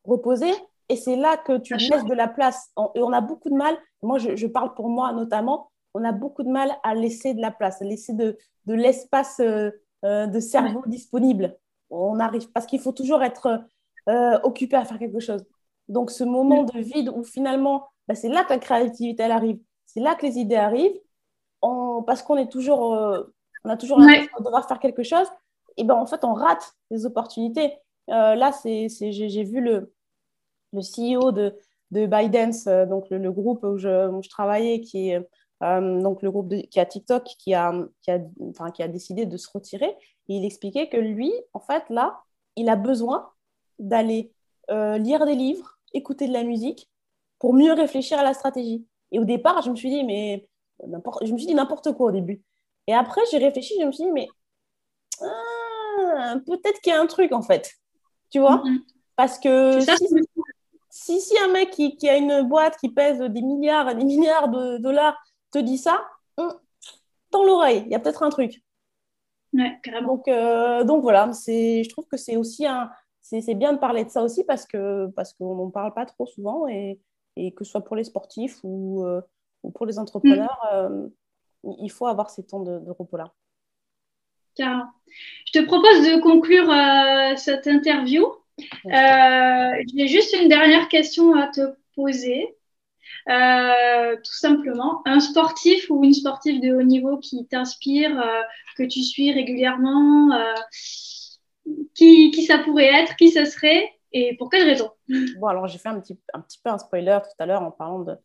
reposer. 0.04 0.52
Et 0.90 0.96
c'est 0.96 1.16
là 1.16 1.38
que 1.38 1.58
tu 1.58 1.76
laisses 1.76 2.06
de 2.06 2.14
la 2.14 2.28
place. 2.28 2.70
Et 2.96 3.02
on 3.02 3.12
a 3.12 3.22
beaucoup 3.22 3.50
de 3.50 3.56
mal, 3.56 3.76
moi, 4.04 4.20
je, 4.20 4.48
parle 4.48 4.74
pour 4.76 4.90
moi 4.90 5.14
notamment, 5.14 5.72
on 5.96 6.04
a 6.04 6.12
beaucoup 6.12 6.44
de 6.44 6.50
mal 6.50 6.76
à 6.84 6.94
laisser 6.94 7.34
de 7.34 7.42
la 7.42 7.52
place, 7.52 7.82
à 7.82 7.86
laisser 7.86 8.14
de, 8.14 8.38
de 8.66 8.74
l'espace 8.74 9.40
euh, 9.40 9.72
euh, 10.06 10.28
de 10.28 10.40
cerveau 10.40 10.84
disponible. 10.86 11.58
On 11.90 12.20
arrive, 12.20 12.52
parce 12.52 12.66
qu'il 12.66 12.80
faut 12.80 12.92
toujours 12.92 13.24
être 13.24 13.64
euh, 14.10 14.40
occupé 14.44 14.76
à 14.76 14.86
faire 14.86 15.00
quelque 15.00 15.20
chose. 15.20 15.46
Donc, 15.90 16.12
ce 16.12 16.24
moment 16.24 16.64
de 16.64 16.80
vide 16.80 17.10
où 17.10 17.24
finalement, 17.24 17.88
bah, 18.08 18.16
c'est 18.16 18.30
là 18.30 18.44
que 18.44 18.50
la 18.50 18.60
créativité 18.60 19.24
elle 19.24 19.32
arrive. 19.32 19.60
C'est 19.86 20.00
là 20.00 20.16
que 20.16 20.26
les 20.26 20.38
idées 20.38 20.56
arrivent. 20.56 21.00
parce 21.62 22.24
qu'on 22.24 22.38
est 22.38 22.52
toujours, 22.52 22.96
euh, 22.96 23.24
on 23.64 23.70
a 23.70 23.78
toujours 23.78 24.00
l'impression 24.00 24.38
de 24.40 24.44
devoir 24.44 24.68
faire 24.68 24.80
quelque 24.80 25.04
chose. 25.04 25.28
Et 25.78 25.84
ben 25.84 25.96
en 25.96 26.06
fait, 26.06 26.24
on 26.24 26.34
rate 26.34 26.76
les 26.92 27.06
opportunités. 27.06 27.74
Euh, 28.10 28.36
là, 28.36 28.52
c'est, 28.52 28.90
j'ai, 28.90 29.44
vu 29.44 29.62
le, 29.62 29.94
le 30.74 30.82
CEO 30.82 31.32
de, 31.32 31.56
de 31.92 32.06
ByteDance, 32.06 32.66
donc 32.90 33.10
le, 33.10 33.32
groupe 33.32 33.64
où 33.64 33.78
je, 33.78 34.30
travaillais, 34.30 34.82
qui 34.82 35.10
est 35.12 35.28
donc 35.62 36.22
le 36.22 36.30
groupe 36.32 36.54
qui 36.70 36.80
a 36.80 36.86
TikTok, 36.86 37.24
qui 37.24 37.54
a, 37.54 37.74
qui, 38.02 38.12
a, 38.12 38.20
enfin, 38.50 38.72
qui 38.72 38.84
a 38.84 38.88
décidé 38.88 39.26
de 39.26 39.38
se 39.38 39.50
retirer. 39.52 39.96
Et 40.28 40.36
il 40.36 40.46
expliquait 40.46 40.90
que 40.90 40.98
lui, 40.98 41.32
en 41.54 41.60
fait, 41.60 41.84
là, 41.90 42.22
il 42.56 42.70
a 42.70 42.76
besoin 42.76 43.32
d'aller 43.80 44.32
lire 44.70 45.26
des 45.26 45.36
livres, 45.36 45.73
écouter 45.94 46.28
de 46.28 46.34
la 46.34 46.44
musique 46.44 46.90
pour 47.40 47.54
mieux 47.54 47.74
réfléchir 47.74 48.20
à 48.20 48.24
la 48.24 48.34
stratégie. 48.34 48.86
Et 49.12 49.20
au 49.20 49.26
départ, 49.26 49.62
je 49.62 49.70
me 49.70 49.76
suis 49.76 49.90
dit, 49.90 50.04
mais 50.04 50.48
je 50.82 51.32
me 51.32 51.38
suis 51.38 51.48
dit 51.48 51.56
n'importe 51.56 51.94
quoi 51.94 52.08
au 52.08 52.12
début. 52.12 52.42
Et 52.88 52.94
après, 52.94 53.22
j'ai 53.32 53.38
réfléchi, 53.38 53.76
je 53.80 53.86
me 53.86 53.92
suis 53.92 54.06
dit, 54.06 54.12
mais 54.12 54.28
ah, 55.22 56.36
peut-être 56.46 56.80
qu'il 56.82 56.92
y 56.92 56.96
a 56.96 57.02
un 57.02 57.08
truc 57.08 57.32
en 57.32 57.42
fait. 57.42 57.72
Tu 58.30 58.40
vois? 58.40 58.58
Mm-hmm. 58.58 58.80
Parce 59.16 59.40
que 59.40 59.80
si, 60.90 61.22
si, 61.22 61.38
un 61.40 61.50
mec 61.50 61.72
qui, 61.72 61.96
qui, 61.96 62.10
a 62.10 62.18
une 62.18 62.42
boîte 62.44 62.78
qui 62.78 62.90
pèse 62.90 63.20
des 63.20 63.42
milliards 63.42 63.90
et 63.90 63.96
des 63.96 64.04
milliards 64.04 64.50
de 64.50 64.78
dollars 64.78 65.18
te 65.52 65.60
dit 65.60 65.78
ça, 65.78 66.06
hum, 66.38 66.54
dans 67.32 67.44
l'oreille, 67.44 67.84
il 67.86 67.92
y 67.92 67.96
a 67.96 68.00
peut-être 68.00 68.24
un 68.24 68.30
truc. 68.30 68.64
Ouais, 69.54 69.80
carrément. 69.84 70.16
Donc, 70.16 70.28
euh, 70.28 70.84
donc 70.84 71.02
voilà, 71.02 71.30
je 71.32 71.90
trouve 71.90 72.06
que 72.06 72.18
c'est 72.18 72.38
aussi 72.38 72.66
un. 72.66 72.90
C'est 73.24 73.56
bien 73.56 73.72
de 73.72 73.80
parler 73.80 74.04
de 74.04 74.10
ça 74.10 74.22
aussi 74.22 74.44
parce 74.44 74.68
qu'on 74.68 75.12
parce 75.16 75.34
qu'on 75.34 75.56
n'en 75.56 75.70
parle 75.70 75.94
pas 75.94 76.06
trop 76.06 76.26
souvent 76.26 76.68
et, 76.68 77.00
et, 77.38 77.54
que 77.54 77.64
ce 77.64 77.72
soit 77.72 77.84
pour 77.84 77.96
les 77.96 78.04
sportifs 78.04 78.60
ou, 78.64 79.06
euh, 79.06 79.22
ou 79.64 79.72
pour 79.72 79.86
les 79.86 79.98
entrepreneurs, 79.98 80.60
mm. 80.72 80.76
euh, 80.76 81.08
il 81.80 81.90
faut 81.90 82.06
avoir 82.06 82.30
ces 82.30 82.46
temps 82.46 82.60
de, 82.60 82.80
de 82.80 82.92
repos-là. 82.92 83.34
Je 84.60 85.52
te 85.52 85.66
propose 85.66 86.02
de 86.02 86.22
conclure 86.22 86.70
euh, 86.70 87.36
cette 87.38 87.66
interview. 87.66 88.26
J'ai 88.86 90.08
juste 90.08 90.36
une 90.40 90.50
dernière 90.50 90.90
question 90.90 91.34
à 91.34 91.48
te 91.48 91.76
poser. 91.96 92.56
Tout 93.26 94.34
simplement, 94.34 95.02
un 95.06 95.22
sportif 95.22 95.90
ou 95.90 96.04
une 96.04 96.14
sportive 96.14 96.62
de 96.62 96.76
haut 96.76 96.84
niveau 96.84 97.18
qui 97.18 97.48
t'inspire, 97.48 98.22
que 98.78 98.84
tu 98.84 99.02
suis 99.02 99.32
régulièrement, 99.32 100.30
qui, 101.94 102.32
qui, 102.32 102.46
ça 102.46 102.60
pourrait 102.60 102.94
être, 103.02 103.16
qui 103.16 103.32
ça 103.32 103.46
serait 103.46 103.90
et 104.12 104.36
pour 104.38 104.50
quelle 104.50 104.68
raison. 104.68 104.92
Bon, 105.40 105.48
alors 105.48 105.68
j'ai 105.68 105.78
fait 105.78 105.90
un 105.90 106.00
petit, 106.00 106.20
un 106.34 106.42
petit 106.42 106.60
peu 106.64 106.70
un 106.70 106.78
spoiler 106.78 107.20
tout 107.24 107.36
à 107.40 107.46
l'heure 107.46 107.62
en 107.62 107.72
parlant 107.72 108.00
de, 108.00 108.16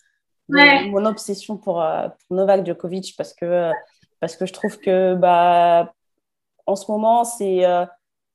mon 0.49 1.05
obsession 1.05 1.57
pour, 1.57 1.85
pour, 1.85 2.37
Novak 2.37 2.65
Djokovic 2.67 3.15
parce 3.17 3.35
que, 3.35 3.71
parce 4.21 4.37
que 4.37 4.47
je 4.47 4.53
trouve 4.53 4.79
que 4.79 5.15
bah, 5.15 5.93
en 6.69 6.77
ce 6.77 6.91
moment, 6.91 7.25
c'est 7.25 7.65
euh, 7.65 7.87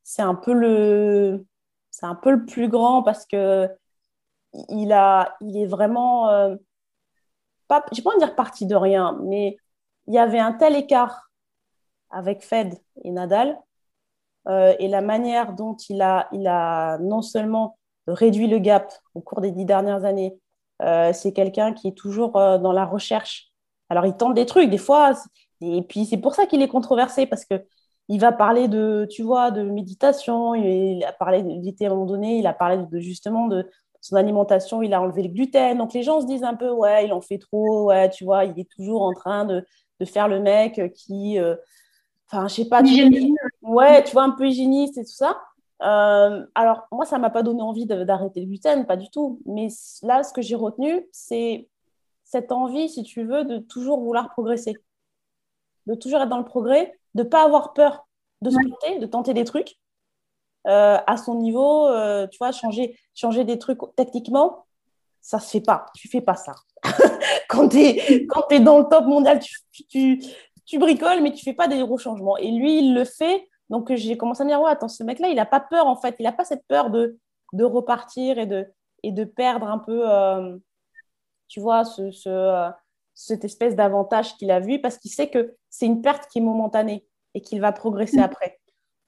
c'est 0.03 0.23
un 0.23 0.35
peu 0.35 0.53
le 0.53 1.45
c'est 1.91 2.07
un 2.07 2.15
peu 2.15 2.31
le 2.31 2.45
plus 2.45 2.67
grand 2.67 3.03
parce 3.03 3.25
que 3.27 3.69
il 4.69 4.91
a 4.91 5.37
il 5.39 5.55
est 5.57 5.67
vraiment 5.67 6.29
euh, 6.29 6.55
pas 7.67 7.85
je 7.91 7.97
vais 7.97 8.03
pas 8.03 8.17
dire 8.17 8.35
parti 8.35 8.65
de 8.65 8.75
rien, 8.75 9.19
mais 9.23 9.57
il 10.07 10.15
y 10.15 10.17
avait 10.17 10.39
un 10.39 10.53
tel 10.53 10.75
écart 10.75 11.31
avec 12.09 12.43
Fed 12.43 12.73
et 13.03 13.11
Nadal 13.11 13.49
euh, 13.49 13.55
et 14.47 14.87
la 14.87 15.01
manière 15.01 15.53
dont 15.53 15.75
il 15.89 16.01
a 16.01 16.27
il 16.33 16.47
a 16.47 16.97
non 16.99 17.21
seulement 17.21 17.77
réduit 18.07 18.47
le 18.47 18.59
gap 18.59 18.91
au 19.13 19.21
cours 19.21 19.41
des 19.41 19.51
dix 19.51 19.65
dernières 19.65 20.03
années. 20.05 20.37
c'est 21.13 21.33
quelqu'un 21.33 21.73
qui 21.73 21.87
est 21.87 21.97
toujours 21.97 22.33
dans 22.33 22.73
la 22.73 22.85
recherche. 22.85 23.53
Alors, 23.89 24.05
il 24.05 24.15
tente 24.15 24.33
des 24.33 24.45
trucs, 24.45 24.69
des 24.69 24.77
fois, 24.77 25.13
et 25.61 25.81
puis 25.83 26.05
c'est 26.05 26.17
pour 26.17 26.35
ça 26.35 26.45
qu'il 26.45 26.61
est 26.61 26.67
controversé, 26.67 27.25
parce 27.25 27.45
que 27.45 27.63
il 28.09 28.19
va 28.19 28.31
parler 28.31 28.67
de, 28.67 29.07
tu 29.09 29.23
vois, 29.23 29.51
de 29.51 29.63
méditation, 29.63 30.55
il 30.55 31.03
a 31.05 31.13
parlé 31.13 31.41
d'été 31.43 31.85
à 31.85 31.89
un 31.89 31.93
moment 31.93 32.05
donné, 32.05 32.37
il 32.37 32.47
a 32.47 32.53
parlé 32.53 32.77
de, 32.77 32.99
justement 32.99 33.47
de 33.47 33.69
son 34.01 34.17
alimentation, 34.17 34.81
il 34.81 34.93
a 34.93 35.01
enlevé 35.01 35.23
le 35.23 35.29
gluten. 35.29 35.77
Donc 35.77 35.93
les 35.93 36.03
gens 36.03 36.19
se 36.19 36.25
disent 36.25 36.43
un 36.43 36.55
peu, 36.55 36.69
ouais, 36.69 37.05
il 37.05 37.13
en 37.13 37.21
fait 37.21 37.37
trop, 37.37 37.85
ouais, 37.85 38.09
tu 38.09 38.25
vois, 38.25 38.43
il 38.45 38.59
est 38.59 38.69
toujours 38.69 39.03
en 39.03 39.13
train 39.13 39.45
de, 39.45 39.65
de 39.99 40.05
faire 40.05 40.27
le 40.27 40.41
mec 40.41 40.81
qui, 40.93 41.39
euh, 41.39 41.55
enfin, 42.29 42.47
je 42.49 42.55
sais 42.55 42.65
pas, 42.65 42.83
tu, 42.83 43.09
ouais, 43.63 44.03
tu 44.03 44.11
vois, 44.13 44.23
un 44.23 44.31
peu 44.31 44.47
hygiéniste 44.47 44.97
et 44.97 45.03
tout 45.03 45.11
ça. 45.11 45.41
Euh, 45.81 46.45
alors, 46.55 46.87
moi, 46.91 47.05
ça 47.05 47.17
m'a 47.17 47.29
pas 47.29 47.43
donné 47.43 47.61
envie 47.61 47.85
d'arrêter 47.85 48.41
le 48.41 48.47
gluten, 48.47 48.85
pas 48.85 48.95
du 48.95 49.09
tout. 49.09 49.41
Mais 49.45 49.67
là, 50.03 50.23
ce 50.23 50.31
que 50.31 50.41
j'ai 50.41 50.55
retenu, 50.55 51.07
c'est 51.11 51.67
cette 52.23 52.51
envie, 52.51 52.89
si 52.89 53.03
tu 53.03 53.23
veux, 53.23 53.43
de 53.43 53.57
toujours 53.57 53.99
vouloir 53.99 54.29
progresser, 54.29 54.75
de 55.87 55.95
toujours 55.95 56.21
être 56.21 56.29
dans 56.29 56.37
le 56.37 56.45
progrès 56.45 56.97
de 57.15 57.23
ne 57.23 57.27
pas 57.27 57.43
avoir 57.43 57.73
peur 57.73 58.07
de 58.41 58.49
se 58.49 58.57
planter, 58.57 58.99
de 58.99 59.05
tenter 59.05 59.33
des 59.33 59.45
trucs 59.45 59.77
euh, 60.67 60.97
à 61.05 61.17
son 61.17 61.35
niveau, 61.35 61.87
euh, 61.87 62.27
tu 62.27 62.37
vois, 62.37 62.51
changer, 62.51 62.97
changer 63.13 63.43
des 63.43 63.59
trucs 63.59 63.79
techniquement, 63.95 64.65
ça 65.21 65.39
se 65.39 65.49
fait 65.49 65.61
pas. 65.61 65.85
Tu 65.95 66.07
fais 66.07 66.21
pas 66.21 66.35
ça. 66.35 66.53
quand 67.49 67.69
tu 67.69 67.79
es, 67.79 68.27
es, 68.49 68.59
dans 68.59 68.79
le 68.79 68.85
top 68.89 69.05
mondial, 69.05 69.39
tu, 69.39 69.85
tu, 69.87 70.21
tu, 70.65 70.77
bricoles, 70.79 71.21
mais 71.21 71.31
tu 71.31 71.43
fais 71.43 71.53
pas 71.53 71.67
des 71.67 71.79
gros 71.79 71.97
changements. 71.97 72.37
Et 72.37 72.51
lui, 72.51 72.79
il 72.79 72.93
le 72.93 73.05
fait. 73.05 73.47
Donc, 73.73 73.93
j'ai 73.93 74.17
commencé 74.17 74.41
à 74.41 74.45
me 74.45 74.51
dire, 74.51 74.61
ouais, 74.61 74.69
attends, 74.69 74.87
ce 74.87 75.03
mec-là, 75.03 75.29
il 75.29 75.35
n'a 75.35 75.45
pas 75.45 75.59
peur, 75.59 75.87
en 75.87 75.95
fait. 75.95 76.15
Il 76.19 76.23
n'a 76.23 76.31
pas 76.31 76.45
cette 76.45 76.65
peur 76.67 76.91
de, 76.91 77.17
de 77.53 77.63
repartir 77.63 78.37
et 78.37 78.45
de, 78.45 78.71
et 79.01 79.11
de 79.11 79.23
perdre 79.25 79.67
un 79.67 79.79
peu, 79.79 80.09
euh, 80.09 80.55
tu 81.47 81.59
vois, 81.59 81.83
ce, 81.83 82.11
ce 82.11 82.71
cette 83.15 83.45
espèce 83.45 83.75
d'avantage 83.75 84.35
qu'il 84.37 84.51
a 84.51 84.59
vu 84.59 84.79
parce 84.79 84.97
qu'il 84.97 85.11
sait 85.11 85.29
que 85.29 85.55
c'est 85.69 85.85
une 85.85 86.01
perte 86.01 86.27
qui 86.31 86.39
est 86.39 86.41
momentanée 86.41 87.05
et 87.33 87.41
qu'il 87.41 87.61
va 87.61 87.71
progresser 87.71 88.17
mm. 88.17 88.23
après. 88.23 88.59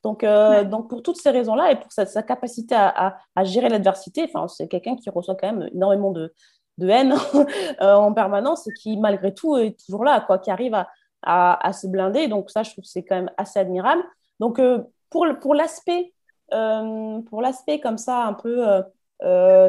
Donc, 0.03 0.23
euh, 0.23 0.63
donc, 0.63 0.89
pour 0.89 1.01
toutes 1.01 1.17
ces 1.17 1.31
raisons-là 1.31 1.71
et 1.71 1.79
pour 1.79 1.91
sa, 1.91 2.05
capacité 2.21 2.75
à, 2.75 3.17
gérer 3.43 3.69
l'adversité, 3.69 4.31
c'est 4.49 4.67
quelqu'un 4.67 4.95
qui 4.95 5.09
reçoit 5.09 5.35
quand 5.35 5.51
même 5.51 5.69
énormément 5.73 6.11
de, 6.11 6.31
haine 6.79 7.13
euh, 7.81 7.95
en 7.95 8.13
permanence 8.13 8.67
et 8.67 8.73
qui, 8.73 8.97
malgré 8.97 9.33
tout, 9.33 9.57
est 9.57 9.75
toujours 9.83 10.03
là, 10.03 10.21
quoi, 10.21 10.37
qui 10.37 10.51
arrive 10.51 10.75
à, 11.23 11.73
se 11.73 11.87
blinder. 11.87 12.27
Donc, 12.27 12.51
ça, 12.51 12.61
je 12.61 12.71
trouve 12.71 12.83
que 12.83 12.89
c'est 12.89 13.03
quand 13.03 13.15
même 13.15 13.31
assez 13.37 13.57
admirable. 13.57 14.03
Donc, 14.39 14.59
euh, 14.59 14.81
pour, 15.09 15.25
pour 15.41 15.55
l'aspect 15.55 16.11
pour 16.49 17.41
l'aspect 17.41 17.79
comme 17.79 17.97
ça, 17.97 18.23
un 18.23 18.33
peu, 18.33 18.63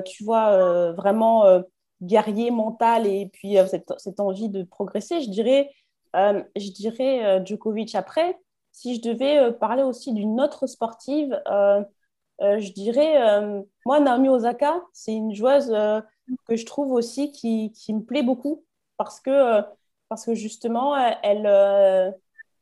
tu 0.04 0.24
vois, 0.24 0.92
vraiment 0.92 1.62
guerrier 2.02 2.50
mental 2.50 3.06
et 3.06 3.28
puis 3.32 3.58
euh, 3.58 3.66
cette, 3.66 3.92
cette, 3.98 4.20
envie 4.20 4.48
de 4.48 4.62
progresser, 4.62 5.20
je 5.20 5.30
dirais, 5.30 5.70
euh, 6.14 6.42
je 6.56 6.70
dirais 6.70 7.24
euh, 7.24 7.44
Djokovic 7.44 7.94
après. 7.94 8.38
Si 8.72 8.96
je 8.96 9.00
devais 9.00 9.52
parler 9.54 9.82
aussi 9.82 10.12
d'une 10.12 10.38
autre 10.38 10.66
sportive, 10.66 11.40
je 11.48 12.72
dirais, 12.72 13.40
moi, 13.86 14.00
Naomi 14.00 14.28
Osaka, 14.28 14.82
c'est 14.92 15.14
une 15.14 15.34
joueuse 15.34 15.74
que 16.46 16.56
je 16.56 16.66
trouve 16.66 16.92
aussi 16.92 17.32
qui, 17.32 17.72
qui, 17.72 17.94
me 17.94 18.02
plaît 18.02 18.22
beaucoup 18.22 18.66
parce 18.98 19.18
que, 19.18 19.62
parce 20.10 20.26
que 20.26 20.34
justement, 20.34 20.94
elle, 21.22 22.14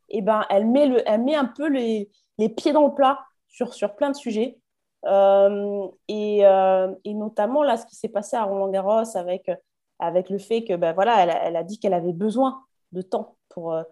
et 0.09 0.19
eh 0.19 0.21
ben, 0.21 0.45
elle, 0.49 0.67
met, 0.67 0.87
le, 0.87 1.07
elle 1.09 1.23
met 1.23 1.35
un 1.35 1.45
peu 1.45 1.67
les, 1.67 2.09
les 2.37 2.49
pieds 2.49 2.73
dans 2.73 2.87
le 2.87 2.93
plat 2.93 3.19
sur, 3.47 3.73
sur 3.73 3.95
plein 3.95 4.09
de 4.09 4.15
sujets. 4.15 4.59
Euh, 5.05 5.87
et, 6.07 6.45
euh, 6.45 6.93
et, 7.03 7.13
notamment, 7.13 7.63
là, 7.63 7.77
ce 7.77 7.85
qui 7.85 7.95
s'est 7.95 8.09
passé 8.09 8.35
à 8.35 8.43
Roland 8.43 8.69
Garros 8.69 9.15
avec, 9.15 9.51
avec 9.99 10.29
le 10.29 10.37
fait 10.37 10.63
que, 10.63 10.75
ben, 10.75 10.93
voilà, 10.93 11.23
elle, 11.23 11.37
elle 11.43 11.55
a 11.55 11.63
dit 11.63 11.79
qu'elle 11.79 11.93
avait 11.93 12.13
besoin 12.13 12.63
de 12.91 13.01
temps 13.01 13.37
pour, 13.49 13.73
euh, 13.73 13.83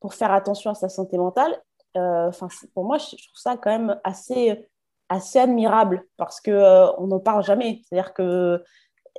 pour 0.00 0.14
faire 0.14 0.32
attention 0.32 0.70
à 0.70 0.74
sa 0.74 0.88
santé 0.88 1.16
mentale. 1.16 1.60
Enfin, 1.94 2.48
pour 2.72 2.84
moi, 2.84 2.96
je 2.96 3.08
trouve 3.08 3.36
ça 3.36 3.58
quand 3.58 3.70
même 3.70 4.00
assez, 4.02 4.66
assez 5.10 5.38
admirable 5.38 6.06
parce 6.16 6.40
qu'on 6.40 6.94
on 6.96 7.06
n'en 7.06 7.20
parle 7.20 7.44
jamais. 7.44 7.82
C'est-à-dire 7.84 8.14
que 8.14 8.64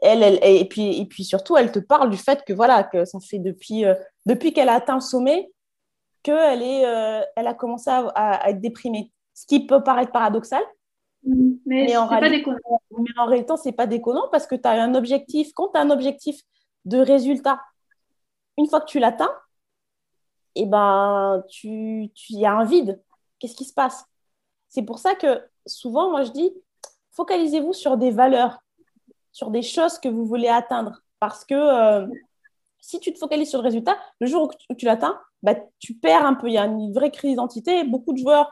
elle, 0.02 0.24
elle, 0.24 0.40
et, 0.42 0.68
puis, 0.68 1.00
et 1.00 1.06
puis 1.06 1.24
surtout, 1.24 1.56
elle 1.56 1.72
te 1.72 1.78
parle 1.78 2.10
du 2.10 2.18
fait 2.18 2.44
que, 2.44 2.52
voilà, 2.52 2.84
que 2.84 3.06
ça 3.06 3.20
fait 3.20 3.38
depuis, 3.38 3.86
depuis 4.26 4.54
qu'elle 4.54 4.70
a 4.70 4.74
atteint 4.74 4.96
le 4.96 5.02
sommet 5.02 5.53
qu'elle 6.24 6.62
est, 6.62 6.82
elle 7.36 7.48
a 7.48 7.54
commencé 7.54 7.90
à, 7.90 8.08
à, 8.16 8.50
être 8.50 8.62
déprimée. 8.62 9.12
Ce 9.34 9.46
qui 9.46 9.66
peut 9.66 9.84
paraître 9.84 10.12
paradoxal, 10.12 10.64
mais, 11.66 11.96
en, 11.96 12.08
réalité, 12.08 12.30
pas 12.30 12.30
déconnant. 12.30 12.82
mais 12.92 13.20
en 13.20 13.26
réalité, 13.26 13.54
c'est 13.62 13.72
pas 13.72 13.88
déconnant 13.88 14.28
parce 14.32 14.46
que 14.46 14.56
tu 14.56 14.68
as 14.68 14.72
un 14.72 14.94
objectif. 14.96 15.52
Quand 15.54 15.70
tu 15.70 15.78
as 15.78 15.82
un 15.82 15.90
objectif 15.90 16.42
de 16.86 16.98
résultat, 16.98 17.62
une 18.58 18.68
fois 18.68 18.82
que 18.82 18.88
tu 18.88 19.00
l'atteins, 19.00 19.32
et 20.56 20.64
eh 20.64 20.66
ben, 20.66 21.44
tu, 21.50 22.12
tu 22.14 22.34
y 22.34 22.46
a 22.46 22.54
un 22.54 22.66
vide. 22.66 23.02
Qu'est-ce 23.40 23.56
qui 23.56 23.66
se 23.66 23.74
passe? 23.74 24.06
C'est 24.70 24.84
pour 24.84 25.00
ça 25.00 25.16
que 25.16 25.42
souvent, 25.66 26.12
moi, 26.12 26.24
je 26.24 26.32
dis, 26.32 26.52
focalisez-vous 27.12 27.74
sur 27.74 27.98
des 27.98 28.12
valeurs, 28.12 28.60
sur 29.32 29.50
des 29.50 29.64
choses 29.64 29.98
que 29.98 30.10
vous 30.10 30.26
voulez 30.26 30.50
atteindre. 30.50 31.02
Parce 31.20 31.44
que 31.44 31.56
euh, 31.56 32.08
si 32.80 33.00
tu 33.00 33.14
te 33.14 33.18
focalises 33.18 33.50
sur 33.50 33.60
le 33.60 33.64
résultat, 33.64 33.98
le 34.20 34.28
jour 34.28 34.52
où 34.70 34.76
tu, 34.76 34.86
l'atteins, 34.86 35.20
bah, 35.44 35.56
tu 35.80 35.94
perds 35.94 36.26
un 36.26 36.34
peu. 36.34 36.48
Il 36.48 36.54
y 36.54 36.58
a 36.58 36.66
une 36.66 36.94
vraie 36.94 37.12
crise 37.12 37.32
d'identité. 37.32 37.84
Beaucoup 37.84 38.14
de 38.14 38.18
joueurs 38.18 38.52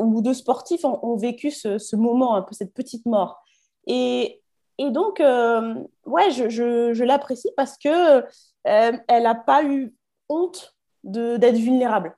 ou 0.00 0.22
de 0.22 0.32
sportifs 0.32 0.84
ont, 0.84 1.16
vécu 1.16 1.50
ce, 1.50 1.96
moment, 1.96 2.34
un 2.34 2.42
peu 2.42 2.54
cette 2.54 2.74
petite 2.74 3.06
mort. 3.06 3.42
Et, 3.86 4.42
et 4.78 4.90
donc, 4.90 5.20
euh, 5.20 5.74
ouais, 6.06 6.30
je, 6.30 6.48
je, 6.48 7.04
l'apprécie 7.04 7.50
parce 7.56 7.76
que 7.78 8.24
euh, 8.66 8.92
elle 9.08 9.22
n'a 9.22 9.34
pas 9.34 9.64
eu 9.64 9.94
honte 10.28 10.74
d'être 11.04 11.56
vulnérable. 11.56 12.16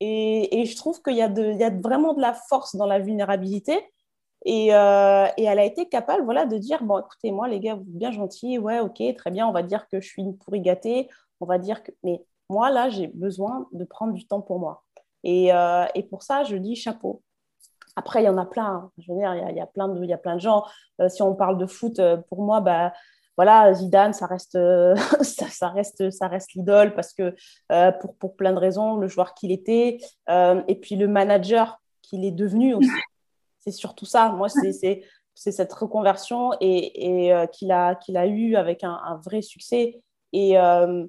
Et, 0.00 0.60
et, 0.60 0.64
je 0.64 0.76
trouve 0.76 1.02
qu'il 1.02 1.14
y, 1.14 1.18
y, 1.18 1.22
a 1.22 1.70
vraiment 1.70 2.14
de 2.14 2.20
la 2.20 2.34
force 2.34 2.76
dans 2.76 2.86
la 2.86 2.98
vulnérabilité. 2.98 3.78
Et, 4.44 4.74
euh, 4.74 5.26
et, 5.36 5.44
elle 5.44 5.58
a 5.58 5.64
été 5.64 5.88
capable 5.88 6.24
voilà, 6.24 6.46
de 6.46 6.56
dire 6.58 6.82
Bon, 6.84 6.98
écoutez, 6.98 7.32
moi, 7.32 7.48
les 7.48 7.60
gars, 7.60 7.74
vous 7.74 7.82
êtes 7.82 7.98
bien 7.98 8.12
gentils, 8.12 8.58
ouais, 8.58 8.80
ok, 8.80 9.02
très 9.16 9.30
bien, 9.30 9.46
on 9.46 9.52
va 9.52 9.62
dire 9.62 9.88
que 9.88 10.00
je 10.00 10.06
suis 10.06 10.22
une 10.22 10.36
pourri 10.36 10.60
gâtée, 10.60 11.08
on 11.40 11.46
va 11.46 11.58
dire 11.58 11.82
que. 11.82 11.92
Mais 12.04 12.22
moi, 12.48 12.70
là, 12.70 12.88
j'ai 12.88 13.08
besoin 13.08 13.66
de 13.72 13.84
prendre 13.84 14.12
du 14.12 14.26
temps 14.26 14.40
pour 14.40 14.58
moi. 14.58 14.84
Et, 15.24 15.52
euh, 15.52 15.84
et 15.94 16.02
pour 16.02 16.22
ça, 16.22 16.44
je 16.44 16.56
dis 16.56 16.76
chapeau. 16.76 17.22
Après, 17.96 18.22
il 18.22 18.26
y 18.26 18.28
en 18.28 18.38
a 18.38 18.46
plein. 18.46 18.66
Hein. 18.66 18.90
Je 18.98 19.12
veux 19.12 19.18
dire, 19.18 19.34
il 19.34 19.40
y 19.40 19.44
a, 19.44 19.50
il 19.50 19.56
y 19.56 19.60
a 19.60 19.66
plein, 19.66 19.88
de, 19.88 20.02
il 20.02 20.08
y 20.08 20.12
a 20.12 20.18
plein 20.18 20.36
de 20.36 20.40
gens. 20.40 20.64
Euh, 21.00 21.08
si 21.08 21.22
on 21.22 21.34
parle 21.34 21.58
de 21.58 21.66
foot, 21.66 22.00
pour 22.28 22.42
moi, 22.42 22.60
bah, 22.60 22.92
voilà, 23.36 23.74
Zidane, 23.74 24.12
ça 24.12 24.26
reste, 24.26 24.58
ça, 25.22 25.46
ça, 25.48 25.68
reste, 25.68 26.10
ça 26.10 26.28
reste 26.28 26.54
l'idole 26.54 26.94
parce 26.94 27.12
que 27.12 27.34
pour, 28.00 28.14
pour 28.16 28.36
plein 28.36 28.52
de 28.52 28.58
raisons, 28.58 28.96
le 28.96 29.08
joueur 29.08 29.34
qu'il 29.34 29.52
était, 29.52 29.98
et 30.28 30.74
puis 30.80 30.96
le 30.96 31.08
manager 31.08 31.80
qu'il 32.02 32.24
est 32.24 32.30
devenu 32.32 32.74
aussi 32.74 32.88
c'est 33.66 33.72
surtout 33.72 34.04
ça. 34.06 34.30
Moi, 34.30 34.48
c'est 34.48 35.52
cette 35.52 35.72
reconversion 35.72 36.52
et, 36.60 37.24
et 37.24 37.32
euh, 37.32 37.46
qu'il 37.46 37.72
a, 37.72 37.96
qu'il 37.96 38.16
a 38.16 38.26
eu 38.26 38.54
avec 38.54 38.84
un, 38.84 39.20
vrai 39.24 39.42
succès. 39.42 40.00
Et, 40.32 40.58
euh, 40.58 41.04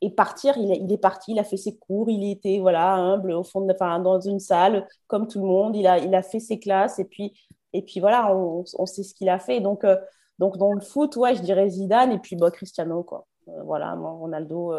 et 0.00 0.10
partir, 0.10 0.56
il, 0.56 0.70
il, 0.72 0.92
est 0.92 0.98
parti, 0.98 1.32
il 1.32 1.38
a 1.38 1.44
fait 1.44 1.56
ses 1.56 1.76
cours, 1.76 2.08
il 2.08 2.30
était 2.30 2.58
voilà, 2.58 2.94
humble 2.94 3.32
au 3.32 3.42
fond 3.42 3.60
de, 3.62 3.72
enfin, 3.72 3.98
dans 3.98 4.20
une 4.20 4.40
salle, 4.40 4.86
comme 5.06 5.26
tout 5.26 5.40
le 5.40 5.46
monde. 5.46 5.76
Il 5.76 5.86
a, 5.86 5.98
il 5.98 6.14
a 6.14 6.22
fait 6.22 6.40
ses 6.40 6.58
classes 6.58 6.98
et 6.98 7.04
puis, 7.04 7.32
et 7.72 7.82
puis 7.82 8.00
voilà, 8.00 8.34
on, 8.34 8.64
on 8.78 8.86
sait 8.86 9.02
ce 9.02 9.14
qu'il 9.14 9.28
a 9.28 9.38
fait. 9.38 9.60
Donc, 9.60 9.84
euh, 9.84 9.96
donc, 10.38 10.56
dans 10.56 10.72
le 10.72 10.80
foot, 10.80 11.16
ouais, 11.16 11.34
je 11.34 11.42
dirais 11.42 11.68
Zidane 11.68 12.12
et 12.12 12.18
puis 12.18 12.36
bah, 12.36 12.50
Cristiano. 12.50 13.02
Quoi. 13.02 13.26
voilà, 13.64 13.94
Ronaldo, 13.94 14.74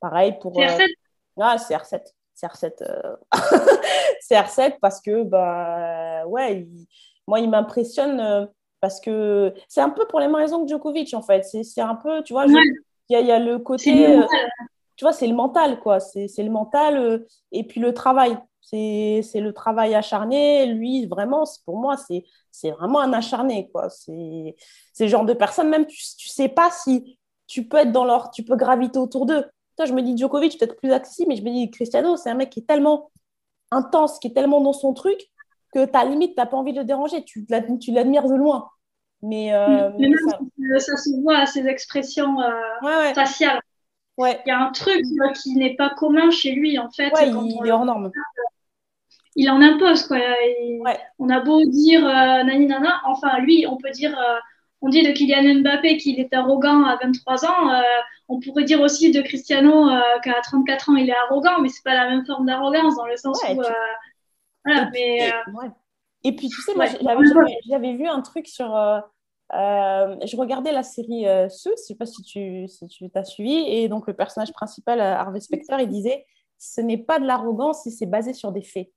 pareil 0.00 0.36
pour. 0.40 0.52
CR7 0.52 0.86
Ah, 1.40 1.56
CR7. 1.56 2.02
CR7, 2.40 2.82
CR7 4.30 4.78
parce 4.80 5.00
que, 5.00 5.22
bah, 5.24 6.26
ouais, 6.26 6.66
moi, 7.26 7.40
il 7.40 7.50
m'impressionne 7.50 8.20
euh, 8.20 8.46
parce 8.80 9.00
que 9.00 9.52
c'est 9.68 9.80
un 9.80 9.90
peu 9.90 10.06
pour 10.06 10.20
les 10.20 10.26
mêmes 10.26 10.36
raisons 10.36 10.64
que 10.64 10.68
Djokovic, 10.68 11.12
en 11.14 11.22
fait. 11.22 11.44
C'est 11.44 11.80
un 11.80 11.94
peu, 11.94 12.22
tu 12.22 12.32
vois, 12.32 12.46
il 13.10 13.14
y, 13.14 13.16
a, 13.16 13.20
y, 13.20 13.30
a 13.30 13.38
le 13.38 13.58
côté. 13.58 14.06
Euh, 14.06 14.22
tu 14.96 15.04
vois, 15.04 15.12
c'est 15.12 15.26
le 15.26 15.34
mental, 15.34 15.80
quoi. 15.80 16.00
C'est 16.00 16.28
le 16.38 16.50
mental 16.50 16.96
euh, 16.96 17.26
et 17.52 17.66
puis 17.66 17.80
le 17.80 17.92
travail. 17.92 18.38
C'est 18.62 19.22
le 19.34 19.52
travail 19.52 19.94
acharné. 19.94 20.66
Lui, 20.66 21.06
vraiment, 21.06 21.44
pour 21.64 21.76
moi, 21.76 21.96
c'est 22.50 22.70
vraiment 22.70 23.00
un 23.00 23.12
acharné, 23.12 23.68
quoi. 23.72 23.88
C'est 23.90 24.54
le 25.00 25.06
genre 25.06 25.24
de 25.24 25.32
personne, 25.32 25.68
même, 25.68 25.86
tu, 25.86 25.98
tu 26.16 26.28
sais 26.28 26.48
pas 26.48 26.70
si 26.70 27.18
tu 27.46 27.66
peux 27.66 27.78
être 27.78 27.92
dans 27.92 28.04
leur. 28.04 28.30
Tu 28.30 28.44
peux 28.44 28.56
graviter 28.56 28.98
autour 28.98 29.26
d'eux 29.26 29.44
je 29.86 29.92
me 29.92 30.02
dis 30.02 30.16
Djokovic, 30.16 30.58
peut-être 30.58 30.76
plus 30.76 30.92
accessible, 30.92 31.28
mais 31.28 31.36
je 31.36 31.42
me 31.42 31.50
dis 31.50 31.70
Cristiano, 31.70 32.16
c'est 32.16 32.30
un 32.30 32.34
mec 32.34 32.50
qui 32.50 32.60
est 32.60 32.66
tellement 32.66 33.10
intense, 33.70 34.18
qui 34.18 34.28
est 34.28 34.32
tellement 34.32 34.60
dans 34.60 34.72
son 34.72 34.94
truc, 34.94 35.30
que 35.72 35.84
ta 35.84 36.04
limite, 36.04 36.34
tu 36.34 36.40
n'as 36.40 36.46
pas 36.46 36.56
envie 36.56 36.72
de 36.72 36.78
le 36.78 36.84
déranger. 36.84 37.24
Tu, 37.24 37.46
l'admires 37.48 38.28
de 38.28 38.34
loin. 38.34 38.68
Mais, 39.22 39.52
euh, 39.52 39.90
ça... 40.78 40.96
se 40.96 41.20
voit 41.22 41.38
à 41.38 41.46
ses 41.46 41.66
expressions 41.66 42.40
euh, 42.40 43.12
faciales. 43.14 43.60
Ouais. 44.16 44.40
Il 44.46 44.48
y 44.48 44.52
a 44.52 44.60
un 44.60 44.70
truc 44.70 45.02
qui 45.42 45.54
n'est 45.56 45.76
pas 45.76 45.90
commun 45.90 46.30
chez 46.30 46.52
lui, 46.52 46.78
en 46.78 46.90
fait. 46.90 47.12
il, 47.22 47.66
est 47.66 47.70
hors 47.70 47.84
norme. 47.84 48.10
Il 49.36 49.50
en 49.50 49.60
impose, 49.60 50.06
quoi. 50.06 50.18
On 51.18 51.28
a 51.28 51.40
beau 51.40 51.64
dire 51.64 52.06
euh, 52.06 52.42
nani 52.42 52.66
nana, 52.66 53.00
enfin, 53.04 53.38
lui, 53.40 53.66
on 53.66 53.76
peut 53.76 53.90
dire 53.90 54.16
on 54.82 54.88
dit 54.88 55.02
de 55.02 55.12
Kylian 55.12 55.60
Mbappé 55.60 55.98
qu'il 55.98 56.18
est 56.20 56.32
arrogant 56.32 56.84
à 56.84 56.96
23 56.96 57.44
ans. 57.44 57.70
Euh, 57.70 57.82
on 58.28 58.40
pourrait 58.40 58.64
dire 58.64 58.80
aussi 58.80 59.10
de 59.10 59.20
Cristiano 59.20 59.90
euh, 59.90 60.00
qu'à 60.22 60.40
34 60.42 60.90
ans, 60.90 60.96
il 60.96 61.10
est 61.10 61.16
arrogant, 61.26 61.60
mais 61.60 61.68
c'est 61.68 61.84
pas 61.84 61.94
la 61.94 62.08
même 62.08 62.24
forme 62.24 62.46
d'arrogance 62.46 62.96
dans 62.96 63.06
le 63.06 63.16
sens 63.16 63.42
où. 63.42 63.60
Euh, 63.60 63.70
voilà, 64.64 64.90
mais, 64.92 65.32
et, 66.24 66.34
puis, 66.34 66.48
tu 66.48 66.60
sais, 66.62 66.74
moi, 66.74 66.86
j'avais 67.68 67.92
vu 67.94 68.06
un 68.06 68.20
truc 68.20 68.46
sur. 68.46 68.66
je 69.52 70.36
regardais 70.36 70.72
la 70.72 70.82
série 70.82 71.24
Suits, 71.50 71.72
je 71.76 71.82
sais 71.82 71.94
pas 71.94 72.06
si 72.06 72.22
tu 72.22 72.68
si 72.68 72.86
tu 72.88 73.10
t'as 73.10 73.24
suivi, 73.24 73.56
et 73.56 73.88
donc 73.88 74.06
le 74.06 74.14
personnage 74.14 74.52
principal, 74.52 75.00
Harvey 75.00 75.40
Specter, 75.40 75.76
il 75.80 75.88
disait 75.88 76.26
ce 76.60 76.80
n'est 76.82 76.98
pas 76.98 77.18
de 77.18 77.26
l'arrogance 77.26 77.82
si 77.82 77.90
c'est 77.90 78.06
basé 78.06 78.34
sur 78.34 78.52
des 78.52 78.62
faits. 78.62 78.92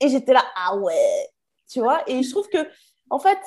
Et 0.00 0.08
j'étais 0.08 0.32
là, 0.32 0.44
ah 0.56 0.76
ouais, 0.76 1.28
tu 1.68 1.80
vois, 1.80 2.08
et 2.08 2.22
je 2.22 2.30
trouve 2.30 2.48
que, 2.48 2.58
en 3.10 3.18
fait, 3.18 3.38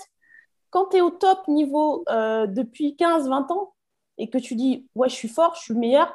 quand 0.69 0.87
tu 0.87 0.97
es 0.97 1.01
au 1.01 1.09
top 1.09 1.47
niveau 1.47 2.03
euh, 2.09 2.47
depuis 2.47 2.95
15-20 2.99 3.51
ans 3.53 3.73
et 4.17 4.29
que 4.29 4.37
tu 4.37 4.55
dis, 4.55 4.87
ouais, 4.95 5.09
je 5.09 5.15
suis 5.15 5.29
fort, 5.29 5.55
je 5.55 5.61
suis 5.61 5.73
le 5.73 5.79
meilleur, 5.79 6.13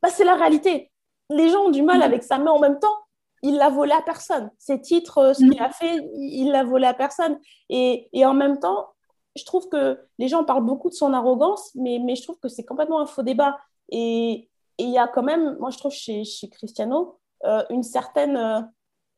bah, 0.00 0.10
c'est 0.10 0.24
la 0.24 0.36
réalité. 0.36 0.92
Les 1.30 1.50
gens 1.50 1.64
ont 1.64 1.70
du 1.70 1.82
mal 1.82 1.98
mm. 1.98 2.02
avec 2.02 2.22
ça, 2.22 2.38
mais 2.38 2.50
en 2.50 2.60
même 2.60 2.78
temps, 2.78 2.96
il 3.44 3.56
l'a 3.56 3.70
volé 3.70 3.92
à 3.92 4.02
personne. 4.02 4.50
Ses 4.58 4.80
titres, 4.80 5.18
euh, 5.18 5.34
ce 5.34 5.38
qu'il 5.38 5.60
mm. 5.60 5.62
a 5.62 5.70
fait, 5.70 6.00
il 6.16 6.50
l'a 6.50 6.64
volé 6.64 6.86
à 6.86 6.94
personne. 6.94 7.38
Et, 7.68 8.08
et, 8.12 8.26
en 8.26 8.34
même 8.34 8.58
temps, 8.58 8.88
je 9.36 9.44
trouve 9.44 9.68
que 9.68 9.98
les 10.18 10.28
gens 10.28 10.44
parlent 10.44 10.64
beaucoup 10.64 10.88
de 10.88 10.94
son 10.94 11.12
arrogance, 11.12 11.70
mais, 11.74 12.00
mais 12.02 12.16
je 12.16 12.22
trouve 12.22 12.38
que 12.40 12.48
c'est 12.48 12.64
complètement 12.64 13.00
un 13.00 13.06
faux 13.06 13.22
débat. 13.22 13.56
Et 13.90 14.48
il 14.78 14.90
y 14.90 14.98
a 14.98 15.06
quand 15.06 15.22
même, 15.22 15.56
moi 15.60 15.70
je 15.70 15.78
trouve 15.78 15.92
chez, 15.92 16.24
chez 16.24 16.48
Cristiano, 16.48 17.18
euh, 17.44 17.62
une 17.70 17.82
certaine, 17.82 18.36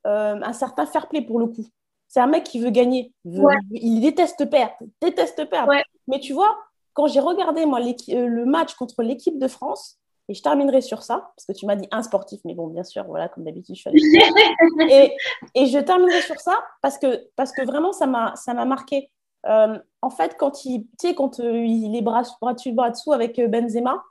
un 0.05 0.53
certain 0.53 0.87
fair 0.87 1.09
play 1.09 1.23
pour 1.23 1.39
le 1.39 1.47
coup. 1.47 1.67
C'est 2.09 2.21
un 2.21 2.27
mec 2.27 2.45
qui 2.45 2.61
veut 2.61 2.71
gagner. 2.71 3.13
Il 3.25 4.01
déteste 4.01 4.49
perdre. 4.49 4.75
Déteste 5.01 5.49
perdre. 5.49 5.73
Mais 6.07 6.21
tu 6.21 6.33
vois, 6.33 6.57
quand 6.97 7.07
j'ai 7.07 7.21
regardé 7.21 7.67
moi, 7.67 7.81
euh, 7.81 8.27
le 8.27 8.45
match 8.47 8.75
contre 8.75 9.03
l'équipe 9.03 9.39
de 9.39 9.49
France, 9.49 9.99
et 10.29 10.35
je 10.35 10.43
terminerai 10.43 10.81
sur 10.81 11.03
ça, 11.03 11.31
parce 11.37 11.47
que 11.47 11.53
tu 11.53 11.67
m'as 11.67 11.77
dit 11.77 11.87
un 11.93 12.03
sportif, 12.03 12.41
mais 12.45 12.55
bon, 12.55 12.67
bien 12.67 12.83
sûr, 12.83 13.05
voilà, 13.05 13.29
comme 13.29 13.45
d'habitude, 13.45 13.77
je 13.77 13.81
suis 13.81 13.91
et, 14.91 15.17
et 15.55 15.67
je 15.67 15.79
terminerai 15.79 16.21
sur 16.23 16.41
ça 16.41 16.59
parce 16.83 16.99
que, 16.99 17.29
parce 17.37 17.53
que 17.53 17.63
vraiment, 17.63 17.93
ça 17.93 18.07
m'a 18.07 18.65
marqué. 18.65 19.11
Euh, 19.47 19.79
en 20.03 20.11
fait, 20.11 20.37
quand 20.37 20.65
il, 20.65 20.87
quand 21.17 21.39
euh, 21.39 21.65
il 21.65 21.95
est 21.95 22.03
bras, 22.03 22.23
bras 22.41 22.55
dessus, 22.55 22.73
bras 22.73 22.91
dessous 22.91 23.13
avec 23.13 23.41
Benzema, 23.41 24.03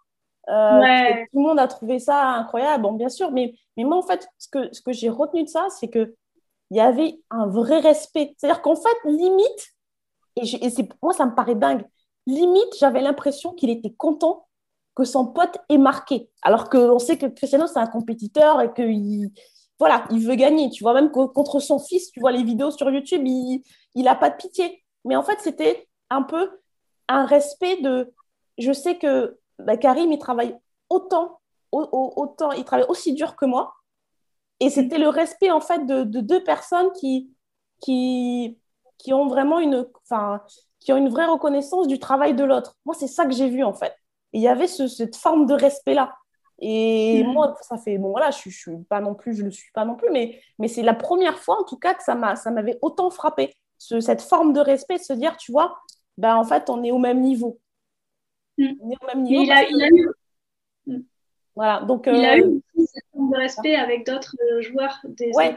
tout 0.47 0.53
le 0.53 1.41
monde 1.41 1.59
a 1.59 1.67
trouvé 1.67 1.99
ça 1.99 2.21
incroyable, 2.29 2.83
bon, 2.83 2.93
bien 2.93 3.09
sûr, 3.09 3.31
mais, 3.31 3.53
mais 3.75 3.83
moi, 3.83 3.97
en 3.97 4.03
fait, 4.03 4.27
ce 4.37 4.47
que, 4.47 4.73
ce 4.73 4.81
que 4.81 4.93
j'ai 4.93 5.09
retenu 5.09 5.43
de 5.43 5.49
ça, 5.49 5.67
c'est 5.69 5.89
que 5.89 6.15
il 6.71 6.77
y 6.77 6.81
avait 6.81 7.19
un 7.29 7.47
vrai 7.47 7.79
respect. 7.79 8.35
C'est-à-dire 8.37 8.61
qu'en 8.61 8.75
fait, 8.75 8.97
limite, 9.05 9.75
et, 10.35 10.69
moi, 11.01 11.13
ça 11.13 11.25
me 11.25 11.35
paraît 11.35 11.55
dingue, 11.55 11.85
limite, 12.25 12.75
j'avais 12.79 13.01
l'impression 13.01 13.53
qu'il 13.53 13.69
était 13.69 13.93
content 13.93 14.44
que 14.95 15.03
son 15.03 15.27
pote 15.27 15.57
ait 15.69 15.77
marqué. 15.77 16.29
Alors 16.41 16.69
qu'on 16.69 16.99
sait 16.99 17.17
que 17.17 17.25
Cristiano, 17.25 17.67
c'est 17.67 17.79
un 17.79 17.87
compétiteur 17.87 18.61
et 18.61 18.73
qu'il 18.73 19.31
voilà, 19.79 20.05
il 20.09 20.25
veut 20.25 20.35
gagner. 20.35 20.69
Tu 20.69 20.83
vois, 20.83 20.93
même 20.93 21.11
contre 21.11 21.59
son 21.59 21.79
fils, 21.79 22.11
tu 22.11 22.19
vois 22.19 22.31
les 22.31 22.43
vidéos 22.43 22.71
sur 22.71 22.89
YouTube, 22.89 23.25
il 23.25 23.61
n'a 23.95 24.15
pas 24.15 24.29
de 24.29 24.37
pitié. 24.37 24.83
Mais 25.03 25.15
en 25.15 25.23
fait, 25.23 25.37
c'était 25.41 25.87
un 26.09 26.23
peu 26.23 26.49
un 27.07 27.25
respect 27.25 27.81
de. 27.81 28.13
Je 28.57 28.71
sais 28.71 28.97
que 28.97 29.37
bah, 29.59 29.77
Karim, 29.77 30.11
il 30.11 30.19
travaille 30.19 30.57
autant, 30.89 31.39
autant, 31.71 32.51
il 32.51 32.63
travaille 32.63 32.87
aussi 32.87 33.13
dur 33.13 33.35
que 33.35 33.45
moi. 33.45 33.73
Et 34.61 34.69
c'était 34.69 34.97
le 34.97 35.09
respect, 35.09 35.51
en 35.51 35.59
fait, 35.59 35.85
de, 35.85 36.03
deux 36.03 36.43
personnes 36.43 36.91
qui, 36.93 37.29
qui, 37.81 38.57
qui 38.97 39.13
ont 39.13 39.27
vraiment 39.27 39.59
une, 39.59 39.85
enfin, 40.03 40.41
qui 40.79 40.93
ont 40.93 40.97
une 40.97 41.09
vraie 41.09 41.25
reconnaissance 41.25 41.87
du 41.87 41.99
travail 41.99 42.35
de 42.35 42.43
l'autre. 42.45 42.77
Moi, 42.85 42.95
c'est 42.97 43.07
ça 43.07 43.25
que 43.25 43.33
j'ai 43.33 43.49
vu, 43.49 43.63
en 43.63 43.73
fait. 43.73 43.93
Il 44.35 44.41
y 44.41 44.47
avait 44.47 44.67
cette 44.67 45.15
forme 45.15 45.45
de 45.45 45.53
respect-là. 45.53 46.15
Et 46.59 47.23
mm. 47.23 47.27
moi, 47.27 47.55
ça 47.61 47.77
fait, 47.77 47.97
bon, 47.97 48.11
voilà, 48.11 48.31
je, 48.31 48.47
ne 48.47 48.53
suis 48.53 48.77
pas 48.89 49.01
non 49.01 49.15
plus, 49.15 49.35
je 49.35 49.43
le 49.43 49.51
suis 49.51 49.71
pas 49.73 49.85
non 49.85 49.95
plus, 49.95 50.09
mais, 50.11 50.39
mais 50.59 50.67
c'est 50.67 50.83
la 50.83 50.93
première 50.93 51.39
fois, 51.39 51.59
en 51.59 51.63
tout 51.63 51.77
cas, 51.77 51.93
que 51.93 52.03
ça 52.03 52.15
m'avait 52.15 52.77
autant 52.81 53.09
frappé. 53.09 53.53
cette 53.77 54.21
forme 54.21 54.53
de 54.53 54.59
respect, 54.59 54.97
de 54.97 55.03
se 55.03 55.13
dire, 55.13 55.35
tu 55.37 55.51
vois, 55.51 55.77
ben, 56.17 56.35
en 56.35 56.43
fait, 56.43 56.69
on 56.69 56.83
est 56.83 56.91
au 56.91 56.97
même 56.97 57.21
niveau. 57.21 57.59
Mm. 58.57 58.73
On 58.81 58.91
est 58.91 58.97
au 59.01 59.07
même 59.07 59.23
niveau. 59.23 59.43
il 59.43 59.51
a, 59.51 59.63
il 59.67 59.83
a 59.83 59.87
eu 59.87 60.09
voilà, 61.55 61.81
donc, 61.85 62.07
il 62.07 62.25
a 62.25 62.33
euh, 62.33 62.37
eu 62.37 62.61
aussi 62.75 62.87
cette 62.87 63.05
forme 63.13 63.31
de 63.31 63.37
respect 63.37 63.75
avec 63.75 64.05
d'autres 64.05 64.35
euh, 64.51 64.61
joueurs 64.61 64.99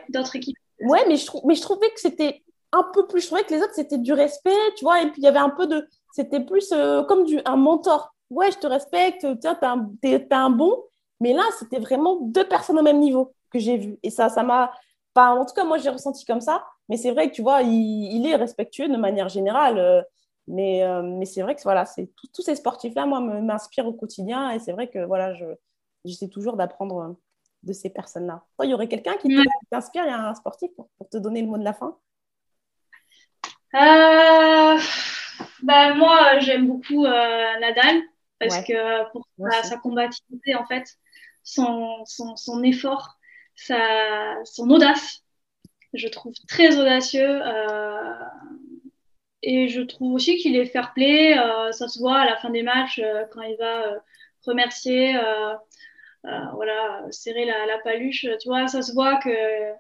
d'autres 0.09 0.37
équipes. 0.37 0.57
Ouais, 0.81 1.05
mais 1.09 1.17
je, 1.17 1.29
mais 1.45 1.57
je 1.57 1.63
trouvais 1.63 1.91
que 1.91 2.01
c'était 2.01 2.45
un 2.73 2.85
peu 2.95 3.07
plus. 3.09 3.23
Je 3.23 3.27
trouvais 3.27 3.43
que 3.43 3.53
les 3.53 3.61
autres, 3.61 3.75
c'était 3.75 3.99
du 3.99 4.13
respect, 4.13 4.51
tu 4.77 4.85
vois, 4.85 5.03
et 5.03 5.11
puis 5.11 5.21
il 5.21 5.25
y 5.25 5.29
avait 5.29 5.39
un 5.39 5.51
peu 5.51 5.67
de. 5.67 5.89
C'était 6.13 6.41
plus 6.41 6.71
euh, 6.73 7.03
comme 7.03 7.25
du, 7.25 7.41
un 7.45 7.57
mentor. 7.57 8.15
Ouais, 8.31 8.51
je 8.53 8.59
te 8.59 8.67
respecte, 8.67 9.27
tiens, 9.41 9.55
t'es 9.55 9.67
un, 9.67 9.91
es, 10.03 10.35
un 10.35 10.51
bon. 10.51 10.85
Mais 11.21 11.33
là, 11.33 11.43
c'était 11.59 11.79
vraiment 11.81 12.21
deux 12.21 12.47
personnes 12.47 12.79
au 12.79 12.83
même 12.83 13.01
niveau 13.01 13.35
que 13.51 13.59
j'ai 13.59 13.77
vu. 13.77 13.99
Et 14.03 14.11
ça, 14.11 14.29
ça 14.29 14.43
m'a. 14.43 14.73
Enfin, 15.15 15.35
en 15.35 15.45
tout 15.45 15.55
cas, 15.55 15.65
moi, 15.65 15.79
j'ai 15.79 15.91
ressenti 15.91 16.25
comme 16.25 16.41
ça. 16.41 16.65
Mais 16.89 16.97
c'est 16.97 17.11
vrai 17.11 17.31
que, 17.31 17.35
tu 17.35 17.43
vois, 17.43 17.63
il, 17.63 18.13
il, 18.13 18.27
est 18.27 18.37
respectueux 18.37 18.89
de 18.89 18.97
manière 18.97 19.29
générale. 19.29 20.05
mais, 20.47 20.85
mais 21.03 21.25
c'est 21.27 21.43
vrai 21.43 21.55
que 21.55 21.63
voilà, 21.63 21.85
tous 22.33 22.43
ces 22.43 22.55
sportifs-là, 22.57 23.07
moi, 23.07 23.21
m'inspirent 23.21 23.87
au 23.87 23.93
quotidien. 23.93 24.51
Et 24.51 24.59
c'est 24.59 24.73
vrai 24.73 24.89
que 24.89 25.05
voilà, 25.05 25.35
je, 25.35 25.47
j'essaie 26.05 26.29
toujours 26.29 26.57
d'apprendre 26.57 26.99
euh, 26.99 27.13
de 27.63 27.73
ces 27.73 27.91
personnes-là. 27.91 28.45
Toi, 28.57 28.67
il 28.67 28.71
y 28.71 28.75
aurait 28.75 28.89
quelqu'un 28.89 29.17
qui 29.17 29.29
t'inspire, 29.71 30.05
il 30.05 30.11
y 30.11 30.13
a 30.13 30.29
un 30.29 30.35
sportif 30.35 30.71
pour, 30.75 30.89
te 31.11 31.17
donner 31.19 31.43
le 31.43 31.49
mot 31.49 31.59
de 31.59 31.65
la 31.65 31.73
fin? 31.73 31.97
Euh, 33.75 34.79
bah, 35.63 35.95
Moi, 35.95 36.39
j'aime 36.41 36.67
beaucoup 36.67 37.05
euh, 37.05 37.61
Nadal 37.61 38.03
parce 38.39 38.65
que 38.65 39.11
pour 39.13 39.27
sa, 39.65 39.77
combativité, 39.79 40.55
en 40.55 40.67
fait, 40.67 40.97
son, 41.43 42.05
son, 42.05 42.37
son 42.37 42.63
effort, 42.63 43.19
sa, 43.55 44.37
son 44.45 44.71
audace. 44.71 45.25
Je 45.95 46.09
trouve 46.09 46.35
très 46.47 46.79
audacieux. 46.79 47.41
et 49.43 49.69
je 49.69 49.81
trouve 49.81 50.13
aussi 50.15 50.37
qu'il 50.37 50.57
est 50.57 50.67
fair 50.67 50.93
play. 50.95 51.35
ça 51.73 51.89
se 51.89 51.99
voit 51.99 52.19
à 52.19 52.27
la 52.27 52.37
fin 52.37 52.51
des 52.51 52.63
matchs 52.63 53.01
quand 53.33 53.43
il 53.43 53.57
va 53.57 54.03
remercier, 54.47 55.19
voilà, 56.23 57.07
serrer 57.11 57.45
la, 57.45 57.67
la, 57.67 57.79
paluche. 57.79 58.27
Tu 58.41 58.49
vois, 58.49 58.69
ça 58.69 58.83
se 58.83 58.93
voit 58.93 59.17
que 59.17 59.75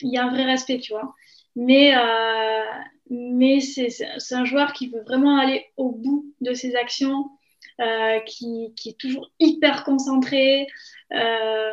il 0.00 0.12
y 0.12 0.18
a 0.18 0.24
un 0.24 0.30
vrai 0.30 0.44
respect, 0.44 0.78
tu 0.78 0.92
vois. 0.92 1.14
Mais, 1.56 1.96
euh, 1.96 2.64
mais 3.10 3.60
c'est 3.60 4.34
un 4.34 4.44
joueur 4.44 4.72
qui 4.72 4.88
veut 4.88 5.02
vraiment 5.02 5.38
aller 5.38 5.66
au 5.76 5.92
bout 5.92 6.26
de 6.40 6.52
ses 6.54 6.74
actions, 6.76 7.30
euh, 7.80 8.20
qui, 8.20 8.72
qui, 8.76 8.90
est 8.90 8.98
toujours 8.98 9.30
hyper 9.40 9.84
concentré. 9.84 10.66
Euh, 11.12 11.72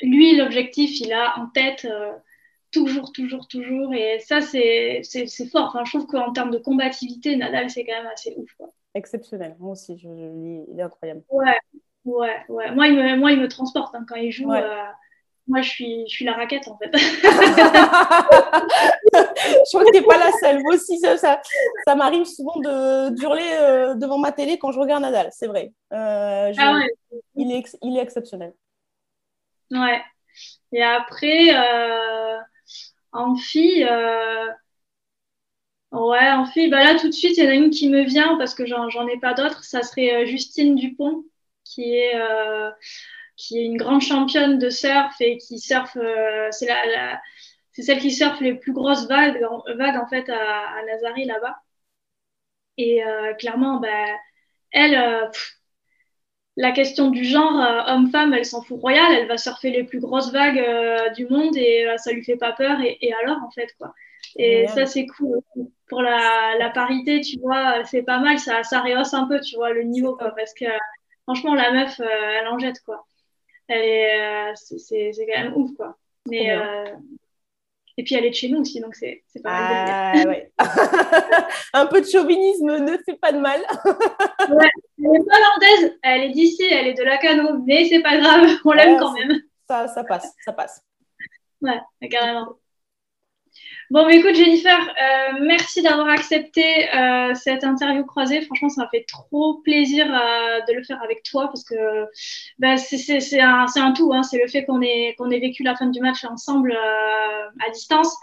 lui, 0.00 0.36
l'objectif, 0.36 1.00
il 1.00 1.12
a 1.12 1.38
en 1.38 1.46
tête 1.48 1.84
euh, 1.84 2.12
toujours, 2.70 3.12
toujours, 3.12 3.48
toujours. 3.48 3.92
Et 3.94 4.20
ça, 4.20 4.40
c'est 4.40 5.02
fort. 5.50 5.66
Enfin, 5.68 5.84
je 5.84 5.90
trouve 5.90 6.06
qu'en 6.06 6.32
termes 6.32 6.50
de 6.50 6.58
combativité, 6.58 7.36
Nadal, 7.36 7.70
c'est 7.70 7.84
quand 7.84 7.96
même 7.96 8.10
assez 8.12 8.34
ouf. 8.36 8.50
Quoi. 8.56 8.72
Exceptionnel. 8.94 9.56
Moi 9.58 9.72
aussi, 9.72 9.98
je, 9.98 10.08
je, 10.08 10.72
il 10.72 10.78
est 10.78 10.82
incroyable. 10.82 11.22
Ouais, 11.30 11.58
ouais, 12.04 12.36
ouais. 12.48 12.74
Moi, 12.74 12.88
il 12.88 12.96
me, 12.96 13.16
moi, 13.16 13.32
il 13.32 13.40
me 13.40 13.48
transporte 13.48 13.94
hein, 13.94 14.06
quand 14.08 14.16
il 14.16 14.30
joue. 14.30 14.50
Ouais. 14.50 14.64
Moi, 15.48 15.62
je 15.62 15.70
suis, 15.70 16.04
je 16.06 16.12
suis 16.12 16.24
la 16.26 16.34
raquette, 16.34 16.68
en 16.68 16.76
fait. 16.76 16.90
je 16.94 17.08
crois 19.70 19.84
que 19.84 19.92
tu 19.92 20.00
n'es 20.00 20.06
pas 20.06 20.18
la 20.18 20.30
seule. 20.32 20.62
Moi 20.62 20.74
aussi, 20.74 20.98
ça, 20.98 21.16
ça, 21.16 21.40
ça 21.86 21.94
m'arrive 21.94 22.26
souvent 22.26 22.60
de 22.60 23.18
hurler 23.22 23.50
euh, 23.54 23.94
devant 23.94 24.18
ma 24.18 24.30
télé 24.30 24.58
quand 24.58 24.72
je 24.72 24.78
regarde 24.78 25.02
Nadal, 25.02 25.30
c'est 25.32 25.46
vrai. 25.46 25.72
Euh, 25.94 26.52
je, 26.52 26.60
ah 26.60 26.74
ouais. 26.74 26.86
il, 27.34 27.50
est, 27.50 27.78
il 27.82 27.96
est 27.96 28.02
exceptionnel. 28.02 28.52
Ouais. 29.70 30.02
Et 30.72 30.82
après, 30.82 31.54
euh, 31.54 32.38
en 33.12 33.34
fille, 33.34 33.84
euh, 33.84 34.48
ouais, 35.92 36.30
en 36.30 36.44
fille, 36.44 36.68
bah 36.68 36.84
là, 36.84 36.98
tout 36.98 37.08
de 37.08 37.12
suite, 37.14 37.38
il 37.38 37.44
y 37.44 37.46
en 37.46 37.50
a 37.50 37.54
une 37.54 37.70
qui 37.70 37.88
me 37.88 38.02
vient 38.02 38.36
parce 38.36 38.54
que 38.54 38.66
j'en 38.66 39.08
ai 39.08 39.18
pas 39.18 39.32
d'autres. 39.32 39.64
Ça 39.64 39.82
serait 39.82 40.26
Justine 40.26 40.74
Dupont, 40.74 41.24
qui 41.64 41.94
est 41.94 42.14
qui 43.38 43.58
est 43.60 43.64
une 43.64 43.78
grande 43.78 44.02
championne 44.02 44.58
de 44.58 44.68
surf 44.68 45.14
et 45.20 45.38
qui 45.38 45.58
surfe, 45.60 45.96
euh, 45.96 46.48
c'est 46.50 46.66
la, 46.66 47.20
c'est 47.72 47.82
celle 47.82 48.00
qui 48.00 48.10
surfe 48.10 48.40
les 48.40 48.54
plus 48.54 48.72
grosses 48.72 49.06
vagues, 49.08 49.40
vagues 49.76 49.96
en 49.96 50.08
fait 50.08 50.28
à, 50.28 50.70
à 50.76 50.84
Nazari 50.84 51.24
là-bas. 51.24 51.56
Et 52.76 53.04
euh, 53.04 53.34
clairement, 53.34 53.80
bah, 53.80 53.88
elle, 54.72 54.96
euh, 54.96 55.26
la 56.56 56.72
question 56.72 57.10
du 57.10 57.24
genre 57.24 57.54
homme-femme, 57.86 58.34
elle 58.34 58.44
s'en 58.44 58.62
fout 58.62 58.80
royal. 58.80 59.12
Elle 59.12 59.28
va 59.28 59.38
surfer 59.38 59.70
les 59.70 59.84
plus 59.84 60.00
grosses 60.00 60.32
vagues 60.32 61.14
du 61.14 61.26
monde 61.28 61.56
et 61.56 61.86
ça 61.98 62.12
lui 62.12 62.24
fait 62.24 62.36
pas 62.36 62.52
peur. 62.52 62.80
Et, 62.80 62.98
et 63.00 63.14
alors, 63.14 63.38
en 63.44 63.50
fait, 63.52 63.68
quoi. 63.78 63.94
Et 64.36 64.66
ça, 64.68 64.86
c'est 64.86 65.06
cool. 65.06 65.40
Pour 65.88 66.02
la, 66.02 66.56
la, 66.58 66.70
parité, 66.70 67.20
tu 67.20 67.38
vois, 67.38 67.84
c'est 67.84 68.02
pas 68.02 68.18
mal. 68.18 68.38
Ça, 68.40 68.64
ça 68.64 68.80
rehausse 68.80 69.14
un 69.14 69.28
peu, 69.28 69.40
tu 69.40 69.54
vois, 69.56 69.72
le 69.72 69.84
niveau, 69.84 70.16
quoi. 70.16 70.32
Parce 70.34 70.52
que 70.54 70.66
franchement, 71.22 71.54
la 71.54 71.70
meuf, 71.72 72.00
elle 72.00 72.48
en 72.48 72.58
jette, 72.58 72.80
quoi. 72.84 73.06
Euh, 73.70 74.52
c'est 74.54 75.12
quand 75.18 75.42
même 75.42 75.56
ouf, 75.56 75.70
quoi. 75.76 75.96
Mais, 76.28 76.50
euh, 76.50 76.94
et 77.96 78.04
puis 78.04 78.14
elle 78.14 78.24
est 78.24 78.30
de 78.30 78.34
chez 78.34 78.48
nous 78.48 78.60
aussi, 78.60 78.80
donc 78.80 78.94
c'est 78.94 79.24
pas 79.42 79.50
mal. 79.50 80.22
Ah, 80.24 80.28
ouais. 80.28 80.52
Un 81.72 81.86
peu 81.86 82.00
de 82.00 82.06
chauvinisme 82.06 82.78
ne 82.78 82.96
fait 82.98 83.16
pas 83.16 83.32
de 83.32 83.40
mal. 83.40 83.60
ouais, 83.84 84.70
elle 84.98 85.20
est 85.20 85.24
pas 85.26 85.36
hollandaise, 85.36 85.98
elle 86.02 86.22
est 86.22 86.30
d'ici, 86.30 86.64
elle 86.64 86.86
est 86.86 86.94
de 86.94 87.02
la 87.02 87.18
Cano, 87.18 87.58
mais 87.66 87.86
c'est 87.88 88.00
pas 88.00 88.16
grave, 88.18 88.48
on 88.64 88.72
l'aime 88.72 88.98
quand 88.98 89.12
même. 89.12 89.40
Ça, 89.68 89.88
ça 89.88 90.04
passe, 90.04 90.32
ça 90.44 90.52
passe. 90.52 90.82
Ouais, 91.60 91.80
carrément. 92.08 92.56
Bon, 93.90 94.06
mais 94.06 94.18
écoute, 94.18 94.34
Jennifer, 94.34 94.78
euh, 94.78 95.38
merci 95.40 95.80
d'avoir 95.80 96.08
accepté 96.08 96.94
euh, 96.94 97.34
cette 97.34 97.64
interview 97.64 98.04
croisée. 98.04 98.42
Franchement, 98.42 98.68
ça 98.68 98.82
m'a 98.82 98.88
fait 98.90 99.06
trop 99.08 99.62
plaisir 99.64 100.06
euh, 100.06 100.60
de 100.68 100.74
le 100.74 100.82
faire 100.84 101.02
avec 101.02 101.22
toi 101.22 101.46
parce 101.46 101.64
que 101.64 102.04
bah, 102.58 102.76
c'est 102.76 103.40
un, 103.40 103.64
un, 103.74 103.92
tout. 103.92 104.12
Hein. 104.12 104.22
C'est 104.22 104.38
le 104.38 104.46
fait 104.46 104.66
qu'on 104.66 104.82
ait, 104.82 105.14
qu'on 105.16 105.30
ait 105.30 105.40
vécu 105.40 105.62
la 105.62 105.74
fin 105.74 105.86
du 105.86 106.00
match 106.00 106.22
ensemble 106.24 106.72
euh, 106.72 107.66
à 107.66 107.70
distance 107.72 108.14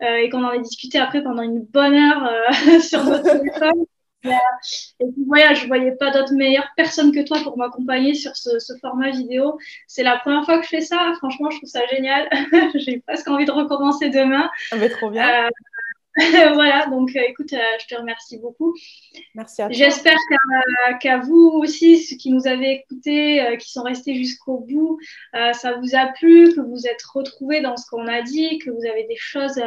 et 0.00 0.28
qu'on 0.28 0.44
en 0.44 0.52
ait 0.52 0.60
discuté 0.60 1.00
après 1.00 1.24
pendant 1.24 1.42
une 1.42 1.58
bonne 1.58 1.94
heure 1.94 2.30
sur 2.80 3.02
notre 3.02 3.24
téléphone. 3.24 3.87
Et 4.24 5.06
puis 5.12 5.24
voilà, 5.26 5.54
je 5.54 5.66
voyais 5.66 5.92
pas 5.92 6.10
d'autre 6.10 6.32
meilleure 6.32 6.68
personne 6.76 7.12
que 7.12 7.24
toi 7.24 7.38
pour 7.42 7.56
m'accompagner 7.56 8.14
sur 8.14 8.36
ce, 8.36 8.58
ce, 8.58 8.72
format 8.80 9.10
vidéo. 9.10 9.58
C'est 9.86 10.02
la 10.02 10.18
première 10.18 10.44
fois 10.44 10.58
que 10.58 10.64
je 10.64 10.70
fais 10.70 10.80
ça. 10.80 11.12
Franchement, 11.18 11.50
je 11.50 11.58
trouve 11.58 11.68
ça 11.68 11.86
génial. 11.86 12.28
J'ai 12.74 13.00
presque 13.06 13.28
envie 13.28 13.44
de 13.44 13.52
recommencer 13.52 14.10
demain. 14.10 14.50
Ah, 14.72 14.76
mais 14.76 14.88
trop 14.88 15.10
bien. 15.10 15.46
Euh, 15.46 15.50
voilà, 16.54 16.86
donc 16.86 17.10
euh, 17.14 17.20
écoute, 17.28 17.52
euh, 17.52 17.58
je 17.80 17.86
te 17.86 17.94
remercie 17.94 18.38
beaucoup. 18.38 18.74
Merci 19.34 19.62
à 19.62 19.66
toi. 19.66 19.76
J'espère 19.76 20.16
qu'à 21.00 21.18
vous 21.18 21.52
aussi, 21.54 21.98
ceux 21.98 22.16
qui 22.16 22.32
nous 22.32 22.48
avez 22.48 22.72
écoutés, 22.72 23.56
qui 23.60 23.70
sont 23.70 23.84
restés 23.84 24.16
jusqu'au 24.16 24.58
bout, 24.58 24.98
ça 25.32 25.74
vous 25.74 25.94
a 25.94 26.08
plu, 26.08 26.54
que 26.54 26.60
vous 26.60 26.86
êtes 26.86 27.02
retrouvés 27.02 27.60
dans 27.60 27.76
ce 27.76 27.86
qu'on 27.88 28.08
a 28.08 28.22
dit, 28.22 28.58
que 28.58 28.70
vous 28.70 28.84
avez 28.84 29.04
des 29.04 29.16
choses 29.16 29.60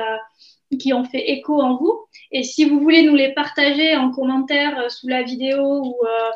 qui 0.78 0.94
ont 0.94 1.04
fait 1.04 1.32
écho 1.32 1.62
en 1.62 1.78
vous. 1.78 2.06
Et 2.32 2.44
si 2.44 2.66
vous 2.66 2.80
voulez 2.80 3.04
nous 3.04 3.16
les 3.16 3.34
partager 3.34 3.96
en 3.96 4.12
commentaire 4.12 4.80
euh, 4.80 4.90
sous 4.90 5.08
la 5.08 5.24
vidéo 5.24 5.82
ou, 5.84 5.98
euh, 6.06 6.32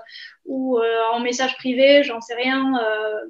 ou 0.46 0.78
euh, 0.78 1.02
en 1.14 1.20
message 1.20 1.56
privé, 1.58 2.04
j'en 2.04 2.22
sais 2.22 2.36
rien, 2.36 2.74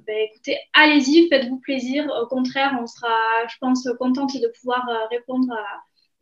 ben, 0.05 0.17
écoutez, 0.17 0.57
allez-y, 0.73 1.27
faites-vous 1.29 1.59
plaisir. 1.59 2.11
Au 2.21 2.27
contraire, 2.27 2.77
on 2.81 2.87
sera, 2.87 3.15
je 3.47 3.55
pense, 3.59 3.87
contente 3.99 4.33
de 4.33 4.51
pouvoir 4.59 4.87
répondre 5.09 5.53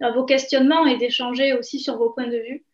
à, 0.02 0.12
vos 0.12 0.26
questionnements 0.26 0.86
et 0.86 0.98
d'échanger 0.98 1.54
aussi 1.54 1.80
sur 1.80 1.98
vos 1.98 2.10
points 2.10 2.28
de 2.28 2.38
vue. 2.38 2.66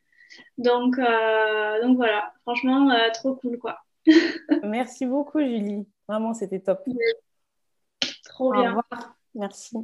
Donc, 0.57 0.97
donc 0.97 1.97
voilà, 1.97 2.33
franchement, 2.41 2.91
trop 3.13 3.35
cool, 3.35 3.59
quoi. 3.59 3.79
Merci 4.63 5.05
beaucoup, 5.05 5.39
Julie. 5.39 5.87
Vraiment, 6.07 6.33
c'était 6.33 6.59
top. 6.59 6.83
Trop 8.23 8.51
bien. 8.51 8.81
Merci. 9.35 9.77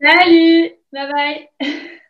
Salut, 0.00 0.72
bye 0.92 1.10
bye. 1.12 1.48